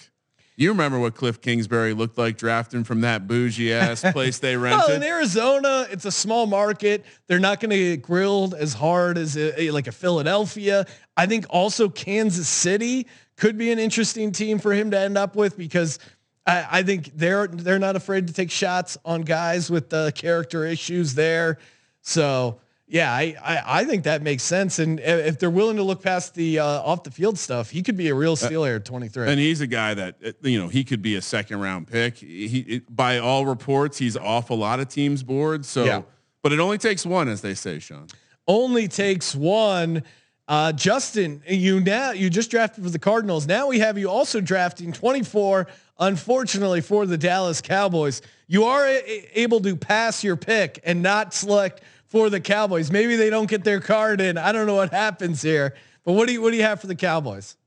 you 0.55 0.69
remember 0.69 0.99
what 0.99 1.15
Cliff 1.15 1.41
Kingsbury 1.41 1.93
looked 1.93 2.17
like 2.17 2.37
drafting 2.37 2.83
from 2.83 3.01
that 3.01 3.27
bougie 3.27 3.73
ass 3.73 4.01
place 4.11 4.39
they 4.39 4.55
rented? 4.57 4.87
Well, 4.87 4.95
in. 4.95 5.03
Arizona, 5.03 5.87
it's 5.89 6.05
a 6.05 6.11
small 6.11 6.45
market. 6.45 7.03
They're 7.27 7.39
not 7.39 7.59
going 7.59 7.71
to 7.71 7.77
get 7.77 8.01
grilled 8.01 8.53
as 8.53 8.73
hard 8.73 9.17
as 9.17 9.35
a, 9.35 9.59
a- 9.61 9.71
like 9.71 9.87
a 9.87 9.91
Philadelphia. 9.91 10.85
I 11.17 11.25
think 11.25 11.45
also 11.49 11.89
Kansas 11.89 12.47
City 12.47 13.07
could 13.37 13.57
be 13.57 13.71
an 13.71 13.79
interesting 13.79 14.31
team 14.31 14.59
for 14.59 14.73
him 14.73 14.91
to 14.91 14.99
end 14.99 15.17
up 15.17 15.35
with 15.35 15.57
because 15.57 15.97
I, 16.45 16.67
I 16.71 16.83
think 16.83 17.11
they're 17.15 17.47
they're 17.47 17.79
not 17.79 17.95
afraid 17.95 18.27
to 18.27 18.33
take 18.33 18.51
shots 18.51 18.97
on 19.05 19.21
guys 19.21 19.69
with 19.71 19.89
the 19.89 20.11
character 20.15 20.65
issues 20.65 21.15
there. 21.15 21.57
So 22.01 22.59
yeah, 22.87 23.11
I, 23.11 23.35
I 23.43 23.61
I 23.81 23.85
think 23.85 24.03
that 24.03 24.21
makes 24.21 24.43
sense. 24.43 24.77
And 24.79 24.99
if 24.99 25.39
they're 25.39 25.49
willing 25.49 25.77
to 25.77 25.83
look 25.83 26.01
past 26.03 26.35
the 26.35 26.59
uh, 26.59 26.65
off 26.65 27.03
the 27.03 27.11
field 27.11 27.39
stuff, 27.39 27.69
he 27.69 27.81
could 27.81 27.97
be 27.97 28.09
a 28.09 28.15
real 28.15 28.35
steal 28.35 28.63
here 28.65 28.75
at 28.75 28.85
23. 28.85 29.29
and 29.29 29.39
he's 29.39 29.61
a 29.61 29.67
guy 29.67 29.93
that 29.93 30.15
uh, 30.25 30.31
you 30.41 30.59
know 30.59 30.67
he 30.67 30.83
could 30.83 31.01
be 31.01 31.15
a 31.15 31.21
second 31.21 31.59
round 31.59 31.87
pick. 31.87 32.17
He, 32.17 32.59
it, 32.67 32.95
by 32.95 33.19
all 33.19 33.45
reports, 33.45 33.97
he's 33.97 34.17
off 34.17 34.49
a 34.49 34.53
lot 34.53 34.79
of 34.79 34.89
teams' 34.89 35.23
boards. 35.23 35.67
So, 35.67 35.85
Yeah. 35.85 36.01
but 36.41 36.51
it 36.51 36.59
only 36.59 36.77
takes 36.77 37.05
one, 37.05 37.27
as 37.29 37.41
they 37.41 37.53
say, 37.53 37.79
Sean. 37.79 38.07
only 38.47 38.87
takes 38.87 39.33
one. 39.33 40.03
Uh, 40.45 40.73
Justin, 40.73 41.41
you 41.47 41.79
now 41.79 42.11
you 42.11 42.29
just 42.29 42.51
drafted 42.51 42.83
for 42.83 42.89
the 42.89 42.99
Cardinals. 42.99 43.47
Now 43.47 43.67
we 43.67 43.79
have 43.79 43.97
you 43.97 44.09
also 44.09 44.41
drafting 44.41 44.91
24. 44.91 45.67
Unfortunately 45.99 46.81
for 46.81 47.05
the 47.05 47.17
Dallas 47.17 47.61
Cowboys, 47.61 48.21
you 48.47 48.65
are 48.65 48.85
a- 48.85 49.29
able 49.39 49.61
to 49.61 49.75
pass 49.77 50.21
your 50.23 50.35
pick 50.35 50.79
and 50.83 51.01
not 51.01 51.33
select 51.33 51.81
for 52.13 52.29
the 52.29 52.39
Cowboys. 52.39 52.91
Maybe 52.91 53.15
they 53.15 53.31
don't 53.31 53.49
get 53.49 53.63
their 53.63 53.79
card 53.79 54.21
in. 54.21 54.37
I 54.37 54.51
don't 54.51 54.67
know 54.67 54.75
what 54.75 54.91
happens 54.91 55.41
here. 55.41 55.73
But 56.05 56.13
what 56.13 56.27
do 56.27 56.33
you 56.33 56.43
what 56.43 56.51
do 56.51 56.57
you 56.57 56.63
have 56.63 56.79
for 56.79 56.85
the 56.85 56.95
Cowboys? 56.95 57.57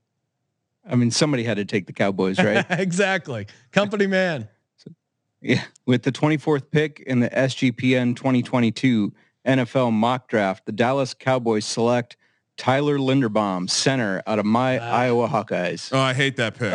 I 0.89 0.95
mean, 0.95 1.11
somebody 1.11 1.43
had 1.43 1.57
to 1.57 1.65
take 1.65 1.89
the 1.89 1.93
Cowboys, 1.93 2.39
right? 2.39 2.65
exactly, 2.71 3.49
company 3.73 4.07
man. 4.07 4.49
Yeah. 5.43 5.65
With 5.85 6.05
the 6.05 6.13
24th 6.13 6.71
pick 6.71 7.01
in 7.01 7.19
the 7.21 7.29
SGPN 7.29 8.15
2022 8.15 9.13
NFL 9.45 9.93
mock 9.93 10.29
draft, 10.29 10.65
the 10.65 10.73
Dallas 10.73 11.13
Cowboys 11.13 11.65
select 11.65 12.17
Tyler 12.57 12.99
Linderbaum, 12.99 13.69
center 13.69 14.23
out 14.29 14.39
of 14.39 14.47
my 14.47 14.79
ah. 14.79 14.93
Iowa 14.93 15.29
Hawkeyes. 15.29 15.93
Oh, 15.93 15.99
I 15.99 16.15
hate 16.15 16.37
that 16.37 16.57
pick. 16.57 16.73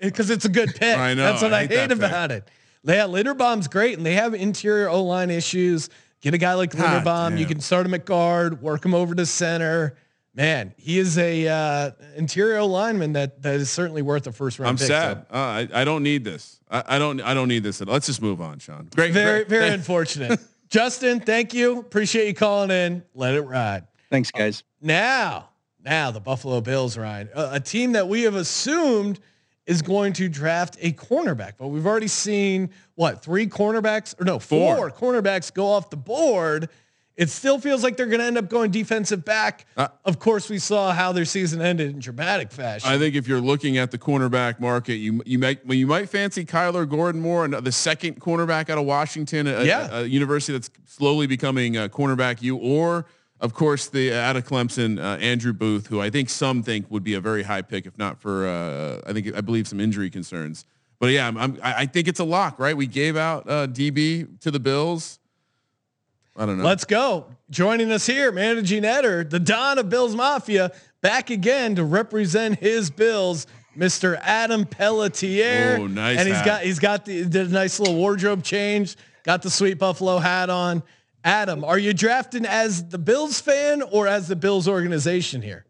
because 0.00 0.28
it's 0.28 0.44
a 0.44 0.50
good 0.50 0.74
pick. 0.74 0.96
I 0.98 1.14
know, 1.14 1.24
That's 1.24 1.42
what 1.42 1.54
I 1.54 1.60
I, 1.60 1.60
hate 1.62 1.70
hate, 1.70 1.88
that 1.88 1.98
pick. 1.98 1.98
about 1.98 2.30
it. 2.30 2.48
Yeah, 2.84 3.04
Linderbaum's 3.04 3.68
great, 3.68 3.96
and 3.96 4.06
they 4.06 4.14
have 4.14 4.34
interior 4.34 4.88
O 4.88 5.02
line 5.02 5.30
issues. 5.30 5.88
Get 6.20 6.34
a 6.34 6.38
guy 6.38 6.54
like 6.54 6.74
God 6.74 7.04
Linderbaum. 7.04 7.38
You 7.38 7.46
can 7.46 7.60
start 7.60 7.86
him 7.86 7.94
at 7.94 8.04
guard, 8.04 8.62
work 8.62 8.84
him 8.84 8.94
over 8.94 9.14
to 9.14 9.26
center. 9.26 9.96
Man, 10.34 10.74
he 10.76 10.98
is 10.98 11.16
a 11.16 11.48
uh, 11.48 11.90
interior 12.14 12.62
lineman 12.62 13.14
that 13.14 13.42
that 13.42 13.54
is 13.54 13.70
certainly 13.70 14.02
worth 14.02 14.26
a 14.26 14.32
first 14.32 14.58
round. 14.58 14.68
I'm 14.68 14.76
pick, 14.76 14.86
sad. 14.88 15.26
Uh, 15.30 15.36
I, 15.36 15.68
I 15.72 15.84
don't 15.84 16.02
need 16.02 16.24
this. 16.24 16.60
I, 16.70 16.82
I 16.86 16.98
don't. 16.98 17.20
I 17.22 17.32
don't 17.32 17.48
need 17.48 17.62
this. 17.62 17.80
Let's 17.80 18.06
just 18.06 18.20
move 18.20 18.42
on, 18.42 18.58
Sean. 18.58 18.88
Great. 18.94 19.12
very 19.12 19.44
great. 19.44 19.48
very 19.48 19.68
unfortunate. 19.74 20.38
Justin, 20.68 21.20
thank 21.20 21.54
you. 21.54 21.78
Appreciate 21.78 22.26
you 22.26 22.34
calling 22.34 22.70
in. 22.70 23.02
Let 23.14 23.34
it 23.34 23.42
ride. 23.42 23.86
Thanks, 24.10 24.30
guys. 24.30 24.62
Now, 24.80 25.48
now 25.82 26.10
the 26.10 26.20
Buffalo 26.20 26.60
Bills, 26.60 26.98
Ryan, 26.98 27.30
a, 27.34 27.50
a 27.54 27.60
team 27.60 27.92
that 27.92 28.08
we 28.08 28.22
have 28.22 28.34
assumed 28.34 29.20
is 29.66 29.82
going 29.82 30.12
to 30.14 30.28
draft 30.28 30.76
a 30.80 30.92
cornerback, 30.92 31.52
but 31.58 31.68
we've 31.68 31.86
already 31.86 32.06
seen 32.08 32.70
what 32.94 33.22
three 33.22 33.46
cornerbacks 33.46 34.18
or 34.20 34.24
no 34.24 34.38
four, 34.38 34.76
Four. 34.76 34.90
cornerbacks 34.90 35.52
go 35.52 35.66
off 35.66 35.90
the 35.90 35.96
board. 35.96 36.68
It 37.16 37.30
still 37.30 37.58
feels 37.58 37.82
like 37.82 37.96
they're 37.96 38.06
going 38.06 38.18
to 38.20 38.26
end 38.26 38.36
up 38.36 38.50
going 38.50 38.70
defensive 38.70 39.24
back. 39.24 39.64
Uh, 39.74 39.88
of 40.04 40.18
course, 40.18 40.50
we 40.50 40.58
saw 40.58 40.92
how 40.92 41.12
their 41.12 41.24
season 41.24 41.62
ended 41.62 41.90
in 41.90 41.98
dramatic 41.98 42.52
fashion. 42.52 42.90
I 42.90 42.98
think 42.98 43.14
if 43.14 43.26
you're 43.26 43.40
looking 43.40 43.78
at 43.78 43.90
the 43.90 43.96
cornerback 43.96 44.60
market, 44.60 44.96
you 44.96 45.22
you 45.24 45.38
might 45.38 45.64
well, 45.66 45.76
you 45.78 45.86
might 45.86 46.10
fancy 46.10 46.44
Kyler 46.44 46.86
Gordon 46.88 47.22
more, 47.22 47.46
and 47.46 47.54
the 47.54 47.72
second 47.72 48.20
cornerback 48.20 48.68
out 48.68 48.76
of 48.76 48.84
Washington, 48.84 49.46
a, 49.46 49.64
Yeah. 49.64 49.88
a, 49.90 50.02
a 50.02 50.04
university 50.04 50.52
that's 50.52 50.68
slowly 50.84 51.26
becoming 51.26 51.78
a 51.78 51.88
cornerback. 51.88 52.42
You 52.42 52.56
or 52.58 53.06
of 53.40 53.54
course 53.54 53.88
the 53.88 54.12
uh, 54.12 54.16
out 54.16 54.36
of 54.36 54.44
Clemson, 54.46 54.98
uh, 54.98 55.18
Andrew 55.18 55.52
Booth, 55.52 55.86
who 55.88 56.00
I 56.00 56.10
think 56.10 56.28
some 56.30 56.62
think 56.62 56.90
would 56.90 57.04
be 57.04 57.14
a 57.14 57.20
very 57.20 57.42
high 57.42 57.62
pick, 57.62 57.86
if 57.86 57.96
not 57.98 58.20
for 58.20 58.46
uh, 58.46 59.00
I 59.08 59.12
think 59.12 59.34
I 59.36 59.40
believe 59.40 59.68
some 59.68 59.80
injury 59.80 60.10
concerns. 60.10 60.64
But 60.98 61.08
yeah, 61.08 61.28
I'm, 61.28 61.36
I'm, 61.36 61.58
I 61.62 61.74
I 61.82 61.86
think 61.86 62.08
it's 62.08 62.20
a 62.20 62.24
lock, 62.24 62.58
right? 62.58 62.76
We 62.76 62.86
gave 62.86 63.16
out 63.16 63.48
uh, 63.48 63.66
DB 63.66 64.40
to 64.40 64.50
the 64.50 64.60
Bills. 64.60 65.18
I 66.38 66.44
don't 66.44 66.58
know. 66.58 66.64
Let's 66.64 66.84
go. 66.84 67.26
Joining 67.48 67.90
us 67.90 68.06
here, 68.06 68.30
managing 68.30 68.84
editor, 68.84 69.24
the 69.24 69.40
Don 69.40 69.78
of 69.78 69.88
Bills 69.88 70.14
Mafia, 70.14 70.70
back 71.00 71.30
again 71.30 71.76
to 71.76 71.84
represent 71.84 72.58
his 72.58 72.90
Bills, 72.90 73.46
Mr. 73.76 74.18
Adam 74.20 74.66
Pelletier. 74.66 75.78
Oh, 75.80 75.86
nice 75.86 76.18
And 76.18 76.28
he's 76.28 76.36
hat. 76.36 76.44
got 76.46 76.62
he's 76.62 76.78
got 76.78 77.04
the 77.04 77.24
did 77.24 77.48
a 77.48 77.52
nice 77.52 77.78
little 77.78 77.94
wardrobe 77.94 78.42
change. 78.42 78.96
Got 79.22 79.42
the 79.42 79.50
sweet 79.50 79.78
buffalo 79.78 80.18
hat 80.18 80.50
on. 80.50 80.82
Adam, 81.26 81.64
are 81.64 81.78
you 81.78 81.92
drafting 81.92 82.46
as 82.46 82.88
the 82.88 82.98
Bills 82.98 83.40
fan 83.40 83.82
or 83.82 84.06
as 84.06 84.28
the 84.28 84.36
Bills 84.36 84.68
organization 84.68 85.42
here? 85.42 85.66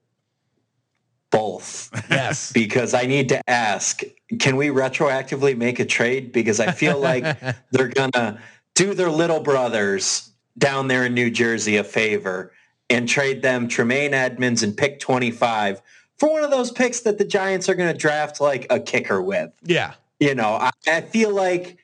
Both. 1.31 1.91
Yes. 2.11 2.53
because 2.55 2.93
I 2.93 3.07
need 3.07 3.31
to 3.31 3.41
ask, 3.49 4.03
can 4.39 4.57
we 4.57 4.69
retroactively 4.69 5.57
make 5.57 5.81
a 5.81 5.87
trade? 5.87 6.31
Because 6.31 6.61
I 6.61 6.73
feel 6.73 7.01
like 7.01 7.25
they're 7.71 7.89
gonna 7.89 8.39
do 8.75 8.93
their 8.93 9.09
little 9.09 9.41
brothers 9.41 10.31
down 10.59 10.89
there 10.89 11.07
in 11.07 11.15
New 11.15 11.31
Jersey 11.31 11.79
a 11.79 11.85
favor 11.85 12.53
and 12.91 13.09
trade 13.09 13.41
them 13.41 13.67
Tremaine 13.67 14.13
Edmunds 14.13 14.63
and 14.63 14.77
pick 14.77 15.01
25 15.01 15.81
for 16.19 16.31
one 16.31 16.45
of 16.45 16.51
those 16.51 16.71
picks 16.71 17.01
that 17.01 17.17
the 17.17 17.25
Giants 17.25 17.71
are 17.71 17.75
gonna 17.75 17.95
draft 17.95 18.43
like 18.43 18.67
a 18.69 18.79
kicker 18.79 19.23
with. 19.23 19.53
Yeah. 19.65 19.95
You 20.21 20.35
know, 20.35 20.51
I, 20.51 20.71
I 20.87 21.01
feel 21.01 21.35
like 21.35 21.79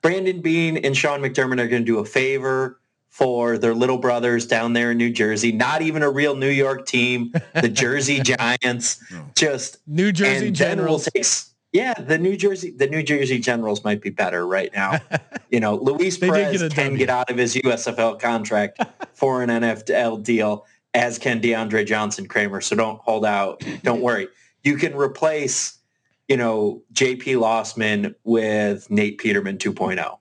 Brandon 0.00 0.40
Beane 0.40 0.76
and 0.76 0.96
Sean 0.96 1.20
McDermott 1.20 1.58
are 1.58 1.66
going 1.66 1.82
to 1.82 1.84
do 1.84 1.98
a 1.98 2.04
favor 2.04 2.78
for 3.16 3.56
their 3.56 3.74
little 3.74 3.96
brothers 3.96 4.46
down 4.46 4.74
there 4.74 4.90
in 4.90 4.98
New 4.98 5.08
Jersey. 5.08 5.50
Not 5.50 5.80
even 5.80 6.02
a 6.02 6.10
real 6.10 6.36
New 6.36 6.50
York 6.50 6.84
team, 6.84 7.32
the 7.54 7.68
Jersey 7.72 8.20
Giants. 8.20 9.02
Just 9.34 9.78
New 9.86 10.12
Jersey 10.12 10.48
and 10.48 10.56
then 10.56 10.76
we'll 10.76 10.98
Generals. 10.98 11.04
take 11.06 11.20
s- 11.24 11.54
Yeah, 11.72 11.94
the 11.94 12.18
New 12.18 12.36
Jersey 12.36 12.72
the 12.72 12.86
New 12.86 13.02
Jersey 13.02 13.38
Generals 13.38 13.82
might 13.84 14.02
be 14.02 14.10
better 14.10 14.46
right 14.46 14.70
now. 14.74 14.98
you 15.50 15.60
know, 15.60 15.76
Luis 15.76 16.18
Perez 16.18 16.60
get 16.60 16.74
can 16.74 16.84
W. 16.88 16.98
get 16.98 17.08
out 17.08 17.30
of 17.30 17.38
his 17.38 17.54
USFL 17.54 18.20
contract 18.20 18.84
for 19.14 19.42
an 19.42 19.48
NFL 19.48 20.22
deal, 20.22 20.66
as 20.92 21.16
can 21.18 21.40
DeAndre 21.40 21.86
Johnson 21.86 22.26
Kramer. 22.28 22.60
So 22.60 22.76
don't 22.76 23.00
hold 23.00 23.24
out. 23.24 23.64
Don't 23.82 24.02
worry. 24.02 24.28
You 24.62 24.76
can 24.76 24.94
replace, 24.94 25.78
you 26.28 26.36
know, 26.36 26.82
JP 26.92 27.38
Losman 27.40 28.14
with 28.24 28.90
Nate 28.90 29.16
Peterman 29.16 29.54
oh. 29.54 29.72
2.0. 29.72 30.18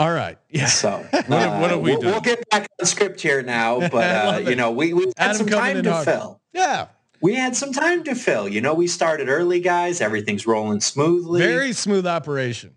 All 0.00 0.10
right. 0.12 0.38
Yeah. 0.48 0.66
So 0.66 0.90
What 1.12 1.24
have- 1.28 1.60
what 1.60 1.70
have 1.70 1.80
we 1.80 1.92
we'll, 1.92 2.00
done? 2.00 2.10
we'll 2.12 2.20
get 2.22 2.48
back 2.50 2.66
on 2.80 2.86
script 2.86 3.20
here 3.20 3.42
now, 3.42 3.78
but 3.88 3.92
uh, 3.94 4.38
you 4.48 4.56
know, 4.56 4.70
we 4.72 4.92
we 4.94 5.04
had 5.04 5.14
Adam 5.18 5.36
some 5.36 5.46
time 5.46 5.82
to 5.82 5.92
hard. 5.92 6.04
fill. 6.04 6.40
Yeah. 6.52 6.86
We 7.22 7.34
had 7.34 7.54
some 7.54 7.72
time 7.72 8.02
to 8.04 8.14
fill. 8.14 8.48
You 8.48 8.62
know, 8.62 8.72
we 8.74 8.86
started 8.86 9.28
early, 9.28 9.60
guys. 9.60 10.00
Everything's 10.00 10.46
rolling 10.46 10.80
smoothly. 10.80 11.40
Very 11.42 11.74
smooth 11.74 12.06
operation. 12.06 12.76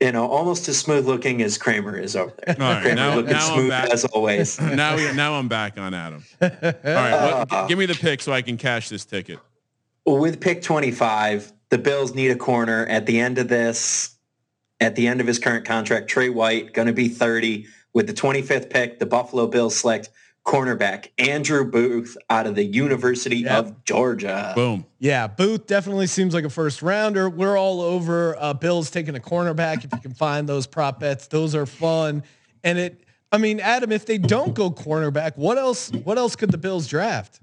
you 0.00 0.10
know, 0.10 0.26
almost 0.26 0.68
as 0.68 0.76
smooth 0.76 1.06
looking 1.06 1.40
as 1.40 1.56
Kramer 1.56 1.96
is 1.96 2.16
over 2.16 2.34
there. 2.44 2.56
All 2.60 2.72
right, 2.72 2.82
Kramer 2.82 2.96
now- 2.96 3.14
looking 3.14 3.30
now 3.32 3.46
I'm 3.46 3.54
smooth 3.54 3.68
back. 3.70 3.90
as 3.90 4.04
always. 4.06 4.60
now, 4.60 4.96
now 5.14 5.34
I'm 5.34 5.46
back 5.46 5.78
on 5.78 5.94
Adam. 5.94 6.24
All 6.42 6.48
right, 6.50 7.46
what, 7.48 7.48
g- 7.48 7.68
give 7.68 7.78
me 7.78 7.86
the 7.86 7.94
pick 7.94 8.20
so 8.20 8.32
I 8.32 8.42
can 8.42 8.56
cash 8.56 8.88
this 8.88 9.04
ticket. 9.04 9.38
With 10.04 10.40
pick 10.40 10.62
25, 10.62 11.52
the 11.68 11.78
Bills 11.78 12.16
need 12.16 12.32
a 12.32 12.36
corner 12.36 12.84
at 12.86 13.06
the 13.06 13.20
end 13.20 13.38
of 13.38 13.46
this, 13.46 14.11
at 14.82 14.96
the 14.96 15.06
end 15.06 15.20
of 15.20 15.26
his 15.26 15.38
current 15.38 15.64
contract. 15.64 16.08
Trey 16.08 16.28
White 16.28 16.72
going 16.74 16.88
to 16.88 16.92
be 16.92 17.08
30 17.08 17.66
with 17.92 18.06
the 18.06 18.12
25th 18.12 18.68
pick. 18.68 18.98
The 18.98 19.06
Buffalo 19.06 19.46
Bills 19.46 19.76
select 19.76 20.10
cornerback 20.44 21.08
Andrew 21.18 21.64
Booth 21.64 22.16
out 22.28 22.48
of 22.48 22.56
the 22.56 22.64
University 22.64 23.46
of 23.46 23.84
Georgia. 23.84 24.52
Boom. 24.56 24.84
Yeah, 24.98 25.28
Booth 25.28 25.68
definitely 25.68 26.08
seems 26.08 26.34
like 26.34 26.44
a 26.44 26.50
first 26.50 26.82
rounder. 26.82 27.30
We're 27.30 27.56
all 27.56 27.80
over 27.80 28.36
uh, 28.36 28.52
Bills 28.54 28.90
taking 28.90 29.14
a 29.14 29.20
cornerback 29.20 29.84
if 29.84 29.92
you 29.92 30.00
can 30.00 30.14
find 30.14 30.48
those 30.48 30.66
prop 30.66 30.98
bets. 30.98 31.28
Those 31.28 31.54
are 31.54 31.66
fun. 31.66 32.24
And 32.64 32.78
it 32.78 33.04
I 33.30 33.38
mean, 33.38 33.60
Adam, 33.60 33.92
if 33.92 34.04
they 34.04 34.18
don't 34.18 34.52
go 34.52 34.70
cornerback, 34.70 35.36
what 35.36 35.58
else 35.58 35.90
what 35.90 36.18
else 36.18 36.34
could 36.34 36.50
the 36.50 36.58
Bills 36.58 36.88
draft? 36.88 37.40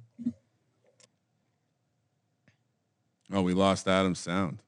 Oh, 3.31 3.41
we 3.41 3.53
lost 3.53 3.87
Adam's 3.87 4.19
sound. 4.19 4.61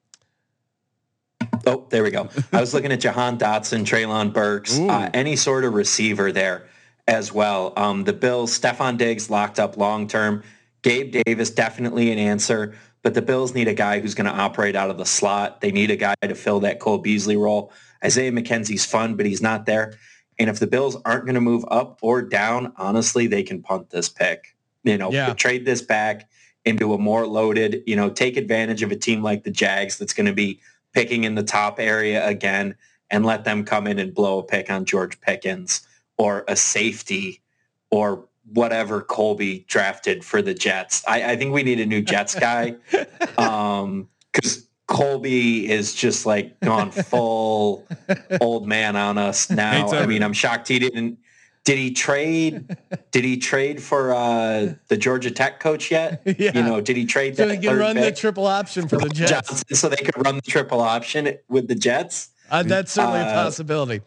Oh, 1.66 1.86
there 1.90 2.04
we 2.04 2.12
go. 2.12 2.30
I 2.54 2.60
was 2.60 2.74
looking 2.74 2.92
at 2.92 3.00
Jahan 3.00 3.38
Dotson, 3.38 3.82
Treylon 3.86 4.34
Burks, 4.34 4.80
uh, 4.80 5.10
any 5.14 5.36
sort 5.36 5.64
of 5.64 5.74
receiver 5.74 6.32
there 6.32 6.68
as 7.08 7.32
well. 7.32 7.74
Um, 7.78 8.04
the 8.04 8.14
Bills, 8.14 8.58
Stefon 8.58 8.98
Diggs 8.98 9.30
locked 9.30 9.60
up 9.60 9.78
long 9.78 10.08
term. 10.08 10.44
Gabe 10.82 11.16
Davis, 11.26 11.50
definitely 11.52 12.12
an 12.12 12.18
answer. 12.20 12.74
But 13.04 13.14
the 13.16 13.22
Bills 13.22 13.54
need 13.56 13.68
a 13.68 13.74
guy 13.74 14.00
who's 14.00 14.14
going 14.14 14.28
to 14.28 14.34
operate 14.40 14.76
out 14.76 14.90
of 14.92 14.98
the 14.98 15.06
slot. 15.06 15.62
They 15.62 15.72
need 15.72 15.90
a 15.90 15.96
guy 15.96 16.14
to 16.22 16.36
fill 16.36 16.60
that 16.62 16.80
Cole 16.80 17.00
Beasley 17.00 17.36
role. 17.36 17.72
Isaiah 18.04 18.32
McKenzie's 18.32 18.86
fun, 18.86 19.16
but 19.16 19.26
he's 19.26 19.42
not 19.42 19.66
there. 19.66 19.94
And 20.38 20.50
if 20.50 20.60
the 20.60 20.68
Bills 20.68 20.98
aren't 21.06 21.26
going 21.26 21.36
to 21.36 21.42
move 21.42 21.66
up 21.70 22.00
or 22.02 22.22
down, 22.22 22.74
honestly, 22.78 23.28
they 23.28 23.44
can 23.44 23.62
punt 23.62 23.90
this 23.90 24.08
pick. 24.10 24.56
You 24.84 24.98
know, 24.98 25.12
Yeah. 25.12 25.34
trade 25.34 25.66
this 25.66 25.82
back 25.82 26.30
into 26.64 26.94
a 26.94 26.98
more 26.98 27.26
loaded, 27.26 27.82
you 27.88 27.96
know, 27.96 28.10
take 28.10 28.38
advantage 28.38 28.84
of 28.84 28.92
a 28.92 28.96
team 28.96 29.24
like 29.24 29.44
the 29.44 29.52
Jags 29.52 29.98
that's 29.98 30.14
going 30.14 30.28
to 30.28 30.34
be 30.34 30.60
picking 30.94 31.24
in 31.24 31.36
the 31.36 31.44
top 31.44 31.80
area 31.80 32.26
again 32.28 32.76
and 33.10 33.26
let 33.26 33.44
them 33.44 33.64
come 33.64 33.88
in 33.88 34.00
and 34.00 34.14
blow 34.14 34.40
a 34.40 34.44
pick 34.44 34.70
on 34.70 34.86
George 34.86 35.20
Pickens 35.22 35.86
or 36.18 36.46
a 36.48 36.56
safety 36.56 37.42
or 37.90 38.28
whatever 38.54 39.02
Colby 39.02 39.66
drafted 39.68 40.24
for 40.24 40.42
the 40.42 40.54
Jets. 40.54 41.04
I, 41.08 41.32
I 41.32 41.36
think 41.36 41.54
we 41.54 41.64
need 41.64 41.80
a 41.80 41.86
new 41.86 42.02
Jets 42.02 42.36
guy 42.36 42.76
um, 43.38 44.08
because 44.32 44.68
Colby 44.88 45.72
is 45.72 45.94
just 45.94 46.26
like 46.26 46.60
gone 46.60 46.92
full 46.92 47.88
old 48.42 48.68
man 48.68 48.96
on 48.96 49.18
us 49.18 49.50
now. 49.50 49.88
I 49.90 50.06
mean. 50.06 50.24
I'm 50.24 50.34
shocked 50.34 50.68
he 50.68 50.80
didn't. 50.80 51.18
Did 51.64 51.78
he 51.78 51.92
trade? 51.92 52.76
Did 53.12 53.24
he 53.24 53.38
trade 53.38 53.82
for 53.84 54.14
uh, 54.14 54.74
the 54.88 54.98
Georgia 54.98 55.30
Tech 55.32 55.60
coach 55.60 55.92
yet? 55.92 56.22
Yeah. 56.40 56.52
You 56.56 56.64
know, 56.64 56.82
did 56.82 56.98
he 56.98 57.06
trade 57.06 57.38
So 57.38 57.44
that 57.44 57.50
they 57.50 57.58
can 57.58 57.70
third 57.72 57.80
run 57.80 57.96
the 57.96 58.02
pick? 58.02 58.16
triple 58.16 58.48
option 58.48 58.88
for 58.88 58.98
the 58.98 59.10
Jets. 59.10 59.30
Johnson 59.50 59.76
so 59.76 59.90
they 59.90 59.98
could 59.98 60.18
run 60.26 60.36
the 60.36 60.42
triple 60.42 60.82
option 60.82 61.38
with 61.50 61.68
the 61.68 61.76
Jets. 61.76 62.30
Uh, 62.50 62.64
that's 62.64 62.92
certainly 62.92 63.20
a 63.20 63.24
Uh, 63.26 63.44
possibility. 63.44 64.02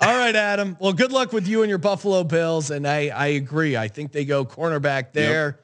All 0.00 0.16
right, 0.16 0.34
Adam. 0.34 0.76
Well, 0.80 0.92
good 0.92 1.12
luck 1.12 1.32
with 1.32 1.46
you 1.46 1.62
and 1.62 1.68
your 1.68 1.78
Buffalo 1.78 2.24
Bills. 2.24 2.70
And 2.70 2.86
I, 2.88 3.08
I 3.08 3.26
agree. 3.28 3.76
I 3.76 3.88
think 3.88 4.12
they 4.12 4.24
go 4.24 4.44
cornerback 4.44 5.12
there. 5.12 5.60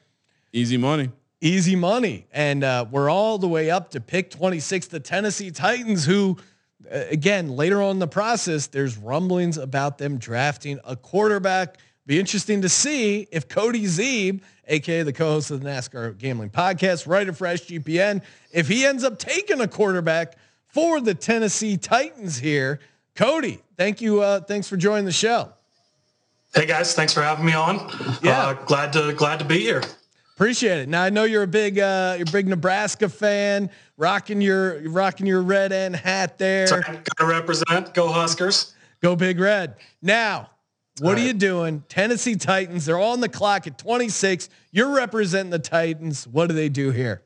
Easy 0.52 0.76
money. 0.76 1.10
Easy 1.40 1.74
money. 1.74 2.26
And 2.32 2.62
uh, 2.62 2.84
we're 2.90 3.08
all 3.10 3.38
the 3.38 3.48
way 3.48 3.70
up 3.70 3.90
to 3.92 4.00
pick 4.00 4.30
26, 4.30 4.88
the 4.88 5.00
Tennessee 5.00 5.50
Titans, 5.50 6.04
who, 6.04 6.36
again, 6.90 7.48
later 7.48 7.80
on 7.82 7.92
in 7.92 7.98
the 7.98 8.08
process, 8.08 8.66
there's 8.66 8.96
rumblings 8.96 9.56
about 9.56 9.98
them 9.98 10.18
drafting 10.18 10.78
a 10.84 10.96
quarterback. 10.96 11.78
Be 12.06 12.18
interesting 12.18 12.62
to 12.62 12.68
see 12.68 13.28
if 13.30 13.48
Cody 13.48 13.84
Zeeb, 13.84 14.40
aka 14.66 15.02
the 15.02 15.12
co-host 15.12 15.50
of 15.50 15.62
the 15.62 15.68
NASCAR 15.68 16.18
Gambling 16.18 16.50
Podcast, 16.50 17.06
writer 17.06 17.32
for 17.32 17.46
SGPN, 17.46 18.22
if 18.52 18.68
he 18.68 18.84
ends 18.84 19.04
up 19.04 19.18
taking 19.18 19.60
a 19.60 19.68
quarterback 19.68 20.36
for 20.66 21.00
the 21.00 21.14
Tennessee 21.14 21.76
Titans 21.76 22.38
here. 22.38 22.80
Cody, 23.14 23.60
thank 23.76 24.00
you. 24.00 24.22
Uh, 24.22 24.40
thanks 24.40 24.68
for 24.68 24.76
joining 24.76 25.04
the 25.04 25.12
show. 25.12 25.52
Hey 26.54 26.66
guys, 26.66 26.94
thanks 26.94 27.12
for 27.12 27.22
having 27.22 27.44
me 27.44 27.52
on. 27.52 27.76
Yeah. 28.22 28.40
Uh, 28.40 28.52
glad 28.54 28.92
to 28.94 29.12
glad 29.12 29.38
to 29.38 29.44
be 29.44 29.60
here. 29.60 29.82
Appreciate 30.40 30.78
it. 30.78 30.88
Now 30.88 31.02
I 31.02 31.10
know 31.10 31.24
you're 31.24 31.42
a 31.42 31.46
big 31.46 31.78
uh, 31.78 32.14
you're 32.16 32.26
a 32.26 32.32
big 32.32 32.48
Nebraska 32.48 33.10
fan, 33.10 33.68
rocking 33.98 34.40
your 34.40 34.80
rocking 34.88 35.26
your 35.26 35.42
red 35.42 35.70
end 35.70 35.94
hat 35.94 36.38
there. 36.38 36.66
Gotta 36.66 37.04
represent. 37.26 37.92
Go 37.92 38.08
Huskers. 38.08 38.72
Go 39.02 39.16
Big 39.16 39.38
Red. 39.38 39.76
Now, 40.00 40.48
what 40.98 41.18
are 41.18 41.20
you 41.20 41.34
doing? 41.34 41.84
Tennessee 41.90 42.36
Titans, 42.36 42.86
they're 42.86 42.98
on 42.98 43.20
the 43.20 43.28
clock 43.28 43.66
at 43.66 43.76
26. 43.76 44.48
You're 44.72 44.94
representing 44.94 45.50
the 45.50 45.58
Titans. 45.58 46.26
What 46.26 46.46
do 46.46 46.54
they 46.54 46.70
do 46.70 46.90
here? 46.90 47.22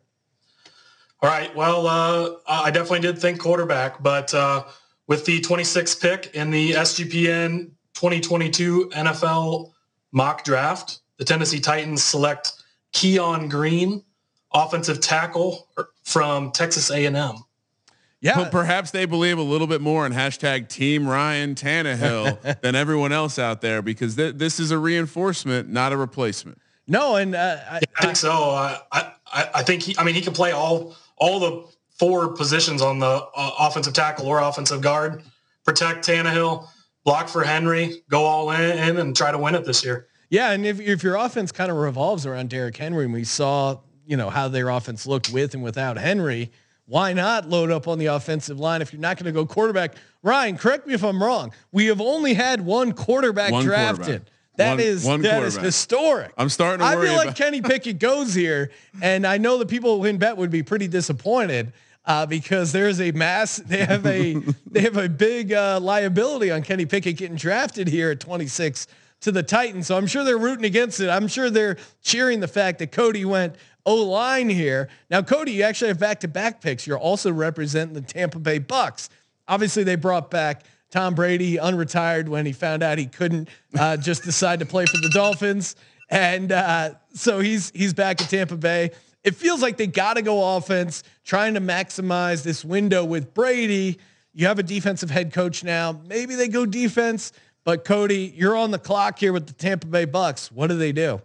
All 1.23 1.31
right. 1.31 1.55
Well, 1.55 1.87
uh, 1.87 2.31
I 2.49 2.73
definitely 2.73 3.01
did 3.01 3.21
think 3.21 3.39
quarterback, 3.39 4.03
but 4.03 4.35
uh, 4.35 4.65
with 5.07 5.25
the 5.25 5.41
26th 5.41 6.01
pick 6.01 6.35
in 6.35 6.51
the 6.51 6.73
SGPN 6.73 7.71
2022 7.95 8.91
NFL 8.93 9.71
mock 10.11 10.43
draft, 10.43 10.99
the 11.19 11.25
Tennessee 11.25 11.61
Titans 11.61 12.03
select 12.03 12.64
Kenyon 12.95 13.51
Green, 13.51 14.03
offensive 14.55 15.01
tackle 15.01 15.69
from 16.03 16.53
Texas 16.53 16.91
A&M. 16.91 17.37
Yeah. 18.21 18.37
But 18.37 18.53
perhaps 18.53 18.91
they 18.91 19.05
believe 19.05 19.37
a 19.37 19.43
little 19.43 19.67
bit 19.67 19.83
more 19.83 20.07
in 20.07 20.13
hashtag 20.13 20.69
Team 20.69 21.07
Ryan 21.07 21.55
Tannehill 21.55 22.61
than 22.63 22.75
everyone 22.75 23.13
else 23.13 23.39
out 23.39 23.61
there 23.61 23.83
because 23.83 24.17
th- 24.17 24.37
this 24.37 24.59
is 24.59 24.71
a 24.71 24.79
reinforcement, 24.79 25.69
not 25.69 25.93
a 25.93 25.99
replacement. 25.99 26.59
No, 26.87 27.17
and 27.17 27.35
uh, 27.35 27.59
I, 27.71 27.81
I 27.99 28.03
think 28.03 28.17
so. 28.17 28.33
I, 28.33 28.81
I 28.93 29.13
I 29.35 29.63
think 29.63 29.83
he. 29.83 29.95
I 29.99 30.05
mean, 30.05 30.15
he 30.15 30.21
can 30.21 30.33
play 30.35 30.53
all 30.53 30.97
all 31.17 31.39
the 31.39 31.67
four 31.99 32.35
positions 32.35 32.83
on 32.83 32.99
the 32.99 33.07
uh, 33.37 33.51
offensive 33.59 33.95
tackle 33.95 34.27
or 34.27 34.39
offensive 34.39 34.81
guard. 34.81 35.23
Protect 35.65 36.07
Tannehill, 36.07 36.67
block 37.05 37.29
for 37.29 37.43
Henry, 37.43 38.03
go 38.09 38.25
all 38.25 38.51
in, 38.51 38.79
in 38.79 38.97
and 38.99 39.17
try 39.17 39.33
to 39.33 39.39
win 39.39 39.55
it 39.55 39.65
this 39.65 39.85
year. 39.85 40.09
Yeah, 40.31 40.51
and 40.51 40.65
if, 40.67 40.81
if 40.81 41.03
your 41.03 41.17
offense 41.17 41.53
kind 41.53 41.71
of 41.71 41.77
revolves 41.77 42.27
around 42.27 42.51
Derrick 42.51 42.77
Henry, 42.77 43.05
and 43.05 43.13
we 43.13 43.25
saw, 43.25 43.79
you 44.07 44.17
know, 44.17 44.31
how 44.31 44.49
their 44.49 44.69
offense 44.69 45.07
looked 45.07 45.31
with 45.33 45.55
and 45.55 45.63
without 45.63 45.97
Henry, 45.97 46.51
why 46.87 47.13
not 47.13 47.49
load 47.49 47.71
up 47.71 47.89
on 47.89 47.99
the 47.99 48.07
offensive 48.07 48.59
line 48.59 48.83
if 48.83 48.93
you're 48.93 49.01
not 49.01 49.17
going 49.17 49.27
to 49.27 49.33
go 49.33 49.47
quarterback? 49.47 49.95
Ryan, 50.23 50.57
correct 50.57 50.87
me 50.87 50.95
if 50.95 51.03
I'm 51.05 51.23
wrong. 51.23 51.53
We 51.73 51.87
have 51.87 52.01
only 52.01 52.35
had 52.35 52.61
one 52.61 52.93
quarterback 52.93 53.53
One 53.53 53.65
drafted. 53.65 53.99
quarterback. 54.07 54.31
That 54.57 54.71
One- 54.73 54.81
is 54.81 55.05
one 55.05 55.23
that 55.23 55.43
is 55.43 55.57
historic. 55.57 56.33
I'm 56.39 56.49
starting 56.49 56.79
to 56.79 56.85
I 56.85 56.95
worry 56.95 57.09
feel 57.09 57.17
like 57.17 57.35
Kenny 57.35 57.61
Pickett 57.61 57.99
goes 57.99 58.35
here, 58.35 58.71
and 59.03 59.27
I 59.27 59.37
know 59.37 59.59
the 59.59 59.67
people 59.67 59.99
who 59.99 60.05
in 60.05 60.17
bet 60.19 60.37
would 60.37 60.51
be 60.51 60.63
pretty 60.63 60.87
disappointed 60.87 61.73
uh, 62.07 62.27
because 62.27 62.71
there's 62.71 63.01
a 63.01 63.11
mass. 63.13 63.57
They 63.57 63.85
have 63.85 64.07
a 64.07 64.35
they 64.71 64.83
have 64.83 64.97
a 64.97 65.09
big 65.09 65.53
uh, 65.53 65.81
liability 65.81 66.53
on 66.53 66.63
Kenny 66.63 66.87
Pickett 66.87 67.17
getting 67.17 67.37
drafted 67.37 67.89
here 67.89 68.13
at 68.13 68.21
26 68.21 68.87
to 69.25 69.33
the 69.33 69.43
Titans. 69.43 69.87
So 69.87 69.97
I'm 69.97 70.07
sure 70.07 70.23
they're 70.23 70.39
rooting 70.39 70.65
against 70.65 71.01
it. 71.01 71.09
I'm 71.09 71.29
sure 71.29 71.51
they're 71.51 71.77
cheering 72.03 72.41
the 72.41 72.49
fact 72.49 72.79
that 72.79 72.93
Cody 72.93 73.25
went 73.25 73.57
O 73.87 73.97
line 73.97 74.49
here. 74.49 74.89
Now, 75.11 75.23
Cody, 75.23 75.53
you 75.53 75.63
actually 75.63 75.89
have 75.89 75.99
back 75.99 76.21
to 76.21 76.29
back 76.29 76.61
picks. 76.61 76.87
You're 76.87 76.99
also 76.99 77.33
representing 77.33 77.95
the 77.95 78.01
Tampa 78.01 78.39
Bay 78.39 78.61
Bucs. 78.61 79.09
Obviously, 79.49 79.83
they 79.83 79.97
brought 79.97 80.31
back 80.31 80.65
Tom 80.91 81.15
Brady 81.15 81.57
unretired 81.57 82.29
when 82.29 82.47
he 82.47 82.53
found 82.53 82.83
out 82.83 82.99
he 82.99 83.07
couldn't 83.07 83.49
uh, 83.79 83.97
just 83.99 84.23
decide 84.23 84.61
to 84.61 84.67
play 84.67 84.87
for 84.87 84.99
the 84.99 85.11
Dolphins, 85.11 85.77
and 86.09 86.53
uh, 86.53 86.95
so 87.13 87.41
he's 87.41 87.71
he's 87.75 87.93
back 87.93 88.23
at 88.23 88.31
Tampa 88.31 88.57
Bay. 88.57 88.91
It 89.23 89.35
feels 89.35 89.61
like 89.61 89.77
they 89.77 89.87
got 89.87 90.15
to 90.15 90.23
go 90.23 90.57
offense, 90.57 91.03
trying 91.25 91.55
to 91.55 91.61
maximize 91.61 92.43
this 92.43 92.65
window 92.65 93.05
with 93.05 93.35
Brady. 93.35 93.99
You 94.35 94.47
have 94.47 94.59
a 94.59 94.63
defensive 94.63 95.11
head 95.11 95.33
coach 95.33 95.65
now. 95.65 95.99
Maybe 96.09 96.35
they 96.35 96.49
go 96.49 96.67
defense, 96.67 97.33
but 97.65 97.85
Cody, 97.85 98.33
you're 98.37 98.57
on 98.57 98.71
the 98.71 98.79
clock 98.79 99.19
here 99.19 99.33
with 99.33 99.47
the 99.47 99.53
Tampa 99.53 99.87
Bay 99.87 100.07
Bucs. 100.07 100.53
What 100.53 100.69
do 100.69 100.77
they 100.77 100.93
do? 100.93 101.21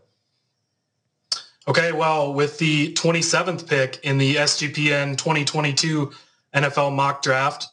Okay, 1.67 1.91
well, 1.91 2.33
with 2.33 2.57
the 2.57 2.93
27th 2.93 3.67
pick 3.67 3.99
in 4.03 4.17
the 4.17 4.37
SGPN 4.37 5.17
2022 5.17 6.11
NFL 6.55 6.95
mock 6.95 7.21
draft, 7.21 7.67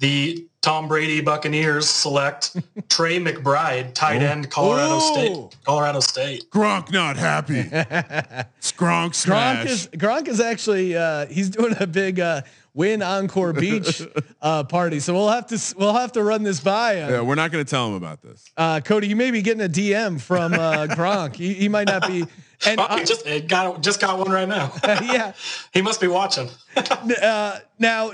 the 0.00 0.46
Tom 0.60 0.86
Brady 0.86 1.20
Buccaneers 1.20 1.88
select 1.88 2.56
Trey 2.88 3.18
McBride, 3.18 3.94
tight 3.94 4.22
end, 4.22 4.50
Colorado 4.50 4.96
Ooh. 4.96 5.00
State. 5.00 5.56
Colorado 5.64 6.00
State. 6.00 6.50
Gronk 6.50 6.92
not 6.92 7.16
happy. 7.16 7.62
Gronk 8.60 9.14
smash. 9.14 9.64
Gronk 9.64 9.66
is 9.66 9.88
Gronk 9.94 10.28
is 10.28 10.40
actually 10.40 10.96
uh, 10.96 11.26
he's 11.26 11.48
doing 11.48 11.74
a 11.80 11.86
big 11.86 12.20
uh, 12.20 12.42
Wynn 12.78 13.02
Encore 13.02 13.52
Beach 13.52 14.02
uh, 14.40 14.62
party, 14.62 15.00
so 15.00 15.12
we'll 15.12 15.30
have 15.30 15.48
to 15.48 15.74
we'll 15.76 15.94
have 15.94 16.12
to 16.12 16.22
run 16.22 16.44
this 16.44 16.60
by 16.60 16.94
him. 16.94 17.10
yeah, 17.10 17.20
we're 17.22 17.34
not 17.34 17.50
going 17.50 17.64
to 17.64 17.68
tell 17.68 17.88
him 17.88 17.94
about 17.94 18.22
this. 18.22 18.44
Uh, 18.56 18.80
Cody, 18.80 19.08
you 19.08 19.16
may 19.16 19.32
be 19.32 19.42
getting 19.42 19.64
a 19.64 19.68
DM 19.68 20.20
from 20.20 20.54
uh, 20.54 20.86
Gronk. 20.90 21.34
He, 21.34 21.54
he 21.54 21.68
might 21.68 21.88
not 21.88 22.06
be. 22.06 22.24
And 22.64 22.80
he 22.80 23.04
just 23.04 23.26
it 23.26 23.48
got 23.48 23.82
just 23.82 24.00
got 24.00 24.16
one 24.16 24.30
right 24.30 24.48
now. 24.48 24.72
yeah, 24.84 25.32
he 25.72 25.82
must 25.82 26.00
be 26.00 26.06
watching. 26.06 26.48
uh, 26.76 27.58
now 27.80 28.12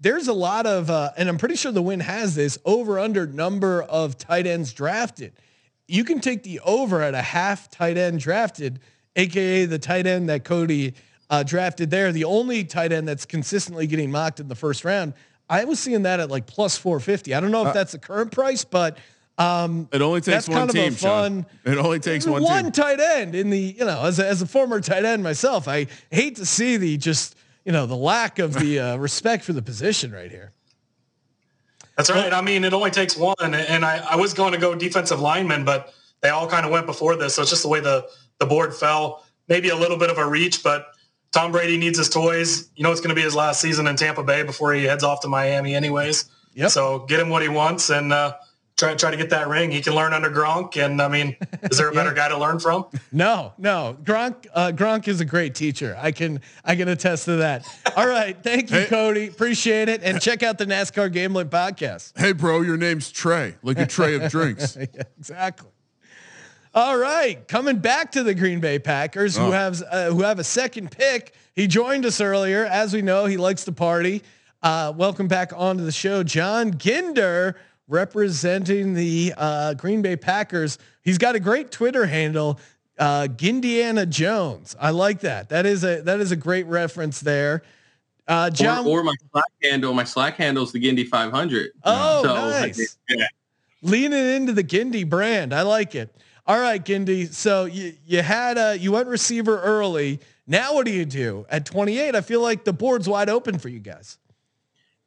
there's 0.00 0.26
a 0.26 0.32
lot 0.32 0.66
of, 0.66 0.90
uh, 0.90 1.10
and 1.16 1.28
I'm 1.28 1.38
pretty 1.38 1.54
sure 1.56 1.70
the 1.70 1.82
Wynn 1.82 2.00
has 2.00 2.34
this 2.34 2.58
over 2.64 2.98
under 2.98 3.28
number 3.28 3.82
of 3.82 4.18
tight 4.18 4.46
ends 4.46 4.72
drafted. 4.72 5.34
You 5.86 6.02
can 6.02 6.20
take 6.20 6.42
the 6.42 6.58
over 6.60 7.00
at 7.00 7.14
a 7.14 7.22
half 7.22 7.70
tight 7.70 7.96
end 7.96 8.18
drafted, 8.18 8.80
aka 9.14 9.66
the 9.66 9.78
tight 9.78 10.08
end 10.08 10.28
that 10.30 10.42
Cody 10.42 10.94
uh, 11.30 11.42
drafted 11.42 11.90
there. 11.90 12.12
The 12.12 12.24
only 12.24 12.64
tight 12.64 12.92
end 12.92 13.08
that's 13.08 13.24
consistently 13.24 13.86
getting 13.86 14.10
mocked 14.10 14.40
in 14.40 14.48
the 14.48 14.54
first 14.56 14.84
round. 14.84 15.14
I 15.48 15.64
was 15.64 15.78
seeing 15.80 16.02
that 16.02 16.20
at 16.20 16.30
like 16.30 16.46
plus 16.46 16.76
450. 16.76 17.34
I 17.34 17.40
don't 17.40 17.50
know 17.50 17.62
if 17.62 17.68
Uh, 17.68 17.72
that's 17.72 17.92
the 17.92 17.98
current 17.98 18.30
price, 18.32 18.64
but 18.64 18.98
um, 19.38 19.88
It 19.92 20.02
only 20.02 20.20
takes 20.20 20.46
that's 20.46 20.48
one 20.48 20.58
kind 20.58 20.70
team. 20.70 20.88
of 20.88 20.94
a 20.94 20.98
fun. 20.98 21.46
Sean. 21.64 21.72
It 21.72 21.78
only 21.78 21.98
takes 22.00 22.26
one, 22.26 22.42
one 22.42 22.64
team. 22.64 22.72
tight 22.72 23.00
end 23.00 23.34
in 23.34 23.48
the 23.48 23.58
you 23.78 23.84
know 23.86 24.04
as 24.04 24.18
a, 24.18 24.26
as 24.28 24.42
a 24.42 24.46
former 24.46 24.80
tight 24.82 25.06
end 25.06 25.22
myself 25.22 25.66
i 25.66 25.86
hate 26.10 26.36
to 26.36 26.44
see 26.44 26.76
the 26.76 26.98
just 26.98 27.36
you 27.64 27.72
know 27.72 27.86
the 27.86 27.96
lack 27.96 28.38
of 28.38 28.52
the 28.52 28.78
uh, 28.78 28.96
respect 29.08 29.42
for 29.44 29.54
the 29.54 29.62
position 29.62 30.12
right 30.12 30.30
here 30.30 30.52
That's 31.96 32.10
right. 32.10 32.32
I 32.32 32.40
mean, 32.42 32.64
it 32.64 32.72
only 32.72 32.90
takes 32.90 33.16
one, 33.16 33.34
and 33.40 33.84
I, 33.84 33.98
I 33.98 34.16
was 34.16 34.32
going 34.34 34.52
to 34.52 34.58
go 34.58 34.74
defensive 34.74 35.20
lineman, 35.20 35.64
but 35.64 35.92
they 36.22 36.30
all 36.30 36.48
kind 36.48 36.64
of 36.64 36.72
went 36.72 36.86
before 36.86 37.14
this, 37.16 37.34
so 37.34 37.42
it's 37.42 37.50
just 37.50 37.62
the 37.62 37.68
way 37.68 37.80
the 37.80 38.08
the 38.38 38.46
board 38.46 38.74
fell. 38.74 39.24
Maybe 39.48 39.68
a 39.70 39.76
little 39.76 39.96
bit 39.98 40.08
of 40.10 40.16
a 40.18 40.26
reach, 40.26 40.62
but 40.62 40.86
Tom 41.32 41.52
Brady 41.52 41.76
needs 41.76 41.98
his 41.98 42.08
toys. 42.08 42.70
You 42.74 42.82
know, 42.84 42.90
it's 42.92 43.00
going 43.00 43.10
to 43.10 43.14
be 43.14 43.22
his 43.22 43.34
last 43.36 43.60
season 43.60 43.86
in 43.86 43.96
Tampa 43.96 44.22
Bay 44.24 44.42
before 44.42 44.72
he 44.72 44.84
heads 44.84 45.04
off 45.04 45.20
to 45.20 45.28
Miami, 45.28 45.74
anyways. 45.74 46.24
Yep. 46.54 46.70
So 46.70 47.00
get 47.00 47.20
him 47.20 47.28
what 47.28 47.42
he 47.42 47.48
wants 47.48 47.88
and 47.90 48.12
uh, 48.12 48.34
try 48.76 48.94
try 48.96 49.12
to 49.12 49.16
get 49.16 49.30
that 49.30 49.46
ring. 49.46 49.70
He 49.70 49.80
can 49.80 49.94
learn 49.94 50.12
under 50.12 50.28
Gronk, 50.30 50.76
and 50.76 51.00
I 51.00 51.06
mean, 51.06 51.36
is 51.62 51.78
there 51.78 51.88
a 51.88 51.92
better 51.94 52.12
guy 52.12 52.28
to 52.28 52.36
learn 52.38 52.58
from? 52.58 52.86
no 53.12 53.52
no 53.58 53.96
gronk 54.02 54.46
uh, 54.54 54.72
gronk 54.74 55.06
is 55.08 55.20
a 55.20 55.24
great 55.24 55.54
teacher 55.54 55.96
i 56.00 56.10
can 56.12 56.40
i 56.64 56.76
can 56.76 56.86
attest 56.88 57.24
to 57.24 57.36
that 57.36 57.66
all 57.96 58.06
right 58.06 58.40
thank 58.42 58.70
you 58.70 58.84
cody 58.86 59.26
appreciate 59.26 59.88
it 59.88 60.00
and 60.04 60.20
check 60.20 60.42
out 60.44 60.58
the 60.58 60.66
nascar 60.66 61.12
gambling 61.12 61.48
podcast 61.48 62.16
Hey, 62.18 62.32
bro, 62.32 62.60
your 62.62 62.76
name's 62.76 63.10
Trey. 63.10 63.56
Like 63.62 63.78
a 63.78 63.86
tray 63.86 64.14
of 64.14 64.30
drinks. 64.30 64.76
yeah, 64.76 65.02
exactly 65.18 65.70
all 66.74 66.96
right 66.96 67.46
coming 67.48 67.78
back 67.78 68.12
to 68.12 68.22
the 68.22 68.34
green 68.34 68.60
bay 68.60 68.78
packers 68.78 69.36
who 69.36 69.44
Oh. 69.46 69.50
have 69.50 69.82
uh, 69.90 70.06
who 70.10 70.22
have 70.22 70.38
a 70.38 70.44
second 70.44 70.90
pick 70.90 71.34
he 71.54 71.66
joined 71.66 72.04
us 72.06 72.20
earlier 72.20 72.64
as 72.64 72.92
we 72.92 73.02
know 73.02 73.26
he 73.26 73.36
likes 73.36 73.64
to 73.64 73.72
party 73.72 74.22
uh, 74.62 74.92
welcome 74.96 75.26
back 75.26 75.52
onto 75.56 75.82
the 75.84 75.90
show 75.92 76.22
john 76.22 76.72
ginder 76.72 77.54
representing 77.88 78.94
the 78.94 79.34
uh, 79.36 79.74
green 79.74 80.00
bay 80.02 80.14
packers 80.16 80.78
he's 81.02 81.18
got 81.18 81.34
a 81.34 81.40
great 81.40 81.70
twitter 81.70 82.06
handle 82.06 82.58
uh, 82.98 83.26
Gindiana 83.28 84.06
Jones. 84.06 84.76
I 84.78 84.90
like 84.90 85.20
that. 85.20 85.48
That 85.48 85.64
is 85.64 85.84
a 85.84 86.02
that 86.02 86.20
is 86.20 86.32
a 86.32 86.36
great 86.36 86.66
reference 86.66 87.18
there. 87.20 87.62
Uh, 88.28 88.50
John, 88.50 88.86
or, 88.86 89.00
or 89.00 89.02
my 89.02 89.14
Slack 89.32 89.44
handle. 89.62 89.94
My 89.94 90.04
Slack 90.04 90.36
handle 90.36 90.64
is 90.64 90.72
the 90.72 90.78
Gindy 90.82 91.08
500. 91.08 91.70
Oh, 91.82 92.22
So, 92.22 92.34
nice. 92.34 92.98
Yeah. 93.08 93.24
leaning 93.80 94.12
into 94.36 94.52
the 94.52 94.62
Gindy 94.62 95.08
brand. 95.08 95.54
I 95.54 95.62
like 95.62 95.94
it. 95.94 96.14
All 96.50 96.58
right, 96.58 96.84
Gindy. 96.84 97.32
So 97.32 97.66
you 97.66 97.94
you 98.04 98.22
had 98.22 98.58
a 98.58 98.76
you 98.76 98.90
went 98.90 99.06
receiver 99.06 99.60
early. 99.60 100.18
Now 100.48 100.74
what 100.74 100.84
do 100.84 100.90
you 100.90 101.04
do 101.04 101.46
at 101.48 101.64
28? 101.64 102.16
I 102.16 102.20
feel 102.22 102.40
like 102.40 102.64
the 102.64 102.72
board's 102.72 103.08
wide 103.08 103.30
open 103.30 103.56
for 103.56 103.68
you 103.68 103.78
guys. 103.78 104.18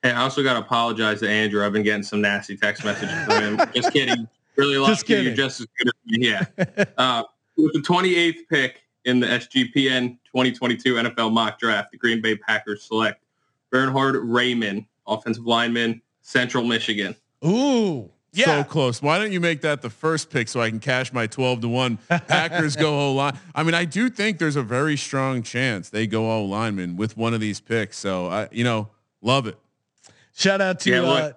Hey, 0.02 0.12
I 0.12 0.22
also 0.22 0.42
got 0.42 0.54
to 0.54 0.60
apologize 0.60 1.20
to 1.20 1.28
Andrew. 1.28 1.66
I've 1.66 1.74
been 1.74 1.84
getting 1.84 2.04
some 2.04 2.22
nasty 2.22 2.56
text 2.56 2.86
messages 2.86 3.22
from 3.26 3.58
him. 3.58 3.70
just 3.76 3.92
kidding. 3.92 4.26
Really 4.56 4.78
like 4.78 4.92
Just 4.92 5.02
you. 5.02 5.16
kidding. 5.18 5.26
You're 5.26 5.36
just 5.36 5.60
as 5.60 5.68
good 5.78 5.88
as 5.90 5.94
me. 6.06 6.30
Yeah. 6.30 6.86
Uh, 6.98 7.24
with 7.58 7.74
the 7.74 7.82
28th 7.82 8.48
pick 8.50 8.84
in 9.04 9.20
the 9.20 9.28
SGPN 9.28 10.18
2022 10.24 10.94
NFL 10.94 11.34
mock 11.34 11.60
draft, 11.60 11.92
the 11.92 11.98
Green 11.98 12.22
Bay 12.22 12.38
Packers 12.38 12.84
select 12.84 13.22
Bernhard 13.70 14.16
Raimann, 14.16 14.86
offensive 15.06 15.46
lineman, 15.46 16.02
Central 16.22 16.64
Michigan. 16.64 17.18
Ooh. 17.46 18.10
So 18.34 18.64
close. 18.64 19.02
Why 19.02 19.20
don't 19.20 19.32
you 19.32 19.40
make 19.40 19.62
that 19.62 19.82
the 19.82 19.90
first 19.90 20.30
pick 20.30 20.48
so 20.48 20.60
I 20.60 20.70
can 20.70 20.80
cash 20.80 21.14
my 21.14 21.28
12 21.28 21.62
to 21.62 21.68
1 21.68 21.98
Packers 22.28 22.76
go 22.76 23.00
O 23.00 23.14
line? 23.14 23.38
I 23.54 23.64
mean, 23.64 23.76
I 23.76 23.86
do 23.86 24.10
think 24.10 24.40
there's 24.40 24.56
a 24.56 24.64
very 24.64 24.98
strong 24.98 25.44
chance 25.44 25.90
they 25.90 26.08
go 26.08 26.32
O 26.32 26.44
lineman 26.46 26.96
with 26.96 27.16
one 27.16 27.34
of 27.34 27.40
these 27.40 27.60
picks. 27.60 27.98
So 27.98 28.28
I, 28.28 28.50
you 28.52 28.64
know, 28.64 28.90
love 29.22 29.46
it. 29.48 29.58
Shout 30.36 30.62
out 30.62 30.80
to 30.82 30.90
yeah, 30.90 31.02
uh, 31.02 31.32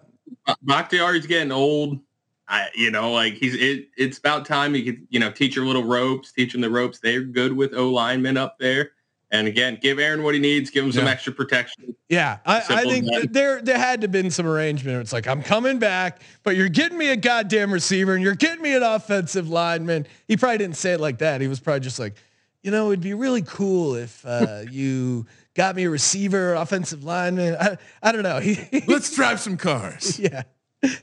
look, 0.47 0.59
Bakhtiari's 0.63 1.27
getting 1.27 1.53
old. 1.53 2.01
I, 2.49 2.69
you 2.75 2.91
know, 2.91 3.13
like 3.13 3.35
he's 3.35 3.55
it, 3.55 3.89
it's 3.97 4.19
about 4.19 4.47
time 4.47 4.73
he 4.73 4.85
could, 4.85 5.07
you 5.11 5.19
know, 5.19 5.31
teach 5.31 5.57
him 5.57 5.67
little 5.67 5.85
ropes, 5.85 6.33
teach 6.33 6.55
him 6.55 6.61
the 6.61 6.71
ropes. 6.71 7.01
They're 7.01 7.23
good 7.23 7.53
with 7.53 7.75
O 7.75 7.91
linemen 7.91 8.37
up 8.37 8.59
there. 8.59 8.93
And 9.33 9.49
again, 9.49 9.79
give 9.83 9.99
Aaron 9.99 10.23
what 10.23 10.35
he 10.35 10.41
needs, 10.41 10.71
give 10.71 10.85
him 10.85 10.93
some 10.93 11.07
Yeah. 11.07 11.11
extra 11.11 11.33
protection. 11.33 11.97
Yeah, 12.09 12.39
I, 12.47 12.63
I 12.69 12.83
think 12.85 13.07
th- 13.09 13.27
there 13.33 13.61
there 13.61 13.77
had 13.77 14.01
to 14.03 14.05
have 14.05 14.13
been 14.13 14.31
some 14.31 14.47
arrangement. 14.47 15.01
It's 15.01 15.13
like 15.13 15.27
I'm 15.27 15.43
coming 15.43 15.81
back, 15.81 16.21
but 16.45 16.55
you're 16.57 16.69
getting 16.69 16.97
me 16.97 17.09
a 17.09 17.17
goddamn 17.17 17.73
receiver 17.73 18.15
and 18.15 18.23
you're 18.23 18.37
getting 18.37 18.63
me 18.63 18.75
an 18.77 18.85
offensive 18.85 19.49
lineman. 19.49 20.07
He 20.29 20.37
probably 20.37 20.59
didn't 20.59 20.77
say 20.77 20.93
it 20.93 21.01
like 21.01 21.19
that. 21.19 21.41
He 21.41 21.49
was 21.49 21.59
probably 21.59 21.81
just 21.81 21.99
like, 21.99 22.15
you 22.63 22.71
know, 22.71 22.89
it'd 22.93 23.01
be 23.01 23.15
really 23.15 23.43
cool 23.43 23.97
if 23.97 24.25
uh, 24.25 24.63
you 24.71 25.27
got 25.55 25.75
me 25.75 25.85
a 25.85 25.91
receiver, 25.91 26.55
offensive 26.55 27.03
lineman. 27.03 27.57
I, 27.59 27.79
I 28.01 28.13
don't 28.13 28.23
know. 28.23 28.39
He, 28.39 28.85
Let's 28.87 29.13
drive 29.13 29.41
some 29.41 29.57
cars. 29.57 30.19
yeah, 30.21 30.45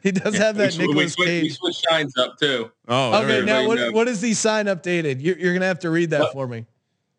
he 0.01 0.11
does 0.13 0.35
Yeah, 0.35 0.45
have 0.45 0.55
that 0.55 0.67
we, 0.67 0.71
sw- 0.71 0.77
we, 0.77 0.87
Nicolas 0.87 1.13
switch, 1.13 1.27
we 1.27 1.41
Cage. 1.41 1.57
switch 1.57 1.75
shines 1.89 2.17
up 2.17 2.37
too. 2.39 2.71
Oh, 2.87 3.21
Okay, 3.25 3.43
now 3.43 3.67
what, 3.67 3.93
what 3.93 4.07
is 4.07 4.21
the 4.21 4.33
sign 4.33 4.67
updated? 4.67 5.17
You're, 5.21 5.37
you're 5.37 5.53
gonna 5.53 5.65
have 5.65 5.79
to 5.79 5.89
read 5.89 6.11
that 6.11 6.31
for 6.31 6.47
me. 6.47 6.65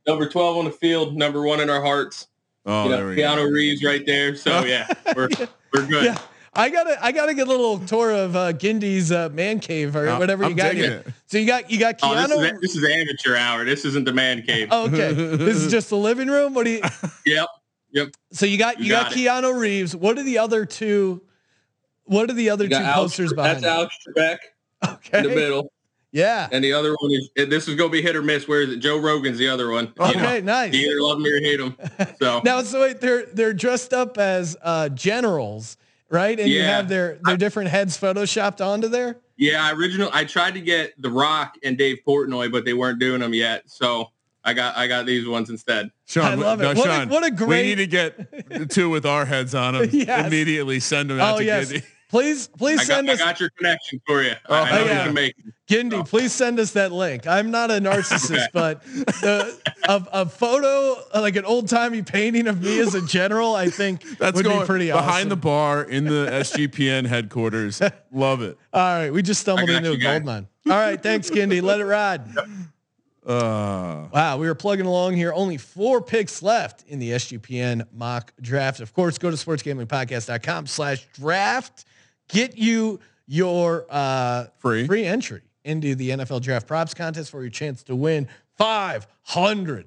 Number 0.07 0.29
12 0.29 0.57
on 0.59 0.65
the 0.67 0.71
field, 0.71 1.17
number 1.17 1.43
one 1.43 1.61
in 1.61 1.71
our 1.71 1.83
hearts. 1.83 2.29
Oh, 2.67 2.85
you 2.85 2.91
know, 2.91 2.97
there 2.99 3.07
we 3.09 3.17
go. 3.17 3.23
Keanu 3.23 3.51
Reeves 3.53 3.83
right 3.83 4.05
there. 4.07 4.37
So 4.37 4.65
yeah, 4.65 4.87
we're 5.17 5.29
we're 5.73 5.87
good. 5.87 6.05
Yeah. 6.05 6.19
I 6.57 6.71
gotta, 6.71 7.05
I 7.05 7.11
gotta 7.11 7.35
get 7.35 7.49
a 7.49 7.51
little 7.51 7.81
tour 7.81 8.13
of 8.13 8.37
uh, 8.37 8.53
Gindy's 8.53 9.11
uh, 9.11 9.29
man 9.31 9.59
cave 9.59 9.97
or 9.97 10.17
whatever 10.19 10.45
you 10.45 10.51
I'm 10.51 10.57
got 10.57 10.75
here. 10.75 11.03
it. 11.05 11.13
So 11.27 11.37
you 11.37 11.47
got, 11.49 11.69
you 11.69 11.81
got 11.81 11.97
Oh, 12.01 12.15
this, 12.15 12.31
Keanu. 12.33 12.55
is, 12.55 12.61
this 12.61 12.77
is 12.77 12.85
amateur 12.85 13.35
hour. 13.37 13.65
This 13.65 13.85
isn't 13.85 14.05
the 14.05 14.13
man 14.13 14.43
cave. 14.43 14.69
Oh, 14.71 14.85
okay, 14.87 15.13
this 15.13 15.57
is 15.57 15.69
just 15.73 15.91
the 15.91 15.97
living 15.97 16.29
room. 16.29 16.55
What 16.55 16.65
do 16.67 16.71
you? 16.71 16.81
Yep. 17.27 17.49
Yep. 17.91 18.09
So 18.33 18.47
you 18.47 18.57
got 18.57 18.79
you, 18.79 18.85
You 18.87 18.91
got, 18.93 19.11
got. 19.11 19.19
Keanu 19.19 19.59
Reeves. 19.59 19.97
What 19.97 20.17
are 20.17 20.23
the 20.23 20.39
other 20.39 20.65
two? 20.65 21.23
What 22.05 22.31
are 22.31 22.35
the 22.35 22.51
other 22.51 22.65
two 22.67 22.71
got 22.71 22.83
Alex- 22.83 23.13
posters 23.17 23.33
behind? 23.33 23.57
That's 23.57 23.67
Alex 23.67 23.97
Trebek 24.07 24.37
Okay. 24.87 25.19
in 25.19 25.25
the 25.25 25.35
middle. 25.35 25.73
Yeah. 26.15 26.49
And 26.53 26.63
the 26.65 26.73
other 26.73 26.95
one 27.01 27.11
is 27.11 27.29
this 27.35 27.67
is 27.67 27.75
gonna 27.75 27.91
be 27.91 28.01
hit 28.01 28.15
or 28.15 28.23
miss. 28.23 28.47
Where 28.47 28.63
is 28.63 28.71
it? 28.71 28.77
Joe 28.79 28.99
Rogan's 28.99 29.37
the 29.37 29.49
other 29.49 29.69
one. 29.71 29.93
You 29.99 30.05
Okay, 30.07 30.41
know, 30.41 30.41
nice. 30.41 30.73
You 30.73 30.87
either 30.93 31.01
love 31.03 31.19
him 31.19 31.27
or 31.27 31.41
hate 31.41 31.59
him. 31.61 31.77
So 32.21 32.41
Now, 32.45 32.63
so 32.63 32.81
wait, 32.83 33.01
they're 33.01 33.27
they're 33.27 33.53
dressed 33.53 33.93
up 33.93 34.17
as 34.17 34.57
uh, 34.63 34.91
generals, 34.91 35.77
right? 36.11 36.39
And 36.39 36.49
you 36.49 36.63
have 36.63 36.89
their 36.89 37.19
their 37.25 37.37
different 37.37 37.71
heads 37.71 37.99
photoshopped 37.99 38.65
onto 38.65 38.87
there. 38.89 39.17
yeah, 39.37 39.73
original. 39.73 40.09
I 40.13 40.25
tried 40.25 40.55
to 40.55 40.61
get 40.61 40.95
The 41.03 41.11
Rock 41.11 41.57
and 41.65 41.77
Dave 41.77 41.99
Portnoy, 42.07 42.53
but 42.53 42.65
they 42.65 42.75
weren't 42.75 43.01
doing 43.01 43.21
them 43.21 43.35
yet. 43.35 43.65
So 43.67 44.11
I 44.45 44.53
got 44.55 44.77
I 44.77 44.87
got 44.87 45.07
these 45.07 45.27
ones 45.27 45.51
instead. 45.51 45.91
Sean, 46.07 46.25
I 46.27 46.35
love 46.37 46.61
it. 46.61 46.63
no, 46.63 46.75
What 46.75 46.89
a- 46.91 46.93
Sean, 46.93 47.09
what 47.09 47.41
a 47.41 47.45
We 47.45 47.63
need 47.63 47.75
to 47.77 47.87
get 47.89 48.49
the 48.51 48.67
two 48.67 48.89
with 48.89 49.05
our 49.05 49.25
heads 49.25 49.53
on 49.53 49.75
them. 49.75 49.89
Yes. 49.93 50.29
Immediately 50.29 50.79
send 50.79 51.11
them 51.11 51.19
out 51.19 51.35
Oh 51.35 51.39
to 51.39 51.45
yes, 51.45 51.73
Giddy. 51.73 51.85
Please 52.15 52.47
please 52.47 52.79
I 52.79 52.85
got, 52.85 52.95
send 52.95 53.11
I 53.11 53.17
got 53.17 53.41
your 53.41 53.51
connection 53.51 54.01
for 54.07 54.23
you. 54.23 54.35
Oh, 54.47 54.55
I, 54.55 54.61
I 54.61 54.71
know 54.71 54.85
yeah. 54.85 54.99
you 54.99 55.05
can 55.07 55.15
make 55.15 55.35
it. 55.37 55.55
Gindy. 55.69 56.09
Please 56.09 56.33
send 56.33 56.61
us 56.61 56.71
that 56.73 56.93
link. 56.93 57.27
I'm 57.27 57.51
not 57.51 57.73
a 57.73 57.81
narcissist, 57.81 58.35
Okay. 58.37 58.47
but 58.53 58.85
the, 58.85 59.59
a, 59.89 60.07
a 60.13 60.27
photo 60.27 60.97
like 61.21 61.35
an 61.35 61.45
old 61.45 61.69
timey 61.69 62.03
painting 62.03 62.47
of 62.47 62.63
me 62.63 62.79
as 62.79 62.95
a 62.95 63.05
general, 63.05 63.57
I 63.57 63.69
think 63.69 64.05
That's 64.19 64.37
would 64.37 64.45
going 64.45 64.61
be 64.61 64.67
pretty 64.67 64.91
awesome. 64.93 65.07
behind 65.07 65.17
awesome. 65.17 65.29
the 65.31 65.37
bar 65.37 65.83
in 65.83 66.05
the 66.05 66.29
SGPN 66.31 67.07
headquarters. 67.07 67.83
Love 68.13 68.43
it. 68.43 68.59
All 68.73 68.81
right, 68.81 69.11
we 69.11 69.21
just 69.21 69.41
stumbled 69.41 69.71
into 69.71 69.91
a 69.91 69.97
gold 69.97 70.25
mine. 70.25 70.47
All 70.71 70.73
right, 70.77 71.03
thanks, 71.03 71.31
Gindy. 71.31 71.63
Let 71.63 71.81
it 71.81 71.85
ride. 71.85 72.23
Uh, 73.27 74.07
Wow, 74.13 74.37
we 74.37 74.47
were 74.47 74.55
plugging 74.55 74.85
along 74.85 75.15
here. 75.17 75.33
Only 75.33 75.57
four 75.57 76.03
picks 76.03 76.43
left 76.43 76.85
in 76.87 76.99
the 76.99 77.13
SGPN 77.13 77.87
mock 77.91 78.35
draft. 78.39 78.81
Of 78.81 78.93
course, 78.93 79.17
go 79.17 79.31
to 79.31 79.37
sportsgamblingpodcast.com 79.37 80.67
slash 80.67 81.07
draft. 81.15 81.87
Get 82.29 82.57
you 82.57 83.01
your 83.27 83.87
uh, 83.91 84.47
Free. 84.59 84.87
free 84.87 85.05
entry 85.05 85.43
into 85.65 85.95
the 85.95 86.11
NFL 86.11 86.43
draft 86.43 86.67
props 86.67 86.95
contest 86.95 87.31
for 87.31 87.41
your 87.41 87.51
chance 87.51 87.83
to 87.85 87.97
win 87.97 88.29
$500 88.61 89.87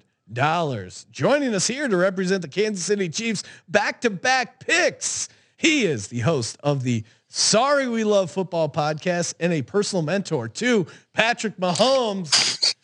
Joining 1.12 1.54
us 1.56 1.68
here 1.68 1.88
to 1.88 1.96
represent 1.96 2.42
the 2.42 2.48
Kansas 2.50 2.84
City 2.84 3.08
Chiefs 3.10 3.44
back-to-back 3.70 4.60
picks. 4.60 5.30
He 5.56 5.86
is 5.86 6.10
the 6.10 6.20
host 6.20 6.58
of 6.62 6.84
the 6.84 7.04
Sorry 7.30 7.88
We 7.88 8.04
Love 8.04 8.30
Football 8.30 8.70
podcast 8.70 9.36
and 9.40 9.54
a 9.54 9.62
personal 9.62 10.04
mentor 10.04 10.50
to 10.50 10.86
Patrick 11.14 11.58
Mahomes, 11.58 12.76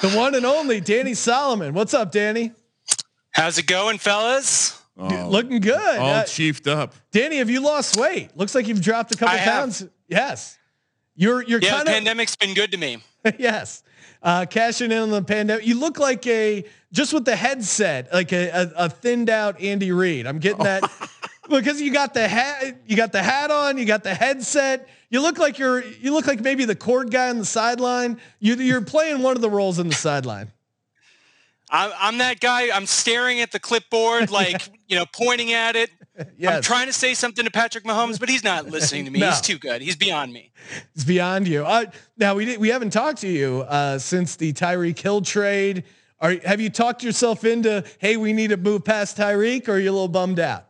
the 0.00 0.10
one 0.10 0.34
and 0.34 0.44
only 0.44 0.80
Danny 0.80 1.14
Solomon. 1.14 1.72
What's 1.74 1.94
up, 1.94 2.10
Danny? 2.10 2.52
How's 3.30 3.58
it 3.58 3.66
going, 3.66 3.98
fellas? 3.98 4.81
Oh, 4.98 5.28
Looking 5.30 5.60
good. 5.60 5.98
all 5.98 6.10
Uh, 6.10 6.24
chiefed 6.24 6.66
up. 6.66 6.94
Danny, 7.12 7.36
have 7.38 7.48
you 7.48 7.60
lost 7.60 7.96
weight? 7.96 8.36
Looks 8.36 8.54
like 8.54 8.68
you've 8.68 8.82
dropped 8.82 9.14
a 9.14 9.16
couple 9.16 9.34
I 9.34 9.38
have. 9.38 9.52
pounds. 9.54 9.84
Yes. 10.08 10.58
You're 11.14 11.42
you're 11.42 11.60
Yeah, 11.60 11.70
kind 11.70 11.88
of 11.88 11.94
pandemic's 11.94 12.36
been 12.36 12.54
good 12.54 12.72
to 12.72 12.78
me. 12.78 12.98
yes. 13.38 13.82
Uh, 14.22 14.46
cashing 14.46 14.92
in 14.92 14.98
on 14.98 15.10
the 15.10 15.22
pandemic. 15.22 15.66
You 15.66 15.78
look 15.78 15.98
like 15.98 16.26
a 16.26 16.64
just 16.92 17.12
with 17.12 17.24
the 17.24 17.34
headset, 17.36 18.12
like 18.12 18.32
a, 18.32 18.48
a, 18.48 18.72
a 18.84 18.88
thinned 18.88 19.28
out 19.30 19.60
Andy 19.60 19.92
Reid. 19.92 20.26
I'm 20.26 20.38
getting 20.38 20.62
that 20.64 20.82
because 21.50 21.80
you 21.80 21.92
got 21.92 22.14
the 22.14 22.28
hat, 22.28 22.76
you 22.86 22.96
got 22.96 23.12
the 23.12 23.22
hat 23.22 23.50
on, 23.50 23.78
you 23.78 23.84
got 23.84 24.04
the 24.04 24.14
headset. 24.14 24.88
You 25.10 25.20
look 25.22 25.38
like 25.38 25.58
you're 25.58 25.82
you 25.84 26.12
look 26.12 26.26
like 26.26 26.40
maybe 26.40 26.64
the 26.64 26.76
cord 26.76 27.10
guy 27.10 27.30
on 27.30 27.38
the 27.38 27.44
sideline. 27.44 28.20
You, 28.40 28.54
you're 28.56 28.80
playing 28.82 29.22
one 29.22 29.36
of 29.36 29.42
the 29.42 29.50
roles 29.50 29.78
in 29.78 29.88
the 29.88 29.94
sideline. 29.94 30.52
I'm, 31.72 31.90
I'm 31.98 32.18
that 32.18 32.38
guy. 32.38 32.70
I'm 32.70 32.84
staring 32.84 33.40
at 33.40 33.50
the 33.50 33.58
clipboard, 33.58 34.30
like 34.30 34.68
you 34.88 34.96
know, 34.96 35.06
pointing 35.12 35.52
at 35.52 35.74
it. 35.74 35.90
I'm 36.46 36.60
trying 36.60 36.86
to 36.86 36.92
say 36.92 37.14
something 37.14 37.44
to 37.46 37.50
Patrick 37.50 37.84
Mahomes, 37.84 38.20
but 38.20 38.28
he's 38.28 38.44
not 38.44 38.66
listening 38.66 39.06
to 39.06 39.10
me. 39.10 39.18
No. 39.22 39.30
He's 39.30 39.40
too 39.40 39.58
good. 39.58 39.80
He's 39.80 39.96
beyond 39.96 40.32
me. 40.32 40.50
It's 40.94 41.04
beyond 41.04 41.46
you. 41.46 41.64
Uh, 41.64 41.86
now 42.18 42.34
we 42.34 42.56
we 42.56 42.68
haven't 42.68 42.90
talked 42.90 43.20
to 43.20 43.28
you 43.28 43.64
uh, 43.68 43.98
since 43.98 44.36
the 44.36 44.52
Tyreek 44.52 44.98
Hill 44.98 45.22
trade. 45.22 45.84
Are 46.20 46.34
have 46.44 46.60
you 46.60 46.70
talked 46.70 47.02
yourself 47.02 47.44
into 47.44 47.84
hey 47.98 48.16
we 48.16 48.32
need 48.32 48.50
to 48.50 48.56
move 48.56 48.84
past 48.84 49.16
Tyreek 49.16 49.68
or 49.68 49.72
are 49.72 49.78
you 49.78 49.90
a 49.90 49.92
little 49.92 50.08
bummed 50.08 50.40
out? 50.40 50.66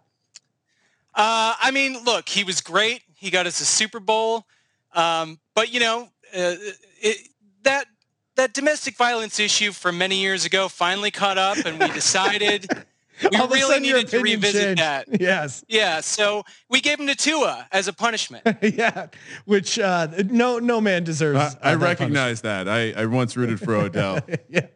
Uh, 1.14 1.54
I 1.60 1.70
mean, 1.72 2.04
look, 2.04 2.28
he 2.28 2.44
was 2.44 2.60
great. 2.60 3.02
He 3.14 3.30
got 3.30 3.46
us 3.46 3.60
a 3.60 3.64
Super 3.64 4.00
Bowl, 4.00 4.46
um, 4.94 5.40
but 5.54 5.72
you 5.72 5.80
know, 5.80 6.02
uh, 6.34 6.54
it, 7.00 7.28
that 7.62 7.86
that 8.36 8.54
domestic 8.54 8.96
violence 8.96 9.38
issue 9.38 9.72
from 9.72 9.98
many 9.98 10.20
years 10.20 10.44
ago 10.44 10.68
finally 10.68 11.10
caught 11.10 11.38
up, 11.38 11.58
and 11.58 11.78
we 11.78 11.88
decided 11.90 12.66
we 13.30 13.36
All 13.36 13.48
really 13.48 13.80
needed 13.80 14.08
to 14.08 14.20
revisit 14.20 14.62
changed. 14.62 14.82
that. 14.82 15.06
Yes. 15.20 15.64
Yeah, 15.68 16.00
so 16.00 16.44
we 16.68 16.80
gave 16.80 16.98
him 16.98 17.06
to 17.06 17.14
Tua 17.14 17.68
as 17.70 17.88
a 17.88 17.92
punishment. 17.92 18.44
yeah, 18.62 19.06
which 19.44 19.78
uh, 19.78 20.08
no 20.26 20.58
no 20.58 20.80
man 20.80 21.04
deserves. 21.04 21.38
I, 21.38 21.44
uh, 21.44 21.50
I 21.62 21.74
that 21.76 21.84
recognize 21.84 22.40
that. 22.42 22.68
I, 22.68 22.92
I 22.92 23.06
once 23.06 23.36
rooted 23.36 23.60
for 23.60 23.74
Odell. 23.74 24.20
yeah, 24.48 24.66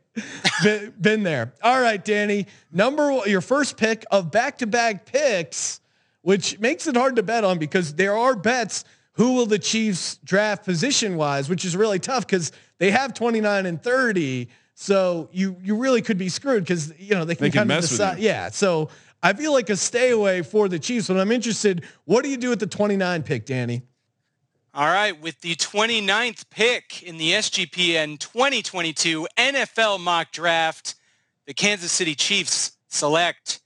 been, 0.63 0.95
been 1.01 1.23
there. 1.23 1.55
All 1.63 1.81
right, 1.81 2.03
Danny. 2.05 2.47
Number 2.73 3.13
one, 3.13 3.29
your 3.29 3.41
first 3.41 3.77
pick 3.77 4.05
of 4.11 4.31
back-to-back 4.31 5.07
picks, 5.07 5.81
which 6.23 6.59
makes 6.61 6.87
it 6.87 6.97
hard 6.97 7.17
to 7.17 7.23
bet 7.23 7.43
on 7.45 7.59
because 7.59 7.95
there 7.95 8.17
are 8.17 8.37
bets. 8.37 8.85
Who 9.17 9.35
will 9.35 9.47
the 9.47 9.59
Chiefs 9.59 10.17
draft 10.25 10.65
position-wise, 10.65 11.49
which 11.49 11.65
is 11.65 11.77
really 11.77 11.99
tough 11.99 12.27
because 12.27 12.53
they 12.79 12.91
have 12.91 13.15
29 13.15 13.67
and 13.67 13.83
30. 13.83 14.49
So 14.75 15.29
you 15.33 15.57
you 15.63 15.77
really 15.77 16.03
could 16.03 16.19
be 16.19 16.29
screwed 16.29 16.65
because 16.65 16.93
you 16.99 17.15
know 17.15 17.25
they 17.25 17.35
can, 17.35 17.45
They 17.45 17.51
can 17.51 17.61
kind 17.61 17.73
of 17.73 17.77
with 17.83 17.89
decide. 17.91 18.19
you. 18.19 18.27
Yeah. 18.27 18.51
So 18.51 18.91
I 19.23 19.33
feel 19.33 19.53
like 19.53 19.71
a 19.71 19.77
stay 19.77 20.11
away 20.11 20.43
for 20.43 20.69
the 20.69 20.79
Chiefs. 20.79 21.09
But 21.09 21.19
I'm 21.19 21.33
interested. 21.33 21.85
What 22.05 22.23
do 22.25 22.29
you 22.31 22.37
do 22.37 22.51
with 22.51 22.61
the 22.61 22.67
29 22.67 23.23
pick, 23.23 23.47
Danny? 23.47 23.83
All 24.75 24.87
right, 24.89 25.19
with 25.19 25.41
the 25.41 25.55
29th 25.57 26.51
pick 26.51 27.03
in 27.03 27.17
the 27.17 27.33
SGPN 27.33 28.19
2022 28.19 29.27
NFL 29.39 29.99
mock 30.01 30.33
draft, 30.33 30.97
the 31.47 31.55
Kansas 31.55 31.91
City 31.91 32.15
Chiefs 32.15 32.73
select 32.89 33.61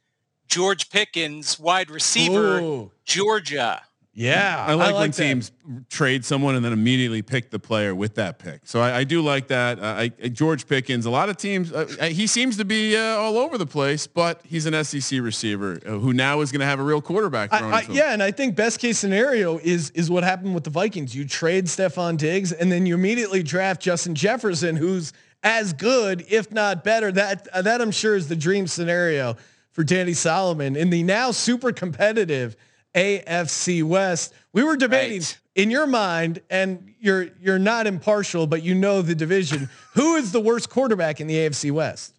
George 0.47 0.89
Pickens, 0.91 1.59
wide 1.59 1.91
receiver, 1.91 2.61
Ooh. 2.61 2.93
Georgia. 3.05 3.83
Yeah, 4.13 4.65
I 4.67 4.75
like, 4.75 4.95
when 4.95 5.11
that. 5.13 5.17
teams 5.17 5.53
trade 5.89 6.25
someone 6.25 6.57
and 6.57 6.65
then 6.65 6.73
immediately 6.73 7.23
pick 7.23 7.51
the 7.51 7.61
player 7.61 7.95
with 7.95 8.17
that 8.17 8.41
pick. 8.41 8.63
So 8.65 8.81
I, 8.81 8.99
I 8.99 9.05
do 9.05 9.23
like 9.23 9.49
that. 9.49 9.79
Uh, 9.79 9.83
I, 9.83 10.13
I- 10.23 10.29
George 10.29 10.67
Pickens, 10.67 11.07
a 11.07 11.11
lot 11.11 11.29
of 11.29 11.37
teams, 11.37 11.73
uh, 11.73 11.89
uh, 12.01 12.07
he 12.07 12.27
seems 12.27 12.57
to 12.57 12.65
be 12.65 12.97
uh, 12.97 13.01
all 13.01 13.39
over 13.39 13.57
the 13.57 13.67
place, 13.67 14.09
but 14.09 14.41
he's 14.45 14.67
an 14.67 14.85
SEC 14.85 15.21
receiver 15.21 15.79
uh, 15.87 15.91
who 15.91 16.13
now 16.13 16.41
is 16.41 16.51
going 16.51 16.61
to 16.61 16.67
have 16.67 16.81
a 16.81 16.83
real 16.83 17.01
quarterback 17.01 17.53
I, 17.53 17.59
I, 17.71 17.87
yeah, 17.89 18.13
and 18.13 18.23
I 18.23 18.33
think 18.33 18.57
best 18.57 18.81
case 18.81 18.99
scenario 18.99 19.59
is 19.59 19.91
is 19.91 20.11
what 20.11 20.25
happened 20.25 20.55
with 20.55 20.65
the 20.65 20.71
Vikings. 20.71 21.15
You 21.15 21.25
trade 21.27 21.67
Stefon 21.67 22.17
Diggs, 22.17 22.51
and 22.53 22.71
then 22.71 22.87
you 22.87 22.95
immediately 22.95 23.43
draft 23.45 23.81
Justin 23.81 24.15
Jefferson, 24.17 24.75
who's 24.77 25.13
as 25.43 25.73
good, 25.73 26.25
if 26.29 26.53
not 26.53 26.83
better. 26.83 27.13
That 27.13 27.49
that 27.65 27.81
I'm 27.81 27.93
sure 27.93 28.17
is 28.17 28.29
the 28.29 28.37
dream 28.37 28.67
scenario 28.67 29.37
for 29.71 29.85
Danny 29.85 30.15
Solomon 30.15 30.75
in 30.75 30.91
the 30.91 31.05
now 31.05 31.31
super 31.31 31.73
competitive 31.73 32.57
AFC 32.95 33.83
West. 33.83 34.33
We 34.53 34.63
were 34.65 34.77
debating 34.77 35.23
in 35.55 35.71
your 35.71 35.87
mind, 35.87 36.41
and 36.51 36.95
you're 37.01 37.29
you're 37.41 37.59
not 37.59 37.87
impartial, 37.87 38.47
but 38.47 38.63
you 38.63 38.75
know 38.75 39.03
the 39.03 39.15
division. 39.15 39.69
Who 39.95 40.17
is 40.17 40.33
the 40.33 40.41
worst 40.41 40.71
quarterback 40.71 41.21
in 41.21 41.27
the 41.27 41.35
AFC 41.37 41.71
West? 41.71 42.15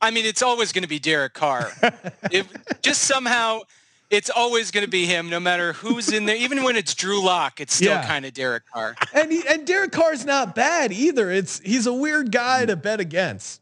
I 0.00 0.10
mean, 0.10 0.24
it's 0.24 0.42
always 0.42 0.72
going 0.72 0.82
to 0.82 0.88
be 0.88 0.98
Derek 0.98 1.32
Carr. 1.34 1.70
if, 2.32 2.48
just 2.82 3.02
somehow, 3.02 3.60
it's 4.10 4.30
always 4.30 4.72
going 4.72 4.84
to 4.84 4.90
be 4.90 5.06
him, 5.06 5.30
no 5.30 5.38
matter 5.38 5.74
who's 5.74 6.12
in 6.12 6.26
there. 6.26 6.34
Even 6.34 6.64
when 6.64 6.74
it's 6.74 6.92
Drew 6.94 7.22
Lock, 7.24 7.60
it's 7.60 7.74
still 7.74 7.92
Yeah. 7.92 8.04
kind 8.06 8.24
of 8.26 8.34
Derek 8.34 8.64
Carr. 8.72 8.96
and 9.14 9.30
he, 9.30 9.42
and 9.48 9.64
Derek 9.64 9.92
Carr's 9.92 10.24
not 10.24 10.56
bad 10.56 10.90
either. 10.92 11.30
It's 11.30 11.60
he's 11.60 11.86
a 11.86 11.92
weird 11.92 12.32
guy 12.32 12.66
to 12.66 12.74
bet 12.76 12.98
against. 12.98 13.60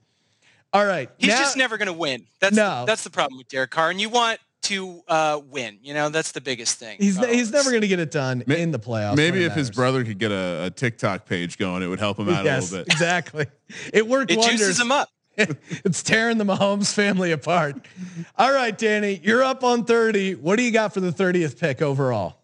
All 0.72 0.86
right, 0.86 1.10
He's 1.18 1.28
now- 1.30 1.38
just 1.38 1.56
never 1.56 1.76
going 1.76 1.86
to 1.88 1.92
win. 1.92 2.24
That's 2.40 2.55
No. 2.56 2.84
that's 2.86 3.05
the 3.05 3.10
problem 3.10 3.36
with 3.36 3.48
Derek 3.48 3.70
Carr, 3.70 3.90
and 3.90 4.01
you 4.01 4.09
want 4.09 4.38
to 4.70 5.02
uh, 5.09 5.40
win. 5.51 5.78
You 5.82 5.94
know, 5.94 6.09
that's 6.09 6.32
the 6.32 6.40
biggest 6.40 6.78
thing. 6.78 6.97
he's 6.98 7.18
he's 7.26 7.52
never 7.52 7.70
going 7.70 7.82
to 7.82 7.88
get 7.88 8.01
it 8.01 8.10
done 8.10 8.42
in 8.42 8.70
the 8.70 8.78
playoffs. 8.78 9.16
Maybe 9.16 9.38
when 9.38 9.42
it 9.42 9.47
if 9.47 9.55
his 9.55 9.70
brother 9.70 10.05
could 10.05 10.18
get 10.18 10.32
a, 10.32 10.66
a 10.66 10.70
TikTok 10.70 11.26
page 11.26 11.59
going, 11.59 11.82
it 11.82 11.86
would 11.88 11.98
help 11.98 12.18
him 12.18 12.28
out 12.28 12.44
yes, 12.44 12.70
a 12.70 12.72
little 12.72 12.84
bit. 12.84 12.92
exactly. 12.92 13.47
It 13.92 14.06
worked 14.06 14.30
It 14.30 14.38
wonders. 14.38 14.59
juices 14.59 14.80
him 14.80 14.92
up. 14.92 15.09
it's 15.36 16.02
tearing 16.02 16.38
the 16.38 16.44
Mahomes 16.44 16.92
family 16.92 17.32
apart. 17.32 17.76
All 18.36 18.52
right, 18.52 18.76
Danny, 18.76 19.20
you're 19.22 19.42
up 19.42 19.64
on 19.64 19.84
30. 19.84 20.34
What 20.34 20.56
do 20.56 20.62
you 20.62 20.70
got 20.70 20.92
for 20.92 21.01
the 21.01 21.12
30th 21.12 21.59
pick 21.59 21.80
overall? 21.80 22.36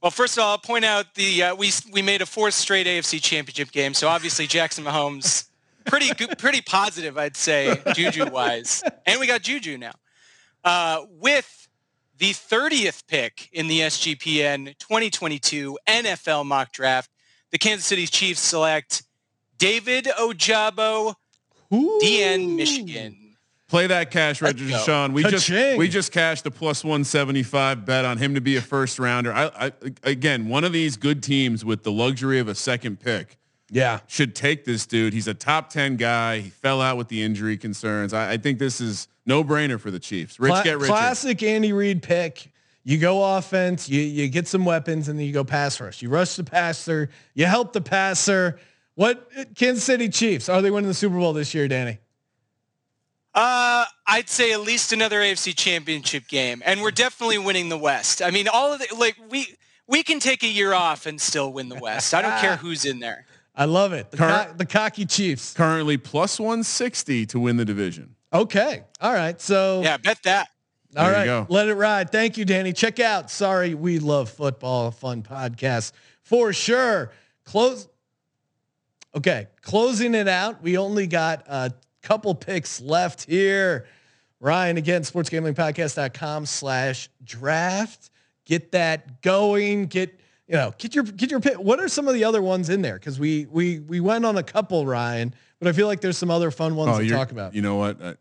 Well, 0.00 0.10
first 0.10 0.36
of 0.36 0.44
all, 0.44 0.50
I'll 0.52 0.58
point 0.58 0.84
out 0.84 1.14
the 1.14 1.42
uh, 1.42 1.54
we 1.54 1.70
we 1.90 2.02
made 2.02 2.20
a 2.20 2.26
fourth 2.26 2.54
straight 2.54 2.86
AFC 2.86 3.22
Championship 3.22 3.72
game, 3.72 3.94
so 3.94 4.08
obviously 4.08 4.46
Jackson 4.46 4.84
Mahomes 4.84 5.46
pretty 5.86 6.12
good, 6.12 6.36
pretty 6.38 6.60
positive, 6.60 7.16
I'd 7.16 7.36
say, 7.36 7.80
Juju 7.94 8.30
wise, 8.30 8.82
and 9.06 9.18
we 9.18 9.26
got 9.26 9.42
Juju 9.42 9.78
now. 9.78 9.92
Uh, 10.64 11.04
with 11.20 11.68
the 12.18 12.30
30th 12.30 13.06
pick 13.06 13.48
in 13.52 13.68
the 13.68 13.80
SGPN 13.80 14.78
2022 14.78 15.78
NFL 15.86 16.46
mock 16.46 16.72
draft, 16.72 17.10
the 17.50 17.58
Kansas 17.58 17.86
City 17.86 18.06
Chiefs 18.06 18.40
select 18.40 19.02
David 19.58 20.06
Ojabo, 20.06 21.14
DN, 21.70 22.56
Michigan. 22.56 23.16
Play 23.68 23.86
that 23.88 24.10
cash 24.10 24.40
register, 24.40 24.70
go. 24.70 24.82
Sean. 24.84 25.12
We 25.12 25.22
just 25.22 25.48
Ka-ching. 25.48 25.78
we 25.78 25.88
just 25.88 26.12
cashed 26.12 26.46
a 26.46 26.50
plus 26.50 26.84
one 26.84 27.02
seventy 27.02 27.42
five 27.42 27.84
bet 27.84 28.04
on 28.04 28.18
him 28.18 28.34
to 28.34 28.40
be 28.40 28.56
a 28.56 28.60
first 28.60 28.98
rounder. 28.98 29.32
I, 29.32 29.50
I 29.56 29.72
again 30.04 30.48
one 30.48 30.64
of 30.64 30.72
these 30.72 30.96
good 30.96 31.22
teams 31.22 31.64
with 31.64 31.82
the 31.82 31.90
luxury 31.90 32.38
of 32.38 32.46
a 32.46 32.54
second 32.54 33.00
pick. 33.00 33.38
Yeah, 33.70 34.00
should 34.06 34.36
take 34.36 34.64
this 34.64 34.86
dude. 34.86 35.12
He's 35.12 35.26
a 35.26 35.34
top 35.34 35.70
ten 35.70 35.96
guy. 35.96 36.40
He 36.40 36.50
fell 36.50 36.80
out 36.80 36.96
with 36.96 37.08
the 37.08 37.22
injury 37.22 37.56
concerns. 37.56 38.12
I, 38.12 38.32
I 38.32 38.36
think 38.36 38.58
this 38.58 38.80
is 38.80 39.08
no 39.26 39.42
brainer 39.44 39.80
for 39.80 39.90
the 39.90 39.98
Chiefs. 40.00 40.38
Rich 40.38 40.52
Cla- 40.52 40.64
get 40.64 40.78
rich. 40.78 40.88
Classic 40.90 41.42
Andy 41.42 41.72
Reid 41.72 42.02
pick. 42.02 42.50
You 42.86 42.98
go 42.98 43.36
offense, 43.36 43.88
you 43.88 44.00
you 44.00 44.28
get 44.28 44.46
some 44.46 44.64
weapons, 44.66 45.08
and 45.08 45.18
then 45.18 45.26
you 45.26 45.32
go 45.32 45.42
pass 45.44 45.80
rush. 45.80 46.02
You 46.02 46.10
rush 46.10 46.36
the 46.36 46.44
passer, 46.44 47.08
you 47.34 47.46
help 47.46 47.72
the 47.72 47.80
passer. 47.80 48.58
What 48.94 49.28
Kansas 49.56 49.82
City 49.82 50.08
Chiefs 50.08 50.48
are 50.48 50.60
they 50.62 50.70
winning 50.70 50.88
the 50.88 50.94
Super 50.94 51.16
Bowl 51.16 51.32
this 51.32 51.54
year, 51.54 51.66
Danny? 51.66 51.98
Uh, 53.34 53.84
I'd 54.06 54.28
say 54.28 54.52
at 54.52 54.60
least 54.60 54.92
another 54.92 55.18
AFC 55.20 55.56
Championship 55.56 56.28
game, 56.28 56.62
and 56.64 56.82
we're 56.82 56.92
definitely 56.92 57.38
winning 57.38 57.68
the 57.68 57.78
West. 57.78 58.22
I 58.22 58.30
mean, 58.30 58.46
all 58.46 58.72
of 58.72 58.78
the 58.78 58.94
like 58.96 59.16
we 59.30 59.56
we 59.88 60.02
can 60.02 60.20
take 60.20 60.42
a 60.44 60.48
year 60.48 60.72
off 60.72 61.06
and 61.06 61.20
still 61.20 61.52
win 61.52 61.68
the 61.68 61.74
West. 61.80 62.14
I 62.14 62.22
don't 62.22 62.38
care 62.38 62.56
who's 62.58 62.84
in 62.84 63.00
there. 63.00 63.26
I 63.56 63.64
love 63.64 63.92
it. 63.92 64.10
The, 64.10 64.16
Current- 64.18 64.50
co- 64.50 64.56
the 64.56 64.66
cocky 64.66 65.06
Chiefs. 65.06 65.54
Currently 65.54 65.96
plus 65.96 66.38
one 66.38 66.62
sixty 66.62 67.26
to 67.26 67.40
win 67.40 67.56
the 67.56 67.64
division. 67.64 68.13
Okay. 68.34 68.82
All 69.00 69.12
right. 69.12 69.40
So 69.40 69.82
Yeah, 69.82 69.96
bet 69.96 70.22
that. 70.24 70.48
All 70.96 71.10
There 71.10 71.40
right, 71.40 71.50
let 71.50 71.68
it 71.68 71.74
ride. 71.74 72.10
Thank 72.12 72.36
you, 72.36 72.44
Danny. 72.44 72.72
Check 72.72 73.00
out 73.00 73.28
Sorry 73.28 73.74
We 73.74 73.98
Love 73.98 74.30
Football, 74.30 74.92
fun 74.92 75.22
podcast 75.24 75.90
for 76.22 76.52
sure. 76.52 77.10
Close. 77.44 77.88
Okay, 79.14 79.48
closing 79.62 80.14
it 80.14 80.28
out. 80.28 80.62
We 80.62 80.76
only 80.78 81.06
got 81.08 81.44
a 81.48 81.72
couple 82.02 82.34
picks 82.34 82.80
left 82.80 83.24
here. 83.24 83.86
Ryan 84.38 84.76
again, 84.76 85.02
sportsgamblingpodcast.com 85.02 86.46
slash 86.46 87.08
draft. 87.24 88.10
Get 88.44 88.72
that 88.72 89.20
going. 89.22 89.86
Get 89.86 90.20
you 90.46 90.54
know, 90.54 90.74
get 90.78 90.94
your 90.94 91.04
get 91.04 91.30
your 91.30 91.40
pick. 91.40 91.54
What 91.58 91.80
are 91.80 91.88
some 91.88 92.06
of 92.06 92.14
the 92.14 92.24
other 92.24 92.42
ones 92.42 92.68
in 92.68 92.82
there? 92.82 92.94
Because 92.94 93.18
we 93.18 93.46
we 93.46 93.80
we 93.80 94.00
went 94.00 94.26
on 94.26 94.36
a 94.36 94.42
couple, 94.42 94.86
Ryan, 94.86 95.30
but 95.30 95.38
but 95.60 95.68
I 95.68 95.72
feel 95.72 95.86
like 95.86 96.02
there's 96.02 96.18
some 96.18 96.30
other 96.30 96.50
fun 96.50 96.76
ones 96.76 96.90
oh, 96.90 96.92
to 96.92 96.98
Oh, 96.98 97.00
you're- 97.00 97.16
talk 97.16 97.30
about. 97.30 97.54
You 97.54 97.62
know 97.62 97.76
what? 97.76 98.02
I, 98.02 98.14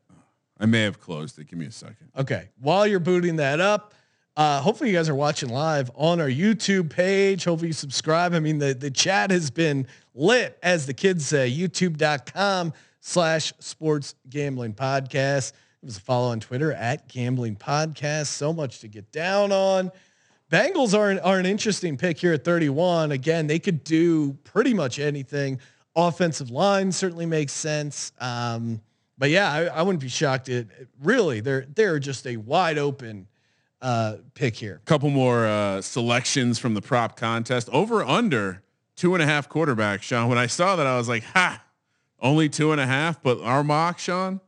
I 0.64 0.66
may 0.66 0.84
have 0.84 0.98
closed 0.98 1.38
it. 1.40 1.50
Give 1.50 1.60
me 1.60 1.66
a 1.66 1.72
second. 1.72 2.10
Okay. 2.18 2.48
While 2.62 2.88
you're 2.88 3.02
booting 3.02 3.36
that 3.36 3.60
up, 3.60 3.94
uh, 4.38 4.62
hopefully 4.62 4.92
you 4.92 4.96
guys 4.96 5.10
are 5.10 5.16
watching 5.16 5.50
live 5.50 5.92
on 5.94 6.22
our 6.22 6.30
YouTube 6.30 6.90
page. 6.90 7.44
Hopefully 7.44 7.68
you 7.68 7.74
subscribe. 7.74 8.34
I 8.34 8.40
mean, 8.40 8.60
the, 8.60 8.74
the 8.74 8.90
chat 8.90 9.30
has 9.30 9.52
been 9.52 9.88
lit, 10.16 10.58
as 10.64 10.86
the 10.86 10.94
kids 10.94 11.26
say, 11.26 11.52
youtube.com 11.52 12.72
slash 13.02 13.52
sports 13.60 14.16
gambling 14.30 14.74
podcast. 14.74 15.52
Give 15.82 15.90
us 15.90 15.98
a 15.98 16.02
follow 16.02 16.30
on 16.30 16.40
Twitter 16.40 16.72
at 16.72 17.10
gambling 17.10 17.58
podcast. 17.58 18.28
So 18.28 18.54
much 18.54 18.80
to 18.80 18.88
get 18.88 19.12
down 19.12 19.52
on. 19.52 19.92
Bengals 20.50 20.98
are 20.98 21.10
an, 21.10 21.20
are 21.20 21.40
an 21.40 21.46
interesting 21.46 21.98
pick 21.98 22.20
here 22.20 22.32
at 22.32 22.46
31. 22.46 23.12
Again, 23.12 23.48
they 23.48 23.60
could 23.60 23.84
do 23.84 24.32
pretty 24.46 24.74
much 24.74 24.98
anything. 24.98 25.60
Offensive 25.94 26.52
line 26.52 26.94
certainly 26.94 27.26
makes 27.26 27.52
sense. 27.52 28.14
Um, 28.22 28.80
but 29.18 29.30
yeah, 29.30 29.52
I, 29.52 29.66
I 29.66 29.82
wouldn't 29.82 30.02
be 30.02 30.10
shocked. 30.10 30.50
It 30.50 30.68
really 31.02 31.40
they're 31.40 31.66
they're 31.74 32.00
just 32.00 32.26
a 32.28 32.38
wide 32.38 32.78
open 32.78 33.28
uh, 33.82 34.18
pick 34.34 34.56
here. 34.56 34.82
Couple 34.86 35.10
more 35.10 35.46
uh, 35.46 35.82
selections 35.82 36.58
from 36.58 36.74
the 36.74 36.82
prop 36.82 37.18
contest. 37.18 37.70
Over 37.72 38.04
under 38.04 38.64
two 38.96 39.14
and 39.14 39.22
a 39.22 39.26
half 39.26 39.50
quarterbacks, 39.50 40.04
Sean. 40.04 40.30
When 40.30 40.38
I 40.38 40.48
saw 40.48 40.76
that, 40.76 40.88
I 40.88 40.98
was 40.98 41.10
like, 41.10 41.24
ha, 41.24 41.64
only 42.20 42.50
two 42.50 42.72
and 42.72 42.80
a 42.82 42.86
half. 42.86 43.22
But 43.22 43.42
our 43.42 43.64
mock, 43.64 44.00
Sean, 44.00 44.40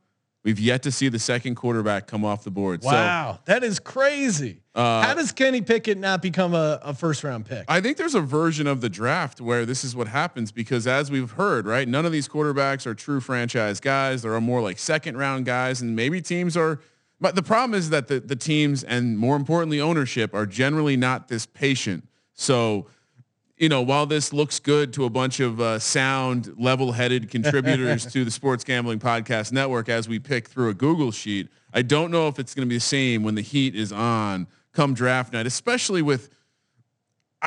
we've 0.45 0.59
yet 0.59 0.83
to 0.83 0.91
see 0.91 1.09
the 1.09 1.19
second 1.19 1.55
quarterback 1.55 2.07
come 2.07 2.23
off 2.23 2.45
the 2.45 2.51
board. 2.51 2.81
Wow, 2.83 3.39
that 3.45 3.63
is 3.63 3.79
crazy. 3.79 4.61
Uh, 4.73 5.01
How 5.01 5.13
does 5.13 5.31
Kenny 5.31 5.61
Pickett 5.61 5.97
not 5.97 6.21
become 6.21 6.53
a, 6.53 6.79
a 6.83 6.93
first 6.93 7.23
round 7.23 7.45
pick? 7.45 7.65
I 7.67 7.81
think 7.81 7.97
there's 7.97 8.15
a 8.15 8.21
version 8.21 8.67
of 8.67 8.81
the 8.81 8.89
draft 8.89 9.41
where 9.41 9.65
this 9.65 9.83
is 9.83 9.95
what 9.95 10.07
happens 10.07 10.51
because 10.51 10.85
as 10.85 11.09
we've 11.09 11.31
heard, 11.31 11.65
right, 11.65 11.87
none 11.87 12.05
of 12.05 12.11
these 12.11 12.29
quarterbacks 12.29 12.85
are 12.85 12.93
true 12.93 13.19
franchise 13.19 13.79
guys. 13.79 14.21
There 14.21 14.33
are 14.33 14.41
more 14.41 14.61
like 14.61 14.77
second 14.79 15.17
round 15.17 15.45
guys, 15.45 15.81
and 15.81 15.95
maybe 15.95 16.21
teams 16.21 16.55
are. 16.55 16.79
But 17.19 17.35
the 17.35 17.43
problem 17.43 17.73
is 17.77 17.89
that 17.89 18.07
the 18.07 18.19
the 18.19 18.35
teams 18.35 18.83
and 18.83 19.17
more 19.17 19.35
importantly 19.35 19.81
ownership 19.81 20.33
are 20.33 20.45
generally 20.45 20.95
not 20.95 21.27
this 21.27 21.45
patient. 21.45 22.07
So, 22.33 22.87
you 23.57 23.69
know, 23.69 23.81
while 23.81 24.05
this 24.05 24.33
looks 24.33 24.59
good 24.59 24.91
to 24.93 25.05
a 25.05 25.09
bunch 25.09 25.39
of 25.39 25.61
uh, 25.61 25.79
sound, 25.79 26.53
level-headed 26.57 27.29
contributors 27.31 28.05
to 28.11 28.25
the 28.25 28.31
Sports 28.31 28.63
Gambling 28.63 28.99
Podcast 28.99 29.51
Network 29.51 29.87
as 29.89 30.09
we 30.09 30.19
pick 30.19 30.47
through 30.49 30.69
a 30.69 30.73
Google 30.73 31.11
sheet, 31.11 31.47
I 31.73 31.81
don't 31.81 32.11
know 32.11 32.27
if 32.27 32.37
it's 32.39 32.53
going 32.53 32.67
to 32.67 32.69
be 32.69 32.75
the 32.77 32.81
same 32.81 33.23
when 33.23 33.35
the 33.35 33.41
heat 33.41 33.75
is 33.75 33.91
on 33.91 34.47
come 34.73 34.93
draft 34.93 35.31
night, 35.33 35.45
especially 35.47 36.01
with 36.01 36.29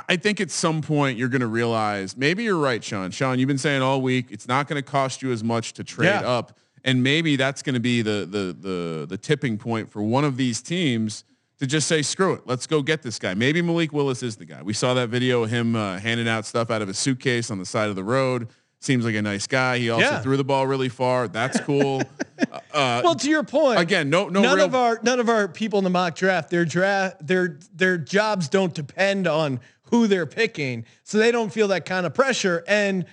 I- 0.08 0.16
think 0.16 0.40
at 0.40 0.50
some 0.50 0.80
point 0.80 1.18
you're 1.18 1.28
going 1.28 1.40
to 1.40 1.46
realize 1.46 2.16
maybe 2.16 2.44
you're 2.44 2.58
right, 2.58 2.82
Sean. 2.82 3.10
Sean, 3.10 3.38
you've 3.38 3.48
been 3.48 3.58
saying 3.58 3.82
all 3.82 4.00
week 4.00 4.26
it's 4.30 4.46
not 4.48 4.68
going 4.68 4.82
to 4.82 4.88
cost 4.88 5.22
you 5.22 5.32
as 5.32 5.42
much 5.42 5.72
to 5.74 5.84
trade 5.84 6.06
Yeah. 6.06 6.20
up, 6.20 6.56
and 6.84 7.02
maybe 7.02 7.36
that's 7.36 7.62
going 7.62 7.74
to 7.74 7.80
be 7.80 8.00
the 8.02 8.26
the 8.30 8.56
the 8.58 9.06
the 9.08 9.18
tipping 9.18 9.58
point 9.58 9.90
for 9.90 10.02
one 10.02 10.24
of 10.24 10.36
these 10.36 10.62
teams 10.62 11.24
to 11.58 11.66
just 11.66 11.88
say 11.88 12.02
screw 12.02 12.34
it, 12.34 12.42
let's 12.46 12.66
go 12.66 12.82
get 12.82 13.02
this 13.02 13.18
guy. 13.18 13.34
Maybe 13.34 13.60
Malik 13.62 13.92
Willis 13.92 14.22
is 14.22 14.36
the 14.36 14.44
guy. 14.44 14.62
We 14.62 14.72
saw 14.72 14.94
that 14.94 15.08
video 15.08 15.42
of 15.44 15.50
him 15.50 15.74
uh, 15.74 15.98
handing 15.98 16.28
out 16.28 16.46
stuff 16.46 16.70
out 16.70 16.82
of 16.82 16.88
a 16.88 16.94
suitcase 16.94 17.50
on 17.50 17.58
the 17.58 17.66
side 17.66 17.88
of 17.90 17.96
the 17.96 18.04
road. 18.04 18.48
Seems 18.80 19.04
like 19.04 19.16
a 19.16 19.22
nice 19.22 19.48
guy. 19.48 19.78
He 19.78 19.90
also 19.90 20.06
Yeah. 20.06 20.20
threw 20.20 20.36
the 20.36 20.44
ball 20.44 20.64
really 20.66 20.88
far. 20.88 21.26
That's 21.26 21.58
cool. 21.60 22.00
uh, 22.72 23.00
well, 23.02 23.16
to 23.16 23.28
your 23.28 23.42
point, 23.42 23.80
again, 23.80 24.08
no 24.08 24.28
no 24.28 24.40
none 24.40 24.56
real 24.56 24.66
of 24.66 24.74
our 24.76 25.00
none 25.02 25.18
of 25.18 25.28
our 25.28 25.48
people 25.48 25.78
in 25.78 25.84
the 25.84 25.90
mock 25.90 26.14
draft 26.14 26.48
their 26.50 26.64
draft 26.64 27.26
their 27.26 27.58
their 27.74 27.98
jobs 27.98 28.48
don't 28.48 28.72
depend 28.72 29.26
on 29.26 29.58
who 29.90 30.06
they're 30.06 30.26
picking, 30.26 30.84
so 31.02 31.18
they 31.18 31.32
don't 31.32 31.52
feel 31.52 31.66
that 31.68 31.86
kind 31.86 32.06
of 32.06 32.14
pressure. 32.14 32.62
And 32.68 33.04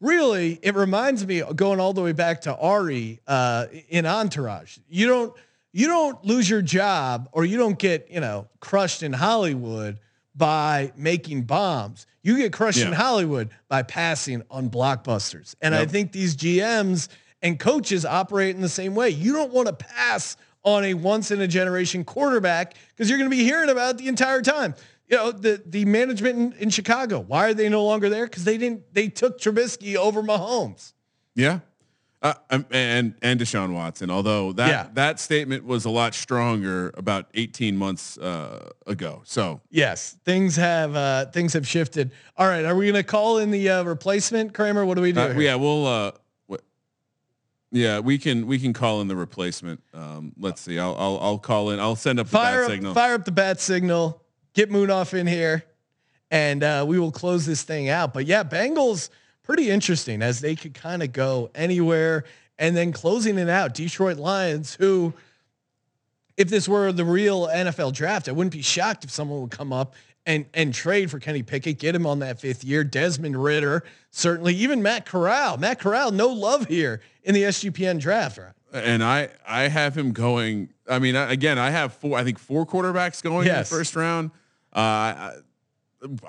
really, 0.00 0.60
it 0.62 0.76
reminds 0.76 1.26
me 1.26 1.42
going 1.56 1.80
all 1.80 1.92
the 1.94 2.02
way 2.02 2.12
back 2.12 2.42
to 2.42 2.56
Ari 2.56 3.20
uh, 3.26 3.66
in 3.88 4.06
Entourage. 4.06 4.78
You 4.88 5.08
don't 5.08 5.32
you 5.72 5.86
don't 5.86 6.24
lose 6.24 6.48
your 6.48 6.62
job 6.62 7.28
or 7.32 7.44
you 7.44 7.58
don't 7.58 7.78
get 7.78 8.08
you 8.10 8.20
know 8.20 8.48
crushed 8.60 9.02
in 9.02 9.12
Hollywood 9.12 9.98
by 10.34 10.92
making 10.96 11.42
bombs. 11.42 12.06
You 12.22 12.36
get 12.36 12.52
crushed 12.52 12.80
in 12.80 12.92
Hollywood 12.92 13.50
by 13.68 13.82
passing 13.82 14.42
on 14.50 14.70
blockbusters. 14.70 15.54
And 15.60 15.74
I 15.74 15.86
think 15.86 16.12
these 16.12 16.36
GMs 16.36 17.08
and 17.42 17.58
coaches 17.58 18.04
operate 18.04 18.54
in 18.54 18.62
the 18.62 18.68
same 18.68 18.94
way. 18.94 19.10
You 19.10 19.32
don't 19.32 19.52
want 19.52 19.66
to 19.66 19.72
pass 19.72 20.36
on 20.62 20.84
a 20.84 20.94
once 20.94 21.30
in 21.30 21.40
a 21.40 21.48
generation 21.48 22.04
quarterback 22.04 22.74
because 22.90 23.08
you're 23.08 23.18
going 23.18 23.30
to 23.30 23.36
be 23.36 23.42
hearing 23.42 23.70
about 23.70 23.94
it 23.94 23.98
the 23.98 24.08
entire 24.08 24.42
time. 24.42 24.74
You 25.08 25.16
know, 25.16 25.32
the 25.32 25.62
the 25.64 25.84
management 25.86 26.38
in, 26.38 26.62
in 26.64 26.70
Chicago, 26.70 27.20
why 27.20 27.48
are 27.48 27.54
they 27.54 27.68
no 27.68 27.84
longer 27.84 28.08
there? 28.08 28.26
Because 28.26 28.44
they 28.44 28.58
didn't 28.58 28.92
they 28.92 29.08
took 29.08 29.40
Trubisky 29.40 29.96
over 29.96 30.22
Mahomes. 30.22 30.92
Yeah. 31.34 31.60
Uh, 32.20 32.34
um, 32.50 32.66
and 32.72 33.14
and 33.22 33.38
Deshaun 33.38 33.72
Watson, 33.72 34.10
although 34.10 34.52
that 34.54 34.68
Yeah. 34.68 34.88
that 34.94 35.20
statement 35.20 35.64
was 35.64 35.84
a 35.84 35.90
lot 35.90 36.14
stronger 36.16 36.90
about 36.96 37.26
18 37.34 37.76
months 37.76 38.18
uh, 38.18 38.70
ago. 38.88 39.22
So 39.24 39.60
Yes, 39.70 40.16
things 40.24 40.56
have 40.56 40.96
uh, 40.96 41.26
things 41.26 41.52
have 41.52 41.64
shifted. 41.66 42.10
All 42.36 42.48
right, 42.48 42.64
are 42.64 42.74
we 42.74 42.86
going 42.86 42.96
to 42.96 43.04
call 43.04 43.38
in 43.38 43.52
the 43.52 43.68
uh, 43.70 43.82
replacement, 43.84 44.52
Kramer? 44.52 44.84
What 44.84 44.96
do 44.96 45.02
we 45.02 45.12
do? 45.12 45.20
uh, 45.20 45.34
yeah, 45.38 45.54
we'll 45.54 45.86
uh, 45.86 46.10
what, 46.48 46.62
yeah, 47.70 48.00
we 48.00 48.18
can 48.18 48.48
we 48.48 48.58
can 48.58 48.72
call 48.72 49.00
in 49.00 49.06
the 49.06 49.14
replacement. 49.14 49.80
Um, 49.94 50.32
let's 50.40 50.60
see. 50.60 50.76
I'll, 50.76 50.96
I'll 50.98 51.18
I'll 51.20 51.38
call 51.38 51.70
in. 51.70 51.78
I'll 51.78 51.94
send 51.94 52.18
up 52.18 52.26
the 52.26 52.32
fire 52.32 52.62
bat 52.62 52.64
up, 52.64 52.70
signal. 52.72 52.94
fire 52.94 53.14
up 53.14 53.24
the 53.26 53.32
bat 53.32 53.60
signal. 53.60 54.22
Get 54.54 54.70
Munaf 54.72 55.14
in 55.14 55.28
here, 55.28 55.62
and 56.32 56.64
uh, 56.64 56.84
we 56.88 56.98
will 56.98 57.12
close 57.12 57.46
this 57.46 57.62
thing 57.62 57.88
out. 57.88 58.12
But 58.12 58.26
yeah, 58.26 58.42
Bengals 58.42 59.08
pretty 59.48 59.70
interesting 59.70 60.20
as 60.20 60.40
they 60.40 60.54
could 60.54 60.74
kind 60.74 61.02
of 61.02 61.10
go 61.12 61.50
anywhere, 61.54 62.24
and 62.58 62.76
then 62.76 62.92
closing 62.92 63.38
it 63.38 63.48
out. 63.48 63.72
Detroit 63.72 64.18
Lions, 64.18 64.74
who, 64.74 65.14
if 66.36 66.50
this 66.50 66.68
were 66.68 66.92
the 66.92 67.04
real 67.04 67.46
NFL 67.46 67.94
draft, 67.94 68.28
I 68.28 68.32
wouldn't 68.32 68.52
be 68.52 68.62
shocked 68.62 69.04
if 69.04 69.10
someone 69.10 69.40
would 69.40 69.50
come 69.50 69.72
up. 69.72 69.94
And, 70.26 70.44
and 70.52 70.74
trade 70.74 71.10
for 71.10 71.18
Kenny 71.18 71.42
Pickett, 71.42 71.78
get 71.78 71.94
him 71.94 72.04
on 72.04 72.18
that 72.18 72.38
fifth 72.38 72.62
year. 72.62 72.84
Desmond 72.84 73.42
Ridder, 73.42 73.82
certainly. 74.10 74.54
Even 74.56 74.82
Matt 74.82 75.06
Corral. 75.06 75.56
Matt 75.56 75.78
Corral, 75.80 76.10
no 76.10 76.28
love 76.28 76.66
here 76.66 77.00
in 77.22 77.32
the 77.32 77.44
SGPN 77.44 77.98
draft. 77.98 78.36
Right? 78.36 78.52
and 78.74 79.02
I 79.02 79.30
I 79.46 79.68
have 79.68 79.96
him 79.96 80.12
going. 80.12 80.68
I 80.86 80.98
mean, 80.98 81.16
again, 81.16 81.58
I 81.58 81.70
have 81.70 81.94
four. 81.94 82.18
I 82.18 82.24
think 82.24 82.38
four 82.38 82.66
quarterbacks 82.66 83.22
going 83.22 83.48
in 83.48 83.54
the 83.56 83.64
first 83.64 83.96
round. 83.96 84.30
Uh, 84.70 84.78
I, 84.80 85.32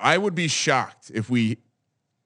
I 0.00 0.16
would 0.16 0.34
be 0.34 0.48
shocked 0.48 1.10
if 1.12 1.28
we. 1.28 1.58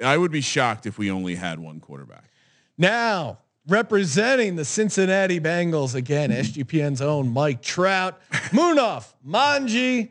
I 0.05 0.17
would 0.17 0.31
be 0.31 0.41
shocked 0.41 0.87
if 0.87 0.99
we 0.99 1.11
only 1.11 1.35
had 1.35 1.59
one 1.59 1.81
quarterback. 1.81 2.31
Now, 2.77 3.39
representing 3.69 4.57
the 4.57 4.65
Cincinnati 4.65 5.41
Bengals 5.41 5.95
again, 5.95 6.31
hmm. 6.31 6.39
SGPN's 6.39 7.01
own 7.01 7.29
Mike 7.33 7.63
Trout, 7.63 8.21
Munaf, 8.51 9.13
Manji, 9.27 10.11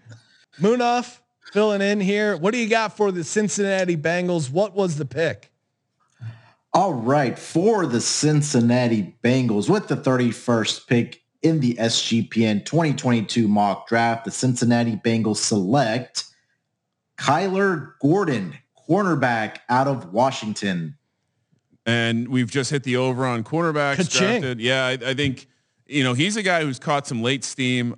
Munaf 0.60 1.20
filling 1.52 1.82
in 1.82 1.99
here. 1.99 2.36
What 2.38 2.52
do 2.53 2.57
you 2.57 2.70
got 2.70 2.98
for 2.98 3.11
the 3.11 3.24
Cincinnati 3.24 3.98
Bengals? 3.98 4.49
What 4.49 4.74
was 4.74 4.98
the 4.98 5.06
pick? 5.06 5.52
All 6.74 6.94
right, 6.94 7.38
for 7.38 7.86
the 7.86 8.02
Cincinnati 8.02 9.15
Bengals 9.24 9.70
with 9.70 9.88
the 9.88 9.95
31st 9.95 10.88
pick 10.88 11.22
in 11.44 11.60
the 11.60 11.76
SGPN 11.76 12.65
2022 12.65 13.48
mock 13.48 13.88
draft, 13.88 14.26
the 14.26 14.32
Cincinnati 14.32 14.95
Bengals 14.95 15.38
select 15.38 16.26
Kyler 17.18 17.94
Gordon, 18.02 18.57
cornerback 18.89 19.57
out 19.69 19.88
of 19.88 20.14
Washington. 20.14 20.97
and 21.85 22.27
we've 22.30 22.49
just 22.49 22.72
hit 22.72 22.84
the 22.84 22.95
over 22.97 23.26
on 23.26 23.43
cornerbacks 23.43 24.10
drafted. 24.18 24.60
Yeah, 24.60 24.85
I, 24.85 24.91
I 24.91 25.14
think 25.14 25.47
you 25.88 26.03
know 26.03 26.14
he's 26.14 26.38
a 26.38 26.43
guy 26.43 26.64
who's 26.64 26.80
caught 26.80 27.07
some 27.07 27.22
late 27.22 27.43
steam. 27.43 27.95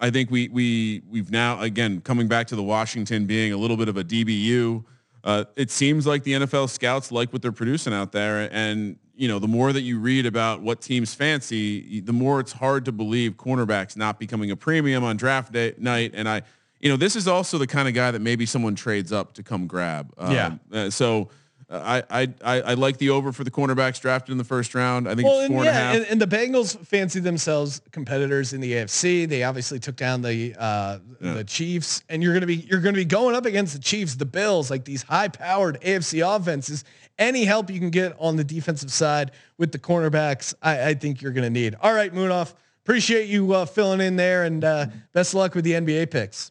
I 0.00 0.10
think 0.10 0.30
we 0.30 0.48
we 0.48 1.02
we've 1.08 1.30
now 1.30 1.60
again 1.60 2.00
coming 2.00 2.26
back 2.28 2.48
to 2.48 2.56
the 2.56 2.62
Washington 2.62 3.26
being 3.26 3.52
a 3.52 3.56
little 3.56 3.76
bit 3.76 3.88
of 3.88 3.96
a 3.96 4.04
DBU. 4.04 4.84
Uh, 5.24 5.44
it 5.56 5.70
seems 5.70 6.04
like 6.04 6.24
the 6.24 6.32
NFL 6.32 6.68
scouts 6.68 7.12
like 7.12 7.32
what 7.32 7.42
they're 7.42 7.52
producing 7.52 7.92
out 7.92 8.10
there, 8.10 8.48
and 8.52 8.98
you 9.14 9.28
know 9.28 9.38
the 9.38 9.46
more 9.46 9.72
that 9.72 9.82
you 9.82 10.00
read 10.00 10.26
about 10.26 10.60
what 10.62 10.80
teams 10.80 11.14
fancy, 11.14 12.00
the 12.00 12.12
more 12.12 12.40
it's 12.40 12.50
hard 12.50 12.84
to 12.86 12.92
believe 12.92 13.36
cornerbacks 13.36 13.96
not 13.96 14.18
becoming 14.18 14.50
a 14.50 14.56
premium 14.56 15.04
on 15.04 15.16
draft 15.16 15.52
day, 15.52 15.74
night. 15.78 16.10
And 16.14 16.28
I, 16.28 16.42
you 16.82 16.90
know, 16.90 16.96
this 16.96 17.16
is 17.16 17.26
also 17.28 17.56
the 17.58 17.66
kind 17.66 17.88
of 17.88 17.94
guy 17.94 18.10
that 18.10 18.20
maybe 18.20 18.44
someone 18.44 18.74
trades 18.74 19.12
up 19.12 19.34
to 19.34 19.42
come 19.42 19.66
grab. 19.66 20.12
Yeah. 20.20 20.56
uh, 20.72 20.90
so. 20.90 21.30
uh, 21.70 22.02
I, 22.10 22.22
I 22.22 22.28
I 22.44 22.60
I 22.60 22.74
like 22.74 22.98
the 22.98 23.08
over 23.10 23.32
for 23.32 23.44
the 23.44 23.50
cornerbacks 23.50 23.98
drafted 23.98 24.30
in 24.32 24.36
the 24.36 24.44
first 24.44 24.74
round. 24.74 25.08
I 25.08 25.14
think 25.14 25.26
Well, 25.26 25.38
it's 25.38 25.46
and 25.46 25.54
four 25.54 25.62
and 25.64 25.68
a 25.70 25.72
yeah, 25.72 25.78
half. 25.80 25.96
and, 25.96 26.04
and 26.06 26.20
the 26.20 26.26
Bengals 26.26 26.76
fancy 26.86 27.18
themselves 27.20 27.80
competitors 27.92 28.52
in 28.52 28.60
the 28.60 28.72
AFC. 28.72 29.26
They 29.26 29.42
obviously 29.44 29.78
took 29.78 29.96
down 29.96 30.20
the 30.20 30.54
uh, 30.58 30.98
Yeah. 31.20 31.32
the 31.34 31.44
Chiefs, 31.44 32.02
and 32.10 32.22
you're 32.22 32.34
gonna 32.34 32.46
be 32.46 32.56
you're 32.56 32.80
gonna 32.80 32.96
be 32.96 33.06
going 33.06 33.34
up 33.34 33.46
against 33.46 33.72
the 33.72 33.78
Chiefs, 33.80 34.16
the 34.16 34.26
Bills, 34.26 34.70
like 34.70 34.84
these 34.84 35.02
high 35.02 35.28
powered 35.28 35.80
AFC 35.80 36.20
offenses. 36.20 36.84
Any 37.18 37.44
help 37.46 37.70
you 37.70 37.78
can 37.78 37.90
get 37.90 38.16
on 38.18 38.36
the 38.36 38.44
defensive 38.44 38.92
side 38.92 39.30
with 39.56 39.70
the 39.72 39.78
cornerbacks, 39.78 40.52
I, 40.60 40.88
I 40.90 40.94
think 40.94 41.22
you're 41.22 41.32
gonna 41.32 41.48
need. 41.48 41.74
All 41.80 41.94
right, 41.94 42.12
Munaf, 42.12 42.52
appreciate 42.84 43.28
you 43.30 43.50
uh, 43.54 43.64
filling 43.64 44.00
in 44.02 44.16
there, 44.16 44.44
and 44.44 44.62
uh, 44.62 44.86
best 45.14 45.30
of 45.32 45.36
luck 45.38 45.54
with 45.54 45.64
the 45.64 45.72
NBA 45.72 46.10
picks. 46.10 46.50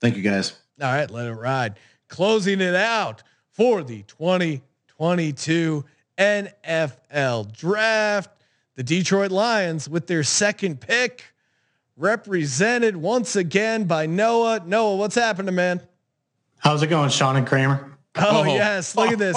Thank 0.00 0.16
you, 0.16 0.22
guys. 0.22 0.52
All 0.80 0.88
right, 0.88 1.10
let 1.10 1.26
it 1.26 1.34
ride. 1.34 1.74
Closing 2.08 2.60
it 2.60 2.74
out 2.74 3.22
for 3.52 3.82
the 3.82 4.02
2022 4.02 5.84
NFL 6.18 7.52
draft. 7.52 8.30
The 8.76 8.82
Detroit 8.82 9.30
Lions 9.30 9.88
with 9.88 10.06
their 10.06 10.22
second 10.22 10.80
pick 10.80 11.24
represented 11.96 12.96
once 12.96 13.36
again 13.36 13.84
by 13.84 14.06
Noah. 14.06 14.62
Noah, 14.64 14.96
what's 14.96 15.14
happening, 15.14 15.54
man? 15.54 15.82
How's 16.58 16.82
it 16.82 16.86
going, 16.88 17.10
Sean 17.10 17.36
and 17.36 17.46
Kramer? 17.46 17.90
Oh, 18.16 18.40
oh. 18.40 18.44
yes, 18.44 18.96
look 18.96 19.12
at 19.12 19.18
this. 19.18 19.36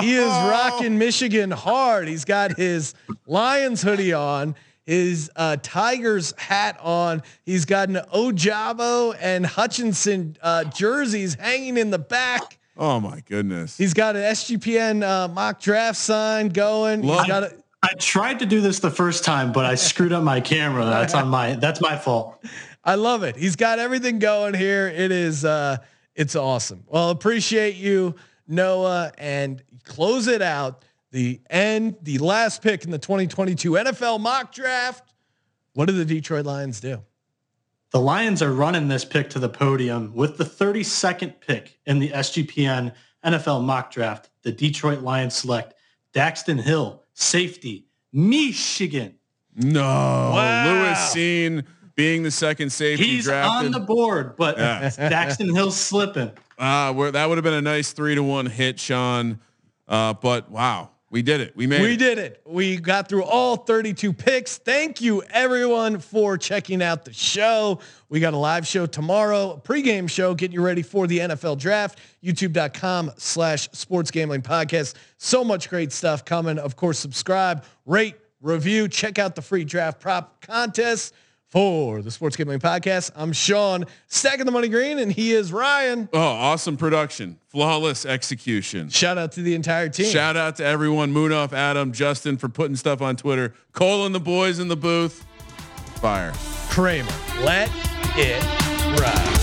He 0.00 0.14
is 0.14 0.26
rocking 0.26 0.98
Michigan 0.98 1.50
hard. 1.50 2.08
He's 2.08 2.24
got 2.24 2.56
his 2.56 2.94
Lions 3.26 3.82
hoodie 3.82 4.12
on, 4.12 4.54
his 4.84 5.30
uh, 5.36 5.56
Tigers 5.62 6.34
hat 6.36 6.78
on. 6.80 7.22
He's 7.44 7.64
got 7.64 7.88
an 7.88 8.00
Ojabo 8.14 9.16
and 9.20 9.46
Hutchinson 9.46 10.36
uh, 10.42 10.64
jerseys 10.64 11.34
hanging 11.34 11.76
in 11.76 11.90
the 11.90 11.98
back. 11.98 12.58
Oh 12.76 13.00
my 13.00 13.20
goodness. 13.20 13.76
He's 13.76 13.94
got 13.94 14.16
an 14.16 14.22
SGPN 14.22 15.02
uh, 15.02 15.28
mock 15.28 15.60
draft 15.60 15.98
sign 15.98 16.48
going. 16.48 17.02
He's 17.02 17.10
Look. 17.10 17.26
got 17.26 17.44
a, 17.44 17.56
I 17.82 17.94
tried 17.98 18.38
to 18.40 18.46
do 18.46 18.60
this 18.60 18.80
the 18.80 18.90
first 18.90 19.24
time, 19.24 19.52
but 19.52 19.64
I 19.64 19.74
screwed 19.74 20.12
up 20.12 20.24
my 20.24 20.40
camera. 20.40 20.84
That's 20.84 21.14
on 21.14 21.28
my 21.28 21.54
that's 21.54 21.80
my 21.80 21.96
fault. 21.96 22.42
I 22.84 22.96
love 22.96 23.22
it. 23.22 23.36
He's 23.36 23.56
got 23.56 23.78
everything 23.78 24.18
going 24.18 24.54
here. 24.54 24.88
It 24.88 25.12
is 25.12 25.44
uh 25.44 25.78
it's 26.14 26.36
awesome. 26.36 26.84
Well, 26.86 27.10
appreciate 27.10 27.76
you, 27.76 28.14
Noah, 28.46 29.12
and 29.18 29.62
close 29.84 30.28
it 30.28 30.42
out. 30.42 30.84
The 31.14 31.40
end, 31.48 31.94
the 32.02 32.18
last 32.18 32.60
pick 32.60 32.82
in 32.84 32.90
the 32.90 32.98
2022 32.98 33.70
NFL 33.70 34.18
mock 34.18 34.52
draft. 34.52 35.14
What 35.74 35.86
do 35.86 35.92
the 35.92 36.04
Detroit 36.04 36.44
Lions 36.44 36.80
do? 36.80 37.04
The 37.92 38.00
Lions 38.00 38.42
are 38.42 38.52
running 38.52 38.88
this 38.88 39.04
pick 39.04 39.30
to 39.30 39.38
the 39.38 39.48
podium 39.48 40.12
with 40.12 40.38
the 40.38 40.44
32nd 40.44 41.34
pick 41.38 41.78
in 41.86 42.00
the 42.00 42.08
SGPN 42.08 42.92
NFL 43.24 43.62
mock 43.62 43.92
draft. 43.92 44.30
The 44.42 44.50
Detroit 44.50 45.02
Lions 45.02 45.34
select 45.34 45.74
Daxton 46.12 46.60
Hill, 46.60 47.04
safety, 47.12 47.86
Michigan. 48.12 49.14
No, 49.54 49.82
Wow. 49.82 50.64
Lewis 50.66 50.98
Cine 51.14 51.64
being 51.94 52.24
the 52.24 52.32
second 52.32 52.70
safety 52.70 53.04
He's 53.04 53.22
drafted 53.26 53.66
on 53.66 53.70
the 53.70 53.86
board, 53.86 54.34
but 54.34 54.58
Yeah. 54.58 54.80
Daxton 54.88 55.54
Hill's 55.54 55.76
slipping. 55.76 56.32
Uh, 56.58 56.92
where 56.92 57.12
that 57.12 57.28
would 57.28 57.38
have 57.38 57.44
been 57.44 57.54
a 57.54 57.62
nice 57.62 57.92
three 57.92 58.16
to 58.16 58.22
one 58.24 58.46
hit, 58.46 58.80
Sean. 58.80 59.38
Uh, 59.86 60.14
but 60.14 60.50
wow, 60.50 60.90
we 61.14 61.22
did 61.22 61.40
it. 61.40 61.54
We 61.56 61.68
made 61.68 61.80
we 61.80 61.92
it. 61.92 61.98
did 61.98 62.18
it. 62.18 62.42
We 62.44 62.76
got 62.76 63.08
through 63.08 63.22
all 63.22 63.58
32 63.58 64.12
picks. 64.12 64.58
Thank 64.58 65.00
you 65.00 65.22
everyone 65.30 66.00
for 66.00 66.36
checking 66.36 66.82
out 66.82 67.04
the 67.04 67.12
show. 67.12 67.78
We 68.08 68.18
got 68.18 68.34
a 68.34 68.36
live 68.36 68.66
show 68.66 68.86
tomorrow, 68.86 69.52
a 69.52 69.60
pregame 69.60 70.10
show, 70.10 70.34
getting 70.34 70.54
you 70.54 70.60
ready 70.60 70.82
for 70.82 71.06
the 71.06 71.20
NFL 71.20 71.58
draft. 71.58 72.00
YouTube.com 72.24 73.12
slash 73.16 73.68
sports 73.70 74.10
gambling 74.10 74.42
podcast. 74.42 74.94
So 75.16 75.44
much 75.44 75.70
great 75.70 75.92
stuff 75.92 76.24
coming. 76.24 76.58
Of 76.58 76.74
course, 76.74 76.98
subscribe, 76.98 77.64
rate, 77.86 78.16
review, 78.40 78.88
check 78.88 79.20
out 79.20 79.36
the 79.36 79.42
free 79.42 79.62
draft 79.62 80.00
prop 80.00 80.44
contest 80.44 81.14
for 81.54 82.02
the 82.02 82.10
sports 82.10 82.34
gambling 82.34 82.58
podcast. 82.58 83.12
I'm 83.14 83.32
Sean, 83.32 83.84
stacking 84.08 84.44
the 84.44 84.50
money 84.50 84.68
green, 84.68 84.98
and 84.98 85.12
he 85.12 85.30
is 85.32 85.52
Ryan. 85.52 86.08
Oh, 86.12 86.18
awesome 86.18 86.76
production, 86.76 87.38
flawless 87.46 88.04
execution. 88.04 88.88
Shout 88.88 89.18
out 89.18 89.30
to 89.32 89.42
the 89.42 89.54
entire 89.54 89.88
team. 89.88 90.06
Shout 90.06 90.36
out 90.36 90.56
to 90.56 90.64
everyone, 90.64 91.14
Munaf, 91.14 91.52
Adam, 91.52 91.92
Justin 91.92 92.38
for 92.38 92.48
putting 92.48 92.74
stuff 92.74 93.00
on 93.00 93.14
Twitter. 93.14 93.54
Cole 93.72 94.04
and 94.04 94.12
the 94.12 94.20
boys 94.20 94.58
in 94.58 94.66
the 94.66 94.76
booth. 94.76 95.24
Fire. 96.00 96.32
Kramer, 96.70 97.08
let 97.44 97.70
it 98.16 98.42
ride. 99.00 99.33